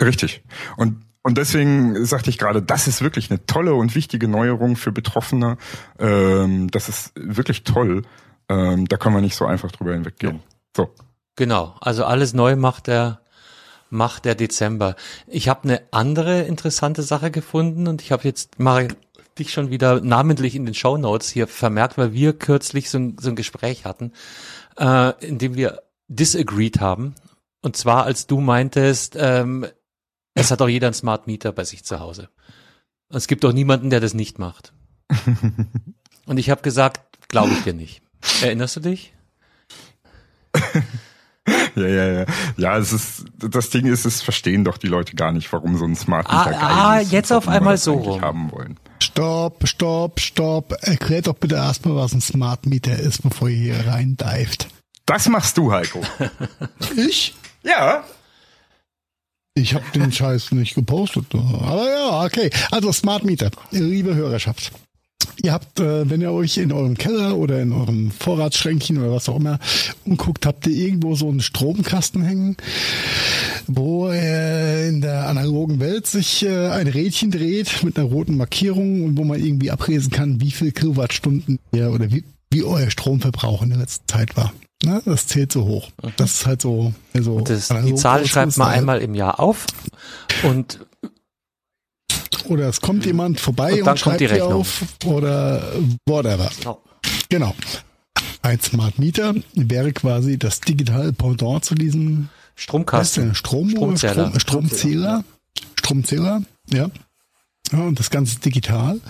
Richtig. 0.01 0.43
Und 0.77 1.05
und 1.25 1.37
deswegen 1.37 2.07
sagte 2.07 2.31
ich 2.31 2.39
gerade, 2.39 2.63
das 2.63 2.87
ist 2.87 3.03
wirklich 3.03 3.31
eine 3.31 3.45
tolle 3.45 3.75
und 3.75 3.95
wichtige 3.95 4.29
Neuerung 4.29 4.77
für 4.77 4.93
Betroffene. 4.93 5.59
Ähm, 5.99 6.71
das 6.71 6.89
ist 6.89 7.13
wirklich 7.17 7.65
toll. 7.65 8.03
Ähm, 8.49 8.89
da 8.89 8.97
kann 8.97 9.13
man 9.13 9.23
nicht 9.23 9.37
so 9.37 9.45
einfach 9.45 9.71
drüber 9.71 9.93
hinweggehen. 9.93 10.41
So. 10.75 10.95
Genau, 11.37 11.75
also 11.81 12.05
alles 12.05 12.33
neu 12.33 12.57
macht 12.57 12.87
der 12.87 13.21
macht 13.91 14.25
der 14.25 14.35
Dezember. 14.35 14.97
Ich 15.27 15.49
habe 15.49 15.65
eine 15.65 15.83
andere 15.91 16.43
interessante 16.43 17.03
Sache 17.03 17.31
gefunden 17.31 17.89
und 17.89 18.03
ich 18.03 18.13
habe 18.13 18.25
jetzt 18.25 18.59
mal 18.59 18.89
dich 19.39 19.53
schon 19.53 19.71
wieder 19.71 20.01
namentlich 20.01 20.55
in 20.55 20.65
den 20.67 20.75
Show 20.75 20.97
Notes 20.97 21.31
hier 21.31 21.47
vermerkt, 21.47 21.99
weil 21.99 22.13
wir 22.13 22.33
kürzlich 22.33 22.91
so 22.91 22.99
ein, 22.99 23.17
so 23.21 23.31
ein 23.31 23.37
Gespräch 23.37 23.85
hatten, 23.85 24.13
äh, 24.79 25.13
in 25.25 25.39
dem 25.39 25.55
wir 25.57 25.83
disagreed 26.09 26.81
haben. 26.81 27.15
Und 27.63 27.77
zwar, 27.77 28.05
als 28.05 28.27
du 28.27 28.41
meintest, 28.41 29.17
ähm, 29.19 29.67
es 30.35 30.51
hat 30.51 30.63
auch 30.63 30.69
jeder 30.69 30.87
einen 30.89 30.95
Smart 30.95 31.27
Meter 31.27 31.53
bei 31.53 31.65
sich 31.65 31.85
zu 31.85 31.99
Hause. 32.01 32.29
Es 33.11 33.27
gibt 33.27 33.45
auch 33.45 33.53
niemanden, 33.53 33.91
der 33.91 34.01
das 34.01 34.15
nicht 34.15 34.39
macht. 34.39 34.73
Und 36.27 36.37
ich 36.39 36.51
habe 36.51 36.63
gesagt, 36.63 37.01
glaube 37.29 37.53
ich 37.53 37.63
dir 37.63 37.73
nicht. 37.73 38.03
Erinnerst 38.43 38.77
du 38.77 38.81
dich? 38.81 39.13
Ja, 41.77 41.87
ja, 41.87 42.07
ja. 42.21 42.27
Ja, 42.57 42.77
es 42.79 42.93
ist, 42.93 43.25
das 43.39 43.71
Ding 43.71 43.87
ist, 43.87 44.05
es 44.05 44.21
verstehen 44.21 44.65
doch 44.65 44.77
die 44.77 44.89
Leute 44.89 45.15
gar 45.17 45.33
nicht, 45.33 45.51
warum 45.53 45.77
so 45.79 45.85
ein 45.87 45.97
Smart 45.97 46.27
Meter 46.27 46.39
Ah, 46.39 46.51
geil 46.51 46.59
ah, 46.61 46.99
ist. 46.99 47.13
jetzt 47.13 47.31
und 47.31 47.39
auf 47.39 47.49
einmal 47.49 47.79
so 47.79 47.95
rum. 47.95 48.21
haben 48.21 48.53
wollen. 48.53 48.79
Stopp, 49.03 49.67
stopp, 49.67 50.21
stopp. 50.21 50.73
Erklär 50.83 51.23
doch 51.23 51.35
bitte 51.35 51.57
erstmal, 51.57 51.97
was 51.97 52.13
ein 52.13 52.21
Smart 52.21 52.67
Meter 52.67 52.99
ist, 52.99 53.23
bevor 53.23 53.49
ihr 53.49 53.75
hier 53.75 53.87
rein 53.87 54.17
dived. 54.17 54.69
Das 55.07 55.29
machst 55.29 55.57
du, 55.57 55.73
Heiko. 55.73 56.03
Ich? 56.97 57.35
ja. 57.63 58.05
Ich 59.55 59.75
habe 59.75 59.85
den 59.93 60.13
Scheiß 60.13 60.53
nicht 60.53 60.75
gepostet. 60.75 61.27
Aber 61.35 61.91
ja, 61.91 62.25
okay. 62.25 62.51
Also 62.71 62.93
Smart 62.93 63.25
Meter, 63.25 63.51
liebe 63.71 64.15
Hörerschaft. 64.15 64.73
Ihr 65.43 65.53
habt, 65.53 65.79
äh, 65.79 66.09
wenn 66.11 66.21
ihr 66.21 66.33
euch 66.33 66.59
in 66.59 66.73
eurem 66.73 66.97
Keller 66.97 67.37
oder 67.37 67.61
in 67.61 67.73
eurem 67.73 68.11
Vorratsschränkchen 68.11 68.99
oder 68.99 69.13
was 69.13 69.29
auch 69.29 69.37
immer 69.37 69.59
umguckt, 70.05 70.47
habt 70.47 70.67
ihr 70.67 70.75
irgendwo 70.75 71.15
so 71.15 71.29
einen 71.29 71.41
Stromkasten 71.41 72.23
hängen, 72.23 72.57
wo 73.67 74.09
äh, 74.09 74.89
in 74.89 75.01
der 75.01 75.29
analogen 75.29 75.79
Welt 75.81 76.07
sich 76.07 76.45
äh, 76.45 76.69
ein 76.69 76.89
Rädchen 76.89 77.31
dreht 77.31 77.85
mit 77.85 77.99
einer 77.99 78.09
roten 78.09 78.37
Markierung 78.37 79.05
und 79.05 79.17
wo 79.17 79.25
man 79.25 79.43
irgendwie 79.43 79.71
ablesen 79.71 80.11
kann, 80.11 80.41
wie 80.41 80.51
viel 80.51 80.73
Kilowattstunden 80.73 81.59
ihr 81.73 81.93
oder 81.93 82.11
wie, 82.11 82.25
wie 82.51 82.65
euer 82.65 82.91
Stromverbrauch 82.91 83.63
in 83.63 83.71
der 83.71 83.79
letzten 83.79 84.09
Zeit 84.09 84.37
war. 84.37 84.53
Ne? 84.85 85.03
Das 85.05 85.27
zählt 85.27 85.53
so 85.53 85.65
hoch. 85.65 85.91
Mhm. 86.03 86.13
Das 86.17 86.33
ist 86.33 86.47
halt 86.47 86.63
so. 86.63 86.93
so 87.15 87.41
das, 87.41 87.73
die 87.85 87.95
Zahl 87.95 88.27
schreibt 88.27 88.57
man 88.57 88.69
einmal 88.69 89.01
im 89.01 89.15
Jahr 89.15 89.39
auf 89.39 89.67
und 90.43 90.81
oder 92.47 92.69
es 92.69 92.81
kommt 92.81 93.07
jemand 93.07 93.41
vorbei 93.41 93.75
und, 93.75 93.81
dann 93.87 93.93
und 93.93 93.99
schreibt 93.99 94.21
die 94.21 94.41
auf 94.41 94.83
oder 95.05 95.63
whatever. 96.07 96.51
Genau. 96.59 96.83
genau. 97.29 97.55
Ein 98.43 98.61
Smart 98.61 98.99
Meter 98.99 99.35
wäre 99.55 99.93
quasi 99.93 100.39
das 100.39 100.61
digitale 100.61 101.13
Pendant 101.13 101.65
zu 101.65 101.75
diesem 101.75 102.29
Stromkasten. 102.55 103.35
Strom 103.35 103.71
Stromzähler. 103.71 104.29
Strom, 104.29 104.41
Stromzähler. 104.41 105.25
Stromzähler, 105.79 106.43
ja. 106.71 106.91
ja. 107.73 107.79
Und 107.79 107.99
das 107.99 108.11
Ganze 108.11 108.39
digital. 108.41 109.01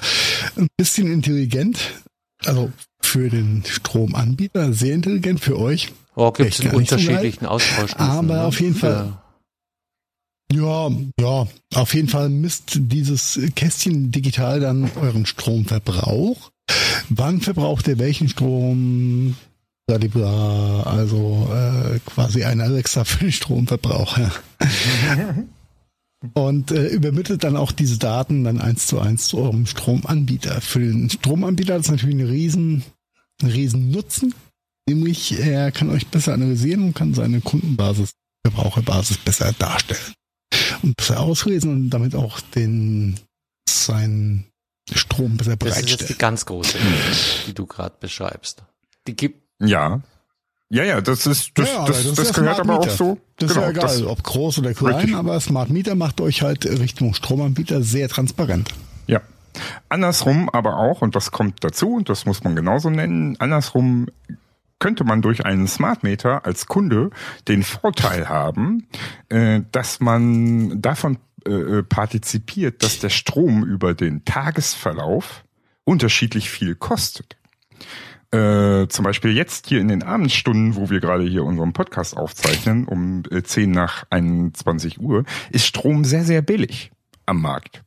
Ein 0.56 0.68
bisschen 0.76 1.10
intelligent. 1.10 1.78
Also 2.44 2.70
für 3.00 3.28
den 3.30 3.64
Stromanbieter 3.66 4.72
sehr 4.72 4.94
intelligent, 4.94 5.40
für 5.40 5.58
euch. 5.58 5.92
Oh, 6.14 6.30
gibt 6.32 6.52
es 6.52 6.60
einen 6.60 6.74
unterschiedlichen 6.74 7.44
so 7.44 7.50
Austausch. 7.50 7.94
Aber 7.96 8.22
ne? 8.22 8.44
auf 8.44 8.60
jeden 8.60 8.74
Fall. 8.74 8.92
Ja. 8.92 9.22
Ja, 10.52 10.90
ja, 11.20 11.46
auf 11.74 11.94
jeden 11.94 12.08
Fall 12.08 12.30
misst 12.30 12.78
dieses 12.80 13.38
Kästchen 13.54 14.10
digital 14.10 14.60
dann 14.60 14.90
euren 15.00 15.26
Stromverbrauch. 15.26 16.50
Wann 17.10 17.40
verbraucht 17.40 17.86
ihr 17.88 17.98
welchen 17.98 18.28
Strom? 18.28 19.36
Also 19.90 21.48
äh, 21.50 21.98
quasi 22.00 22.44
ein 22.44 22.60
Alexa 22.60 23.04
für 23.04 23.24
den 23.24 23.32
Stromverbrauch. 23.32 24.18
Ja. 24.18 24.30
und 26.34 26.70
äh, 26.70 26.88
übermittelt 26.88 27.44
dann 27.44 27.56
auch 27.56 27.72
diese 27.72 27.98
Daten 27.98 28.44
dann 28.44 28.60
eins 28.60 28.86
zu 28.86 29.00
eins 29.00 29.28
zu 29.28 29.38
eurem 29.38 29.66
Stromanbieter. 29.66 30.60
Für 30.60 30.80
den 30.80 31.08
Stromanbieter 31.08 31.76
ist 31.76 31.90
natürlich 31.90 32.16
eine 32.16 32.28
riesen, 32.28 32.84
ein 33.42 33.48
riesen 33.48 33.90
Nutzen, 33.90 34.34
nämlich 34.86 35.38
er 35.38 35.72
kann 35.72 35.88
euch 35.88 36.08
besser 36.08 36.34
analysieren 36.34 36.84
und 36.84 36.94
kann 36.94 37.14
seine 37.14 37.40
Kundenbasis, 37.40 38.12
Verbraucherbasis 38.46 39.16
besser 39.18 39.54
darstellen 39.58 40.17
und 40.82 40.96
besser 40.96 41.20
auslesen 41.20 41.70
und 41.72 41.90
damit 41.90 42.14
auch 42.14 42.40
den 42.40 43.18
seinen 43.68 44.46
Strom 44.92 45.36
besser 45.36 45.56
bereitstellen. 45.56 45.86
Das 45.86 45.94
ist 45.94 46.00
jetzt 46.00 46.10
die 46.10 46.18
ganz 46.18 46.46
große, 46.46 46.78
die 47.46 47.54
du 47.54 47.66
gerade 47.66 47.94
beschreibst. 48.00 48.62
Die 49.06 49.16
gibt 49.16 49.42
ja. 49.60 50.00
Ja, 50.70 50.84
ja, 50.84 51.00
das 51.00 51.26
ist, 51.26 51.52
das, 51.54 51.68
ja, 51.68 51.86
das, 51.86 52.04
das, 52.04 52.14
das 52.14 52.32
gehört 52.34 52.60
aber 52.60 52.80
auch 52.80 52.88
so. 52.90 53.18
Das 53.36 53.54
genau, 53.54 53.68
ist 53.68 53.76
ja 53.76 53.82
egal, 53.82 54.04
ob 54.04 54.22
groß 54.22 54.58
oder 54.58 54.74
klein, 54.74 54.96
richtig. 54.96 55.14
aber 55.16 55.40
Smart 55.40 55.70
Meter 55.70 55.94
macht 55.94 56.20
euch 56.20 56.42
halt 56.42 56.66
Richtung 56.66 57.14
Stromanbieter 57.14 57.82
sehr 57.82 58.10
transparent. 58.10 58.68
Ja. 59.06 59.22
Andersrum 59.88 60.50
aber 60.50 60.76
auch, 60.76 61.00
und 61.00 61.16
das 61.16 61.30
kommt 61.30 61.64
dazu, 61.64 61.94
und 61.94 62.10
das 62.10 62.26
muss 62.26 62.44
man 62.44 62.54
genauso 62.54 62.90
nennen, 62.90 63.36
andersrum 63.38 64.08
könnte 64.78 65.04
man 65.04 65.22
durch 65.22 65.44
einen 65.44 65.66
Smart 65.66 66.02
Meter 66.02 66.44
als 66.44 66.66
Kunde 66.66 67.10
den 67.48 67.62
Vorteil 67.62 68.28
haben, 68.28 68.86
äh, 69.28 69.60
dass 69.72 70.00
man 70.00 70.80
davon 70.80 71.18
äh, 71.44 71.82
partizipiert, 71.82 72.82
dass 72.82 72.98
der 72.98 73.10
Strom 73.10 73.64
über 73.64 73.94
den 73.94 74.24
Tagesverlauf 74.24 75.44
unterschiedlich 75.84 76.50
viel 76.50 76.74
kostet. 76.74 77.36
Äh, 78.30 78.88
zum 78.88 79.04
Beispiel 79.04 79.34
jetzt 79.34 79.68
hier 79.68 79.80
in 79.80 79.88
den 79.88 80.02
Abendstunden, 80.02 80.76
wo 80.76 80.90
wir 80.90 81.00
gerade 81.00 81.24
hier 81.24 81.44
unseren 81.44 81.72
Podcast 81.72 82.16
aufzeichnen, 82.16 82.86
um 82.86 83.22
äh, 83.30 83.42
10 83.42 83.70
nach 83.70 84.04
21 84.10 85.00
Uhr, 85.00 85.24
ist 85.50 85.64
Strom 85.64 86.04
sehr, 86.04 86.24
sehr 86.24 86.42
billig 86.42 86.90
am 87.24 87.40
Markt. 87.40 87.82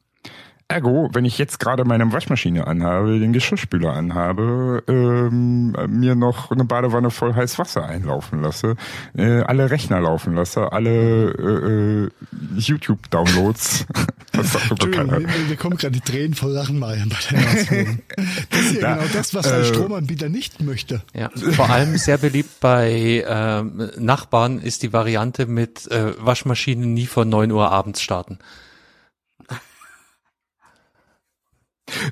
Ergo, 0.71 1.09
wenn 1.13 1.25
ich 1.25 1.37
jetzt 1.37 1.59
gerade 1.59 1.83
meine 1.83 2.11
Waschmaschine 2.11 2.65
anhabe, 2.65 3.19
den 3.19 3.33
Geschirrspüler 3.33 3.93
anhabe, 3.93 4.83
ähm, 4.87 5.75
mir 5.89 6.15
noch 6.15 6.51
eine 6.51 6.63
Badewanne 6.63 7.11
voll 7.11 7.35
heiß 7.35 7.59
Wasser 7.59 7.85
einlaufen 7.85 8.41
lasse, 8.41 8.75
äh, 9.15 9.41
alle 9.41 9.69
Rechner 9.69 9.99
laufen 9.99 10.33
lasse, 10.33 10.71
alle 10.71 11.31
äh, 11.31 12.05
äh 12.05 12.09
YouTube-Downloads. 12.57 13.85
Entschuldigung, 14.33 15.25
mir, 15.49 15.55
kommen 15.57 15.77
gerade 15.77 15.91
die 15.91 16.01
Tränen 16.01 16.33
voll 16.33 16.51
Lachen, 16.51 16.79
Marian, 16.79 17.09
bei 17.09 17.17
der 17.29 17.47
Ausführung. 17.47 17.99
Das 18.49 18.61
ist 18.61 18.75
ja, 18.75 18.81
ja 18.81 18.95
genau 18.95 19.07
das, 19.13 19.33
was 19.33 19.51
ein 19.51 19.61
äh, 19.61 19.65
Stromanbieter 19.65 20.29
nicht 20.29 20.61
möchte. 20.61 21.01
Ja, 21.13 21.29
vor 21.51 21.69
allem 21.69 21.97
sehr 21.97 22.17
beliebt 22.17 22.59
bei 22.59 23.23
äh, 23.27 23.63
Nachbarn 23.99 24.59
ist 24.59 24.83
die 24.83 24.93
Variante 24.93 25.45
mit 25.45 25.89
äh, 25.91 26.13
Waschmaschinen 26.19 26.93
nie 26.93 27.07
vor 27.07 27.25
neun 27.25 27.51
Uhr 27.51 27.71
abends 27.71 28.01
starten. 28.01 28.39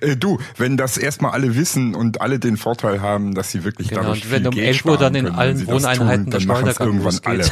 Äh, 0.02 0.16
du, 0.16 0.40
wenn 0.58 0.78
das 0.78 0.98
erstmal 0.98 1.32
alle 1.32 1.56
wissen 1.56 1.96
und 1.96 2.22
alle 2.22 2.40
den 2.40 2.58
Vorteil 2.58 3.02
haben, 3.02 3.34
dass 3.34 3.52
sie 3.52 3.64
wirklich 3.64 3.90
genau, 3.90 4.02
dadurch 4.02 4.26
und 4.26 4.32
wenn 4.32 4.48
um 4.48 4.54
Geld 4.54 4.68
11 4.68 4.86
Uhr 4.86 4.98
dann 4.98 5.16
in 5.16 5.28
allen 5.28 5.68
Wohneinheiten 5.68 6.26
tun, 6.26 6.32
der 6.32 6.40
Schleudergang 6.40 6.88
irgendwann 6.88 7.20
alle. 7.24 7.52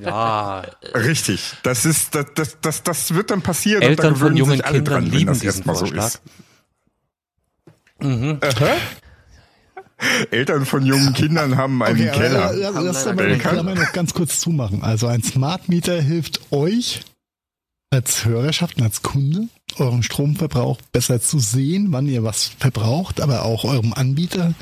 ja. 0.04 0.62
Richtig. 0.94 1.54
Das 1.62 1.84
ist, 1.84 2.14
das, 2.14 2.26
das, 2.34 2.58
das, 2.60 2.82
das 2.82 3.14
wird 3.14 3.30
dann 3.30 3.42
passieren. 3.42 3.82
Eltern 3.82 4.16
von 4.16 4.36
jungen 4.36 4.60
Kindern 4.60 4.84
dran, 4.84 5.06
lieben 5.06 5.26
das 5.26 5.42
erstmal 5.42 5.76
so 5.76 5.86
ist. 5.86 6.20
Mhm. 8.00 8.38
Eltern 10.30 10.64
von 10.64 10.86
jungen 10.86 11.12
Kindern 11.12 11.56
haben 11.56 11.82
einen 11.82 12.08
okay, 12.08 12.18
Keller. 12.18 12.52
Lass, 12.54 13.04
lass 13.04 13.16
mal 13.16 13.32
die 13.32 13.38
Klammer 13.38 13.74
noch 13.74 13.92
ganz 13.92 14.14
kurz 14.14 14.38
zumachen. 14.38 14.82
Also 14.82 15.08
ein 15.08 15.22
Smart 15.22 15.68
Meter 15.68 16.00
hilft 16.00 16.52
euch 16.52 17.02
als 17.90 18.24
Hörerschaft 18.24 18.78
und 18.78 18.84
als 18.84 19.02
Kunde 19.02 19.48
euren 19.76 20.02
Stromverbrauch 20.02 20.78
besser 20.92 21.20
zu 21.20 21.38
sehen, 21.38 21.88
wann 21.90 22.06
ihr 22.06 22.22
was 22.22 22.50
verbraucht, 22.58 23.20
aber 23.20 23.44
auch 23.44 23.64
eurem 23.64 23.92
Anbieter 23.92 24.54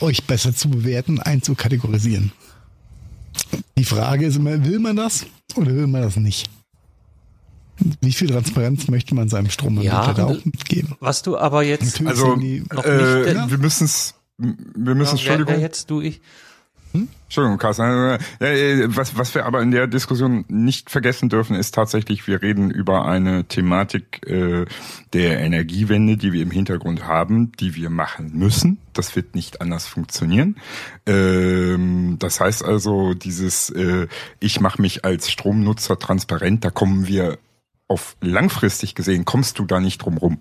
euch 0.00 0.24
besser 0.24 0.54
zu 0.54 0.68
bewerten, 0.68 1.20
einzukategorisieren. 1.20 2.32
Die 3.76 3.84
Frage 3.84 4.26
ist 4.26 4.36
immer, 4.36 4.64
will 4.64 4.78
man 4.78 4.96
das 4.96 5.26
oder 5.56 5.74
will 5.74 5.86
man 5.86 6.02
das 6.02 6.16
nicht? 6.16 6.50
Wie 8.00 8.12
viel 8.12 8.28
Transparenz 8.28 8.88
möchte 8.88 9.14
man 9.14 9.28
seinem 9.28 9.48
Stromanbieter 9.48 10.06
ja, 10.06 10.12
da 10.12 10.26
auch 10.26 10.44
mitgeben? 10.44 10.96
Was 11.00 11.22
du 11.22 11.38
aber 11.38 11.62
jetzt 11.62 12.00
Natürlich 12.00 12.62
also 12.70 12.88
äh, 12.88 13.50
wir 13.50 13.58
müssen 13.58 13.84
es 13.84 14.14
wir 14.36 14.94
müssen 14.94 15.16
ja, 15.16 15.32
Entschuldigung. 15.32 15.48
Wer, 15.48 15.56
wer 15.56 15.62
jetzt 15.62 15.90
du 15.90 16.00
ich 16.00 16.20
hm? 16.92 17.08
Entschuldigung, 17.24 17.58
Carsten. 17.58 18.18
Was, 18.96 19.16
was 19.16 19.34
wir 19.36 19.46
aber 19.46 19.62
in 19.62 19.70
der 19.70 19.86
Diskussion 19.86 20.44
nicht 20.48 20.90
vergessen 20.90 21.28
dürfen, 21.28 21.54
ist 21.54 21.72
tatsächlich, 21.74 22.26
wir 22.26 22.42
reden 22.42 22.72
über 22.72 23.06
eine 23.06 23.44
Thematik 23.44 24.26
äh, 24.26 24.64
der 25.12 25.38
Energiewende, 25.38 26.16
die 26.16 26.32
wir 26.32 26.42
im 26.42 26.50
Hintergrund 26.50 27.06
haben, 27.06 27.52
die 27.52 27.76
wir 27.76 27.88
machen 27.88 28.32
müssen. 28.34 28.78
Das 28.92 29.14
wird 29.14 29.36
nicht 29.36 29.60
anders 29.60 29.86
funktionieren. 29.86 30.56
Ähm, 31.06 32.16
das 32.18 32.40
heißt 32.40 32.64
also, 32.64 33.14
dieses 33.14 33.70
äh, 33.70 34.08
Ich 34.40 34.60
mache 34.60 34.82
mich 34.82 35.04
als 35.04 35.30
Stromnutzer 35.30 35.98
transparent, 36.00 36.64
da 36.64 36.70
kommen 36.70 37.06
wir 37.06 37.38
auf 37.86 38.16
langfristig 38.20 38.96
gesehen, 38.96 39.24
kommst 39.24 39.60
du 39.60 39.66
da 39.66 39.78
nicht 39.78 39.98
drum 39.98 40.18
rum 40.18 40.40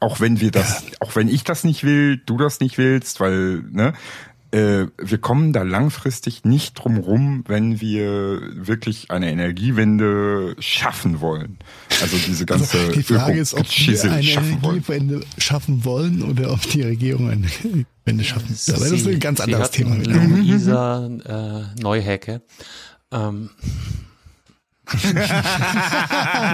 auch 0.00 0.20
wenn 0.20 0.40
wir 0.40 0.50
das, 0.50 0.84
auch 1.00 1.16
wenn 1.16 1.28
ich 1.28 1.44
das 1.44 1.64
nicht 1.64 1.82
will, 1.82 2.18
du 2.18 2.36
das 2.36 2.60
nicht 2.60 2.78
willst, 2.78 3.20
weil 3.20 3.64
ne, 3.70 3.88
äh, 3.88 3.92
wir 4.54 5.18
kommen 5.18 5.52
da 5.52 5.62
langfristig 5.62 6.44
nicht 6.44 6.74
drum 6.74 6.98
rum, 6.98 7.44
wenn 7.48 7.80
wir 7.80 8.40
wirklich 8.54 9.10
eine 9.10 9.30
Energiewende 9.30 10.54
schaffen 10.60 11.20
wollen. 11.20 11.58
Also 12.00 12.16
diese 12.16 12.44
also 12.44 12.44
ganze 12.46 12.78
also 12.78 12.92
die 12.92 13.02
Frage 13.02 13.40
ist, 13.40 13.54
ob 13.54 13.66
wir 13.68 14.02
eine 14.04 14.20
Energiewende 14.22 15.14
wollen. 15.14 15.24
schaffen 15.38 15.84
wollen 15.84 16.22
oder 16.22 16.52
ob 16.52 16.60
die 16.70 16.82
Regierung 16.82 17.30
eine 17.30 17.48
Wende 18.04 18.24
schaffen 18.24 18.50
will. 18.50 18.74
Aber 18.74 18.84
das 18.84 18.92
ist 18.92 19.08
ein 19.08 19.18
ganz 19.18 19.40
anderes 19.40 19.70
Thema. 19.72 19.96
Luisa 19.96 21.06
äh, 21.06 21.80
Neuhecke. 21.82 22.42
Ähm, 23.10 23.50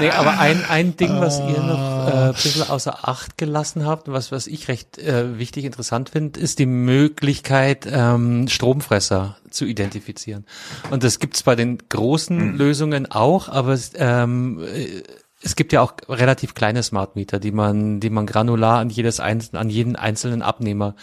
nee, 0.00 0.10
aber 0.10 0.38
ein, 0.38 0.64
ein 0.68 0.96
Ding, 0.96 1.20
was 1.20 1.40
ihr 1.40 1.60
noch 1.60 2.08
äh, 2.08 2.28
ein 2.28 2.32
bisschen 2.32 2.68
außer 2.68 3.08
Acht 3.08 3.36
gelassen 3.38 3.84
habt, 3.86 4.10
was, 4.10 4.30
was 4.30 4.46
ich 4.46 4.68
recht 4.68 4.98
äh, 4.98 5.38
wichtig 5.38 5.64
interessant 5.64 6.10
finde, 6.10 6.38
ist 6.38 6.58
die 6.60 6.66
Möglichkeit, 6.66 7.88
ähm, 7.90 8.46
Stromfresser 8.46 9.36
zu 9.50 9.64
identifizieren. 9.64 10.46
Und 10.90 11.02
das 11.02 11.18
gibt's 11.18 11.42
bei 11.42 11.56
den 11.56 11.78
großen 11.88 12.52
mhm. 12.52 12.56
Lösungen 12.56 13.10
auch, 13.10 13.48
aber 13.48 13.72
es, 13.72 13.92
ähm, 13.96 14.62
äh, 14.62 15.02
es 15.42 15.56
gibt 15.56 15.72
ja 15.72 15.80
auch 15.80 15.94
relativ 16.08 16.54
kleine 16.54 16.82
Smart 16.82 17.16
Meter, 17.16 17.40
die 17.40 17.52
man, 17.52 17.98
die 17.98 18.10
man 18.10 18.26
granular 18.26 18.78
an 18.78 18.90
jedes 18.90 19.18
einzelne, 19.18 19.58
an 19.58 19.70
jeden 19.70 19.96
einzelnen 19.96 20.42
Abnehmer 20.42 20.94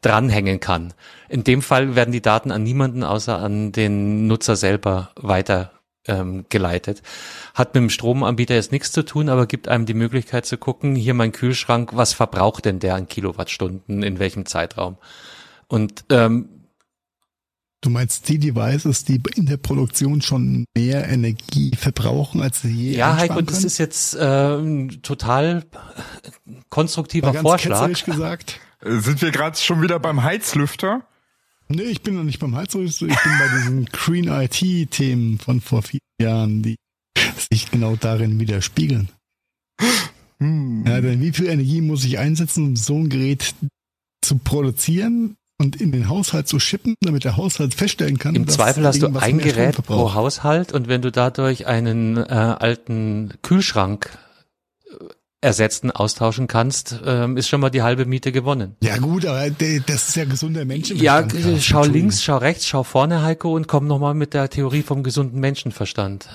dranhängen 0.00 0.58
kann. 0.58 0.92
In 1.28 1.44
dem 1.44 1.62
Fall 1.62 1.94
werden 1.94 2.12
die 2.12 2.22
Daten 2.22 2.50
an 2.50 2.62
niemanden 2.62 3.04
außer 3.04 3.38
an 3.38 3.72
den 3.72 4.26
Nutzer 4.26 4.56
selber 4.56 5.10
weiter 5.16 5.70
ähm, 6.06 6.46
geleitet. 6.48 7.02
Hat 7.54 7.74
mit 7.74 7.82
dem 7.82 7.90
Stromanbieter 7.90 8.54
jetzt 8.54 8.72
nichts 8.72 8.92
zu 8.92 9.04
tun, 9.04 9.28
aber 9.28 9.46
gibt 9.46 9.68
einem 9.68 9.86
die 9.86 9.94
Möglichkeit 9.94 10.46
zu 10.46 10.58
gucken, 10.58 10.94
hier 10.96 11.14
mein 11.14 11.32
Kühlschrank, 11.32 11.90
was 11.94 12.12
verbraucht 12.12 12.64
denn 12.64 12.78
der 12.78 12.94
an 12.94 13.08
Kilowattstunden, 13.08 14.02
in 14.02 14.18
welchem 14.18 14.46
Zeitraum? 14.46 14.96
Und 15.68 16.04
ähm, 16.10 16.48
Du 17.84 17.90
meinst 17.90 18.30
die 18.30 18.38
Devices, 18.38 19.04
die 19.04 19.20
in 19.36 19.44
der 19.44 19.58
Produktion 19.58 20.22
schon 20.22 20.64
mehr 20.74 21.06
Energie 21.06 21.70
verbrauchen, 21.76 22.40
als 22.40 22.62
sie 22.62 22.70
je 22.70 22.96
Ja, 22.96 23.14
Heiko, 23.18 23.42
das 23.42 23.62
ist 23.62 23.76
jetzt 23.76 24.14
äh, 24.14 24.56
ein 24.56 25.02
total 25.02 25.64
konstruktiver 26.70 27.30
ganz 27.32 27.42
Vorschlag. 27.42 28.04
gesagt. 28.06 28.58
Äh, 28.82 29.00
sind 29.00 29.20
wir 29.20 29.30
gerade 29.32 29.58
schon 29.58 29.82
wieder 29.82 30.00
beim 30.00 30.22
Heizlüfter? 30.22 31.02
Nee, 31.68 31.82
ich 31.82 32.02
bin 32.02 32.14
noch 32.14 32.24
nicht 32.24 32.38
beim 32.38 32.54
Heizlüfter. 32.54 33.06
Ich 33.06 33.22
bin 33.22 33.32
bei 33.38 33.48
diesen 33.56 33.84
Green 33.92 34.28
IT-Themen 34.28 35.38
von 35.38 35.60
vor 35.60 35.82
vier 35.82 36.00
Jahren, 36.20 36.62
die 36.62 36.76
sich 37.50 37.70
genau 37.70 37.96
darin 37.96 38.38
widerspiegeln. 38.38 39.08
Hm. 40.38 40.84
Ja, 40.86 41.00
denn 41.00 41.20
wie 41.20 41.32
viel 41.32 41.46
Energie 41.46 41.80
muss 41.80 42.04
ich 42.04 42.18
einsetzen, 42.18 42.64
um 42.64 42.76
so 42.76 42.96
ein 42.96 43.08
Gerät 43.08 43.54
zu 44.22 44.38
produzieren? 44.38 45.36
und 45.60 45.80
in 45.80 45.92
den 45.92 46.08
Haushalt 46.08 46.48
zu 46.48 46.58
schippen, 46.58 46.96
damit 47.00 47.24
der 47.24 47.36
Haushalt 47.36 47.74
feststellen 47.74 48.18
kann. 48.18 48.34
Im 48.34 48.48
Zweifel 48.48 48.84
hast 48.84 49.02
du 49.02 49.06
ein 49.16 49.38
Gerät 49.38 49.76
pro 49.86 50.14
Haushalt 50.14 50.72
und 50.72 50.88
wenn 50.88 51.00
du 51.00 51.12
dadurch 51.12 51.66
einen 51.66 52.16
äh, 52.16 52.22
alten 52.22 53.34
Kühlschrank 53.42 54.18
ersetzen, 55.44 55.90
austauschen 55.90 56.46
kannst, 56.48 57.00
ähm, 57.04 57.36
ist 57.36 57.48
schon 57.48 57.60
mal 57.60 57.70
die 57.70 57.82
halbe 57.82 58.06
Miete 58.06 58.32
gewonnen. 58.32 58.76
Ja 58.82 58.96
gut, 58.96 59.26
aber 59.26 59.50
das 59.50 60.08
ist 60.08 60.16
ja 60.16 60.24
gesunder 60.24 60.64
Menschenverstand. 60.64 61.32
Ja, 61.34 61.60
schau 61.60 61.84
links, 61.84 62.24
schau 62.24 62.38
rechts, 62.38 62.66
schau 62.66 62.82
vorne, 62.82 63.22
Heiko, 63.22 63.54
und 63.54 63.68
komm 63.68 63.86
nochmal 63.86 64.14
mit 64.14 64.34
der 64.34 64.48
Theorie 64.48 64.82
vom 64.82 65.02
gesunden 65.02 65.38
Menschenverstand. 65.40 66.28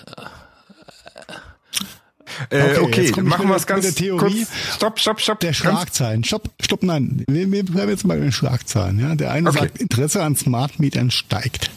Äh, 2.51 2.77
okay, 2.77 3.09
okay 3.11 3.21
machen 3.21 3.49
wir 3.49 3.55
es 3.55 3.67
ganz 3.67 3.93
Theorie. 3.95 4.45
Kurz. 4.45 4.75
Stopp, 4.75 4.99
stopp, 4.99 5.19
stopp. 5.19 5.39
Der 5.41 5.53
Schlagzeilen. 5.53 6.23
Stopp, 6.23 6.49
stopp, 6.61 6.83
nein. 6.83 7.25
Wir, 7.27 7.51
wir 7.51 7.65
bleiben 7.65 7.89
jetzt 7.89 8.05
mal 8.05 8.17
bei 8.17 8.23
den 8.23 8.31
Schlagzeilen. 8.31 8.99
Ja? 8.99 9.15
Der 9.15 9.31
eine 9.31 9.49
okay. 9.49 9.59
sagt, 9.59 9.79
Interesse 9.79 10.23
an 10.23 10.35
Smart 10.35 10.79
Metern 10.79 11.11
steigt. 11.11 11.69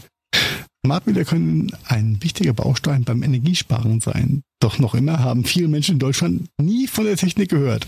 Smart 0.85 1.07
Meter 1.07 1.25
können 1.25 1.71
ein 1.87 2.23
wichtiger 2.23 2.53
Baustein 2.53 3.05
beim 3.05 3.23
Energiesparen 3.23 4.01
sein. 4.01 4.43
Doch 4.61 4.79
noch 4.79 4.95
immer 4.95 5.21
haben 5.21 5.45
viele 5.45 5.69
Menschen 5.69 5.95
in 5.95 5.99
Deutschland 6.01 6.49
nie 6.61 6.89
von 6.89 7.05
der 7.05 7.17
Technik 7.17 7.51
gehört. 7.51 7.87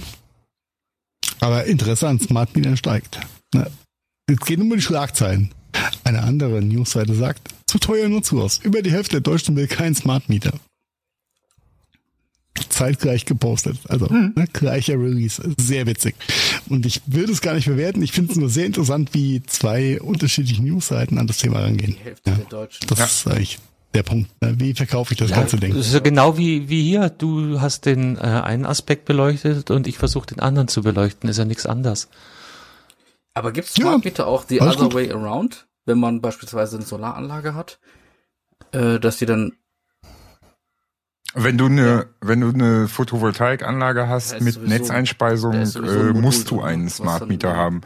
Aber 1.40 1.64
Interesse 1.64 2.08
an 2.08 2.20
Smart 2.20 2.54
Metern 2.54 2.76
steigt. 2.76 3.20
Na, 3.52 3.66
es 4.30 4.38
geht 4.40 4.60
um 4.60 4.70
die 4.70 4.80
Schlagzeilen. 4.80 5.50
Eine 6.04 6.22
andere 6.22 6.62
Newsseite 6.62 7.14
sagt, 7.14 7.48
zu 7.66 7.78
teuer 7.78 8.08
nur 8.08 8.22
zu 8.22 8.40
aus. 8.40 8.58
Über 8.58 8.80
die 8.80 8.92
Hälfte 8.92 9.20
der 9.20 9.20
Deutschen 9.22 9.56
will 9.56 9.66
kein 9.66 9.94
Smart 9.94 10.28
Meter 10.28 10.52
zeitgleich 12.68 13.24
gepostet. 13.24 13.78
Also 13.88 14.06
mhm. 14.06 14.32
ne, 14.36 14.46
gleicher 14.52 14.94
Release. 14.94 15.42
Sehr 15.58 15.86
witzig. 15.86 16.14
Und 16.68 16.86
ich 16.86 17.02
würde 17.06 17.32
es 17.32 17.40
gar 17.40 17.54
nicht 17.54 17.66
bewerten. 17.66 18.02
Ich 18.02 18.12
finde 18.12 18.32
es 18.32 18.38
nur 18.38 18.48
sehr 18.48 18.66
interessant, 18.66 19.10
wie 19.12 19.42
zwei 19.44 20.00
unterschiedliche 20.00 20.62
Newsseiten 20.62 21.18
an 21.18 21.26
das 21.26 21.38
Thema 21.38 21.60
rangehen. 21.60 21.96
Die 21.98 22.04
Hälfte 22.04 22.30
ja. 22.30 22.36
der 22.36 22.46
Deutschen. 22.46 22.86
Das 22.86 22.98
ja. 22.98 23.04
ist 23.04 23.26
eigentlich 23.26 23.58
der 23.94 24.02
Punkt. 24.02 24.30
Ne? 24.42 24.54
Wie 24.58 24.74
verkaufe 24.74 25.12
ich 25.12 25.18
das 25.18 25.30
ja, 25.30 25.36
ganze 25.36 25.56
Ding? 25.56 25.74
Ja 25.76 25.98
genau 26.00 26.36
wie, 26.36 26.68
wie 26.68 26.82
hier. 26.82 27.08
Du 27.10 27.60
hast 27.60 27.86
den 27.86 28.16
äh, 28.16 28.20
einen 28.20 28.66
Aspekt 28.66 29.04
beleuchtet 29.04 29.70
und 29.70 29.86
ich 29.86 29.98
versuche 29.98 30.26
den 30.26 30.40
anderen 30.40 30.68
zu 30.68 30.82
beleuchten. 30.82 31.28
Ist 31.28 31.38
ja 31.38 31.44
nichts 31.44 31.66
anders. 31.66 32.08
Aber 33.34 33.52
gibt 33.52 33.68
es 33.68 33.74
Smart 33.74 34.04
Meter 34.04 34.26
auch 34.26 34.44
the 34.48 34.60
other 34.60 34.84
gut. 34.84 34.94
way 34.94 35.10
around? 35.10 35.66
Wenn 35.86 35.98
man 35.98 36.20
beispielsweise 36.20 36.76
eine 36.76 36.86
Solaranlage 36.86 37.54
hat, 37.54 37.78
äh, 38.72 38.98
dass 38.98 39.18
die 39.18 39.26
dann 39.26 39.52
wenn 41.34 41.58
du 41.58 41.66
eine, 41.66 41.86
ja. 41.86 42.04
wenn 42.20 42.40
du 42.40 42.48
eine 42.48 42.88
Photovoltaikanlage 42.88 44.08
hast 44.08 44.40
mit 44.40 44.54
sowieso, 44.54 44.72
Netzeinspeisung, 44.72 45.54
äh, 45.54 46.12
musst 46.12 46.50
du 46.50 46.62
einen 46.62 46.88
Smart 46.88 47.28
Meter 47.28 47.56
haben. 47.56 47.82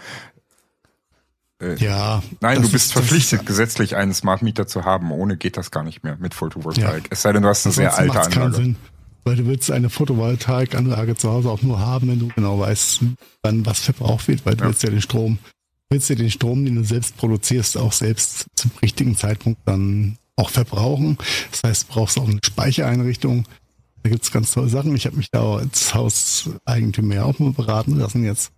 Äh, 1.61 1.77
ja. 1.77 2.23
Nein, 2.41 2.62
du 2.62 2.70
bist 2.70 2.93
verpflichtet, 2.93 3.47
gesetzlich 3.47 3.97
einen 3.97 4.15
Smart 4.15 4.43
Meter 4.43 4.66
zu 4.66 4.85
haben. 4.85 5.11
Ohne 5.11 5.37
geht 5.37 5.57
das 5.57 5.70
gar 5.70 5.83
nicht 5.83 6.05
mehr 6.05 6.16
mit 6.20 6.35
Photovoltaik. 6.35 7.05
Ja. 7.05 7.09
Es 7.11 7.23
sei 7.23 7.33
denn, 7.33 7.43
du 7.43 7.49
hast 7.49 7.66
eine 7.66 7.73
sehr 7.73 7.97
alte 7.97 8.20
Anlage. 8.20 8.55
Sinn, 8.55 8.77
weil 9.25 9.37
du 9.37 9.47
willst 9.47 9.70
eine 9.70 9.91
Photovoltaikanlage 9.91 11.16
zu 11.16 11.31
Hause 11.31 11.51
auch 11.51 11.62
nur 11.62 11.81
haben, 11.81 12.09
wenn 12.09 12.20
du 12.20 12.29
genau 12.29 12.61
weißt, 12.61 13.01
wann 13.43 13.66
was 13.66 13.81
verbraucht 13.81 14.29
wird, 14.29 14.47
weil 14.47 14.55
du 14.55 14.65
ja. 14.65 14.69
willst 14.69 14.83
ja 14.83 14.91
den 14.91 15.03
Strom, 15.03 15.39
willst 15.91 16.09
ja 16.09 16.16
den 16.16 16.31
Strom, 16.31 16.65
den 16.65 16.77
du 16.77 16.85
selbst 16.85 17.16
produzierst, 17.16 17.77
auch 17.77 17.93
selbst 17.93 18.47
zum 18.55 18.70
richtigen 18.81 19.16
Zeitpunkt 19.16 19.61
dann 19.65 20.19
auch 20.39 20.51
verbrauchen. 20.51 21.19
Das 21.51 21.62
heißt, 21.65 21.89
du 21.89 21.93
brauchst 21.93 22.19
auch 22.19 22.28
eine 22.28 22.39
Speichereinrichtung. 22.43 23.44
Da 24.02 24.10
gibt's 24.10 24.31
ganz 24.31 24.52
tolle 24.52 24.69
Sachen. 24.69 24.94
Ich 24.94 25.06
habe 25.06 25.16
mich 25.16 25.31
da 25.31 25.56
als 25.56 25.94
Hauseigentümer 25.94 27.24
auch 27.24 27.39
mal 27.39 27.52
beraten 27.52 27.97
lassen 27.97 28.24
jetzt. 28.24 28.52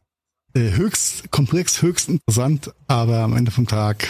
Äh, 0.55 0.73
höchst 0.73 1.31
komplex, 1.31 1.81
höchst 1.81 2.09
interessant, 2.09 2.73
aber 2.87 3.21
am 3.21 3.37
Ende 3.37 3.51
vom 3.51 3.67
Tag 3.67 4.09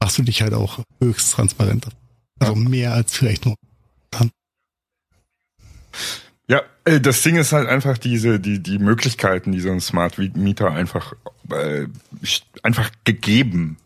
machst 0.00 0.18
du 0.18 0.22
dich 0.22 0.42
halt 0.42 0.54
auch 0.54 0.80
höchst 1.00 1.32
transparent. 1.32 1.88
Also 2.40 2.54
mehr 2.54 2.92
als 2.92 3.16
vielleicht 3.16 3.46
nur. 3.46 3.54
Ja, 6.48 6.62
äh, 6.84 7.00
das 7.00 7.22
Ding 7.22 7.36
ist 7.36 7.52
halt 7.52 7.68
einfach 7.68 7.96
diese, 7.96 8.40
die, 8.40 8.62
die 8.62 8.78
Möglichkeiten, 8.78 9.52
die 9.52 9.60
so 9.60 9.70
ein 9.70 9.80
Smart 9.80 10.18
Meter 10.18 10.70
einfach, 10.72 11.14
äh, 11.50 11.86
einfach 12.62 12.90
gegeben 13.04 13.78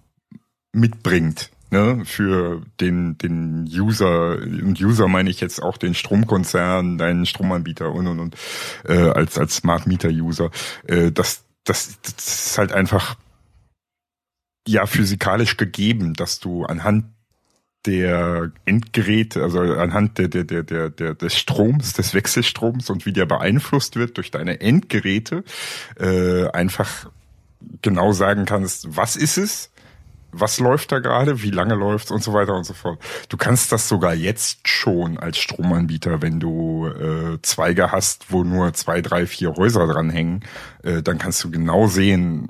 mitbringt 0.72 1.50
ne, 1.70 2.02
für 2.04 2.62
den, 2.80 3.18
den 3.18 3.64
User, 3.64 4.38
und 4.38 4.80
User 4.80 5.08
meine 5.08 5.30
ich 5.30 5.40
jetzt 5.40 5.62
auch 5.62 5.76
den 5.76 5.94
Stromkonzern, 5.94 6.98
deinen 6.98 7.26
Stromanbieter 7.26 7.92
und 7.92 8.06
und 8.06 8.20
und 8.20 8.36
äh, 8.84 9.10
als, 9.10 9.38
als 9.38 9.56
Smart 9.56 9.86
Meter 9.86 10.08
User, 10.08 10.50
äh, 10.86 11.12
das, 11.12 11.44
das, 11.64 11.98
das 12.02 12.46
ist 12.46 12.58
halt 12.58 12.72
einfach 12.72 13.16
ja 14.66 14.86
physikalisch 14.86 15.56
gegeben, 15.56 16.14
dass 16.14 16.40
du 16.40 16.64
anhand 16.64 17.06
der 17.86 18.52
Endgeräte, 18.64 19.42
also 19.42 19.60
anhand 19.60 20.18
der, 20.18 20.28
der, 20.28 20.44
der, 20.44 20.62
der, 20.62 20.90
der, 20.90 21.14
des 21.14 21.36
Stroms, 21.36 21.94
des 21.94 22.12
Wechselstroms 22.12 22.90
und 22.90 23.06
wie 23.06 23.12
der 23.12 23.24
beeinflusst 23.24 23.96
wird 23.96 24.16
durch 24.16 24.30
deine 24.30 24.60
Endgeräte, 24.60 25.44
äh, 25.98 26.48
einfach 26.48 27.10
genau 27.82 28.12
sagen 28.12 28.44
kannst, 28.44 28.96
was 28.96 29.16
ist 29.16 29.38
es, 29.38 29.70
was 30.32 30.58
läuft 30.58 30.92
da 30.92 30.98
gerade, 30.98 31.42
wie 31.42 31.50
lange 31.50 31.74
läuft 31.74 32.10
und 32.10 32.22
so 32.22 32.32
weiter 32.32 32.54
und 32.54 32.64
so 32.64 32.74
fort. 32.74 32.98
Du 33.28 33.36
kannst 33.36 33.72
das 33.72 33.88
sogar 33.88 34.14
jetzt 34.14 34.68
schon 34.68 35.18
als 35.18 35.38
Stromanbieter, 35.38 36.20
wenn 36.22 36.40
du 36.40 36.86
äh, 36.86 37.38
Zweige 37.42 37.92
hast, 37.92 38.30
wo 38.30 38.44
nur 38.44 38.74
zwei, 38.74 39.00
drei, 39.00 39.26
vier 39.26 39.54
Häuser 39.54 39.86
dranhängen, 39.86 40.44
äh, 40.82 41.02
dann 41.02 41.18
kannst 41.18 41.42
du 41.44 41.50
genau 41.50 41.86
sehen, 41.86 42.48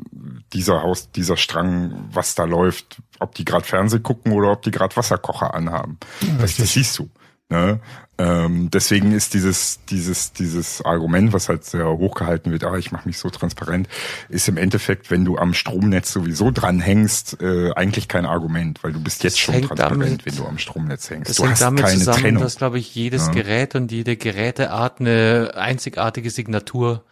dieser 0.53 0.83
Haus, 0.83 1.11
dieser 1.13 1.37
Strang, 1.37 2.09
was 2.13 2.35
da 2.35 2.45
läuft, 2.45 3.03
ob 3.19 3.35
die 3.35 3.45
gerade 3.45 3.65
Fernseh 3.65 4.01
gucken 4.01 4.33
oder 4.33 4.53
ob 4.53 4.63
die 4.63 4.71
gerade 4.71 4.97
Wasserkocher 4.97 5.55
anhaben. 5.55 5.99
Ja, 6.21 6.39
das, 6.41 6.57
das 6.57 6.73
siehst 6.73 6.99
du. 6.99 7.11
Ne? 7.51 7.81
Ähm, 8.19 8.69
deswegen 8.71 9.13
ist 9.13 9.33
dieses, 9.33 9.79
dieses, 9.89 10.33
dieses 10.33 10.83
Argument, 10.85 11.33
was 11.33 11.49
halt 11.49 11.65
sehr 11.65 11.87
hochgehalten 11.87 12.53
wird, 12.53 12.65
ah, 12.65 12.77
ich 12.77 12.93
mache 12.93 13.09
mich 13.09 13.17
so 13.19 13.31
transparent, 13.31 13.89
ist 14.29 14.49
im 14.49 14.59
Endeffekt, 14.59 15.11
wenn 15.11 15.25
du 15.25 15.39
am 15.39 15.55
Stromnetz 15.55 16.13
sowieso 16.13 16.51
dranhängst, 16.51 17.41
äh, 17.41 17.73
eigentlich 17.73 18.09
kein 18.09 18.27
Argument, 18.27 18.83
weil 18.83 18.93
du 18.93 19.01
bist 19.01 19.25
jetzt 19.25 19.35
das 19.35 19.39
schon 19.39 19.63
transparent, 19.63 20.03
damit, 20.03 20.27
wenn 20.27 20.37
du 20.37 20.47
am 20.47 20.59
Stromnetz 20.59 21.09
hängst. 21.09 21.31
Das 21.31 21.37
du 21.37 21.45
hängt 21.45 21.53
hast 21.53 21.63
damit 21.63 21.85
keine 21.85 21.99
zusammen, 21.99 22.21
Trennung. 22.21 22.43
dass, 22.43 22.57
glaube 22.57 22.79
ich, 22.79 22.95
jedes 22.95 23.29
ja. 23.29 23.33
Gerät 23.33 23.75
und 23.75 23.93
jede 23.93 24.17
Geräteart 24.17 25.01
eine 25.01 25.53
einzigartige 25.55 26.31
Signatur 26.31 27.05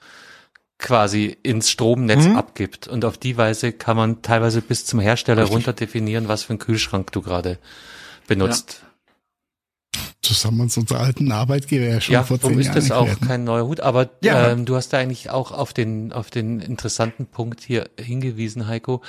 quasi 0.79 1.37
ins 1.43 1.71
Stromnetz 1.71 2.25
mhm. 2.25 2.37
abgibt. 2.37 2.89
Und 2.89 3.05
auf 3.05 3.17
die 3.17 3.39
Weise 3.39 3.73
kann 3.73 3.97
man 3.97 4.23
teilweise 4.23 4.61
bis 4.61 4.85
zum 4.85 5.01
Hersteller 5.01 5.43
Richtig. 5.43 5.55
runter 5.55 5.73
definieren, 5.73 6.29
was 6.29 6.43
für 6.43 6.51
einen 6.51 6.59
Kühlschrank 6.59 7.13
du 7.13 7.23
gerade 7.23 7.59
benutzt. 8.27 8.81
Ja. 8.83 8.86
Das 10.29 10.45
haben 10.45 10.61
uns 10.61 10.77
unsere 10.77 11.01
alten 11.01 11.31
Arbeitgeber 11.33 11.85
ja 11.85 12.01
schon 12.01 12.13
ja, 12.15 12.23
vor 12.23 12.41
zehn 12.41 12.51
Jahren 12.51 12.61
ist 12.61 12.75
das 12.75 12.91
auch 12.91 13.21
kein 13.21 13.45
neuer 13.45 13.67
Hut. 13.67 13.81
Aber 13.81 14.11
ja. 14.23 14.51
ähm, 14.51 14.65
du 14.65 14.77
hast 14.77 14.93
da 14.93 14.99
eigentlich 14.99 15.31
auch 15.31 15.53
auf 15.53 15.73
den, 15.73 16.13
auf 16.13 16.31
den 16.31 16.61
interessanten 16.61 17.27
Punkt 17.27 17.61
hier 17.61 17.89
hingewiesen, 17.99 18.67
Heiko. 18.67 19.03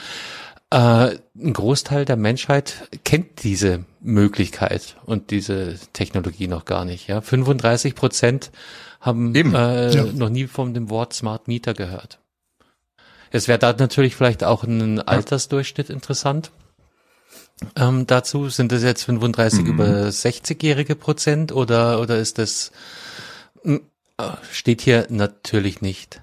Äh, 0.69 1.15
ein 1.37 1.53
Großteil 1.53 2.05
der 2.05 2.17
Menschheit 2.17 2.89
kennt 3.05 3.43
diese 3.43 3.85
Möglichkeit 4.01 4.97
und 5.05 5.31
diese 5.31 5.75
Technologie 5.93 6.47
noch 6.47 6.65
gar 6.65 6.83
nicht. 6.83 7.07
Ja, 7.07 7.21
35 7.21 7.95
Prozent 7.95 8.51
haben 8.99 9.33
äh, 9.33 9.95
ja. 9.95 10.03
noch 10.03 10.29
nie 10.29 10.47
von 10.47 10.73
dem 10.73 10.89
Wort 10.89 11.13
Smart 11.13 11.47
Meter 11.47 11.73
gehört. 11.73 12.19
Es 13.31 13.47
wäre 13.47 13.59
da 13.59 13.73
natürlich 13.73 14.15
vielleicht 14.15 14.43
auch 14.43 14.63
ein 14.63 14.99
Altersdurchschnitt 14.99 15.89
interessant. 15.89 16.51
Ähm, 17.75 18.05
dazu 18.05 18.49
sind 18.49 18.71
das 18.71 18.83
jetzt 18.83 19.03
35 19.03 19.61
mhm. 19.61 19.67
über 19.67 19.85
60-jährige 20.07 20.95
Prozent 20.95 21.51
oder 21.51 21.99
oder 21.99 22.17
ist 22.17 22.37
das 22.37 22.71
hm, 23.63 23.81
steht 24.51 24.81
hier 24.81 25.07
natürlich 25.09 25.81
nicht. 25.81 26.21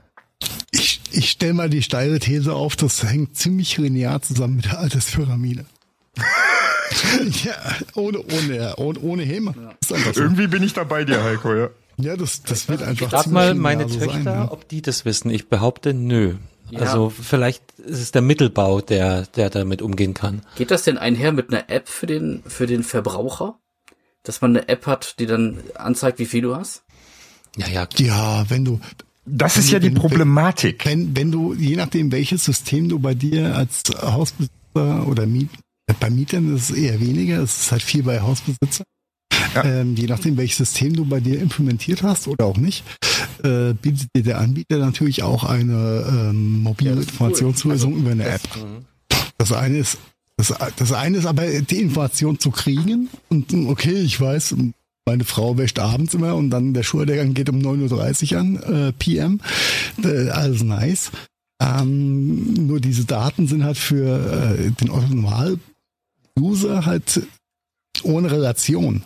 Ich, 0.70 1.01
ich 1.12 1.31
stelle 1.31 1.55
mal 1.55 1.70
die 1.70 1.82
steile 1.82 2.19
These 2.19 2.55
auf, 2.55 2.77
das 2.77 3.02
hängt 3.02 3.36
ziemlich 3.36 3.77
linear 3.78 4.20
zusammen 4.23 4.56
mit 4.56 4.66
der 4.66 4.78
Alterspyramide. 4.78 5.65
ja, 7.44 7.55
ohne, 7.94 8.20
ohne, 8.20 8.74
ohne, 8.77 8.98
ohne 9.01 9.23
Häme. 9.23 9.55
Ja. 9.90 9.97
Irgendwie 10.15 10.47
bin 10.47 10.62
ich 10.62 10.73
dabei 10.73 11.05
dir, 11.05 11.23
Heiko, 11.23 11.55
ja. 11.55 11.70
Ja, 11.97 12.16
das, 12.16 12.43
das 12.43 12.69
wird 12.69 12.82
einfach. 12.82 13.09
Frag 13.09 13.28
mal 13.28 13.55
meine 13.55 13.86
Töchter, 13.86 14.11
sein, 14.12 14.24
ja. 14.24 14.51
ob 14.51 14.69
die 14.69 14.82
das 14.82 15.05
wissen. 15.05 15.31
Ich 15.31 15.48
behaupte, 15.48 15.94
nö. 15.94 16.35
Ja. 16.70 16.81
Also 16.81 17.11
vielleicht 17.11 17.62
ist 17.78 18.01
es 18.01 18.12
der 18.12 18.23
Mittelbau, 18.23 18.81
der, 18.81 19.27
der 19.36 19.51
damit 19.51 19.82
umgehen 19.82 20.15
kann. 20.15 20.43
Geht 20.57 20.70
das 20.70 20.85
denn 20.85 20.99
einher 20.99 21.32
mit 21.32 21.51
einer 21.51 21.69
App 21.69 21.89
für 21.89 22.07
den, 22.07 22.43
für 22.47 22.66
den 22.66 22.82
Verbraucher? 22.82 23.59
Dass 24.23 24.41
man 24.41 24.57
eine 24.57 24.69
App 24.69 24.86
hat, 24.86 25.19
die 25.19 25.27
dann 25.27 25.61
anzeigt, 25.74 26.19
wie 26.19 26.24
viel 26.24 26.43
du 26.43 26.57
hast? 26.57 26.82
Ja, 27.57 27.69
ja. 27.69 27.86
Ja, 27.99 28.49
wenn 28.49 28.65
du. 28.65 28.81
Das 29.27 29.57
ist 29.57 29.70
ja 29.70 29.78
die 29.78 29.91
Problematik. 29.91 30.85
Wenn, 30.86 31.16
wenn 31.16 31.31
du, 31.31 31.55
je 31.55 31.77
nachdem, 31.77 32.11
welches 32.12 32.45
System 32.45 32.89
du 32.89 32.99
bei 32.99 33.15
dir 33.15 33.55
als 33.57 33.82
Hausbesitzer 34.01 35.07
oder 35.07 35.27
Miet, 35.27 35.51
bei 36.01 36.11
Mietern 36.11 36.55
ist 36.55 36.70
es 36.70 36.77
eher 36.77 37.01
weniger, 37.01 37.43
es 37.43 37.62
ist 37.62 37.73
halt 37.73 37.82
viel 37.82 38.03
bei 38.03 38.20
Hausbesitzer. 38.20 38.85
Ja. 39.55 39.64
Ähm, 39.64 39.94
je 39.97 40.06
nachdem, 40.06 40.36
welches 40.36 40.59
System 40.59 40.94
du 40.94 41.05
bei 41.05 41.20
dir 41.20 41.40
implementiert 41.40 42.02
hast 42.02 42.28
oder 42.28 42.47
auch 42.47 42.56
nicht, 42.56 42.85
äh, 43.43 43.74
bietet 43.74 44.09
dir 44.14 44.22
der 44.22 44.40
Anbieter 44.40 44.78
natürlich 44.78 45.22
auch 45.22 45.44
eine 45.44 46.05
ähm, 46.09 46.62
mobile 46.62 46.94
ja, 46.94 47.01
Informationslösung 47.01 47.93
cool. 47.93 47.98
also, 47.98 48.12
über 48.12 48.12
eine 48.12 48.24
App. 48.24 48.43
Das 49.39 49.52
eine 49.52 49.78
ist 49.78 49.98
das, 50.36 50.52
das 50.76 50.93
eine 50.93 51.18
ist 51.18 51.26
aber 51.26 51.47
die 51.47 51.81
Information 51.81 52.40
zu 52.40 52.51
kriegen 52.51 53.09
und 53.28 53.55
okay, 53.68 54.01
ich 54.01 54.20
weiß, 54.20 54.56
meine 55.06 55.24
Frau 55.24 55.56
wäscht 55.59 55.78
abends 55.78 56.14
immer 56.14 56.35
und 56.35 56.51
dann 56.51 56.74
der 56.74 56.82
Schuldegang 56.82 57.35
geht 57.35 57.51
um 57.51 57.59
9.30 57.59 58.32
Uhr 58.32 58.40
an, 58.40 58.56
äh, 58.56 58.93
PM. 58.93 59.40
Äh, 60.02 60.31
alles 60.31 60.62
nice. 60.62 61.12
Ähm, 61.62 62.66
nur 62.66 62.81
diese 62.81 63.05
Daten 63.05 63.47
sind 63.47 63.64
halt 63.64 63.78
für 63.78 64.59
äh, 64.59 64.70
den 64.70 64.89
Normal-User 64.89 66.85
halt 66.85 67.22
ohne 68.02 68.31
Relation. 68.31 69.02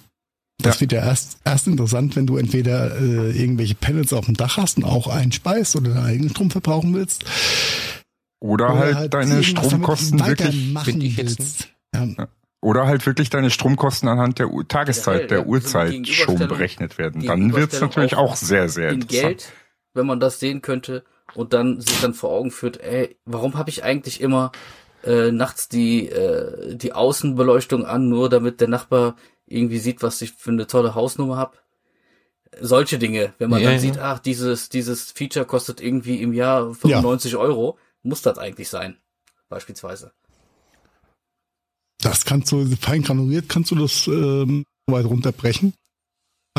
Das 0.68 0.76
ja. 0.76 0.80
wird 0.82 0.92
ja 0.92 1.04
erst, 1.04 1.38
erst 1.44 1.66
interessant, 1.66 2.14
wenn 2.14 2.26
du 2.26 2.36
entweder 2.36 3.00
äh, 3.00 3.30
irgendwelche 3.30 3.74
Panels 3.74 4.12
auf 4.12 4.26
dem 4.26 4.36
Dach 4.36 4.58
hast 4.58 4.76
und 4.76 4.84
auch 4.84 5.06
einspeist 5.06 5.76
oder 5.76 5.94
deinen 5.94 6.04
eigenen 6.04 6.30
Strom 6.30 6.50
verbrauchen 6.50 6.94
willst. 6.94 7.24
Oder, 8.40 8.66
oder 8.66 8.78
halt, 8.78 8.96
halt 8.96 9.14
deine 9.14 9.42
Stromkosten 9.42 10.24
wirklich. 10.26 11.16
Willst. 11.16 11.68
Ja. 11.94 12.28
Oder 12.60 12.86
halt 12.86 13.06
wirklich 13.06 13.30
deine 13.30 13.50
Stromkosten 13.50 14.08
anhand 14.08 14.40
der 14.40 14.50
Tageszeit, 14.68 15.30
der 15.30 15.46
Uhrzeit 15.46 16.06
schon 16.06 16.36
berechnet 16.36 16.98
werden. 16.98 17.24
Dann 17.24 17.54
wird's 17.54 17.80
natürlich 17.80 18.16
auch 18.16 18.36
sehr, 18.36 18.68
sehr 18.68 18.90
in 18.90 19.02
interessant. 19.02 19.38
Geld, 19.38 19.52
wenn 19.94 20.06
man 20.06 20.20
das 20.20 20.38
sehen 20.38 20.60
könnte 20.60 21.04
und 21.34 21.54
dann 21.54 21.80
sich 21.80 22.00
dann 22.00 22.14
vor 22.14 22.30
Augen 22.30 22.50
führt, 22.50 22.80
ey, 22.80 23.16
warum 23.24 23.56
habe 23.56 23.70
ich 23.70 23.84
eigentlich 23.84 24.20
immer 24.20 24.52
äh, 25.04 25.30
nachts 25.30 25.68
die 25.68 26.08
äh, 26.08 26.74
die 26.76 26.92
Außenbeleuchtung 26.92 27.86
an, 27.86 28.08
nur 28.08 28.28
damit 28.28 28.60
der 28.60 28.68
Nachbar 28.68 29.16
irgendwie 29.48 29.78
sieht, 29.78 30.02
was 30.02 30.20
ich 30.22 30.32
für 30.32 30.50
eine 30.50 30.66
tolle 30.66 30.94
Hausnummer 30.94 31.36
hab. 31.36 31.62
Solche 32.60 32.98
Dinge, 32.98 33.34
wenn 33.38 33.50
man 33.50 33.60
ja, 33.60 33.66
dann 33.66 33.74
ja. 33.74 33.80
sieht, 33.80 33.98
ach, 33.98 34.18
dieses 34.18 34.68
dieses 34.68 35.10
Feature 35.12 35.44
kostet 35.44 35.80
irgendwie 35.80 36.22
im 36.22 36.32
Jahr 36.32 36.74
95 36.74 37.32
ja. 37.32 37.38
Euro, 37.38 37.78
muss 38.02 38.22
das 38.22 38.38
eigentlich 38.38 38.68
sein, 38.68 38.96
beispielsweise. 39.48 40.12
Das 42.00 42.24
kannst 42.24 42.52
du, 42.52 42.64
fein 42.80 43.02
granuliert 43.02 43.48
kannst 43.48 43.70
du 43.70 43.74
das 43.74 44.06
ähm, 44.06 44.64
weit 44.86 45.04
runterbrechen. 45.04 45.74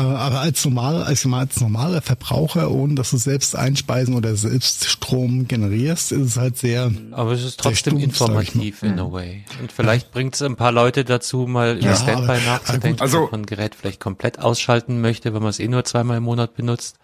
Äh, 0.00 0.16
aber 0.16 0.40
als 0.40 0.64
normaler, 0.64 1.06
als, 1.06 1.26
als 1.26 1.60
normaler 1.60 2.02
Verbraucher, 2.02 2.70
ohne 2.70 2.94
dass 2.94 3.10
du 3.10 3.16
selbst 3.16 3.56
einspeisen 3.56 4.14
oder 4.14 4.34
selbst 4.36 4.86
Strom 4.86 5.46
generierst, 5.46 6.12
ist 6.12 6.20
es 6.20 6.36
halt 6.36 6.56
sehr. 6.56 6.90
Aber 7.12 7.32
es 7.32 7.44
ist 7.44 7.60
trotzdem 7.60 7.98
stumpf, 7.98 8.20
informativ 8.20 8.82
in 8.82 8.98
a 8.98 9.04
mhm. 9.04 9.12
way. 9.12 9.44
Und 9.60 9.72
vielleicht 9.72 10.12
bringt 10.12 10.34
es 10.34 10.42
ein 10.42 10.56
paar 10.56 10.72
Leute 10.72 11.04
dazu, 11.04 11.46
mal 11.46 11.76
über 11.76 11.86
ja, 11.86 11.96
Standby 11.96 12.38
nachzudenken, 12.46 13.00
also, 13.00 13.24
ob 13.24 13.32
man 13.32 13.42
ein 13.42 13.46
Gerät 13.46 13.74
vielleicht 13.74 14.00
komplett 14.00 14.38
ausschalten 14.38 15.00
möchte, 15.00 15.34
wenn 15.34 15.42
man 15.42 15.50
es 15.50 15.58
eh 15.58 15.68
nur 15.68 15.84
zweimal 15.84 16.18
im 16.18 16.24
Monat 16.24 16.54
benutzt. 16.54 16.96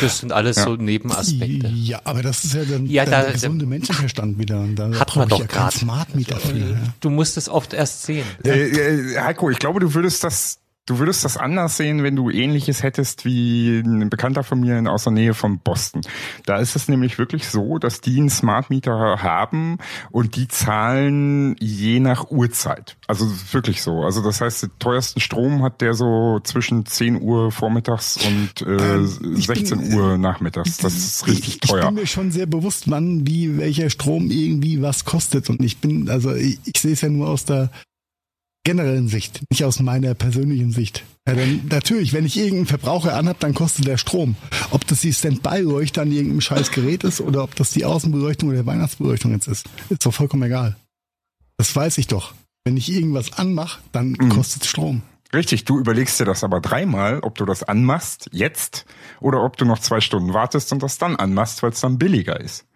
Das 0.00 0.18
sind 0.18 0.32
alles 0.32 0.56
ja. 0.56 0.64
so 0.64 0.76
Nebenaspekte. 0.76 1.68
Ja, 1.68 2.00
aber 2.04 2.22
das 2.22 2.42
ist 2.42 2.54
ja 2.54 2.64
dann, 2.64 2.86
ja, 2.86 3.04
dann 3.04 3.24
der 3.24 3.32
gesunde 3.32 3.66
Menschenverstand 3.66 4.38
wieder. 4.38 4.60
Und 4.60 4.76
da 4.76 4.90
hat 4.98 5.14
man 5.14 5.28
doch 5.28 5.40
ja 5.40 5.46
gerade. 5.46 5.76
Smart 5.76 6.14
Meter 6.14 6.38
für. 6.38 6.78
Du 7.00 7.10
musst 7.10 7.36
es 7.36 7.50
oft 7.50 7.74
erst 7.74 8.04
sehen. 8.04 8.24
Äh, 8.44 8.70
äh, 8.70 9.20
Heiko, 9.20 9.50
ich 9.50 9.58
glaube, 9.58 9.80
du 9.80 9.92
würdest 9.92 10.24
das 10.24 10.61
Du 10.84 10.98
würdest 10.98 11.24
das 11.24 11.36
anders 11.36 11.76
sehen, 11.76 12.02
wenn 12.02 12.16
du 12.16 12.28
ähnliches 12.28 12.82
hättest 12.82 13.24
wie 13.24 13.78
ein 13.78 14.10
Bekannter 14.10 14.42
von 14.42 14.58
mir 14.58 14.82
aus 14.90 15.04
der 15.04 15.12
Nähe 15.12 15.32
von 15.32 15.60
Boston. 15.60 16.02
Da 16.44 16.56
ist 16.56 16.74
es 16.74 16.88
nämlich 16.88 17.18
wirklich 17.18 17.46
so, 17.46 17.78
dass 17.78 18.00
die 18.00 18.18
einen 18.18 18.30
Smart 18.30 18.68
Meter 18.68 19.22
haben 19.22 19.78
und 20.10 20.34
die 20.34 20.48
zahlen 20.48 21.54
je 21.60 22.00
nach 22.00 22.32
Uhrzeit. 22.32 22.96
Also 23.06 23.26
wirklich 23.52 23.80
so. 23.80 24.02
Also 24.02 24.24
das 24.24 24.40
heißt, 24.40 24.64
den 24.64 24.70
teuersten 24.80 25.20
Strom 25.20 25.62
hat 25.62 25.80
der 25.82 25.94
so 25.94 26.40
zwischen 26.42 26.84
10 26.84 27.22
Uhr 27.22 27.52
vormittags 27.52 28.18
und 28.26 28.66
äh, 28.66 28.94
ähm, 28.94 29.06
16 29.06 29.78
bin, 29.78 29.94
Uhr 29.94 30.18
nachmittags. 30.18 30.78
Das 30.78 30.96
ist 30.96 31.28
richtig 31.28 31.60
ich, 31.62 31.70
teuer. 31.70 31.78
Ich 31.78 31.86
bin 31.86 31.94
mir 31.94 32.06
schon 32.08 32.32
sehr 32.32 32.46
bewusst, 32.46 32.90
wann, 32.90 33.24
wie, 33.24 33.56
welcher 33.56 33.88
Strom 33.88 34.32
irgendwie 34.32 34.82
was 34.82 35.04
kostet. 35.04 35.48
Und 35.48 35.62
ich 35.62 35.78
bin, 35.78 36.10
also 36.10 36.34
ich, 36.34 36.58
ich 36.64 36.80
sehe 36.80 36.94
es 36.94 37.02
ja 37.02 37.08
nur 37.08 37.28
aus 37.28 37.44
der 37.44 37.70
generellen 38.64 39.08
Sicht, 39.08 39.42
nicht 39.50 39.64
aus 39.64 39.80
meiner 39.80 40.14
persönlichen 40.14 40.72
Sicht. 40.72 41.04
Ja, 41.26 41.34
dann, 41.34 41.62
natürlich, 41.68 42.12
wenn 42.12 42.24
ich 42.24 42.36
irgendeinen 42.36 42.66
Verbraucher 42.66 43.16
anhab, 43.16 43.40
dann 43.40 43.54
kostet 43.54 43.86
der 43.86 43.96
Strom. 43.96 44.36
Ob 44.70 44.86
das 44.86 45.00
die 45.00 45.12
Standby-Leuchte 45.12 46.02
an 46.02 46.12
irgendeinem 46.12 46.40
scheiß 46.40 46.70
Gerät 46.70 47.04
ist 47.04 47.20
oder 47.20 47.42
ob 47.44 47.54
das 47.54 47.70
die 47.70 47.84
Außenbeleuchtung 47.84 48.48
oder 48.48 48.66
Weihnachtsbeleuchtung 48.66 49.32
jetzt 49.32 49.48
ist, 49.48 49.66
ist 49.88 50.04
doch 50.06 50.14
vollkommen 50.14 50.44
egal. 50.44 50.76
Das 51.56 51.74
weiß 51.74 51.98
ich 51.98 52.06
doch. 52.06 52.34
Wenn 52.64 52.76
ich 52.76 52.92
irgendwas 52.92 53.32
anmache, 53.32 53.80
dann 53.92 54.10
mhm. 54.10 54.28
kostet 54.28 54.64
Strom. 54.64 55.02
Richtig, 55.34 55.64
du 55.64 55.78
überlegst 55.78 56.20
dir 56.20 56.24
das 56.26 56.44
aber 56.44 56.60
dreimal, 56.60 57.20
ob 57.20 57.36
du 57.36 57.46
das 57.46 57.62
anmachst 57.62 58.28
jetzt 58.32 58.84
oder 59.20 59.42
ob 59.42 59.56
du 59.56 59.64
noch 59.64 59.78
zwei 59.78 60.00
Stunden 60.00 60.34
wartest 60.34 60.72
und 60.72 60.82
das 60.82 60.98
dann 60.98 61.16
anmachst, 61.16 61.62
weil 61.62 61.70
es 61.70 61.80
dann 61.80 61.98
billiger 61.98 62.38
ist. 62.38 62.66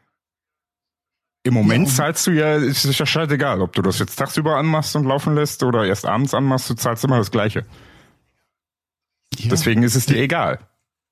Im 1.47 1.55
Moment 1.55 1.87
ja, 1.87 1.95
zahlst 1.95 2.27
du 2.27 2.33
ja, 2.33 2.57
ist 2.57 2.85
ja 2.85 3.07
scheißegal, 3.07 3.61
ob 3.61 3.73
du 3.73 3.81
das 3.81 4.01
jetzt 4.01 4.17
tagsüber 4.17 4.57
anmachst 4.57 4.97
und 4.97 5.05
laufen 5.05 5.37
lässt 5.37 5.63
oder 5.63 5.87
erst 5.87 6.05
abends 6.05 6.35
anmachst, 6.35 6.69
du 6.69 6.75
zahlst 6.75 7.05
immer 7.05 7.19
das 7.19 7.31
Gleiche. 7.31 7.65
Ja. 9.39 9.51
Deswegen 9.51 9.85
ist 9.85 9.95
es 9.95 10.07
dir 10.07 10.17
egal. 10.17 10.59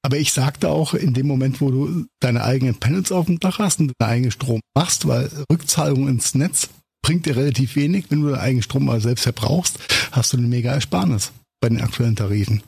Aber 0.03 0.17
ich 0.17 0.33
sagte 0.33 0.71
auch, 0.71 0.93
in 0.93 1.15
dem 1.15 1.29
Moment, 1.29 1.61
wo 1.61 1.71
du 1.71 2.07
deine 2.19 2.43
eigenen 2.43 2.75
Panels 2.75 3.13
auf 3.13 3.27
dem 3.27 3.39
Dach 3.39 3.61
hast 3.61 3.79
und 3.79 3.93
deinen 3.99 4.11
eigenen 4.11 4.31
Strom 4.33 4.61
machst, 4.77 5.07
weil 5.07 5.31
Rückzahlung 5.53 6.09
ins 6.09 6.35
Netz 6.35 6.69
bringt 7.01 7.27
dir 7.27 7.37
relativ 7.37 7.77
wenig, 7.77 8.07
wenn 8.11 8.23
du 8.23 8.31
deinen 8.31 8.41
eigenen 8.41 8.63
Strom 8.65 8.87
mal 8.87 9.01
selbst 9.01 9.23
verbrauchst, 9.23 9.79
hast 10.11 10.33
du 10.33 10.37
eine 10.37 10.49
mega 10.49 10.73
Ersparnis 10.73 11.31
bei 11.61 11.69
den 11.69 11.81
aktuellen 11.81 12.17
Tarifen. 12.17 12.65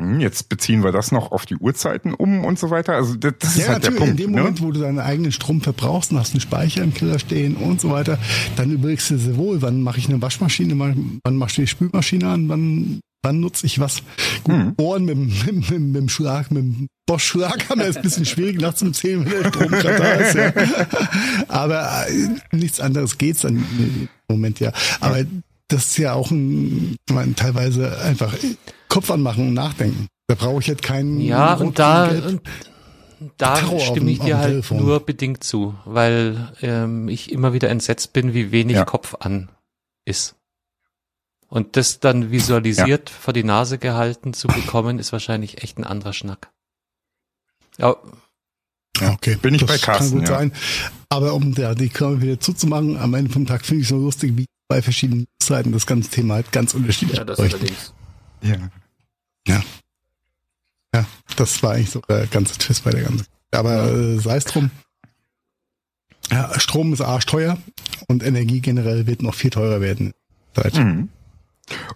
Hm, 0.00 0.20
jetzt 0.20 0.48
beziehen 0.48 0.84
wir 0.84 0.92
das 0.92 1.10
noch 1.10 1.32
auf 1.32 1.44
die 1.44 1.56
Uhrzeiten 1.56 2.14
um 2.14 2.44
und 2.44 2.58
so 2.58 2.70
weiter. 2.70 2.94
Also 2.94 3.16
das, 3.16 3.34
das 3.40 3.56
ja, 3.56 3.62
ist 3.64 3.68
halt 3.68 3.84
der 3.84 3.90
Punkt. 3.90 4.10
In 4.12 4.16
dem 4.16 4.30
ne? 4.30 4.40
Moment, 4.40 4.62
wo 4.62 4.70
du 4.70 4.80
deinen 4.80 5.00
eigenen 5.00 5.32
Strom 5.32 5.60
verbrauchst 5.60 6.12
und 6.12 6.18
hast 6.18 6.32
einen 6.32 6.40
Speicher 6.40 6.84
im 6.84 6.94
Keller 6.94 7.18
stehen 7.18 7.56
und 7.56 7.80
so 7.80 7.90
weiter, 7.90 8.18
dann 8.54 8.70
überlegst 8.70 9.10
du 9.10 9.18
sehr 9.18 9.36
wohl, 9.36 9.60
wann 9.60 9.82
mache 9.82 9.98
ich 9.98 10.08
eine 10.08 10.22
Waschmaschine, 10.22 10.78
wann 10.78 11.36
mache 11.36 11.50
ich 11.50 11.56
die 11.56 11.66
Spülmaschine 11.66 12.28
an, 12.28 12.48
wann, 12.48 13.00
wann 13.24 13.40
nutze 13.40 13.66
ich 13.66 13.80
was. 13.80 14.02
Gut, 14.44 14.54
mhm. 14.54 14.74
Bohren 14.76 15.04
mit, 15.04 15.16
mit, 15.46 15.70
mit, 15.70 15.80
mit, 15.80 15.96
dem 15.96 16.08
Schlag, 16.08 16.52
mit 16.52 16.62
dem 16.62 16.86
Bosch-Schlaghammer 17.06 17.86
ist 17.86 17.96
ein 17.96 18.02
bisschen 18.02 18.24
schwierig 18.24 18.60
nachts 18.60 18.82
um 18.82 18.94
10, 18.94 19.24
wenn 19.24 19.42
der 19.42 19.48
Strom 19.48 19.68
gerade 19.68 19.98
da 19.98 20.12
ist. 20.12 20.34
Ja. 20.36 20.52
Aber 21.48 22.06
äh, 22.08 22.56
nichts 22.56 22.78
anderes 22.78 23.18
geht's 23.18 23.40
dann 23.40 23.56
im 23.56 24.08
Moment 24.28 24.60
ja. 24.60 24.72
Aber 25.00 25.24
das 25.66 25.86
ist 25.86 25.98
ja 25.98 26.12
auch 26.12 26.30
ein, 26.30 26.96
ich 27.08 27.14
meine, 27.14 27.34
teilweise 27.34 28.00
einfach 28.00 28.32
Kopf 28.88 29.10
anmachen 29.10 29.48
und 29.48 29.54
nachdenken. 29.54 30.08
Da 30.26 30.34
brauche 30.34 30.60
ich 30.60 30.66
jetzt 30.66 30.82
keinen. 30.82 31.20
Ja, 31.20 31.54
und 31.54 31.78
da, 31.78 32.08
und 32.08 32.42
da 33.36 33.56
stimme 33.80 34.10
ich 34.10 34.20
dir 34.20 34.38
halt 34.38 34.50
Telefon. 34.50 34.78
nur 34.78 35.00
bedingt 35.00 35.42
zu, 35.42 35.74
weil 35.84 36.52
ähm, 36.62 37.08
ich 37.08 37.32
immer 37.32 37.52
wieder 37.52 37.68
entsetzt 37.70 38.12
bin, 38.12 38.34
wie 38.34 38.52
wenig 38.52 38.76
ja. 38.76 38.84
Kopf 38.84 39.16
an 39.20 39.50
ist. 40.04 40.36
Und 41.48 41.76
das 41.76 41.98
dann 41.98 42.30
visualisiert 42.30 43.08
ja. 43.08 43.16
vor 43.18 43.32
die 43.32 43.44
Nase 43.44 43.78
gehalten 43.78 44.34
zu 44.34 44.48
bekommen, 44.48 44.98
ist 44.98 45.12
wahrscheinlich 45.12 45.62
echt 45.62 45.78
ein 45.78 45.84
anderer 45.84 46.12
Schnack. 46.12 46.50
Ja. 47.78 47.96
Ja, 49.00 49.12
okay. 49.12 49.36
Bin 49.36 49.54
ich 49.54 49.60
das 49.60 49.70
bei 49.70 49.78
Carsten. 49.78 50.10
Kann 50.10 50.18
gut 50.18 50.28
ja. 50.28 50.38
sein. 50.38 50.52
Aber 51.08 51.32
um 51.34 51.54
der, 51.54 51.74
die 51.74 51.88
Klammer 51.88 52.20
wieder 52.20 52.38
zuzumachen, 52.38 52.98
am 52.98 53.14
Ende 53.14 53.32
vom 53.32 53.46
Tag 53.46 53.64
finde 53.64 53.82
ich 53.82 53.88
so 53.88 53.96
lustig, 53.96 54.36
wie 54.36 54.46
bei 54.68 54.82
verschiedenen 54.82 55.26
Seiten 55.42 55.72
das 55.72 55.86
ganze 55.86 56.10
Thema 56.10 56.34
halt 56.34 56.52
ganz 56.52 56.74
unterschiedlich 56.74 57.16
Ja, 57.16 57.24
das 57.24 57.40
allerdings. 57.40 57.94
Ja. 58.42 58.56
Ja. 59.46 59.62
Ja, 60.94 61.06
das 61.36 61.62
war 61.62 61.72
eigentlich 61.72 61.90
so 61.90 62.00
der 62.08 62.26
ganze 62.26 62.56
Twist 62.58 62.84
bei 62.84 62.90
der 62.90 63.02
ganzen. 63.02 63.26
Aber 63.50 63.92
äh, 63.92 64.18
sei 64.18 64.36
es 64.36 64.44
drum. 64.44 64.70
Ja, 66.30 66.58
Strom 66.58 66.92
ist 66.92 67.00
arschteuer 67.00 67.58
und 68.06 68.22
Energie 68.22 68.60
generell 68.60 69.06
wird 69.06 69.22
noch 69.22 69.34
viel 69.34 69.50
teurer 69.50 69.80
werden. 69.80 70.12
Mhm. 70.74 71.08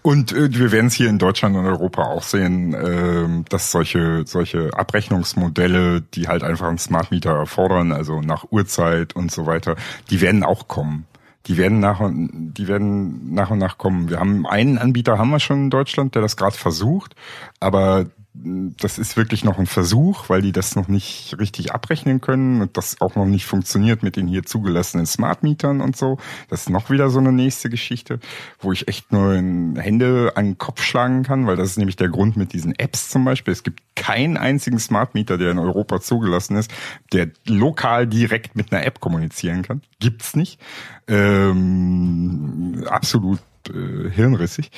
Und 0.01 0.31
äh, 0.31 0.53
wir 0.53 0.71
werden 0.71 0.87
es 0.87 0.93
hier 0.93 1.09
in 1.09 1.19
Deutschland 1.19 1.55
und 1.55 1.65
Europa 1.65 2.03
auch 2.03 2.23
sehen, 2.23 2.73
äh, 2.73 3.43
dass 3.49 3.71
solche 3.71 4.23
solche 4.25 4.69
Abrechnungsmodelle, 4.73 6.01
die 6.01 6.27
halt 6.27 6.43
einfach 6.43 6.67
einen 6.67 6.77
Smart 6.77 7.11
Meter 7.11 7.31
erfordern, 7.31 7.91
also 7.91 8.21
nach 8.21 8.45
Uhrzeit 8.51 9.15
und 9.15 9.31
so 9.31 9.45
weiter, 9.45 9.75
die 10.09 10.21
werden 10.21 10.43
auch 10.43 10.67
kommen. 10.67 11.05
Die 11.47 11.57
werden 11.57 11.79
nach 11.79 11.99
und 11.99 12.53
die 12.53 12.67
werden 12.67 13.33
nach 13.33 13.51
und 13.51 13.59
nach 13.59 13.77
kommen. 13.77 14.09
Wir 14.09 14.19
haben 14.19 14.47
einen 14.47 14.77
Anbieter 14.77 15.17
haben 15.17 15.29
wir 15.29 15.39
schon 15.39 15.63
in 15.63 15.69
Deutschland, 15.69 16.15
der 16.15 16.21
das 16.21 16.37
gerade 16.37 16.55
versucht, 16.55 17.15
aber 17.59 18.05
das 18.35 18.97
ist 18.97 19.15
wirklich 19.15 19.43
noch 19.43 19.59
ein 19.59 19.67
Versuch, 19.67 20.27
weil 20.27 20.41
die 20.41 20.51
das 20.51 20.75
noch 20.75 20.87
nicht 20.87 21.37
richtig 21.39 21.71
abrechnen 21.71 22.19
können 22.19 22.61
und 22.61 22.77
das 22.77 22.99
auch 22.99 23.15
noch 23.15 23.25
nicht 23.25 23.45
funktioniert 23.45 24.01
mit 24.01 24.15
den 24.15 24.27
hier 24.27 24.43
zugelassenen 24.43 25.05
Smart 25.05 25.43
Mietern 25.43 25.81
und 25.81 25.95
so. 25.95 26.17
Das 26.49 26.61
ist 26.61 26.69
noch 26.71 26.89
wieder 26.89 27.09
so 27.09 27.19
eine 27.19 27.31
nächste 27.31 27.69
Geschichte, 27.69 28.19
wo 28.59 28.71
ich 28.71 28.87
echt 28.87 29.11
nur 29.11 29.35
in 29.35 29.75
Hände 29.75 30.33
an 30.35 30.45
den 30.45 30.57
Kopf 30.57 30.81
schlagen 30.81 31.21
kann, 31.21 31.45
weil 31.45 31.57
das 31.57 31.69
ist 31.69 31.77
nämlich 31.77 31.95
der 31.95 32.09
Grund 32.09 32.35
mit 32.35 32.53
diesen 32.53 32.73
Apps 32.79 33.09
zum 33.09 33.23
Beispiel. 33.23 33.51
Es 33.51 33.61
gibt 33.61 33.81
keinen 33.95 34.37
einzigen 34.37 34.79
Smart 34.79 35.13
Meter, 35.13 35.37
der 35.37 35.51
in 35.51 35.59
Europa 35.59 36.01
zugelassen 36.01 36.57
ist, 36.57 36.73
der 37.11 37.29
lokal 37.45 38.07
direkt 38.07 38.55
mit 38.55 38.73
einer 38.73 38.83
App 38.83 38.99
kommunizieren 38.99 39.61
kann. 39.61 39.83
Gibt's 39.99 40.35
nicht. 40.35 40.59
Ähm, 41.07 42.83
absolut 42.87 43.39
äh, 43.69 44.09
hirnrissig. 44.09 44.71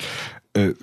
Äh, 0.52 0.74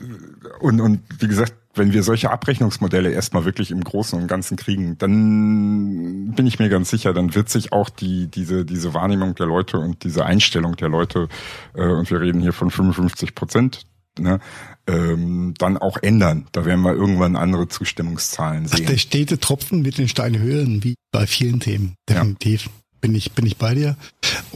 und, 0.60 0.82
und 0.82 1.02
wie 1.20 1.28
gesagt, 1.28 1.54
wenn 1.76 1.94
wir 1.94 2.04
solche 2.04 2.30
Abrechnungsmodelle 2.30 3.12
erstmal 3.12 3.46
wirklich 3.46 3.72
im 3.72 3.84
Großen 3.84 4.20
und 4.20 4.28
Ganzen 4.28 4.58
kriegen, 4.58 4.98
dann 4.98 6.34
bin 6.36 6.46
ich 6.46 6.60
mir 6.60 6.70
ganz 6.70 6.90
sicher, 6.90 7.14
dann 7.14 7.34
wird 7.34 7.50
sich 7.50 7.74
auch 7.74 7.90
die, 7.90 8.28
diese, 8.28 8.66
diese 8.66 8.94
Wahrnehmung 8.94 9.36
der 9.36 9.48
Leute 9.48 9.80
und 9.80 10.04
diese 10.04 10.26
Einstellung 10.26 10.76
der 10.76 10.90
Leute, 10.90 11.30
äh, 11.74 11.86
und 11.86 12.10
wir 12.12 12.22
reden 12.22 12.42
hier 12.42 12.54
von 12.54 12.70
55 12.70 13.34
Prozent, 13.34 13.86
ne, 14.20 14.40
ähm, 14.88 15.56
dann 15.58 15.78
auch 15.78 15.98
ändern. 16.02 16.48
Da 16.52 16.66
werden 16.66 16.82
wir 16.82 16.94
irgendwann 16.94 17.36
andere 17.36 17.68
Zustimmungszahlen 17.68 18.68
sehen. 18.68 18.82
Ach, 18.84 18.90
der 18.90 18.98
stete 18.98 19.40
Tropfen 19.40 19.84
wird 19.84 19.98
den 19.98 20.08
Stein 20.08 20.38
hören, 20.38 20.84
wie 20.84 20.96
bei 21.12 21.26
vielen 21.26 21.60
Themen, 21.60 21.96
definitiv. 22.08 22.66
Ja 22.66 22.72
bin 23.04 23.14
ich, 23.16 23.34
bin 23.34 23.46
ich 23.46 23.58
bei 23.58 23.76
dir. 23.76 23.98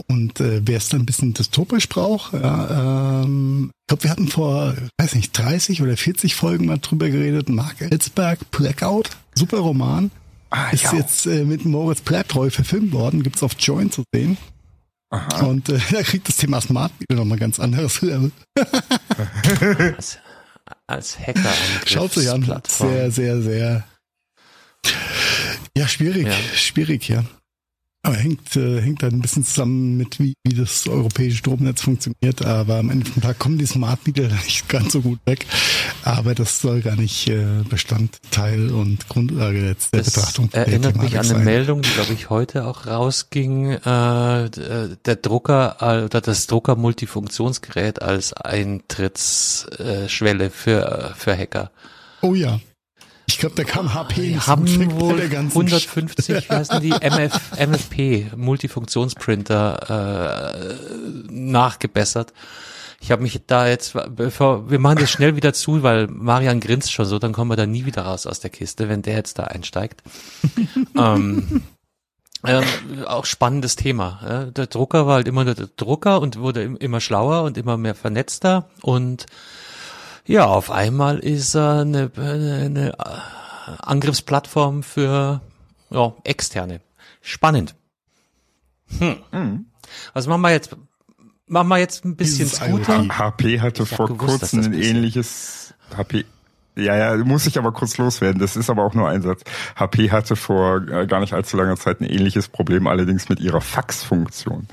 Und 0.06 0.40
äh, 0.40 0.62
wer 0.64 0.78
es 0.78 0.88
dann 0.88 1.02
ein 1.02 1.06
bisschen 1.06 1.34
dystopisch 1.34 1.86
braucht, 1.88 2.32
ja, 2.32 3.22
ähm, 3.22 3.70
ich 3.82 3.86
glaube, 3.88 4.04
wir 4.04 4.10
hatten 4.10 4.28
vor, 4.28 4.74
weiß 4.96 5.14
nicht, 5.16 5.36
30 5.36 5.82
oder 5.82 5.98
40 5.98 6.34
Folgen 6.34 6.64
mal 6.64 6.78
drüber 6.78 7.10
geredet, 7.10 7.50
Mark 7.50 7.82
Ellsberg, 7.82 8.50
Blackout, 8.50 9.10
super 9.34 9.58
Roman. 9.58 10.10
Ah, 10.48 10.70
ist 10.70 10.84
ja. 10.84 10.94
jetzt 10.94 11.26
äh, 11.26 11.44
mit 11.44 11.66
Moritz 11.66 12.00
Bleibtreu 12.00 12.48
verfilmt 12.48 12.92
worden, 12.92 13.22
gibt's 13.22 13.42
auf 13.42 13.52
Join 13.58 13.90
zu 13.90 14.02
sehen. 14.14 14.38
Aha. 15.10 15.44
Und 15.44 15.68
äh, 15.68 15.78
da 15.90 16.02
kriegt 16.02 16.26
das 16.26 16.36
Thema 16.36 16.62
Smart 16.62 16.92
wieder 16.98 17.16
nochmal 17.16 17.38
ganz 17.38 17.60
anderes 17.60 18.00
Level. 18.00 18.32
als, 19.60 20.18
als 20.86 21.18
Hacker 21.18 21.52
Schaut 21.84 22.14
sich 22.14 22.30
an. 22.30 22.62
Sehr, 22.66 23.10
sehr, 23.10 23.42
sehr. 23.42 23.84
Ja, 25.76 25.86
schwierig, 25.86 26.28
ja. 26.28 26.34
schwierig, 26.54 27.08
ja. 27.08 27.24
Aber 28.02 28.16
hängt, 28.16 28.56
äh, 28.56 28.80
hängt 28.80 29.02
dann 29.02 29.14
ein 29.14 29.20
bisschen 29.20 29.44
zusammen 29.44 29.96
mit, 29.96 30.20
wie, 30.20 30.34
wie 30.46 30.54
das 30.54 30.86
europäische 30.86 31.38
Stromnetz 31.38 31.82
funktioniert. 31.82 32.42
Aber 32.42 32.76
am 32.76 32.90
Ende 32.90 33.10
vom 33.10 33.20
Tag 33.20 33.40
kommen 33.40 33.58
die 33.58 33.66
Smart 33.66 34.06
Meter 34.06 34.28
nicht 34.44 34.68
ganz 34.68 34.92
so 34.92 35.00
gut 35.00 35.18
weg. 35.26 35.46
Aber 36.04 36.36
das 36.36 36.60
soll 36.60 36.80
gar 36.80 36.94
nicht 36.94 37.26
äh, 37.28 37.64
Bestandteil 37.68 38.70
und 38.70 39.08
Grundlage 39.08 39.62
der 39.62 39.74
das 39.74 39.90
Betrachtung 39.90 40.48
erinnert 40.52 40.94
der 40.94 41.02
mich 41.02 41.18
an 41.18 41.24
eine 41.24 41.28
sein. 41.28 41.44
Meldung, 41.44 41.82
die, 41.82 41.90
glaube 41.90 42.12
ich, 42.12 42.30
heute 42.30 42.66
auch 42.66 42.86
rausging. 42.86 43.72
Äh, 43.72 43.80
der 43.80 45.16
Drucker 45.20 45.78
äh, 45.80 46.04
oder 46.04 46.20
das 46.20 46.46
Drucker-Multifunktionsgerät 46.46 48.00
als 48.00 48.32
Eintrittsschwelle 48.32 50.50
für, 50.50 51.14
für 51.16 51.36
Hacker. 51.36 51.72
Oh 52.22 52.34
ja. 52.34 52.60
Ich 53.28 53.38
glaube, 53.38 53.54
da 53.56 53.64
kam 53.64 53.92
HP 53.92 54.22
nicht 54.22 54.46
haben 54.46 54.66
wohl 54.98 55.20
150, 55.20 56.28
wie 56.28 56.54
heißen 56.54 56.80
die, 56.80 56.90
MF, 57.00 57.58
MFP, 57.58 58.30
Multifunktionsprinter, 58.34 60.50
äh, 60.50 61.30
nachgebessert. 61.30 62.32
Ich 63.00 63.12
habe 63.12 63.22
mich 63.22 63.38
da 63.46 63.68
jetzt, 63.68 63.94
bevor, 64.16 64.70
wir 64.70 64.78
machen 64.78 64.98
das 64.98 65.10
schnell 65.10 65.36
wieder 65.36 65.52
zu, 65.52 65.82
weil 65.82 66.08
Marian 66.08 66.58
grinst 66.58 66.90
schon 66.90 67.04
so, 67.04 67.18
dann 67.18 67.32
kommen 67.32 67.50
wir 67.50 67.56
da 67.56 67.66
nie 67.66 67.84
wieder 67.84 68.02
raus 68.02 68.26
aus 68.26 68.40
der 68.40 68.50
Kiste, 68.50 68.88
wenn 68.88 69.02
der 69.02 69.14
jetzt 69.14 69.38
da 69.38 69.44
einsteigt. 69.44 70.02
ähm, 70.96 71.62
ähm, 72.44 72.64
auch 73.06 73.24
spannendes 73.24 73.76
Thema. 73.76 74.50
Der 74.56 74.66
Drucker 74.66 75.06
war 75.06 75.16
halt 75.16 75.28
immer 75.28 75.44
der 75.44 75.68
Drucker 75.76 76.20
und 76.20 76.38
wurde 76.38 76.62
immer 76.62 77.00
schlauer 77.00 77.42
und 77.42 77.58
immer 77.58 77.76
mehr 77.76 77.94
vernetzter 77.94 78.68
und 78.80 79.26
ja, 80.28 80.44
auf 80.46 80.70
einmal 80.70 81.18
ist 81.18 81.54
er 81.54 81.80
eine, 81.80 82.10
eine 82.16 82.94
Angriffsplattform 83.80 84.82
für 84.82 85.40
ja, 85.90 86.14
externe. 86.24 86.80
Spannend. 87.20 87.74
Hm. 88.98 89.16
Mhm. 89.32 89.66
Was 90.12 90.26
machen 90.26 90.42
wir 90.42 90.50
jetzt? 90.50 90.76
Machen 91.46 91.68
wir 91.68 91.78
jetzt 91.78 92.04
ein 92.04 92.14
bisschen 92.14 92.46
Scooter? 92.46 93.08
HP 93.08 93.60
hatte 93.60 93.86
vor 93.86 94.08
gewusst, 94.08 94.40
kurzem 94.40 94.64
ein 94.64 94.74
ähnliches 94.74 95.74
HP 95.96 96.26
ja, 96.76 96.96
ja, 96.96 97.16
muss 97.24 97.46
ich 97.46 97.58
aber 97.58 97.72
kurz 97.72 97.98
loswerden. 97.98 98.40
Das 98.40 98.54
ist 98.54 98.70
aber 98.70 98.84
auch 98.84 98.94
nur 98.94 99.08
ein 99.08 99.22
Satz. 99.22 99.42
HP 99.74 100.12
hatte 100.12 100.36
vor 100.36 100.86
äh, 100.88 101.06
gar 101.08 101.18
nicht 101.20 101.32
allzu 101.32 101.56
langer 101.56 101.76
Zeit 101.76 102.00
ein 102.00 102.04
ähnliches 102.04 102.48
Problem, 102.48 102.86
allerdings 102.86 103.28
mit 103.28 103.40
ihrer 103.40 103.60
Fax-Funktion. 103.60 104.68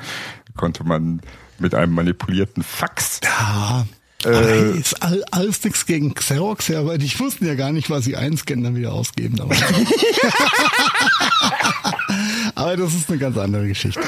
Konnte 0.55 0.83
man 0.83 1.21
mit 1.57 1.73
einem 1.73 1.93
manipulierten 1.93 2.61
Fax 2.61 3.21
ja. 3.23 3.85
Äh, 4.25 4.79
ist 4.79 5.01
all, 5.03 5.23
alles 5.31 5.63
nichts 5.63 5.85
gegen 5.85 6.13
Xerox, 6.13 6.67
ja, 6.67 6.85
weil 6.85 7.01
ich 7.03 7.19
wussten 7.19 7.45
ja 7.45 7.55
gar 7.55 7.71
nicht, 7.71 7.89
was 7.89 8.05
sie 8.05 8.15
einscannen, 8.15 8.63
dann 8.63 8.75
wieder 8.75 8.93
ausgeben. 8.93 9.39
Aber, 9.39 9.55
aber 12.55 12.77
das 12.77 12.93
ist 12.93 13.09
eine 13.09 13.19
ganz 13.19 13.37
andere 13.37 13.67
Geschichte. 13.67 14.01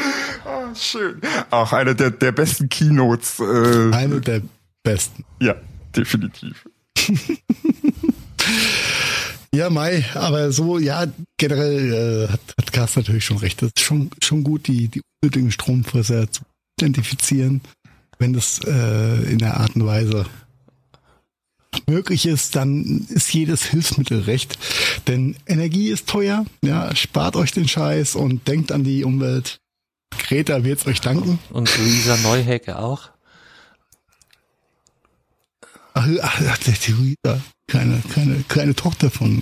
Oh, 0.46 0.74
schön. 0.76 1.22
Auch 1.52 1.74
eine 1.74 1.96
der, 1.96 2.12
der 2.12 2.32
besten 2.32 2.70
Keynotes. 2.70 3.40
Äh, 3.40 3.94
eine 3.94 4.22
der 4.22 4.42
besten. 4.84 5.26
Ja, 5.40 5.56
definitiv. 5.96 6.66
Ja, 9.54 9.70
Mai, 9.72 10.06
aber 10.14 10.52
so, 10.52 10.78
ja, 10.78 11.06
generell 11.38 12.28
äh, 12.28 12.32
hat, 12.32 12.42
hat 12.60 12.74
Carsten 12.74 13.00
natürlich 13.00 13.26
schon 13.26 13.38
recht. 13.38 13.62
Das 13.62 13.72
ist 13.76 13.84
schon, 13.84 14.12
schon 14.22 14.44
gut, 14.44 14.68
die, 14.68 14.88
die 14.88 15.02
unnötigen 15.22 15.52
Stromfresser 15.52 16.30
zu 16.30 16.44
identifizieren 16.80 17.62
wenn 18.20 18.34
das 18.34 18.60
äh, 18.66 19.32
in 19.32 19.38
der 19.40 19.58
Art 19.58 19.76
und 19.76 19.86
Weise 19.86 20.26
möglich 21.88 22.26
ist, 22.26 22.56
dann 22.56 23.06
ist 23.10 23.34
jedes 23.34 23.64
Hilfsmittel 23.66 24.22
recht. 24.22 24.58
Denn 25.08 25.36
Energie 25.46 25.90
ist 25.90 26.08
teuer, 26.08 26.46
ja, 26.62 26.96
spart 26.96 27.36
euch 27.36 27.52
den 27.52 27.68
Scheiß 27.68 28.16
und 28.16 28.48
denkt 28.48 28.72
an 28.72 28.84
die 28.84 29.04
Umwelt. 29.04 29.60
Greta 30.18 30.64
wird's 30.64 30.88
euch 30.88 31.02
danken. 31.02 31.40
Und 31.52 31.76
Luisa 31.78 32.18
Neuhecke 32.18 32.80
auch. 32.80 33.10
Ach, 35.94 36.08
ach, 36.22 36.58
die 36.58 36.92
Luisa, 36.92 37.42
keine, 37.68 38.02
keine, 38.14 38.44
kleine 38.48 38.76
Tochter 38.76 39.10
von 39.10 39.42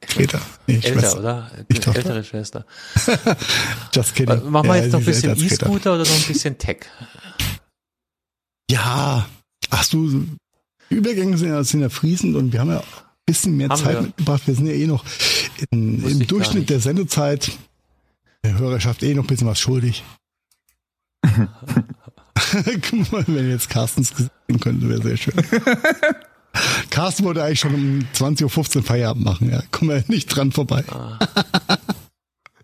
Greta. 0.00 0.40
Nee, 0.66 0.74
Älter, 0.74 0.88
Schwester. 0.88 1.18
oder? 1.20 1.50
Nicht 1.68 1.86
Ältere 1.86 2.24
Schwester. 2.24 2.66
Just 3.94 4.14
kidding. 4.16 4.50
Machen 4.50 4.68
wir 4.68 4.76
jetzt 4.76 4.92
noch 4.92 4.98
ein 4.98 5.04
bisschen 5.04 5.36
E-Scooter 5.36 5.94
oder 5.94 6.04
noch 6.04 6.16
ein 6.16 6.26
bisschen 6.26 6.58
Tech? 6.58 6.86
Ja, 8.74 9.24
ach 9.70 9.88
du, 9.88 10.26
Übergänge 10.88 11.38
sind 11.38 11.48
ja, 11.48 11.62
sind 11.62 11.80
ja 11.80 11.88
fließend 11.88 12.34
und 12.34 12.52
wir 12.52 12.58
haben 12.60 12.70
ja 12.70 12.80
ein 12.80 12.84
bisschen 13.24 13.56
mehr 13.56 13.68
haben 13.68 13.80
Zeit 13.80 13.94
wir. 13.94 14.02
mitgebracht. 14.02 14.42
Wir 14.46 14.54
sind 14.56 14.66
ja 14.66 14.72
eh 14.72 14.88
noch 14.88 15.04
in, 15.70 16.04
im 16.04 16.26
Durchschnitt 16.26 16.68
der 16.70 16.80
Sendezeit 16.80 17.52
der 18.42 18.58
Hörerschaft 18.58 19.04
eh 19.04 19.14
noch 19.14 19.22
ein 19.22 19.28
bisschen 19.28 19.46
was 19.46 19.60
schuldig. 19.60 20.02
Guck 21.24 23.12
mal, 23.12 23.24
wenn 23.28 23.48
jetzt 23.48 23.70
Carstens 23.70 24.12
sehen 24.16 24.60
könnte, 24.60 24.88
wäre 24.88 25.02
sehr 25.02 25.16
schön. 25.16 25.34
Carsten 26.90 27.24
wollte 27.24 27.44
eigentlich 27.44 27.60
schon 27.60 27.74
um 27.74 28.00
20.15 28.14 28.76
Uhr 28.76 28.82
Feierabend 28.82 29.24
machen, 29.24 29.50
ja. 29.50 29.62
Kommen 29.70 29.90
wir 29.90 30.04
nicht 30.08 30.26
dran 30.26 30.50
vorbei. 30.50 30.84
Ah. 30.88 31.18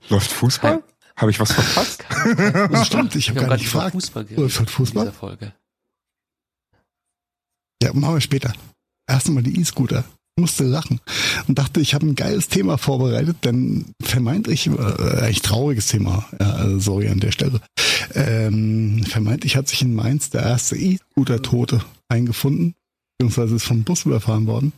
Läuft 0.08 0.32
Fußball? 0.32 0.82
Habe 1.16 1.30
ich 1.30 1.38
was 1.38 1.52
verpasst? 1.52 2.04
Das 2.70 2.86
stimmt, 2.88 3.14
ich 3.14 3.30
habe 3.30 3.40
gar 3.40 3.54
nicht 3.54 3.64
gefragt. 3.64 3.92
Fußball 3.92 4.26
Läuft 4.36 4.70
Fußball? 4.70 5.06
In 5.06 5.10
dieser 5.10 5.18
Folge. 5.18 5.52
Ja, 7.82 7.92
machen 7.94 8.14
wir 8.14 8.20
später. 8.20 8.52
Erst 9.08 9.28
einmal 9.28 9.42
die 9.42 9.60
E-Scooter. 9.60 10.04
Musste 10.38 10.64
lachen 10.64 11.00
und 11.48 11.58
dachte, 11.58 11.80
ich 11.80 11.92
habe 11.92 12.06
ein 12.06 12.14
geiles 12.14 12.48
Thema 12.48 12.78
vorbereitet, 12.78 13.38
denn 13.44 13.86
vermeintlich, 14.00 14.68
äh, 14.68 14.70
eigentlich 14.70 15.42
trauriges 15.42 15.88
Thema, 15.88 16.24
ja, 16.40 16.52
also 16.52 16.78
sorry 16.78 17.08
an 17.08 17.20
der 17.20 17.32
Stelle. 17.32 17.60
Ähm, 18.14 19.04
vermeintlich 19.06 19.56
hat 19.56 19.68
sich 19.68 19.82
in 19.82 19.92
Mainz 19.92 20.30
der 20.30 20.42
erste 20.42 20.76
E-Scooter-Tote 20.76 21.82
eingefunden, 22.08 22.74
beziehungsweise 23.18 23.56
ist 23.56 23.64
vom 23.64 23.82
Bus 23.82 24.06
überfahren 24.06 24.46
worden. 24.46 24.72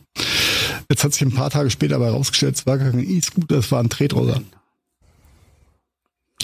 Jetzt 0.89 1.03
hat 1.03 1.13
sich 1.13 1.21
ein 1.21 1.31
paar 1.31 1.49
Tage 1.49 1.69
später 1.69 1.95
aber 1.95 2.07
herausgestellt, 2.07 2.55
es 2.55 2.65
war 2.65 2.77
gar 2.77 2.91
kein 2.91 3.07
E-Scooter, 3.07 3.57
es 3.57 3.71
war 3.71 3.81
ein 3.81 3.89
Tretroller. 3.89 4.41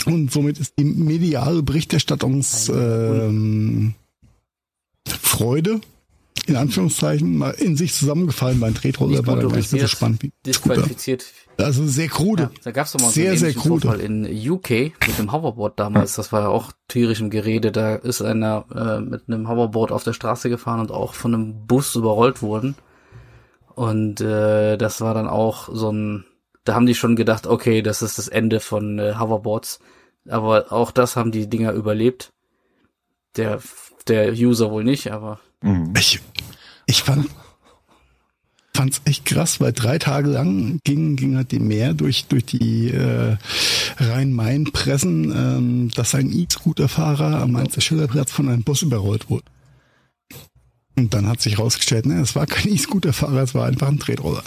Und 0.06 0.32
somit 0.32 0.60
ist 0.60 0.74
die 0.80 0.86
mediale 0.86 1.62
Berichterstattungs 1.62 2.70
ähm, 2.70 3.96
Freude 5.08 5.82
in 6.50 6.56
Anführungszeichen 6.56 7.38
mal 7.38 7.52
in 7.52 7.78
sich 7.78 7.94
zusammengefallen. 7.94 8.60
Mein 8.60 8.76
Tretroller 8.76 9.26
war 9.26 9.38
dann 9.38 9.52
nicht 9.52 9.70
so 9.70 9.88
spannend 9.88 10.24
wie 10.24 10.34
Disqualifiziert 10.46 11.26
Also 11.58 11.86
sehr 11.86 12.08
krude. 12.08 12.44
Ja, 12.44 12.52
da 12.64 12.72
gab's 12.72 12.92
doch 12.92 13.00
mal 13.00 13.10
sehr, 13.10 13.38
so 13.38 13.46
einen 13.46 13.54
sehr 13.54 13.62
krude. 13.62 13.88
Vorfall 13.88 14.02
in 14.02 14.26
UK 14.26 14.70
mit 15.08 15.18
dem 15.18 15.32
Hoverboard 15.32 15.80
damals. 15.80 16.16
Das 16.16 16.32
war 16.32 16.42
ja 16.42 16.48
auch 16.50 16.72
tierisch 16.88 17.22
im 17.22 17.30
Gerede. 17.30 17.72
Da 17.72 17.96
ist 17.96 18.22
einer 18.22 18.66
äh, 18.74 19.00
mit 19.00 19.24
einem 19.28 19.48
Hoverboard 19.48 19.92
auf 19.92 20.04
der 20.04 20.14
Straße 20.14 20.50
gefahren 20.50 20.80
und 20.80 20.92
auch 20.92 21.14
von 21.14 21.34
einem 21.34 21.68
Bus 21.68 21.96
überrollt 21.96 22.42
worden. 22.42 22.76
Und 23.76 24.20
äh, 24.20 24.78
das 24.78 25.00
war 25.00 25.14
dann 25.14 25.28
auch 25.28 25.70
so 25.72 25.92
ein, 25.92 26.26
da 26.66 26.76
haben 26.76 26.86
die 26.86 26.96
schon 26.96 27.16
gedacht, 27.16 27.48
okay, 27.48 27.82
das 27.82 28.02
ist 28.02 28.18
das 28.18 28.28
Ende 28.28 28.60
von 28.60 29.00
äh, 29.00 29.16
Hoverboards. 29.18 29.80
Aber 30.28 30.72
auch 30.72 30.92
das 30.92 31.16
haben 31.16 31.32
die 31.32 31.50
Dinger 31.50 31.72
überlebt. 31.72 32.34
Der, 33.38 33.60
der 34.08 34.34
User 34.34 34.72
wohl 34.72 34.84
nicht, 34.84 35.12
aber. 35.12 35.40
Mhm. 35.62 35.94
Ich, 35.98 36.20
ich 36.86 37.04
fand, 37.04 37.28
fand's 38.74 39.02
echt 39.06 39.26
krass, 39.26 39.60
weil 39.60 39.74
drei 39.74 40.00
Tage 40.00 40.30
lang 40.30 40.80
ging, 40.84 41.16
ging 41.16 41.36
halt 41.36 41.52
die 41.52 41.60
Meer 41.60 41.94
durch, 41.94 42.26
durch 42.26 42.46
die 42.46 42.90
äh, 42.90 43.38
Rhein-Main-Pressen, 43.98 45.32
ähm, 45.32 45.92
dass 45.92 46.16
ein 46.16 46.32
E-Scooter-Fahrer 46.32 47.42
am 47.42 47.52
Mainzer 47.52 47.82
Schillerplatz 47.82 48.32
von 48.32 48.48
einem 48.48 48.64
Bus 48.64 48.82
überrollt 48.82 49.30
wurde. 49.30 49.46
Und 50.96 51.14
dann 51.14 51.28
hat 51.28 51.42
sich 51.42 51.58
herausgestellt, 51.58 52.06
ne, 52.06 52.20
es 52.22 52.36
war 52.36 52.46
kein 52.46 52.72
E-Scooter-Fahrer, 52.74 53.44
es 53.44 53.56
war 53.56 53.68
einfach 53.68 53.88
ein 53.88 54.00
Tretroller. 54.00 54.44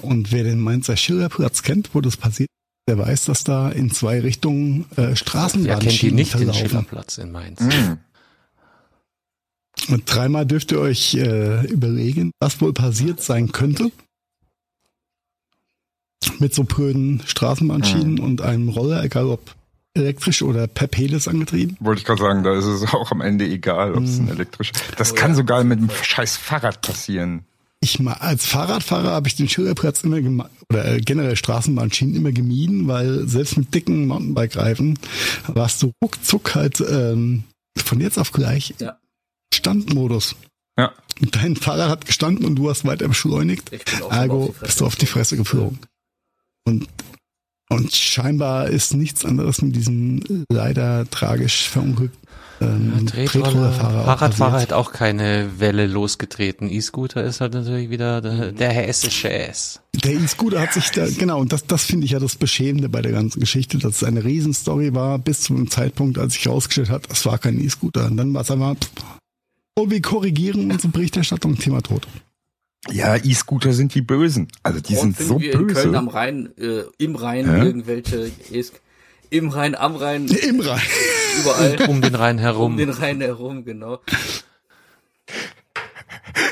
Und 0.00 0.32
wer 0.32 0.44
den 0.44 0.60
Mainzer 0.60 0.96
Schillerplatz 0.96 1.62
kennt, 1.62 1.90
wo 1.94 2.00
das 2.00 2.16
passiert, 2.16 2.48
der 2.88 2.98
weiß, 2.98 3.26
dass 3.26 3.44
da 3.44 3.68
in 3.68 3.90
zwei 3.90 4.20
Richtungen 4.20 4.86
äh, 4.96 5.14
Straßenbahnschienen 5.14 5.66
Wer 5.66 5.78
kennt 5.78 6.02
die 6.02 6.12
nicht 6.12 6.30
verlaufen. 6.30 6.60
den 6.62 6.68
Schillerplatz 6.68 7.18
in 7.18 7.32
Mainz? 7.32 7.60
Mhm. 7.60 7.98
Und 9.88 10.02
dreimal 10.06 10.46
dürft 10.46 10.72
ihr 10.72 10.80
euch 10.80 11.14
äh, 11.14 11.66
überlegen, 11.66 12.32
was 12.40 12.60
wohl 12.60 12.72
passiert 12.72 13.22
sein 13.22 13.52
könnte. 13.52 13.90
Mit 16.38 16.54
so 16.54 16.64
blöden 16.64 17.22
Straßenbahnschienen 17.24 18.14
mhm. 18.14 18.20
und 18.20 18.40
einem 18.42 18.68
Roller, 18.68 19.02
egal 19.02 19.26
ob 19.26 19.54
elektrisch 19.94 20.42
oder 20.42 20.66
per 20.66 20.86
Pelis 20.86 21.28
angetrieben. 21.28 21.76
Wollte 21.80 22.00
ich 22.00 22.04
gerade 22.04 22.22
sagen, 22.22 22.42
da 22.42 22.56
ist 22.56 22.66
es 22.66 22.82
auch 22.94 23.10
am 23.10 23.20
Ende 23.20 23.46
egal, 23.46 23.94
ob 23.94 24.04
es 24.04 24.18
ein 24.18 24.28
hm. 24.28 24.34
elektrisch. 24.34 24.72
Das 24.96 25.12
oh, 25.12 25.14
kann 25.14 25.32
ja. 25.32 25.36
sogar 25.36 25.64
mit 25.64 25.78
einem 25.78 25.90
scheiß 25.90 26.36
Fahrrad 26.36 26.80
passieren. 26.80 27.44
Ich 27.80 28.00
mal 28.00 28.14
als 28.14 28.44
Fahrradfahrer 28.44 29.10
habe 29.10 29.28
ich 29.28 29.36
den 29.36 29.48
Schilderplatz 29.48 30.02
immer 30.02 30.50
oder 30.68 30.94
äh, 30.96 31.00
generell 31.00 31.36
Straßenbahnschienen 31.36 32.16
immer 32.16 32.32
gemieden, 32.32 32.88
weil 32.88 33.28
selbst 33.28 33.56
mit 33.56 33.72
dicken 33.72 34.06
Mountainbike-Reifen 34.08 34.98
warst 35.46 35.82
du 35.82 35.92
ruckzuck 36.02 36.56
halt 36.56 36.80
ähm, 36.80 37.44
von 37.76 38.00
jetzt 38.00 38.18
auf 38.18 38.32
gleich 38.32 38.74
ja. 38.80 38.96
Standmodus. 39.52 40.36
Ja. 40.76 40.92
Dein 41.20 41.56
Fahrrad 41.56 41.90
hat 41.90 42.06
gestanden 42.06 42.44
und 42.44 42.56
du 42.56 42.70
hast 42.70 42.84
weiter 42.84 43.08
beschleunigt. 43.08 43.70
Ergo 44.10 44.54
bist 44.60 44.80
du 44.80 44.86
auf 44.86 44.96
die 44.96 45.06
Fresse 45.06 45.36
geflogen. 45.36 45.80
Und, 46.64 46.88
und 47.68 47.94
scheinbar 47.94 48.68
ist 48.68 48.94
nichts 48.94 49.24
anderes 49.24 49.60
mit 49.62 49.74
diesem 49.74 50.44
leider 50.48 51.08
tragisch 51.10 51.68
verunglückten 51.68 52.28
ähm, 52.60 53.06
Tretroller-Fahrer. 53.06 54.04
Fahrradfahrer 54.04 54.60
hat 54.60 54.72
auch 54.72 54.92
keine 54.92 55.50
Welle 55.58 55.86
losgetreten. 55.86 56.70
E-Scooter 56.70 57.22
ist 57.24 57.40
halt 57.40 57.54
natürlich 57.54 57.90
wieder 57.90 58.20
der, 58.20 58.52
der 58.52 58.70
hessische 58.70 59.30
S. 59.30 59.80
Der 60.04 60.12
E-Scooter 60.12 60.60
hat 60.60 60.72
sich 60.72 60.90
da, 60.90 61.06
genau, 61.18 61.40
und 61.40 61.52
das, 61.52 61.66
das 61.66 61.84
finde 61.84 62.06
ich 62.06 62.12
ja 62.12 62.18
das 62.18 62.36
Beschämende 62.36 62.88
bei 62.88 63.02
der 63.02 63.12
ganzen 63.12 63.40
Geschichte, 63.40 63.78
dass 63.78 63.96
es 63.96 64.04
eine 64.04 64.24
Riesenstory 64.24 64.94
war, 64.94 65.18
bis 65.18 65.42
zu 65.42 65.54
einem 65.54 65.70
Zeitpunkt, 65.70 66.18
als 66.18 66.34
sich 66.34 66.44
herausgestellt 66.46 66.90
hat, 66.90 67.06
es 67.10 67.24
war 67.26 67.38
kein 67.38 67.60
E-Scooter. 67.60 68.06
Und 68.06 68.16
dann 68.16 68.34
war 68.34 68.42
es 68.42 68.50
einfach, 68.50 68.76
und 69.78 69.90
wir 69.90 70.02
korrigieren 70.02 70.70
unsere 70.70 70.88
Berichterstattung, 70.88 71.56
Thema 71.56 71.82
tot. 71.82 72.06
Ja, 72.90 73.16
E-Scooter 73.16 73.72
sind 73.72 73.94
die 73.94 74.02
Bösen. 74.02 74.48
Also 74.62 74.80
die 74.80 74.94
sind 74.94 75.18
so 75.18 75.40
wir 75.40 75.52
böse. 75.52 75.66
In 75.66 75.74
Köln 75.74 75.94
am 75.94 76.08
Rhein, 76.08 76.50
äh, 76.58 76.82
im 76.98 77.16
Rhein 77.16 77.46
ja? 77.46 77.64
irgendwelche 77.64 78.30
e 78.50 78.64
im 79.30 79.48
Rhein, 79.50 79.74
am 79.74 79.96
Rhein. 79.96 80.26
Im 80.48 80.60
Rhein. 80.60 80.80
Überall. 81.40 81.88
Um 81.88 82.00
den 82.00 82.14
Rhein 82.14 82.38
herum. 82.38 82.72
Um 82.72 82.78
den 82.78 82.90
Rhein 82.90 83.20
herum, 83.20 83.64
genau. 83.64 84.00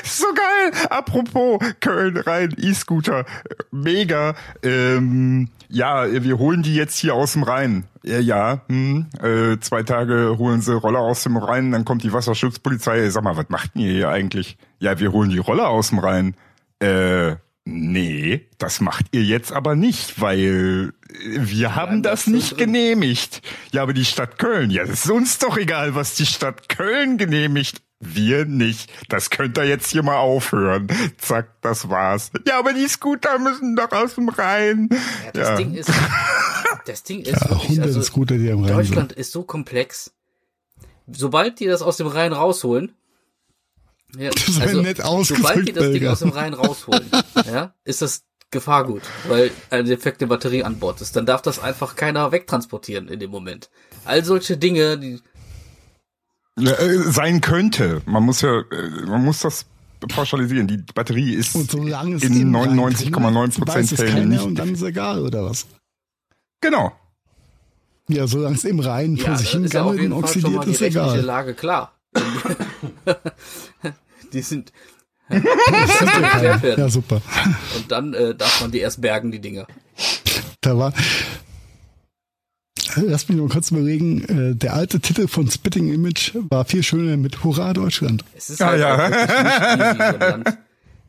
So 0.03 0.25
geil! 0.33 0.87
Apropos 0.89 1.59
Köln, 1.79 2.17
Rhein, 2.17 2.55
E-Scooter. 2.57 3.25
Mega. 3.71 4.35
Ähm, 4.63 5.49
ja, 5.69 6.05
wir 6.23 6.37
holen 6.37 6.63
die 6.63 6.75
jetzt 6.75 6.97
hier 6.97 7.13
aus 7.15 7.33
dem 7.33 7.43
Rhein. 7.43 7.85
Ja, 8.03 8.19
ja 8.19 8.61
hm, 8.67 9.07
äh, 9.21 9.59
zwei 9.59 9.83
Tage 9.83 10.37
holen 10.37 10.61
sie 10.61 10.75
Roller 10.75 10.99
aus 10.99 11.23
dem 11.23 11.37
Rhein, 11.37 11.71
dann 11.71 11.85
kommt 11.85 12.03
die 12.03 12.13
Wasserschutzpolizei. 12.13 13.09
Sag 13.09 13.23
mal, 13.23 13.37
was 13.37 13.49
macht 13.49 13.71
ihr 13.75 13.91
hier 13.91 14.09
eigentlich? 14.09 14.57
Ja, 14.79 14.99
wir 14.99 15.11
holen 15.11 15.29
die 15.29 15.37
Roller 15.37 15.69
aus 15.69 15.89
dem 15.89 15.99
Rhein. 15.99 16.35
Äh, 16.79 17.35
nee, 17.65 18.47
das 18.57 18.81
macht 18.81 19.07
ihr 19.11 19.23
jetzt 19.23 19.51
aber 19.51 19.75
nicht, 19.75 20.21
weil 20.21 20.93
wir 21.37 21.75
haben 21.75 22.03
das, 22.03 22.25
das 22.25 22.33
nicht 22.33 22.57
genehmigt. 22.57 23.41
Ja, 23.71 23.83
aber 23.83 23.93
die 23.93 24.05
Stadt 24.05 24.37
Köln, 24.37 24.69
ja, 24.69 24.85
das 24.85 25.05
ist 25.05 25.11
uns 25.11 25.39
doch 25.39 25.57
egal, 25.57 25.95
was 25.95 26.15
die 26.15 26.25
Stadt 26.25 26.69
Köln 26.69 27.17
genehmigt. 27.17 27.81
Wir 27.99 28.45
nicht. 28.45 28.91
Das 29.09 29.31
könnt 29.31 29.57
ihr 29.57 29.65
jetzt 29.65 29.91
hier 29.91 30.03
mal 30.03 30.17
aufhören. 30.17 30.87
Zack, 31.17 31.61
das 31.61 31.89
war's. 31.89 32.31
Ja, 32.47 32.59
aber 32.59 32.73
die 32.73 32.87
Scooter 32.87 33.39
müssen 33.39 33.75
doch 33.75 33.91
aus 33.91 34.15
dem 34.15 34.29
Rhein. 34.29 34.89
Ja, 34.91 35.31
das 35.33 35.47
ja. 35.49 35.55
Ding 35.55 35.73
ist, 35.73 35.91
das 36.85 37.03
Ding 37.03 37.21
ist 37.21 37.41
ja, 37.41 37.49
wirklich, 37.49 37.81
also, 37.81 38.01
Scooter, 38.03 38.37
die 38.37 38.51
am 38.51 38.63
Rhein 38.63 38.73
Deutschland 38.73 39.11
sind. 39.11 39.19
ist 39.19 39.31
so 39.31 39.43
komplex. 39.43 40.13
Sobald 41.07 41.59
die 41.59 41.65
das 41.65 41.81
aus 41.81 41.97
dem 41.97 42.07
Rhein 42.07 42.33
rausholen, 42.33 42.93
ja, 44.15 44.29
das 44.45 44.61
also, 44.61 44.81
nett 44.81 45.01
sobald 45.23 45.67
die 45.67 45.73
das 45.73 45.91
Ding 45.91 46.07
aus 46.07 46.19
dem 46.19 46.29
Rhein 46.29 46.53
rausholen, 46.53 47.09
ja, 47.51 47.73
ist 47.83 48.01
das 48.03 48.23
Gefahrgut, 48.51 49.01
weil 49.27 49.51
eine 49.69 49.83
defekte 49.83 50.27
Batterie 50.27 50.63
an 50.63 50.79
Bord 50.79 51.01
ist. 51.01 51.15
Dann 51.15 51.25
darf 51.25 51.41
das 51.41 51.59
einfach 51.59 51.95
keiner 51.95 52.31
wegtransportieren 52.31 53.09
in 53.09 53.19
dem 53.19 53.29
Moment. 53.29 53.69
All 54.05 54.23
solche 54.23 54.55
Dinge, 54.55 54.97
die 54.97 55.19
sein 56.57 57.41
könnte. 57.41 58.01
Man 58.05 58.23
muss 58.23 58.41
ja, 58.41 58.59
äh, 58.59 59.05
man 59.05 59.23
muss 59.23 59.41
das 59.41 59.65
pauschalisieren. 60.09 60.67
Die 60.67 60.83
Batterie 60.93 61.33
ist 61.33 61.55
in 61.55 61.65
99,9 61.65 63.59
Prozent 63.59 63.89
Fällen 63.89 64.29
nicht. 64.29 64.43
Und 64.43 64.55
dann 64.55 64.73
ist 64.73 64.81
egal, 64.81 65.21
oder 65.21 65.45
was? 65.45 65.67
Genau. 66.61 66.91
Ja, 68.09 68.25
solange 68.25 68.55
es 68.55 68.63
im 68.63 68.79
Rhein 68.79 69.17
vor 69.17 69.35
sich 69.35 69.51
hin 69.51 69.67
gammelt 69.69 70.01
und 70.01 70.13
oxidiert, 70.13 70.65
ist 70.65 70.81
egal. 70.81 71.19
Lage 71.19 71.53
klar. 71.53 71.93
die 74.33 74.41
sind, 74.41 74.71
ja, 75.29 76.89
super. 76.89 77.21
Und 77.75 77.91
dann 77.91 78.13
äh, 78.13 78.33
darf 78.33 78.61
man 78.61 78.71
die 78.71 78.79
erst 78.79 79.01
bergen, 79.01 79.31
die 79.31 79.39
Dinger. 79.39 79.67
Da 80.61 80.77
war, 80.77 80.93
lass 82.95 83.27
mich 83.27 83.37
nur 83.37 83.49
kurz 83.49 83.71
überlegen, 83.71 84.23
äh, 84.23 84.55
der 84.55 84.73
alte 84.73 84.99
Titel 84.99 85.27
von 85.27 85.49
Spitting 85.49 85.93
Image 85.93 86.31
war 86.49 86.65
viel 86.65 86.83
schöner 86.83 87.17
mit 87.17 87.43
Hurra 87.43 87.73
Deutschland. 87.73 88.23
Es 88.35 88.49
ist 88.49 88.61
halt 88.61 88.79
ja, 88.79 89.09
ja. 89.09 90.13
so 90.13 90.17
Land 90.17 90.57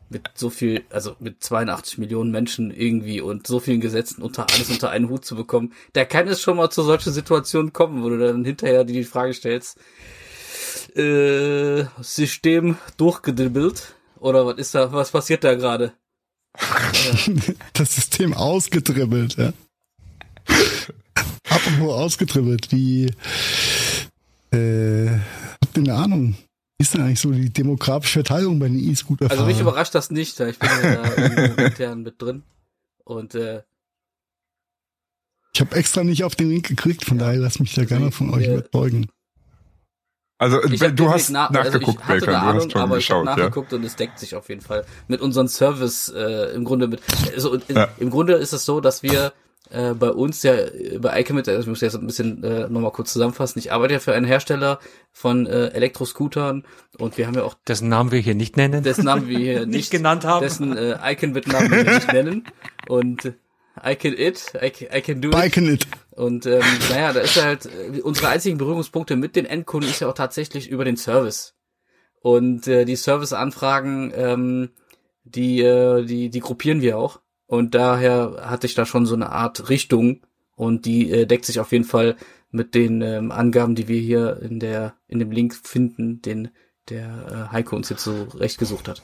mit 0.09 0.29
so 0.33 0.49
viel, 0.49 0.83
also 0.89 1.15
mit 1.19 1.43
82 1.43 1.99
Millionen 1.99 2.31
Menschen 2.31 2.71
irgendwie 2.71 3.21
und 3.21 3.45
so 3.45 3.59
vielen 3.59 3.79
Gesetzen 3.79 4.21
unter 4.21 4.47
alles 4.51 4.69
unter 4.69 4.89
einen 4.89 5.09
Hut 5.09 5.23
zu 5.23 5.35
bekommen. 5.35 5.73
Da 5.93 6.05
kann 6.05 6.27
es 6.27 6.41
schon 6.41 6.57
mal 6.57 6.69
zu 6.69 6.81
solchen 6.81 7.13
Situationen 7.13 7.73
kommen, 7.73 8.03
wo 8.03 8.09
du 8.09 8.17
dann 8.17 8.43
hinterher 8.43 8.83
die 8.83 9.03
Frage 9.03 9.33
stellst, 9.33 9.77
äh, 10.95 11.85
System 12.01 12.77
durchgedribbelt 12.97 13.95
oder 14.19 14.45
was 14.45 14.57
ist 14.57 14.75
da, 14.75 14.91
was 14.91 15.11
passiert 15.11 15.43
da 15.43 15.53
gerade? 15.55 15.93
Das 17.73 17.95
System 17.95 18.33
ausgedribbelt, 18.33 19.37
ja. 19.37 19.53
Apropos 21.49 21.93
ausgedribbelt, 21.93 22.71
wie, 22.71 23.05
äh, 24.51 25.09
habt 25.61 25.77
ihr 25.77 25.83
eine 25.83 25.95
Ahnung? 25.95 26.35
Ist 26.81 26.93
denn 26.93 27.01
eigentlich 27.01 27.19
so 27.19 27.31
die 27.31 27.49
demografische 27.49 28.23
Verteilung 28.23 28.59
bei 28.59 28.67
den 28.67 28.79
E-Scooter? 28.79 29.29
Also 29.29 29.45
mich 29.45 29.59
überrascht 29.59 29.93
das 29.95 30.11
nicht, 30.11 30.39
ich 30.39 30.59
bin 30.59 30.69
ja 30.81 30.95
da 30.95 31.63
intern 31.65 32.03
mit 32.03 32.21
drin. 32.21 32.43
Und 33.03 33.35
äh, 33.35 33.63
ich 35.53 35.61
habe 35.61 35.75
extra 35.75 36.03
nicht 36.03 36.23
auf 36.23 36.35
den 36.35 36.49
Link 36.49 36.67
geklickt, 36.67 37.03
von 37.03 37.19
ja. 37.19 37.25
daher 37.25 37.39
lass 37.39 37.59
mich 37.59 37.73
da 37.73 37.81
also 37.81 37.95
gerne 37.95 38.11
von 38.11 38.33
euch 38.33 38.47
überzeugen. 38.47 39.07
Also 40.37 40.61
du 40.61 41.11
hast 41.11 41.31
na 41.31 41.49
nachgeguckt, 41.51 41.99
also 41.99 42.15
ich 42.15 42.25
Belkan, 42.25 42.33
du 42.33 42.39
Ahnung, 42.39 42.61
hast 42.63 42.71
schon 42.71 42.81
aber 42.81 42.95
geschaut, 42.95 43.23
ich 43.23 43.29
habe 43.29 43.41
nachgeguckt 43.41 43.71
ja. 43.73 43.77
und 43.77 43.83
es 43.83 43.95
deckt 43.97 44.19
sich 44.19 44.35
auf 44.35 44.47
jeden 44.47 44.61
Fall 44.61 44.85
mit 45.09 45.19
unserem 45.19 45.49
Service 45.49 46.07
äh, 46.15 46.53
im 46.55 46.63
Grunde 46.63 46.87
mit. 46.87 47.01
Also 47.33 47.57
ja. 47.67 47.89
im 47.97 48.09
Grunde 48.09 48.35
ist 48.35 48.53
es 48.53 48.63
so, 48.63 48.79
dass 48.79 49.03
wir 49.03 49.33
äh, 49.69 49.93
bei 49.93 50.09
uns 50.09 50.41
ja 50.43 50.53
bei 50.99 51.21
iCommit, 51.21 51.47
also 51.47 51.61
ich 51.61 51.67
muss 51.67 51.81
jetzt 51.81 51.95
ein 51.95 52.07
bisschen 52.07 52.43
äh, 52.43 52.69
nochmal 52.69 52.91
kurz 52.91 53.13
zusammenfassen. 53.13 53.59
Ich 53.59 53.71
arbeite 53.71 53.93
ja 53.93 53.99
für 53.99 54.13
einen 54.13 54.25
Hersteller 54.25 54.79
von 55.11 55.45
äh, 55.45 55.67
Elektroscootern 55.67 56.65
und 56.97 57.17
wir 57.17 57.27
haben 57.27 57.35
ja 57.35 57.43
auch 57.43 57.55
dessen 57.67 57.89
Namen 57.89 58.11
wir 58.11 58.19
hier 58.19 58.35
nicht 58.35 58.57
nennen, 58.57 58.83
dessen 58.83 59.05
Namen 59.05 59.27
wir 59.27 59.37
hier 59.37 59.59
nicht, 59.65 59.75
nicht 59.75 59.91
genannt 59.91 60.25
haben, 60.25 60.43
dessen 60.43 60.75
äh, 60.75 60.97
Icon 61.03 61.31
Namen 61.31 61.71
wir 61.71 61.83
nicht 61.83 62.11
nennen 62.13 62.45
und 62.87 63.33
I 63.85 63.95
can 63.95 64.13
it, 64.13 64.53
I 64.61 64.69
can, 64.69 64.87
I 64.93 65.01
can 65.01 65.21
do 65.21 65.29
it. 65.29 65.35
I 65.35 65.49
can 65.49 65.67
it. 65.67 65.87
Und 66.11 66.45
ähm, 66.45 66.63
naja, 66.89 67.13
da 67.13 67.21
ist 67.21 67.41
halt 67.41 67.65
äh, 67.65 68.01
unsere 68.01 68.27
einzigen 68.27 68.57
Berührungspunkte 68.57 69.15
mit 69.15 69.35
den 69.35 69.45
Endkunden 69.45 69.89
ist 69.89 70.01
ja 70.01 70.09
auch 70.09 70.13
tatsächlich 70.13 70.69
über 70.69 70.83
den 70.83 70.97
Service. 70.97 71.55
Und 72.21 72.67
äh, 72.67 72.85
die 72.85 72.97
Serviceanfragen, 72.97 74.11
ähm, 74.15 74.69
die, 75.23 75.61
äh, 75.61 76.03
die, 76.03 76.29
die 76.29 76.39
gruppieren 76.39 76.81
wir 76.81 76.97
auch. 76.97 77.21
Und 77.49 77.73
daher 77.73 78.43
hatte 78.43 78.67
ich 78.67 78.75
da 78.75 78.85
schon 78.85 79.07
so 79.07 79.15
eine 79.15 79.31
Art 79.31 79.69
Richtung 79.69 80.21
und 80.55 80.85
die 80.85 81.09
äh, 81.09 81.25
deckt 81.25 81.45
sich 81.45 81.59
auf 81.59 81.71
jeden 81.71 81.83
Fall 81.83 82.15
mit 82.51 82.75
den 82.75 83.01
ähm, 83.01 83.31
Angaben, 83.31 83.73
die 83.73 83.87
wir 83.87 83.99
hier 83.99 84.39
in 84.43 84.59
der 84.59 84.93
in 85.07 85.17
dem 85.17 85.31
Link 85.31 85.55
finden, 85.55 86.21
den 86.21 86.49
der 86.89 87.07
äh, 87.49 87.51
Heiko 87.51 87.75
uns 87.75 87.89
jetzt 87.89 88.03
so 88.03 88.27
recht 88.35 88.59
gesucht 88.59 88.87
hat. 88.87 89.01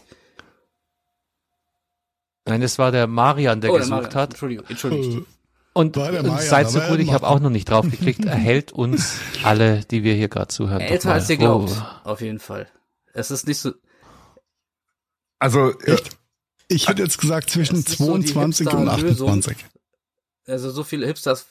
Nein, 2.45 2.61
es 2.61 2.77
war 2.77 2.91
der 2.91 3.07
Marian, 3.07 3.61
der 3.61 3.71
oh, 3.71 3.77
gesucht 3.77 3.89
der 3.89 3.97
Marian. 3.97 4.13
hat. 4.13 4.29
Entschuldigung, 4.29 4.65
entschuldigt. 4.67 5.27
Und, 5.77 5.97
und 5.97 6.39
seid 6.39 6.69
so 6.69 6.79
gut, 6.79 6.99
ich 6.99 7.11
habe 7.11 7.27
auch 7.27 7.41
noch 7.41 7.49
nicht 7.49 7.69
drauf 7.69 7.83
geklickt, 7.83 8.23
erhält 8.23 8.71
uns 8.71 9.19
alle, 9.43 9.81
die 9.81 10.03
wir 10.03 10.13
hier 10.13 10.29
gerade 10.29 10.47
zuhören. 10.47 10.79
Älter 10.79 11.11
als 11.11 11.29
ihr 11.29 11.35
glaubt, 11.35 11.69
oh. 11.69 12.09
auf 12.09 12.21
jeden 12.21 12.39
Fall. 12.39 12.69
Es 13.11 13.29
ist 13.29 13.45
nicht 13.45 13.59
so. 13.59 13.73
Also 15.37 15.73
ich, 15.85 16.01
ich 16.67 16.87
hätte 16.87 17.03
jetzt 17.03 17.19
gesagt 17.19 17.49
zwischen 17.49 17.85
22 17.85 18.69
so 18.69 18.77
und 18.77 18.89
28. 18.89 19.57
Also 20.47 20.69
so 20.69 20.83
viele 20.83 21.07
Hipsters 21.07 21.47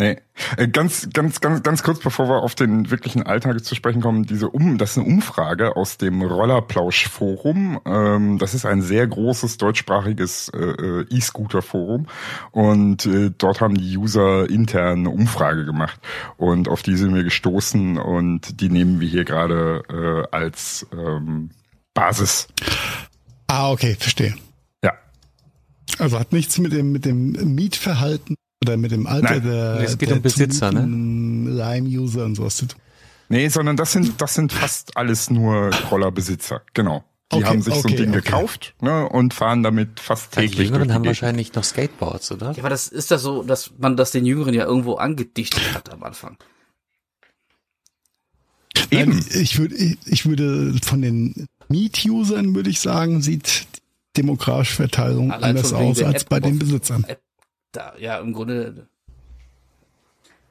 Nee. 0.00 0.18
Äh, 0.56 0.68
ganz, 0.68 1.10
ganz, 1.12 1.40
ganz, 1.40 1.64
ganz 1.64 1.82
kurz, 1.82 1.98
bevor 1.98 2.28
wir 2.28 2.44
auf 2.44 2.54
den 2.54 2.88
wirklichen 2.88 3.24
Alltag 3.24 3.64
zu 3.64 3.74
sprechen 3.74 4.00
kommen, 4.00 4.22
diese 4.22 4.48
um, 4.48 4.78
das 4.78 4.92
ist 4.92 4.98
eine 4.98 5.08
Umfrage 5.08 5.74
aus 5.74 5.98
dem 5.98 6.22
Rollerplausch-Forum. 6.22 7.80
Ähm, 7.84 8.38
das 8.38 8.54
ist 8.54 8.64
ein 8.64 8.80
sehr 8.80 9.08
großes 9.08 9.58
deutschsprachiges 9.58 10.50
äh, 10.50 10.58
äh, 10.58 11.06
E-Scooter-Forum 11.10 12.06
und 12.52 13.06
äh, 13.06 13.32
dort 13.36 13.60
haben 13.60 13.74
die 13.74 13.96
User 13.96 14.48
intern 14.48 15.00
eine 15.00 15.10
Umfrage 15.10 15.64
gemacht 15.64 16.00
und 16.36 16.68
auf 16.68 16.82
die 16.82 16.96
sind 16.96 17.12
wir 17.16 17.24
gestoßen 17.24 17.98
und 17.98 18.60
die 18.60 18.70
nehmen 18.70 19.00
wir 19.00 19.08
hier 19.08 19.24
gerade 19.24 19.82
äh, 19.90 20.32
als 20.32 20.86
ähm, 20.92 21.50
Basis. 21.92 22.46
Ah, 23.48 23.72
okay, 23.72 23.96
verstehe. 23.98 24.34
Ja. 24.84 24.92
Also 25.98 26.18
hat 26.18 26.32
nichts 26.32 26.58
mit 26.58 26.72
dem 26.72 26.92
mit 26.92 27.04
dem 27.04 27.32
Mietverhalten 27.54 28.36
oder 28.62 28.76
mit 28.76 28.92
dem 28.92 29.06
Alter 29.06 29.40
Nein, 29.40 29.42
der, 29.42 29.80
es 29.80 29.98
geht 29.98 30.10
der 30.10 30.16
um 30.16 30.22
Besitzer, 30.22 30.70
ne? 30.70 30.80
Lime-User 30.82 32.24
und 32.24 32.34
sowas 32.36 32.56
zu 32.56 32.66
tun. 32.66 32.80
Nee, 33.30 33.48
sondern 33.48 33.76
das 33.76 33.92
sind, 33.92 34.20
das 34.20 34.34
sind 34.34 34.52
fast 34.52 34.96
alles 34.96 35.30
nur 35.30 35.70
Rollerbesitzer, 35.90 36.62
genau. 36.72 37.04
Die 37.30 37.36
okay, 37.36 37.44
haben 37.44 37.60
sich 37.60 37.74
okay, 37.74 37.82
so 37.82 37.88
ein 37.88 37.96
Ding 37.96 38.08
okay. 38.08 38.20
gekauft 38.22 38.74
ne, 38.80 39.06
und 39.06 39.34
fahren 39.34 39.62
damit 39.62 40.00
fast 40.00 40.32
täglich. 40.32 40.56
Die 40.56 40.62
Jüngeren 40.64 40.94
haben 40.94 41.04
wahrscheinlich 41.04 41.52
noch 41.52 41.62
Skateboards, 41.62 42.32
oder? 42.32 42.52
Ja, 42.52 42.58
aber 42.60 42.70
das 42.70 42.88
ist 42.88 43.10
das 43.10 43.20
so, 43.20 43.42
dass 43.42 43.72
man 43.76 43.98
das 43.98 44.12
den 44.12 44.24
Jüngeren 44.24 44.54
ja 44.54 44.64
irgendwo 44.64 44.94
angedichtet 44.94 45.74
hat 45.74 45.92
am 45.92 46.02
Anfang. 46.04 46.38
Eben. 48.90 49.10
Nein, 49.10 49.24
ich 49.34 49.58
würde, 49.58 49.74
ich 49.76 50.24
würde 50.24 50.74
von 50.82 51.02
den 51.02 51.46
Meet-Usern 51.68 52.54
würde 52.54 52.70
ich 52.70 52.80
sagen, 52.80 53.22
sieht 53.22 53.66
die 53.76 54.22
demografische 54.22 54.76
Verteilung 54.76 55.30
Allein 55.30 55.56
anders 55.56 55.72
aus 55.72 56.02
als 56.02 56.22
App 56.22 56.28
bei 56.28 56.40
den 56.40 56.58
Besitzern. 56.58 57.04
App 57.04 57.20
da, 57.72 57.92
ja, 57.98 58.18
im 58.18 58.32
Grunde. 58.32 58.88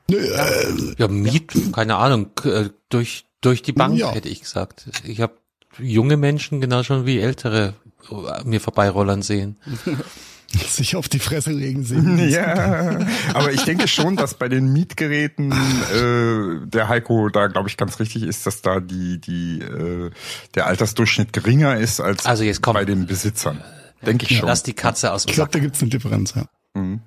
Nö, 0.10 0.18
äh, 0.18 0.96
ja, 0.98 1.08
Miet, 1.08 1.54
ja. 1.54 1.72
keine 1.72 1.98
Ahnung, 1.98 2.30
äh, 2.44 2.70
durch, 2.90 3.26
durch 3.42 3.62
die 3.62 3.74
Bank, 3.74 3.98
ja. 3.98 4.12
hätte 4.12 4.30
ich 4.30 4.42
gesagt. 4.42 4.88
Ich 5.04 5.20
habe 5.22 5.34
junge 5.80 6.18
Menschen 6.18 6.62
genau 6.62 6.84
schon 6.84 7.06
wie 7.06 7.20
ältere 7.20 7.74
äh, 8.10 8.44
mir 8.46 8.62
vorbeirollern 8.62 9.22
sehen. 9.22 9.58
sich 10.68 10.96
auf 10.96 11.10
die 11.10 11.20
Fresse 11.20 11.52
legen 11.52 11.84
sehen. 11.84 12.18
Ja, 12.30 13.00
aber 13.34 13.52
ich 13.52 13.64
denke 13.64 13.88
schon, 13.88 14.16
dass 14.16 14.34
bei 14.34 14.50
den 14.50 14.74
Mietgeräten 14.74 15.52
äh, 15.52 16.68
der 16.68 16.90
Heiko 16.90 17.30
da, 17.30 17.48
glaube 17.48 17.70
ich, 17.70 17.78
ganz 17.78 18.00
richtig 18.00 18.24
ist, 18.24 18.46
dass 18.46 18.62
da 18.62 18.80
die 18.80 19.20
die 19.20 19.60
äh, 19.62 20.12
der 20.56 20.68
Altersdurchschnitt 20.68 21.32
geringer 21.32 21.78
ist 21.78 22.00
als 22.00 22.26
also 22.26 22.44
jetzt 22.44 22.62
kommt, 22.62 22.76
bei 22.76 22.86
den 22.86 23.06
Besitzern. 23.06 23.64
Denke 24.06 24.26
ich 24.30 24.38
schon. 24.38 24.48
Lass 24.48 24.64
die 24.64 24.74
Katze 24.74 25.12
aus 25.12 25.26
dem 25.26 25.30
Ich 25.30 25.36
glaube, 25.36 25.52
da 25.52 25.60
gibt's 25.60 25.82
eine 25.82 25.90
Differenz, 25.90 26.34
ja. 26.36 26.46
Mhm. 26.74 27.02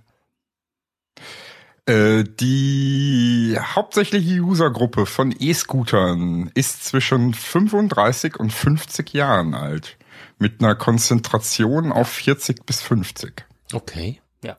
Äh, 1.87 2.25
die 2.25 3.57
hauptsächliche 3.59 4.41
Usergruppe 4.41 5.07
von 5.07 5.35
E-Scootern 5.37 6.51
ist 6.55 6.85
zwischen 6.85 7.35
35 7.35 8.39
und 8.39 8.53
50 8.53 9.13
Jahren 9.13 9.55
alt. 9.55 9.97
Mit 10.41 10.61
einer 10.63 10.75
Konzentration 10.75 11.93
auf 11.93 12.09
40 12.09 12.65
bis 12.65 12.81
50. 12.81 13.45
Okay. 13.75 14.23
Ja. 14.43 14.59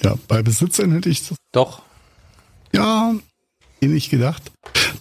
Ja, 0.00 0.14
bei 0.28 0.42
Besitzern 0.42 0.92
hätte 0.92 1.08
ich 1.08 1.28
das. 1.28 1.36
Doch. 1.50 1.82
Ja, 2.72 3.14
ähnlich 3.82 4.10
gedacht. 4.10 4.42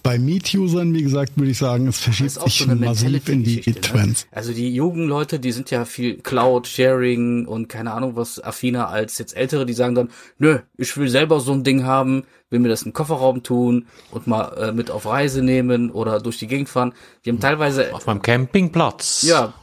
Bei 0.04 0.18
Meet-Usern, 0.18 0.94
wie 0.94 1.04
gesagt, 1.04 1.34
würde 1.36 1.52
ich 1.52 1.58
sagen, 1.58 1.88
es 1.88 2.00
verschiebt 2.00 2.32
sich 2.32 2.58
so 2.60 2.76
massiv 2.76 3.30
in 3.30 3.44
die 3.44 3.62
ne? 3.66 3.82
Trends. 3.82 4.26
Ne? 4.26 4.30
Also 4.32 4.54
die 4.54 4.74
Jugendleute, 4.74 5.40
die 5.40 5.52
sind 5.52 5.70
ja 5.70 5.86
viel 5.86 6.18
Cloud, 6.18 6.68
Sharing 6.68 7.46
und 7.46 7.70
keine 7.70 7.94
Ahnung 7.94 8.16
was 8.16 8.44
affiner 8.44 8.90
als 8.90 9.18
jetzt 9.20 9.36
Ältere, 9.36 9.66
die 9.66 9.74
sagen 9.74 9.96
dann, 9.96 10.10
nö, 10.40 10.60
ich 10.78 10.98
will 10.98 11.08
selber 11.08 11.40
so 11.40 11.52
ein 11.52 11.64
Ding 11.64 11.84
haben, 11.84 12.24
will 12.50 12.60
mir 12.60 12.70
das 12.70 12.82
in 12.82 12.90
den 12.90 12.94
Kofferraum 12.94 13.44
tun 13.44 13.86
und 14.12 14.28
mal 14.28 14.46
äh, 14.58 14.72
mit 14.72 14.90
auf 14.90 15.06
Reise 15.06 15.44
nehmen 15.44 15.92
oder 15.92 16.20
durch 16.20 16.40
die 16.40 16.48
Gegend 16.48 16.70
fahren. 16.70 16.94
Die 17.24 17.30
haben 17.30 17.40
teilweise... 17.40 17.94
Auf 17.94 18.08
meinem 18.08 18.22
Campingplatz. 18.22 19.24
Ja, 19.24 19.54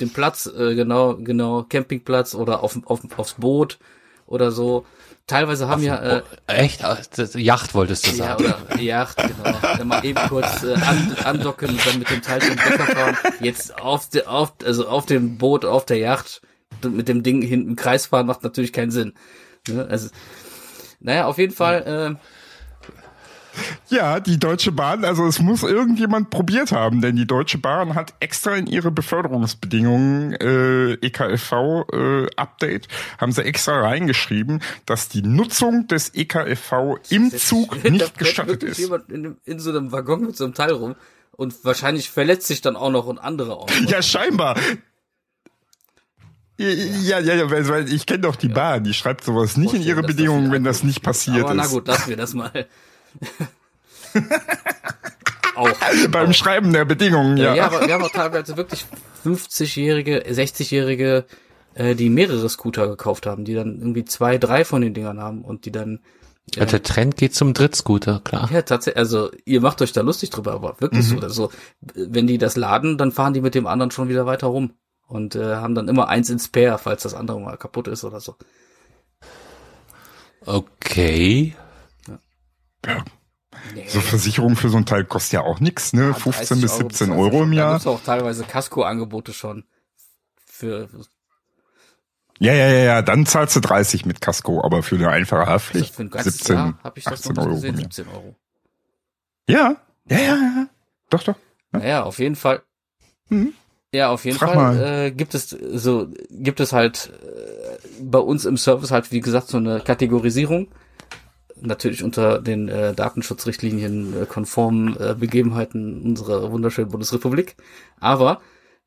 den 0.00 0.12
Platz, 0.12 0.46
äh, 0.46 0.74
genau, 0.74 1.16
genau, 1.16 1.64
Campingplatz 1.68 2.34
oder 2.34 2.62
auf, 2.62 2.78
auf, 2.86 3.00
aufs 3.16 3.34
Boot 3.34 3.78
oder 4.26 4.52
so. 4.52 4.84
Teilweise 5.28 5.68
haben 5.68 5.82
ja 5.82 5.96
äh, 5.96 6.22
echt 6.46 6.82
ah, 6.84 6.98
das, 7.14 7.34
Yacht 7.34 7.74
wolltest 7.74 8.06
du 8.06 8.12
sagen. 8.12 8.44
Ja, 8.44 8.58
oder 8.64 8.80
Yacht, 8.80 9.18
genau. 9.18 9.58
Dann 9.60 9.86
mal 9.86 10.02
eben 10.02 10.18
kurz 10.26 10.64
äh, 10.64 10.72
an, 10.72 11.16
andocken 11.22 11.68
und 11.68 11.86
dann 11.86 11.98
mit 11.98 12.08
dem 12.08 12.22
Teil 12.22 12.40
zum 12.40 12.56
Bäcker 12.56 12.86
fahren. 12.86 13.16
Jetzt 13.40 13.78
auf 13.78 14.08
de, 14.08 14.24
auf 14.24 14.54
also 14.64 14.88
auf 14.88 15.04
dem 15.04 15.36
Boot 15.36 15.66
auf 15.66 15.84
der 15.84 15.98
Yacht 15.98 16.40
mit 16.82 17.08
dem 17.08 17.22
Ding 17.22 17.42
hinten 17.42 17.76
Kreis 17.76 18.06
fahren 18.06 18.26
macht 18.26 18.42
natürlich 18.42 18.72
keinen 18.72 18.90
Sinn. 18.90 19.12
Ne? 19.68 19.86
Also 19.90 20.08
naja, 21.00 21.26
auf 21.26 21.36
jeden 21.36 21.54
Fall 21.54 22.16
äh, 22.16 22.37
ja, 23.88 24.20
die 24.20 24.38
Deutsche 24.38 24.72
Bahn, 24.72 25.04
also 25.04 25.26
es 25.26 25.40
muss 25.40 25.62
irgendjemand 25.62 26.30
probiert 26.30 26.72
haben, 26.72 27.00
denn 27.00 27.16
die 27.16 27.26
Deutsche 27.26 27.58
Bahn 27.58 27.94
hat 27.94 28.14
extra 28.20 28.54
in 28.54 28.66
ihre 28.66 28.90
Beförderungsbedingungen 28.90 30.32
äh, 30.34 30.92
EKFV 30.94 31.52
äh, 31.92 32.26
Update 32.36 32.88
haben 33.18 33.32
sie 33.32 33.44
extra 33.44 33.80
reingeschrieben, 33.80 34.62
dass 34.86 35.08
die 35.08 35.22
Nutzung 35.22 35.86
des 35.86 36.14
EKFV 36.14 36.98
im 37.10 37.30
Zug 37.30 37.84
nicht 37.90 38.18
gestattet 38.18 38.62
ist. 38.62 38.78
Jemand 38.78 39.10
in, 39.10 39.36
in 39.44 39.58
so 39.58 39.70
einem 39.70 39.92
Waggon 39.92 40.22
mit 40.22 40.36
so 40.36 40.44
einem 40.44 40.54
Teil 40.54 40.72
rum 40.72 40.94
und 41.32 41.64
wahrscheinlich 41.64 42.10
verletzt 42.10 42.46
sich 42.46 42.60
dann 42.60 42.76
auch 42.76 42.90
noch 42.90 43.06
und 43.06 43.18
andere 43.18 43.56
auch. 43.56 43.68
Noch. 43.68 43.90
Ja, 43.90 44.02
scheinbar. 44.02 44.56
Ja, 46.58 47.20
ja, 47.20 47.34
ja, 47.34 47.48
weil 47.50 47.92
ich 47.92 48.04
kenne 48.04 48.22
doch 48.22 48.34
die 48.34 48.48
Bahn, 48.48 48.82
die 48.82 48.92
schreibt 48.92 49.22
sowas 49.22 49.56
nicht 49.56 49.74
in 49.74 49.82
ihre 49.82 50.02
Bedingungen, 50.02 50.50
wenn 50.50 50.64
das 50.64 50.82
nicht 50.82 51.02
passiert 51.02 51.44
Aber 51.44 51.52
ist. 51.52 51.56
Na 51.56 51.66
gut, 51.68 51.86
lassen 51.86 52.08
wir 52.08 52.16
das 52.16 52.34
mal. 52.34 52.66
auch. 55.54 55.70
Beim 56.10 56.30
auch. 56.30 56.34
Schreiben 56.34 56.72
der 56.72 56.84
Bedingungen, 56.84 57.36
ja. 57.36 57.54
Ja, 57.54 57.66
aber 57.66 57.86
wir 57.86 57.94
haben 57.94 58.04
auch 58.04 58.12
teilweise 58.12 58.56
wirklich 58.56 58.86
50-jährige, 59.24 60.24
60-jährige, 60.26 61.24
äh, 61.74 61.94
die 61.94 62.10
mehrere 62.10 62.48
Scooter 62.48 62.88
gekauft 62.88 63.26
haben, 63.26 63.44
die 63.44 63.54
dann 63.54 63.78
irgendwie 63.78 64.04
zwei, 64.04 64.38
drei 64.38 64.64
von 64.64 64.80
den 64.82 64.94
Dingern 64.94 65.20
haben 65.20 65.42
und 65.42 65.64
die 65.64 65.72
dann 65.72 66.00
ja, 66.54 66.64
der 66.64 66.82
Trend 66.82 67.16
geht 67.16 67.34
zum 67.34 67.52
Drittscooter, 67.52 68.20
klar. 68.24 68.48
Ja, 68.50 68.62
tatsächlich, 68.62 68.98
also 68.98 69.30
ihr 69.44 69.60
macht 69.60 69.82
euch 69.82 69.92
da 69.92 70.00
lustig 70.00 70.30
drüber, 70.30 70.52
aber 70.52 70.80
wirklich 70.80 71.10
mhm. 71.10 71.18
so. 71.18 71.22
Also, 71.22 71.50
wenn 71.94 72.26
die 72.26 72.38
das 72.38 72.56
laden, 72.56 72.96
dann 72.96 73.12
fahren 73.12 73.34
die 73.34 73.42
mit 73.42 73.54
dem 73.54 73.66
anderen 73.66 73.90
schon 73.90 74.08
wieder 74.08 74.24
weiter 74.24 74.46
rum 74.46 74.72
und 75.06 75.34
äh, 75.34 75.56
haben 75.56 75.74
dann 75.74 75.88
immer 75.88 76.08
eins 76.08 76.30
ins 76.30 76.46
Spare, 76.46 76.78
falls 76.78 77.02
das 77.02 77.14
andere 77.14 77.40
mal 77.40 77.56
kaputt 77.56 77.88
ist 77.88 78.04
oder 78.04 78.20
so. 78.20 78.36
Okay. 80.46 81.54
Ja. 82.86 83.04
Nee. 83.74 83.88
So 83.88 84.00
Versicherung 84.00 84.56
für 84.56 84.68
so 84.68 84.76
ein 84.76 84.86
Teil 84.86 85.04
kostet 85.04 85.32
ja 85.32 85.40
auch 85.42 85.60
nix, 85.60 85.92
ne? 85.92 86.08
Ja, 86.08 86.14
15 86.14 86.60
bis 86.60 86.76
17 86.76 87.10
Euro, 87.10 87.22
Euro 87.22 87.42
im 87.44 87.52
Jahr. 87.52 87.68
Da 87.68 87.72
gibt's 87.74 87.86
auch 87.86 88.02
teilweise 88.02 88.44
Casco-Angebote 88.44 89.32
schon. 89.32 89.64
Für. 90.46 90.88
Ja, 92.38 92.52
ja, 92.52 92.68
ja, 92.68 92.84
ja, 92.84 93.02
dann 93.02 93.26
zahlst 93.26 93.56
du 93.56 93.60
30 93.60 94.06
mit 94.06 94.20
Casco, 94.20 94.62
aber 94.64 94.82
für 94.82 94.94
eine 94.94 95.08
einfache 95.08 95.46
Haftpflicht 95.46 95.94
für 95.94 96.02
ein 96.02 96.10
17, 96.12 96.56
Jahr 96.56 96.78
hab 96.84 96.96
ich 96.96 97.04
das 97.04 97.14
18 97.26 97.38
Euro. 97.38 97.50
Gesehen, 97.50 97.76
17 97.76 98.08
Euro. 98.08 98.36
Ja, 99.48 99.76
ja, 100.08 100.18
ja, 100.18 100.34
ja. 100.36 100.68
Doch, 101.10 101.24
doch. 101.24 101.36
Ja, 101.72 101.78
naja, 101.78 102.02
auf 102.04 102.18
jeden 102.18 102.36
Fall. 102.36 102.62
Mhm. 103.28 103.54
Ja, 103.92 104.10
auf 104.10 104.24
jeden 104.24 104.38
Frag 104.38 104.54
Fall 104.54 105.06
äh, 105.06 105.10
gibt 105.10 105.34
es 105.34 105.48
so 105.48 106.08
gibt 106.30 106.60
es 106.60 106.72
halt 106.72 107.10
äh, 107.22 108.02
bei 108.02 108.18
uns 108.18 108.44
im 108.44 108.58
Service 108.58 108.90
halt 108.90 109.10
wie 109.12 109.20
gesagt 109.20 109.48
so 109.48 109.56
eine 109.56 109.80
Kategorisierung 109.80 110.68
natürlich 111.60 112.02
unter 112.02 112.40
den 112.40 112.68
äh, 112.68 112.94
Datenschutzrichtlinien 112.94 114.22
äh, 114.22 114.26
konformen 114.26 114.96
äh, 114.98 115.14
Begebenheiten 115.18 116.02
unserer 116.02 116.50
wunderschönen 116.50 116.90
Bundesrepublik. 116.90 117.56
Aber 118.00 118.40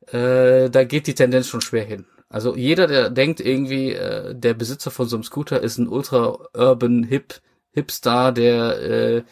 äh, 0.06 0.70
da 0.70 0.84
geht 0.84 1.06
die 1.06 1.14
Tendenz 1.14 1.48
schon 1.48 1.60
schwer 1.60 1.84
hin. 1.84 2.06
Also 2.28 2.56
jeder, 2.56 2.86
der 2.86 3.10
denkt 3.10 3.40
irgendwie, 3.40 3.92
äh, 3.92 4.34
der 4.34 4.54
Besitzer 4.54 4.90
von 4.90 5.06
so 5.06 5.16
einem 5.16 5.24
Scooter 5.24 5.60
ist 5.60 5.78
ein 5.78 5.88
ultra 5.88 6.38
urban 6.54 7.04
hip 7.04 7.40
Hipstar, 7.72 8.32
der 8.32 8.80
äh, 8.80 9.22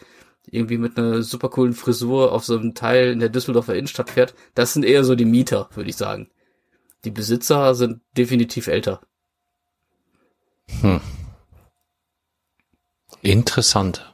irgendwie 0.49 0.77
mit 0.77 0.97
einer 0.97 1.21
super 1.21 1.49
coolen 1.49 1.73
Frisur 1.73 2.31
auf 2.31 2.43
so 2.43 2.57
einem 2.57 2.73
Teil 2.73 3.11
in 3.11 3.19
der 3.19 3.29
Düsseldorfer 3.29 3.75
Innenstadt 3.75 4.09
fährt, 4.09 4.33
das 4.55 4.73
sind 4.73 4.83
eher 4.83 5.03
so 5.03 5.15
die 5.15 5.25
Mieter, 5.25 5.69
würde 5.73 5.89
ich 5.89 5.95
sagen. 5.95 6.29
Die 7.05 7.11
Besitzer 7.11 7.73
sind 7.75 8.01
definitiv 8.17 8.67
älter. 8.67 9.01
Hm. 10.81 11.01
Interessant. 13.31 14.13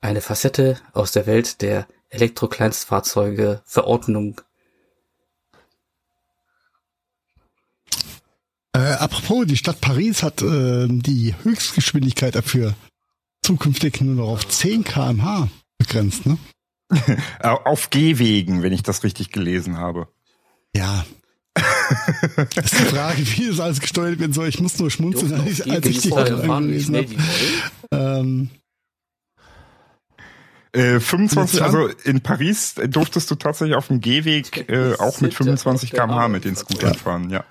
Eine 0.00 0.20
Facette 0.20 0.80
aus 0.92 1.10
der 1.10 1.26
Welt 1.26 1.60
der 1.60 1.88
Elektrokleinstfahrzeuge 2.10 3.62
Verordnung. 3.64 4.40
Äh, 8.72 8.78
apropos, 8.78 9.44
die 9.44 9.56
Stadt 9.56 9.80
Paris 9.80 10.22
hat 10.22 10.40
äh, 10.42 10.86
die 10.86 11.34
Höchstgeschwindigkeit 11.42 12.36
dafür 12.36 12.76
zukünftig 13.42 14.00
nur 14.00 14.14
noch 14.14 14.28
auf 14.28 14.46
10 14.46 14.84
kmh 14.84 15.48
begrenzt, 15.78 16.26
ne? 16.26 16.38
auf 17.40 17.90
Gehwegen, 17.90 18.62
wenn 18.62 18.72
ich 18.72 18.84
das 18.84 19.02
richtig 19.02 19.32
gelesen 19.32 19.78
habe. 19.78 20.06
Ja. 20.76 21.04
Das 21.54 22.72
ist 22.72 22.80
die 22.80 22.84
Frage, 22.84 23.18
wie 23.18 23.48
das 23.48 23.60
alles 23.60 23.80
gesteuert 23.80 24.18
werden 24.18 24.32
soll. 24.32 24.48
Ich 24.48 24.60
muss 24.60 24.78
nur 24.78 24.90
schmunzeln, 24.90 25.34
als 25.34 25.60
ich, 25.60 25.70
als 25.70 25.86
ich 25.86 26.00
die 26.00 26.12
angelesen 26.12 26.96
habe. 26.96 27.08
Ähm, 27.92 28.50
äh, 30.72 30.98
25, 30.98 31.62
also 31.62 31.86
in 32.02 32.20
Paris 32.20 32.74
durftest 32.88 33.30
du 33.30 33.36
tatsächlich 33.36 33.76
auf 33.76 33.86
dem 33.86 34.00
Gehweg 34.00 34.68
äh, 34.68 34.94
auch 34.98 35.20
mit 35.20 35.32
25 35.32 35.92
km/h 35.92 36.28
mit 36.28 36.44
den 36.44 36.56
Scootern 36.56 36.92
ja. 36.92 36.98
fahren, 36.98 37.30
ja. 37.30 37.44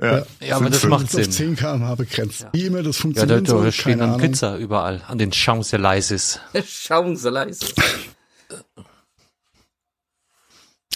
Ja, 0.00 0.22
ja 0.40 0.56
aber 0.56 0.70
das 0.70 0.84
macht 0.84 1.10
Sinn. 1.10 1.22
Auf 1.22 1.30
10 1.30 1.56
km/h 1.56 1.94
begrenzt. 1.96 2.40
Ja. 2.42 2.50
Wie 2.52 2.66
immer 2.66 2.82
das 2.84 2.96
funktioniert. 2.96 3.48
Ja, 3.48 3.54
da, 3.54 3.64
da 3.64 3.72
stehen 3.72 3.98
dann 3.98 4.18
Pizza 4.18 4.56
überall, 4.56 5.02
an 5.08 5.18
den 5.18 5.32
Champs-Élysées. 5.32 6.38
Champs-Élysées. 6.64 7.74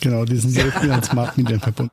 Genau, 0.01 0.25
die 0.25 0.37
sind 0.37 0.57
direkt 0.57 0.83
wieder 0.83 0.95
an 0.95 1.03
Smart 1.03 1.37
Medien 1.37 1.61
verbunden. 1.61 1.93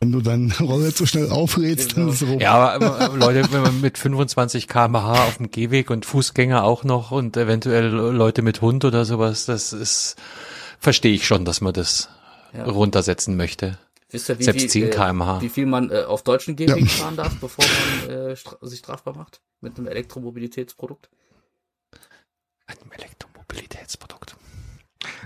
Wenn 0.00 0.12
du 0.12 0.22
deinen 0.22 0.50
Roller 0.52 0.94
zu 0.94 1.04
schnell 1.04 1.30
aufrädst, 1.30 1.94
genau. 1.94 2.06
dann 2.06 2.14
ist 2.14 2.22
es 2.22 2.28
rum. 2.28 2.40
Ja, 2.40 2.70
aber 2.70 3.14
Leute, 3.14 3.52
wenn 3.52 3.60
man 3.60 3.80
mit 3.82 3.98
25 3.98 4.66
km/h 4.66 5.12
auf 5.26 5.36
dem 5.36 5.50
Gehweg 5.50 5.90
und 5.90 6.06
Fußgänger 6.06 6.64
auch 6.64 6.84
noch 6.84 7.10
und 7.10 7.36
eventuell 7.36 7.88
Leute 7.88 8.40
mit 8.40 8.62
Hund 8.62 8.86
oder 8.86 9.04
sowas, 9.04 9.44
das 9.44 9.74
ist, 9.74 10.16
verstehe 10.78 11.12
ich 11.12 11.26
schon, 11.26 11.44
dass 11.44 11.60
man 11.60 11.74
das 11.74 12.08
ja. 12.54 12.64
runtersetzen 12.64 13.36
möchte. 13.36 13.78
Wisst 14.08 14.30
ihr, 14.30 14.38
wie, 14.38 14.44
Selbst 14.44 14.64
wie, 14.64 14.68
10 14.68 14.90
km/h. 14.90 15.38
Äh, 15.38 15.40
wie 15.42 15.48
viel 15.50 15.66
man 15.66 15.90
äh, 15.90 16.02
auf 16.04 16.22
deutschen 16.22 16.56
Gehwegen 16.56 16.86
ja. 16.86 16.92
fahren 16.92 17.16
darf, 17.16 17.38
bevor 17.38 17.64
man 17.64 18.10
äh, 18.10 18.36
stra 18.36 18.56
sich 18.62 18.78
strafbar 18.78 19.14
macht 19.14 19.42
mit 19.60 19.76
einem 19.76 19.86
Elektromobilitätsprodukt? 19.86 21.10
Einem 22.66 22.90
Elektromobilitätsprodukt. 22.92 24.34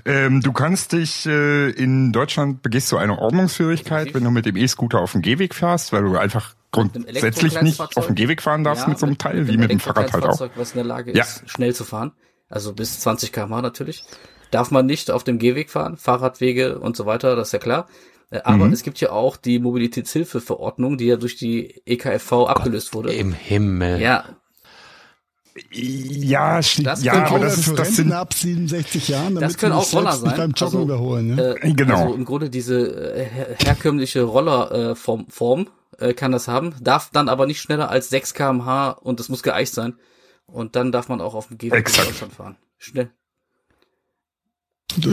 Ähm, 0.04 0.40
du 0.40 0.52
kannst 0.52 0.92
dich 0.92 1.26
äh, 1.26 1.70
in 1.70 2.12
Deutschland 2.12 2.62
begehst 2.62 2.92
du 2.92 2.96
eine 2.96 3.18
Ordnungsführigkeit, 3.18 4.14
wenn 4.14 4.24
du 4.24 4.30
mit 4.30 4.46
dem 4.46 4.56
E-Scooter 4.56 5.00
auf 5.00 5.12
dem 5.12 5.22
Gehweg 5.22 5.54
fährst, 5.54 5.92
weil 5.92 6.02
du 6.02 6.16
einfach 6.16 6.54
grundsätzlich 6.70 7.60
nicht 7.62 7.80
auf 7.80 8.06
dem 8.06 8.14
Gehweg 8.14 8.42
fahren 8.42 8.64
darfst 8.64 8.84
ja, 8.84 8.88
mit 8.90 8.98
so 8.98 9.06
einem 9.06 9.18
Teil, 9.18 9.36
mit 9.36 9.48
wie 9.48 9.56
mit 9.56 9.70
dem 9.70 9.80
Fahrrad 9.80 10.12
halt 10.12 10.24
auch. 10.24 10.48
Was 10.56 10.72
in 10.72 10.76
der 10.76 10.84
Lage 10.84 11.16
ja. 11.16 11.24
ist, 11.24 11.48
schnell 11.48 11.74
zu 11.74 11.84
fahren, 11.84 12.12
also 12.48 12.72
bis 12.72 13.00
20 13.00 13.32
km/h 13.32 13.62
natürlich, 13.62 14.04
darf 14.50 14.70
man 14.70 14.86
nicht 14.86 15.10
auf 15.10 15.24
dem 15.24 15.38
Gehweg 15.38 15.70
fahren, 15.70 15.96
Fahrradwege 15.96 16.78
und 16.78 16.96
so 16.96 17.06
weiter, 17.06 17.36
das 17.36 17.48
ist 17.48 17.52
ja 17.52 17.58
klar. 17.58 17.88
Äh, 18.30 18.40
aber 18.44 18.66
mhm. 18.66 18.72
es 18.72 18.82
gibt 18.82 19.00
ja 19.00 19.10
auch 19.10 19.36
die 19.36 19.58
Mobilitätshilfeverordnung, 19.58 20.98
die 20.98 21.06
ja 21.06 21.16
durch 21.16 21.36
die 21.36 21.82
EKFV 21.86 22.32
abgelöst 22.46 22.94
wurde. 22.94 23.12
Im 23.12 23.32
Himmel. 23.32 24.00
Ja. 24.00 24.24
Ja, 25.70 26.56
das 26.56 27.04
ja, 27.04 27.26
aber 27.26 27.38
das 27.38 27.58
ist 27.58 27.78
das 27.78 27.94
sind 27.94 28.12
ab 28.12 28.34
67 28.34 29.06
Jahren, 29.08 29.36
damit 29.36 29.50
das 29.50 29.56
können 29.56 29.72
auch 29.72 29.92
Roller 29.92 30.12
sein. 30.12 30.36
beim 30.36 30.50
Joggen 30.50 30.64
also, 30.64 30.82
überholen. 30.82 31.34
Ne? 31.36 31.56
Äh, 31.60 31.72
genau. 31.74 32.02
Also 32.02 32.14
im 32.14 32.24
Grunde 32.24 32.50
diese 32.50 33.14
äh, 33.14 33.24
her 33.24 33.56
herkömmliche 33.64 34.22
Rollerform 34.22 35.20
äh, 35.28 35.32
Form, 35.32 35.68
äh, 35.98 36.12
kann 36.12 36.32
das 36.32 36.48
haben, 36.48 36.74
darf 36.80 37.10
dann 37.12 37.28
aber 37.28 37.46
nicht 37.46 37.60
schneller 37.60 37.88
als 37.88 38.08
6 38.10 38.34
km/h 38.34 38.90
und 38.90 39.20
es 39.20 39.28
muss 39.28 39.44
geeicht 39.44 39.72
sein. 39.72 39.94
Und 40.46 40.74
dann 40.74 40.90
darf 40.90 41.08
man 41.08 41.20
auch 41.20 41.34
auf 41.34 41.48
dem 41.48 41.58
Gehweg 41.58 41.88
in 41.88 42.04
Deutschland 42.04 42.32
fahren. 42.32 42.56
Schnell. 42.78 43.10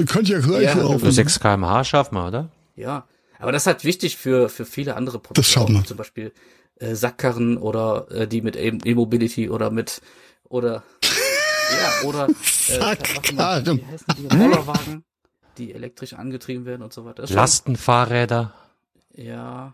Könnt 0.08 0.28
ihr 0.28 0.40
gleich 0.40 0.76
ja, 0.76 0.84
auf 0.84 1.02
6 1.04 1.40
km/h 1.40 1.84
schaffen 1.84 2.16
wir, 2.16 2.28
oder? 2.28 2.50
Ja, 2.76 3.08
aber 3.38 3.52
das 3.52 3.64
ist 3.64 3.68
halt 3.68 3.84
wichtig 3.84 4.18
für, 4.18 4.50
für 4.50 4.66
viele 4.66 4.96
andere 4.96 5.20
Produkte. 5.20 5.42
Das 5.42 5.52
schauen 5.52 5.74
wir. 5.74 5.86
Zum 5.86 5.98
Beispiel 5.98 6.34
äh, 6.80 6.96
Sackkarren 6.96 7.58
oder 7.58 8.08
äh, 8.12 8.28
die 8.28 8.42
mit 8.42 8.56
E-Mobility 8.56 9.50
oder 9.50 9.70
mit 9.70 10.02
oder 10.52 10.84
ja, 12.02 12.08
oder 12.08 12.30
äh, 12.30 12.34
Sackkarren. 12.34 13.78
Wie 13.78 13.86
heißen 13.86 14.08
die 14.18 14.38
Rollerwagen, 14.38 15.04
die 15.58 15.74
elektrisch 15.74 16.14
angetrieben 16.14 16.66
werden 16.66 16.82
und 16.82 16.94
so 16.94 17.06
weiter. 17.06 17.26
Lastenfahrräder. 17.28 18.54
Ja. 19.14 19.74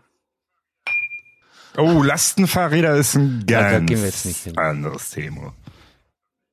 Oh, 1.76 2.02
Lastenfahrräder 2.02 2.96
ist 2.96 3.14
ein 3.14 3.44
ganz 3.46 4.46
ja, 4.46 4.52
anderes 4.56 5.10
Thema 5.10 5.52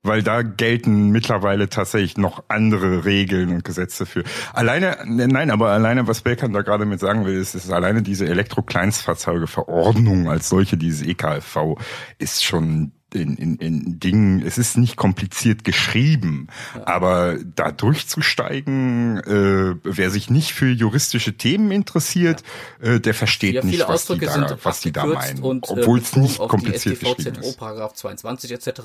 weil 0.05 0.23
da 0.23 0.41
gelten 0.41 1.09
mittlerweile 1.09 1.69
tatsächlich 1.69 2.17
noch 2.17 2.43
andere 2.47 3.05
Regeln 3.05 3.49
und 3.49 3.63
Gesetze 3.63 4.05
für. 4.05 4.23
Alleine, 4.53 4.97
nein, 5.05 5.51
aber 5.51 5.69
alleine, 5.69 6.07
was 6.07 6.21
Belkan 6.21 6.53
da 6.53 6.61
gerade 6.61 6.85
mit 6.85 6.99
sagen 6.99 7.25
will, 7.25 7.35
ist, 7.35 7.55
ist 7.55 7.71
alleine 7.71 8.03
diese 8.03 8.27
Elektro-Kleinstfahrzeuge-Verordnung 8.27 10.29
als 10.29 10.49
solche, 10.49 10.77
dieses 10.77 11.07
EKFV, 11.07 11.77
ist 12.19 12.43
schon 12.43 12.91
in, 13.15 13.37
in, 13.37 13.55
in 13.57 13.99
Dingen, 13.99 14.43
es 14.45 14.57
ist 14.57 14.77
nicht 14.77 14.95
kompliziert 14.95 15.63
geschrieben, 15.63 16.47
ja. 16.75 16.87
aber 16.87 17.37
da 17.55 17.71
durchzusteigen, 17.71 19.17
äh, 19.19 19.75
wer 19.83 20.09
sich 20.09 20.29
nicht 20.29 20.53
für 20.53 20.69
juristische 20.69 21.37
Themen 21.37 21.71
interessiert, 21.71 22.43
ja. 22.81 22.93
äh, 22.93 22.99
der 22.99 23.13
versteht 23.13 23.55
ja, 23.55 23.63
nicht, 23.63 23.87
was 23.87 24.05
die, 24.05 24.19
da, 24.19 24.57
was 24.63 24.81
die 24.81 24.91
da 24.91 25.05
meinen, 25.05 25.41
und, 25.41 25.69
äh, 25.69 25.71
obwohl 25.71 25.99
es 25.99 26.15
nicht 26.15 26.39
kompliziert 26.39 26.99
geschrieben 26.99 27.35
ist. 27.39 27.57
Paragraph 27.57 27.93
22 27.93 28.51
etc. 28.51 28.81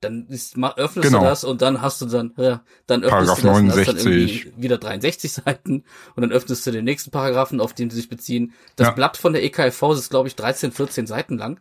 Dann 0.00 0.26
ist, 0.28 0.56
öffnest 0.56 1.08
genau. 1.08 1.20
du 1.20 1.24
das 1.24 1.44
und 1.44 1.62
dann 1.62 1.82
hast 1.82 2.00
du 2.00 2.06
dann, 2.06 2.32
ja, 2.36 2.62
dann 2.86 3.04
öffnest 3.04 3.10
Paragraph 3.10 3.40
du 3.40 3.46
das 3.46 3.86
69. 3.86 4.44
dann 4.52 4.62
wieder 4.62 4.78
63 4.78 5.32
Seiten 5.44 5.84
und 6.14 6.22
dann 6.22 6.32
öffnest 6.32 6.66
du 6.66 6.70
den 6.70 6.84
nächsten 6.84 7.10
Paragraphen, 7.10 7.60
auf 7.60 7.74
den 7.74 7.90
sie 7.90 7.96
sich 7.96 8.08
beziehen. 8.08 8.52
Das 8.76 8.94
Blatt 8.94 9.16
von 9.16 9.32
der 9.32 9.42
EKFV 9.44 9.92
ist, 9.92 10.10
glaube 10.10 10.28
ich, 10.28 10.36
13, 10.36 10.72
14 10.72 11.06
Seiten 11.06 11.36
lang. 11.36 11.60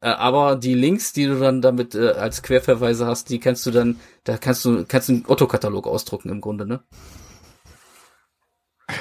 Äh, 0.00 0.08
aber 0.08 0.56
die 0.56 0.74
Links, 0.74 1.12
die 1.12 1.26
du 1.26 1.38
dann 1.38 1.60
damit 1.60 1.94
äh, 1.94 2.10
als 2.10 2.42
Querverweise 2.42 3.06
hast, 3.06 3.30
die 3.30 3.40
kannst 3.40 3.66
du 3.66 3.70
dann, 3.70 3.96
da 4.24 4.36
kannst 4.38 4.64
du, 4.64 4.84
kannst 4.86 5.08
du 5.08 5.14
einen 5.14 5.24
Otto-Katalog 5.26 5.86
ausdrucken 5.86 6.30
im 6.30 6.40
Grunde, 6.40 6.66
ne? 6.66 6.80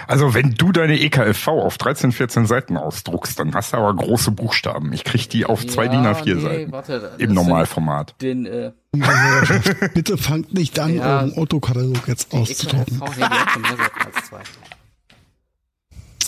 Also 0.06 0.34
wenn 0.34 0.56
du 0.56 0.74
deine 0.74 1.00
EKFV 1.00 1.48
auf 1.48 1.78
13, 1.78 2.12
14 2.12 2.46
Seiten 2.46 2.76
ausdruckst, 2.76 3.40
dann 3.40 3.54
hast 3.54 3.72
du 3.72 3.78
aber 3.78 3.96
große 3.96 4.32
Buchstaben. 4.32 4.92
Ich 4.92 5.06
krieg 5.06 5.30
die 5.30 5.46
auf 5.46 5.66
zwei 5.66 5.86
ja, 5.86 5.92
DIN 5.92 6.06
A4 6.06 6.36
nee, 6.36 6.42
Seiten. 6.42 6.72
Warte, 6.74 7.12
Im 7.20 7.34
Normalformat. 7.34 8.16
Den, 8.22 8.46
äh, 8.46 8.74
Bitte 9.94 10.18
fangt 10.18 10.54
nicht 10.54 10.78
an, 10.80 10.96
ja, 10.96 11.20
euren 11.20 11.34
Otto-Katalog 11.38 12.08
jetzt 12.08 12.34
auszudrucken. 12.34 12.98
EKFV, 12.98 13.18
nee, 13.18 13.24
die 13.24 13.24
hat 13.24 13.50
schon 13.52 13.62
mehr 13.62 13.78
Seiten 13.78 14.02
als 14.06 14.28
zwei 14.28 14.42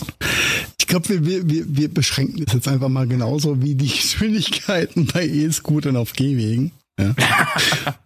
glaube, 0.90 1.24
wir, 1.24 1.48
wir, 1.48 1.64
wir 1.66 1.88
beschränken 1.88 2.44
das 2.44 2.54
jetzt 2.54 2.68
einfach 2.68 2.88
mal 2.88 3.06
genauso 3.06 3.62
wie 3.62 3.74
die 3.74 3.88
Geschwindigkeiten 3.96 5.06
bei 5.06 5.26
E-Scootern 5.26 5.96
auf 5.96 6.12
Gehwegen. 6.12 6.72
Ja. 6.98 7.14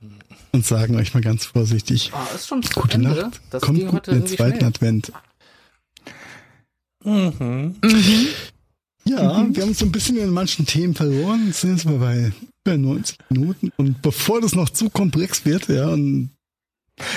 Und 0.53 0.65
sagen 0.65 0.95
euch 0.95 1.15
mal 1.15 1.21
ganz 1.21 1.47
vorsichtig. 1.47 2.13
Oh, 2.15 2.35
ist 2.35 2.47
schon 2.47 2.61
gute 2.61 2.95
Ende. 2.95 3.11
Nacht. 3.11 3.41
Das 3.51 3.61
Kommt 3.61 3.85
gut 3.89 4.07
in 4.07 4.21
den 4.21 4.27
zweiten 4.29 4.59
schnell. 4.59 4.69
Advent. 4.69 5.13
Mhm. 7.05 7.75
Mhm. 7.83 8.29
Ja, 9.07 9.39
mhm. 9.39 9.57
wir 9.57 9.63
haben 9.63 9.71
uns 9.71 9.81
so 9.81 9.87
ein 9.87 9.93
bisschen 9.93 10.17
in 10.17 10.31
manchen 10.31 10.65
Themen 10.65 10.95
verloren. 10.95 11.49
Jetzt 11.49 11.63
sind 11.63 11.73
jetzt 11.73 11.87
mal 11.87 11.99
bei 11.99 12.33
über 12.65 12.79
90 12.79 13.19
Minuten. 13.31 13.73
Und 13.77 14.01
bevor 14.01 14.41
das 14.41 14.55
noch 14.55 14.71
zu 14.71 14.91
komplex 14.91 15.45
wird, 15.45 15.69
ja, 15.69 15.89
und 15.89 16.31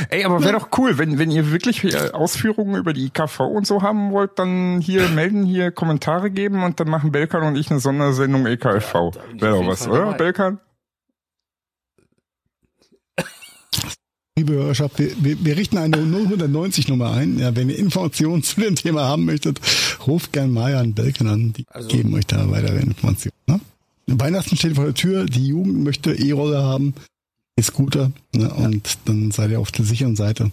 Ey, 0.10 0.24
aber 0.26 0.44
wäre 0.44 0.54
doch 0.54 0.70
cool, 0.78 0.98
wenn, 0.98 1.20
wenn 1.20 1.30
ihr 1.30 1.52
wirklich 1.52 1.84
äh, 1.84 2.10
Ausführungen 2.12 2.76
über 2.76 2.94
die 2.94 3.06
IKV 3.06 3.42
und 3.42 3.68
so 3.68 3.84
haben 3.84 4.12
wollt, 4.12 4.40
dann 4.40 4.82
hier 4.82 5.08
melden, 5.16 5.46
hier 5.46 5.72
Kommentare 5.72 6.32
geben 6.32 6.64
und 6.64 6.80
dann 6.80 6.90
machen 6.90 7.12
Belkan 7.12 7.44
und 7.44 7.56
ich 7.56 7.70
eine 7.70 7.80
Sondersendung 7.80 8.48
EKFV. 8.48 8.94
Ja, 8.94 9.12
wäre 9.42 9.60
doch 9.60 9.68
was, 9.68 9.88
oder, 9.88 10.00
dabei. 10.00 10.18
Belkan? 10.18 10.60
Liebe 14.36 14.54
Hörerschaft, 14.54 14.98
wir, 14.98 15.12
wir, 15.20 15.46
wir 15.46 15.58
richten 15.58 15.78
eine 15.78 15.98
090 15.98 16.88
Nummer 16.88 17.12
ein. 17.12 17.38
Ja, 17.38 17.56
wenn 17.56 17.70
ihr 17.70 17.78
Informationen 17.78 18.42
zu 18.44 18.60
dem 18.60 18.76
Thema 18.76 19.04
haben 19.04 19.26
möchtet, 19.26 19.60
ruft 20.08 20.34
gern 20.34 20.52
Maya 20.52 20.82
und 20.82 20.96
Belkan 20.96 21.28
an. 21.28 21.54
Die 21.54 21.66
also, 21.70 21.88
geben 21.88 22.16
euch 22.16 22.26
da 22.26 22.50
weitere 22.50 22.80
Informationen. 22.80 23.34
Ne? 23.46 23.60
Weihnachten 24.08 24.56
steht 24.56 24.76
vor 24.76 24.86
der 24.86 24.96
Tür, 24.96 25.26
die 25.26 25.48
Jugend 25.48 25.84
möchte 25.84 26.14
E-Roller 26.14 26.64
haben. 26.64 26.96
E-Scooter 27.58 28.12
ne, 28.34 28.54
und 28.54 28.98
dann 29.06 29.32
seid 29.32 29.52
ihr 29.52 29.60
auf 29.60 29.72
der 29.72 29.86
sicheren 29.86 30.16
Seite. 30.16 30.52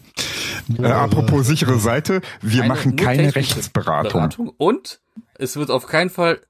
Äh, 0.79 0.87
apropos 0.87 1.47
sichere 1.47 1.79
Seite, 1.79 2.23
wir 2.41 2.65
machen 2.65 2.97
keine 2.97 3.35
Rechtsberatung. 3.35 4.13
Beratung 4.13 4.53
und 4.57 5.01
es 5.35 5.57
wird 5.57 5.71
auf 5.71 5.87
keinen 5.87 6.11
Fall 6.11 6.41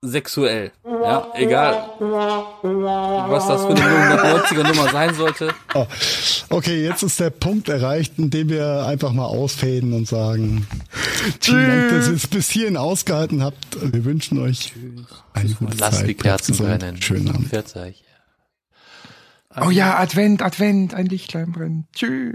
sexuell. 0.00 0.72
Ja, 0.84 1.28
egal, 1.34 1.90
was 2.00 3.46
das 3.46 3.62
für 3.62 3.70
eine 3.70 4.42
190er 4.42 4.66
Nummer 4.68 4.90
sein 4.90 5.14
sollte. 5.14 5.54
Oh, 5.74 5.86
okay, 6.50 6.84
jetzt 6.84 7.02
ist 7.02 7.18
der 7.18 7.30
Punkt 7.30 7.70
erreicht, 7.70 8.18
in 8.18 8.28
dem 8.28 8.50
wir 8.50 8.84
einfach 8.84 9.12
mal 9.12 9.24
ausfäden 9.24 9.94
und 9.94 10.06
sagen, 10.06 10.66
vielen 11.40 11.66
Dank, 11.66 11.90
dass 11.92 12.08
ihr 12.08 12.14
es 12.14 12.26
bis 12.26 12.50
hierhin 12.50 12.76
ausgehalten 12.76 13.42
habt. 13.42 13.56
Wir 13.80 14.04
wünschen 14.04 14.38
euch 14.38 14.74
eine 15.32 15.54
gute 15.54 15.78
Lasst 15.78 16.00
Zeit. 16.00 16.08
die 16.08 16.14
Kerzen 16.14 16.56
brennen. 16.56 17.00
Schönen 17.00 17.30
Abend. 17.30 17.48
Pfiat 17.48 17.74
euch. 17.76 18.02
Oh 19.60 19.70
ja, 19.70 19.98
Advent, 19.98 20.40
Advent, 20.40 20.94
ein 20.94 21.06
Lichtlein 21.06 21.52
brennt. 21.52 21.86
Tschüss. 21.92 22.32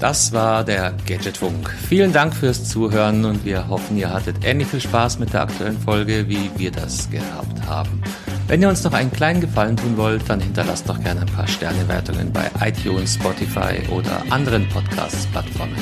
Das 0.00 0.32
war 0.32 0.64
der 0.64 0.92
Gadgetfunk. 1.06 1.70
Vielen 1.70 2.12
Dank 2.12 2.34
fürs 2.34 2.68
Zuhören 2.68 3.24
und 3.24 3.44
wir 3.46 3.68
hoffen, 3.68 3.96
ihr 3.96 4.12
hattet 4.12 4.44
ähnlich 4.44 4.68
viel 4.68 4.80
Spaß 4.80 5.18
mit 5.18 5.32
der 5.32 5.42
aktuellen 5.42 5.78
Folge, 5.78 6.28
wie 6.28 6.50
wir 6.56 6.70
das 6.72 7.08
gehabt 7.10 7.66
haben. 7.66 8.02
Wenn 8.46 8.60
ihr 8.60 8.68
uns 8.68 8.84
noch 8.84 8.92
einen 8.92 9.10
kleinen 9.10 9.40
Gefallen 9.40 9.78
tun 9.78 9.96
wollt, 9.96 10.28
dann 10.28 10.40
hinterlasst 10.40 10.86
doch 10.88 11.00
gerne 11.02 11.22
ein 11.22 11.26
paar 11.28 11.46
Sternewertungen 11.46 12.30
bei 12.32 12.50
iTunes, 12.60 13.14
Spotify 13.14 13.80
oder 13.90 14.22
anderen 14.28 14.68
Podcast-Plattformen. 14.68 15.76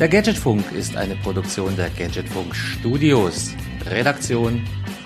Der 0.00 0.08
Gadgetfunk 0.08 0.72
ist 0.72 0.96
eine 0.96 1.14
Produktion 1.14 1.76
der 1.76 1.90
Gadgetfunk 1.90 2.56
Studios. 2.56 3.54
Redaktion 3.86 4.64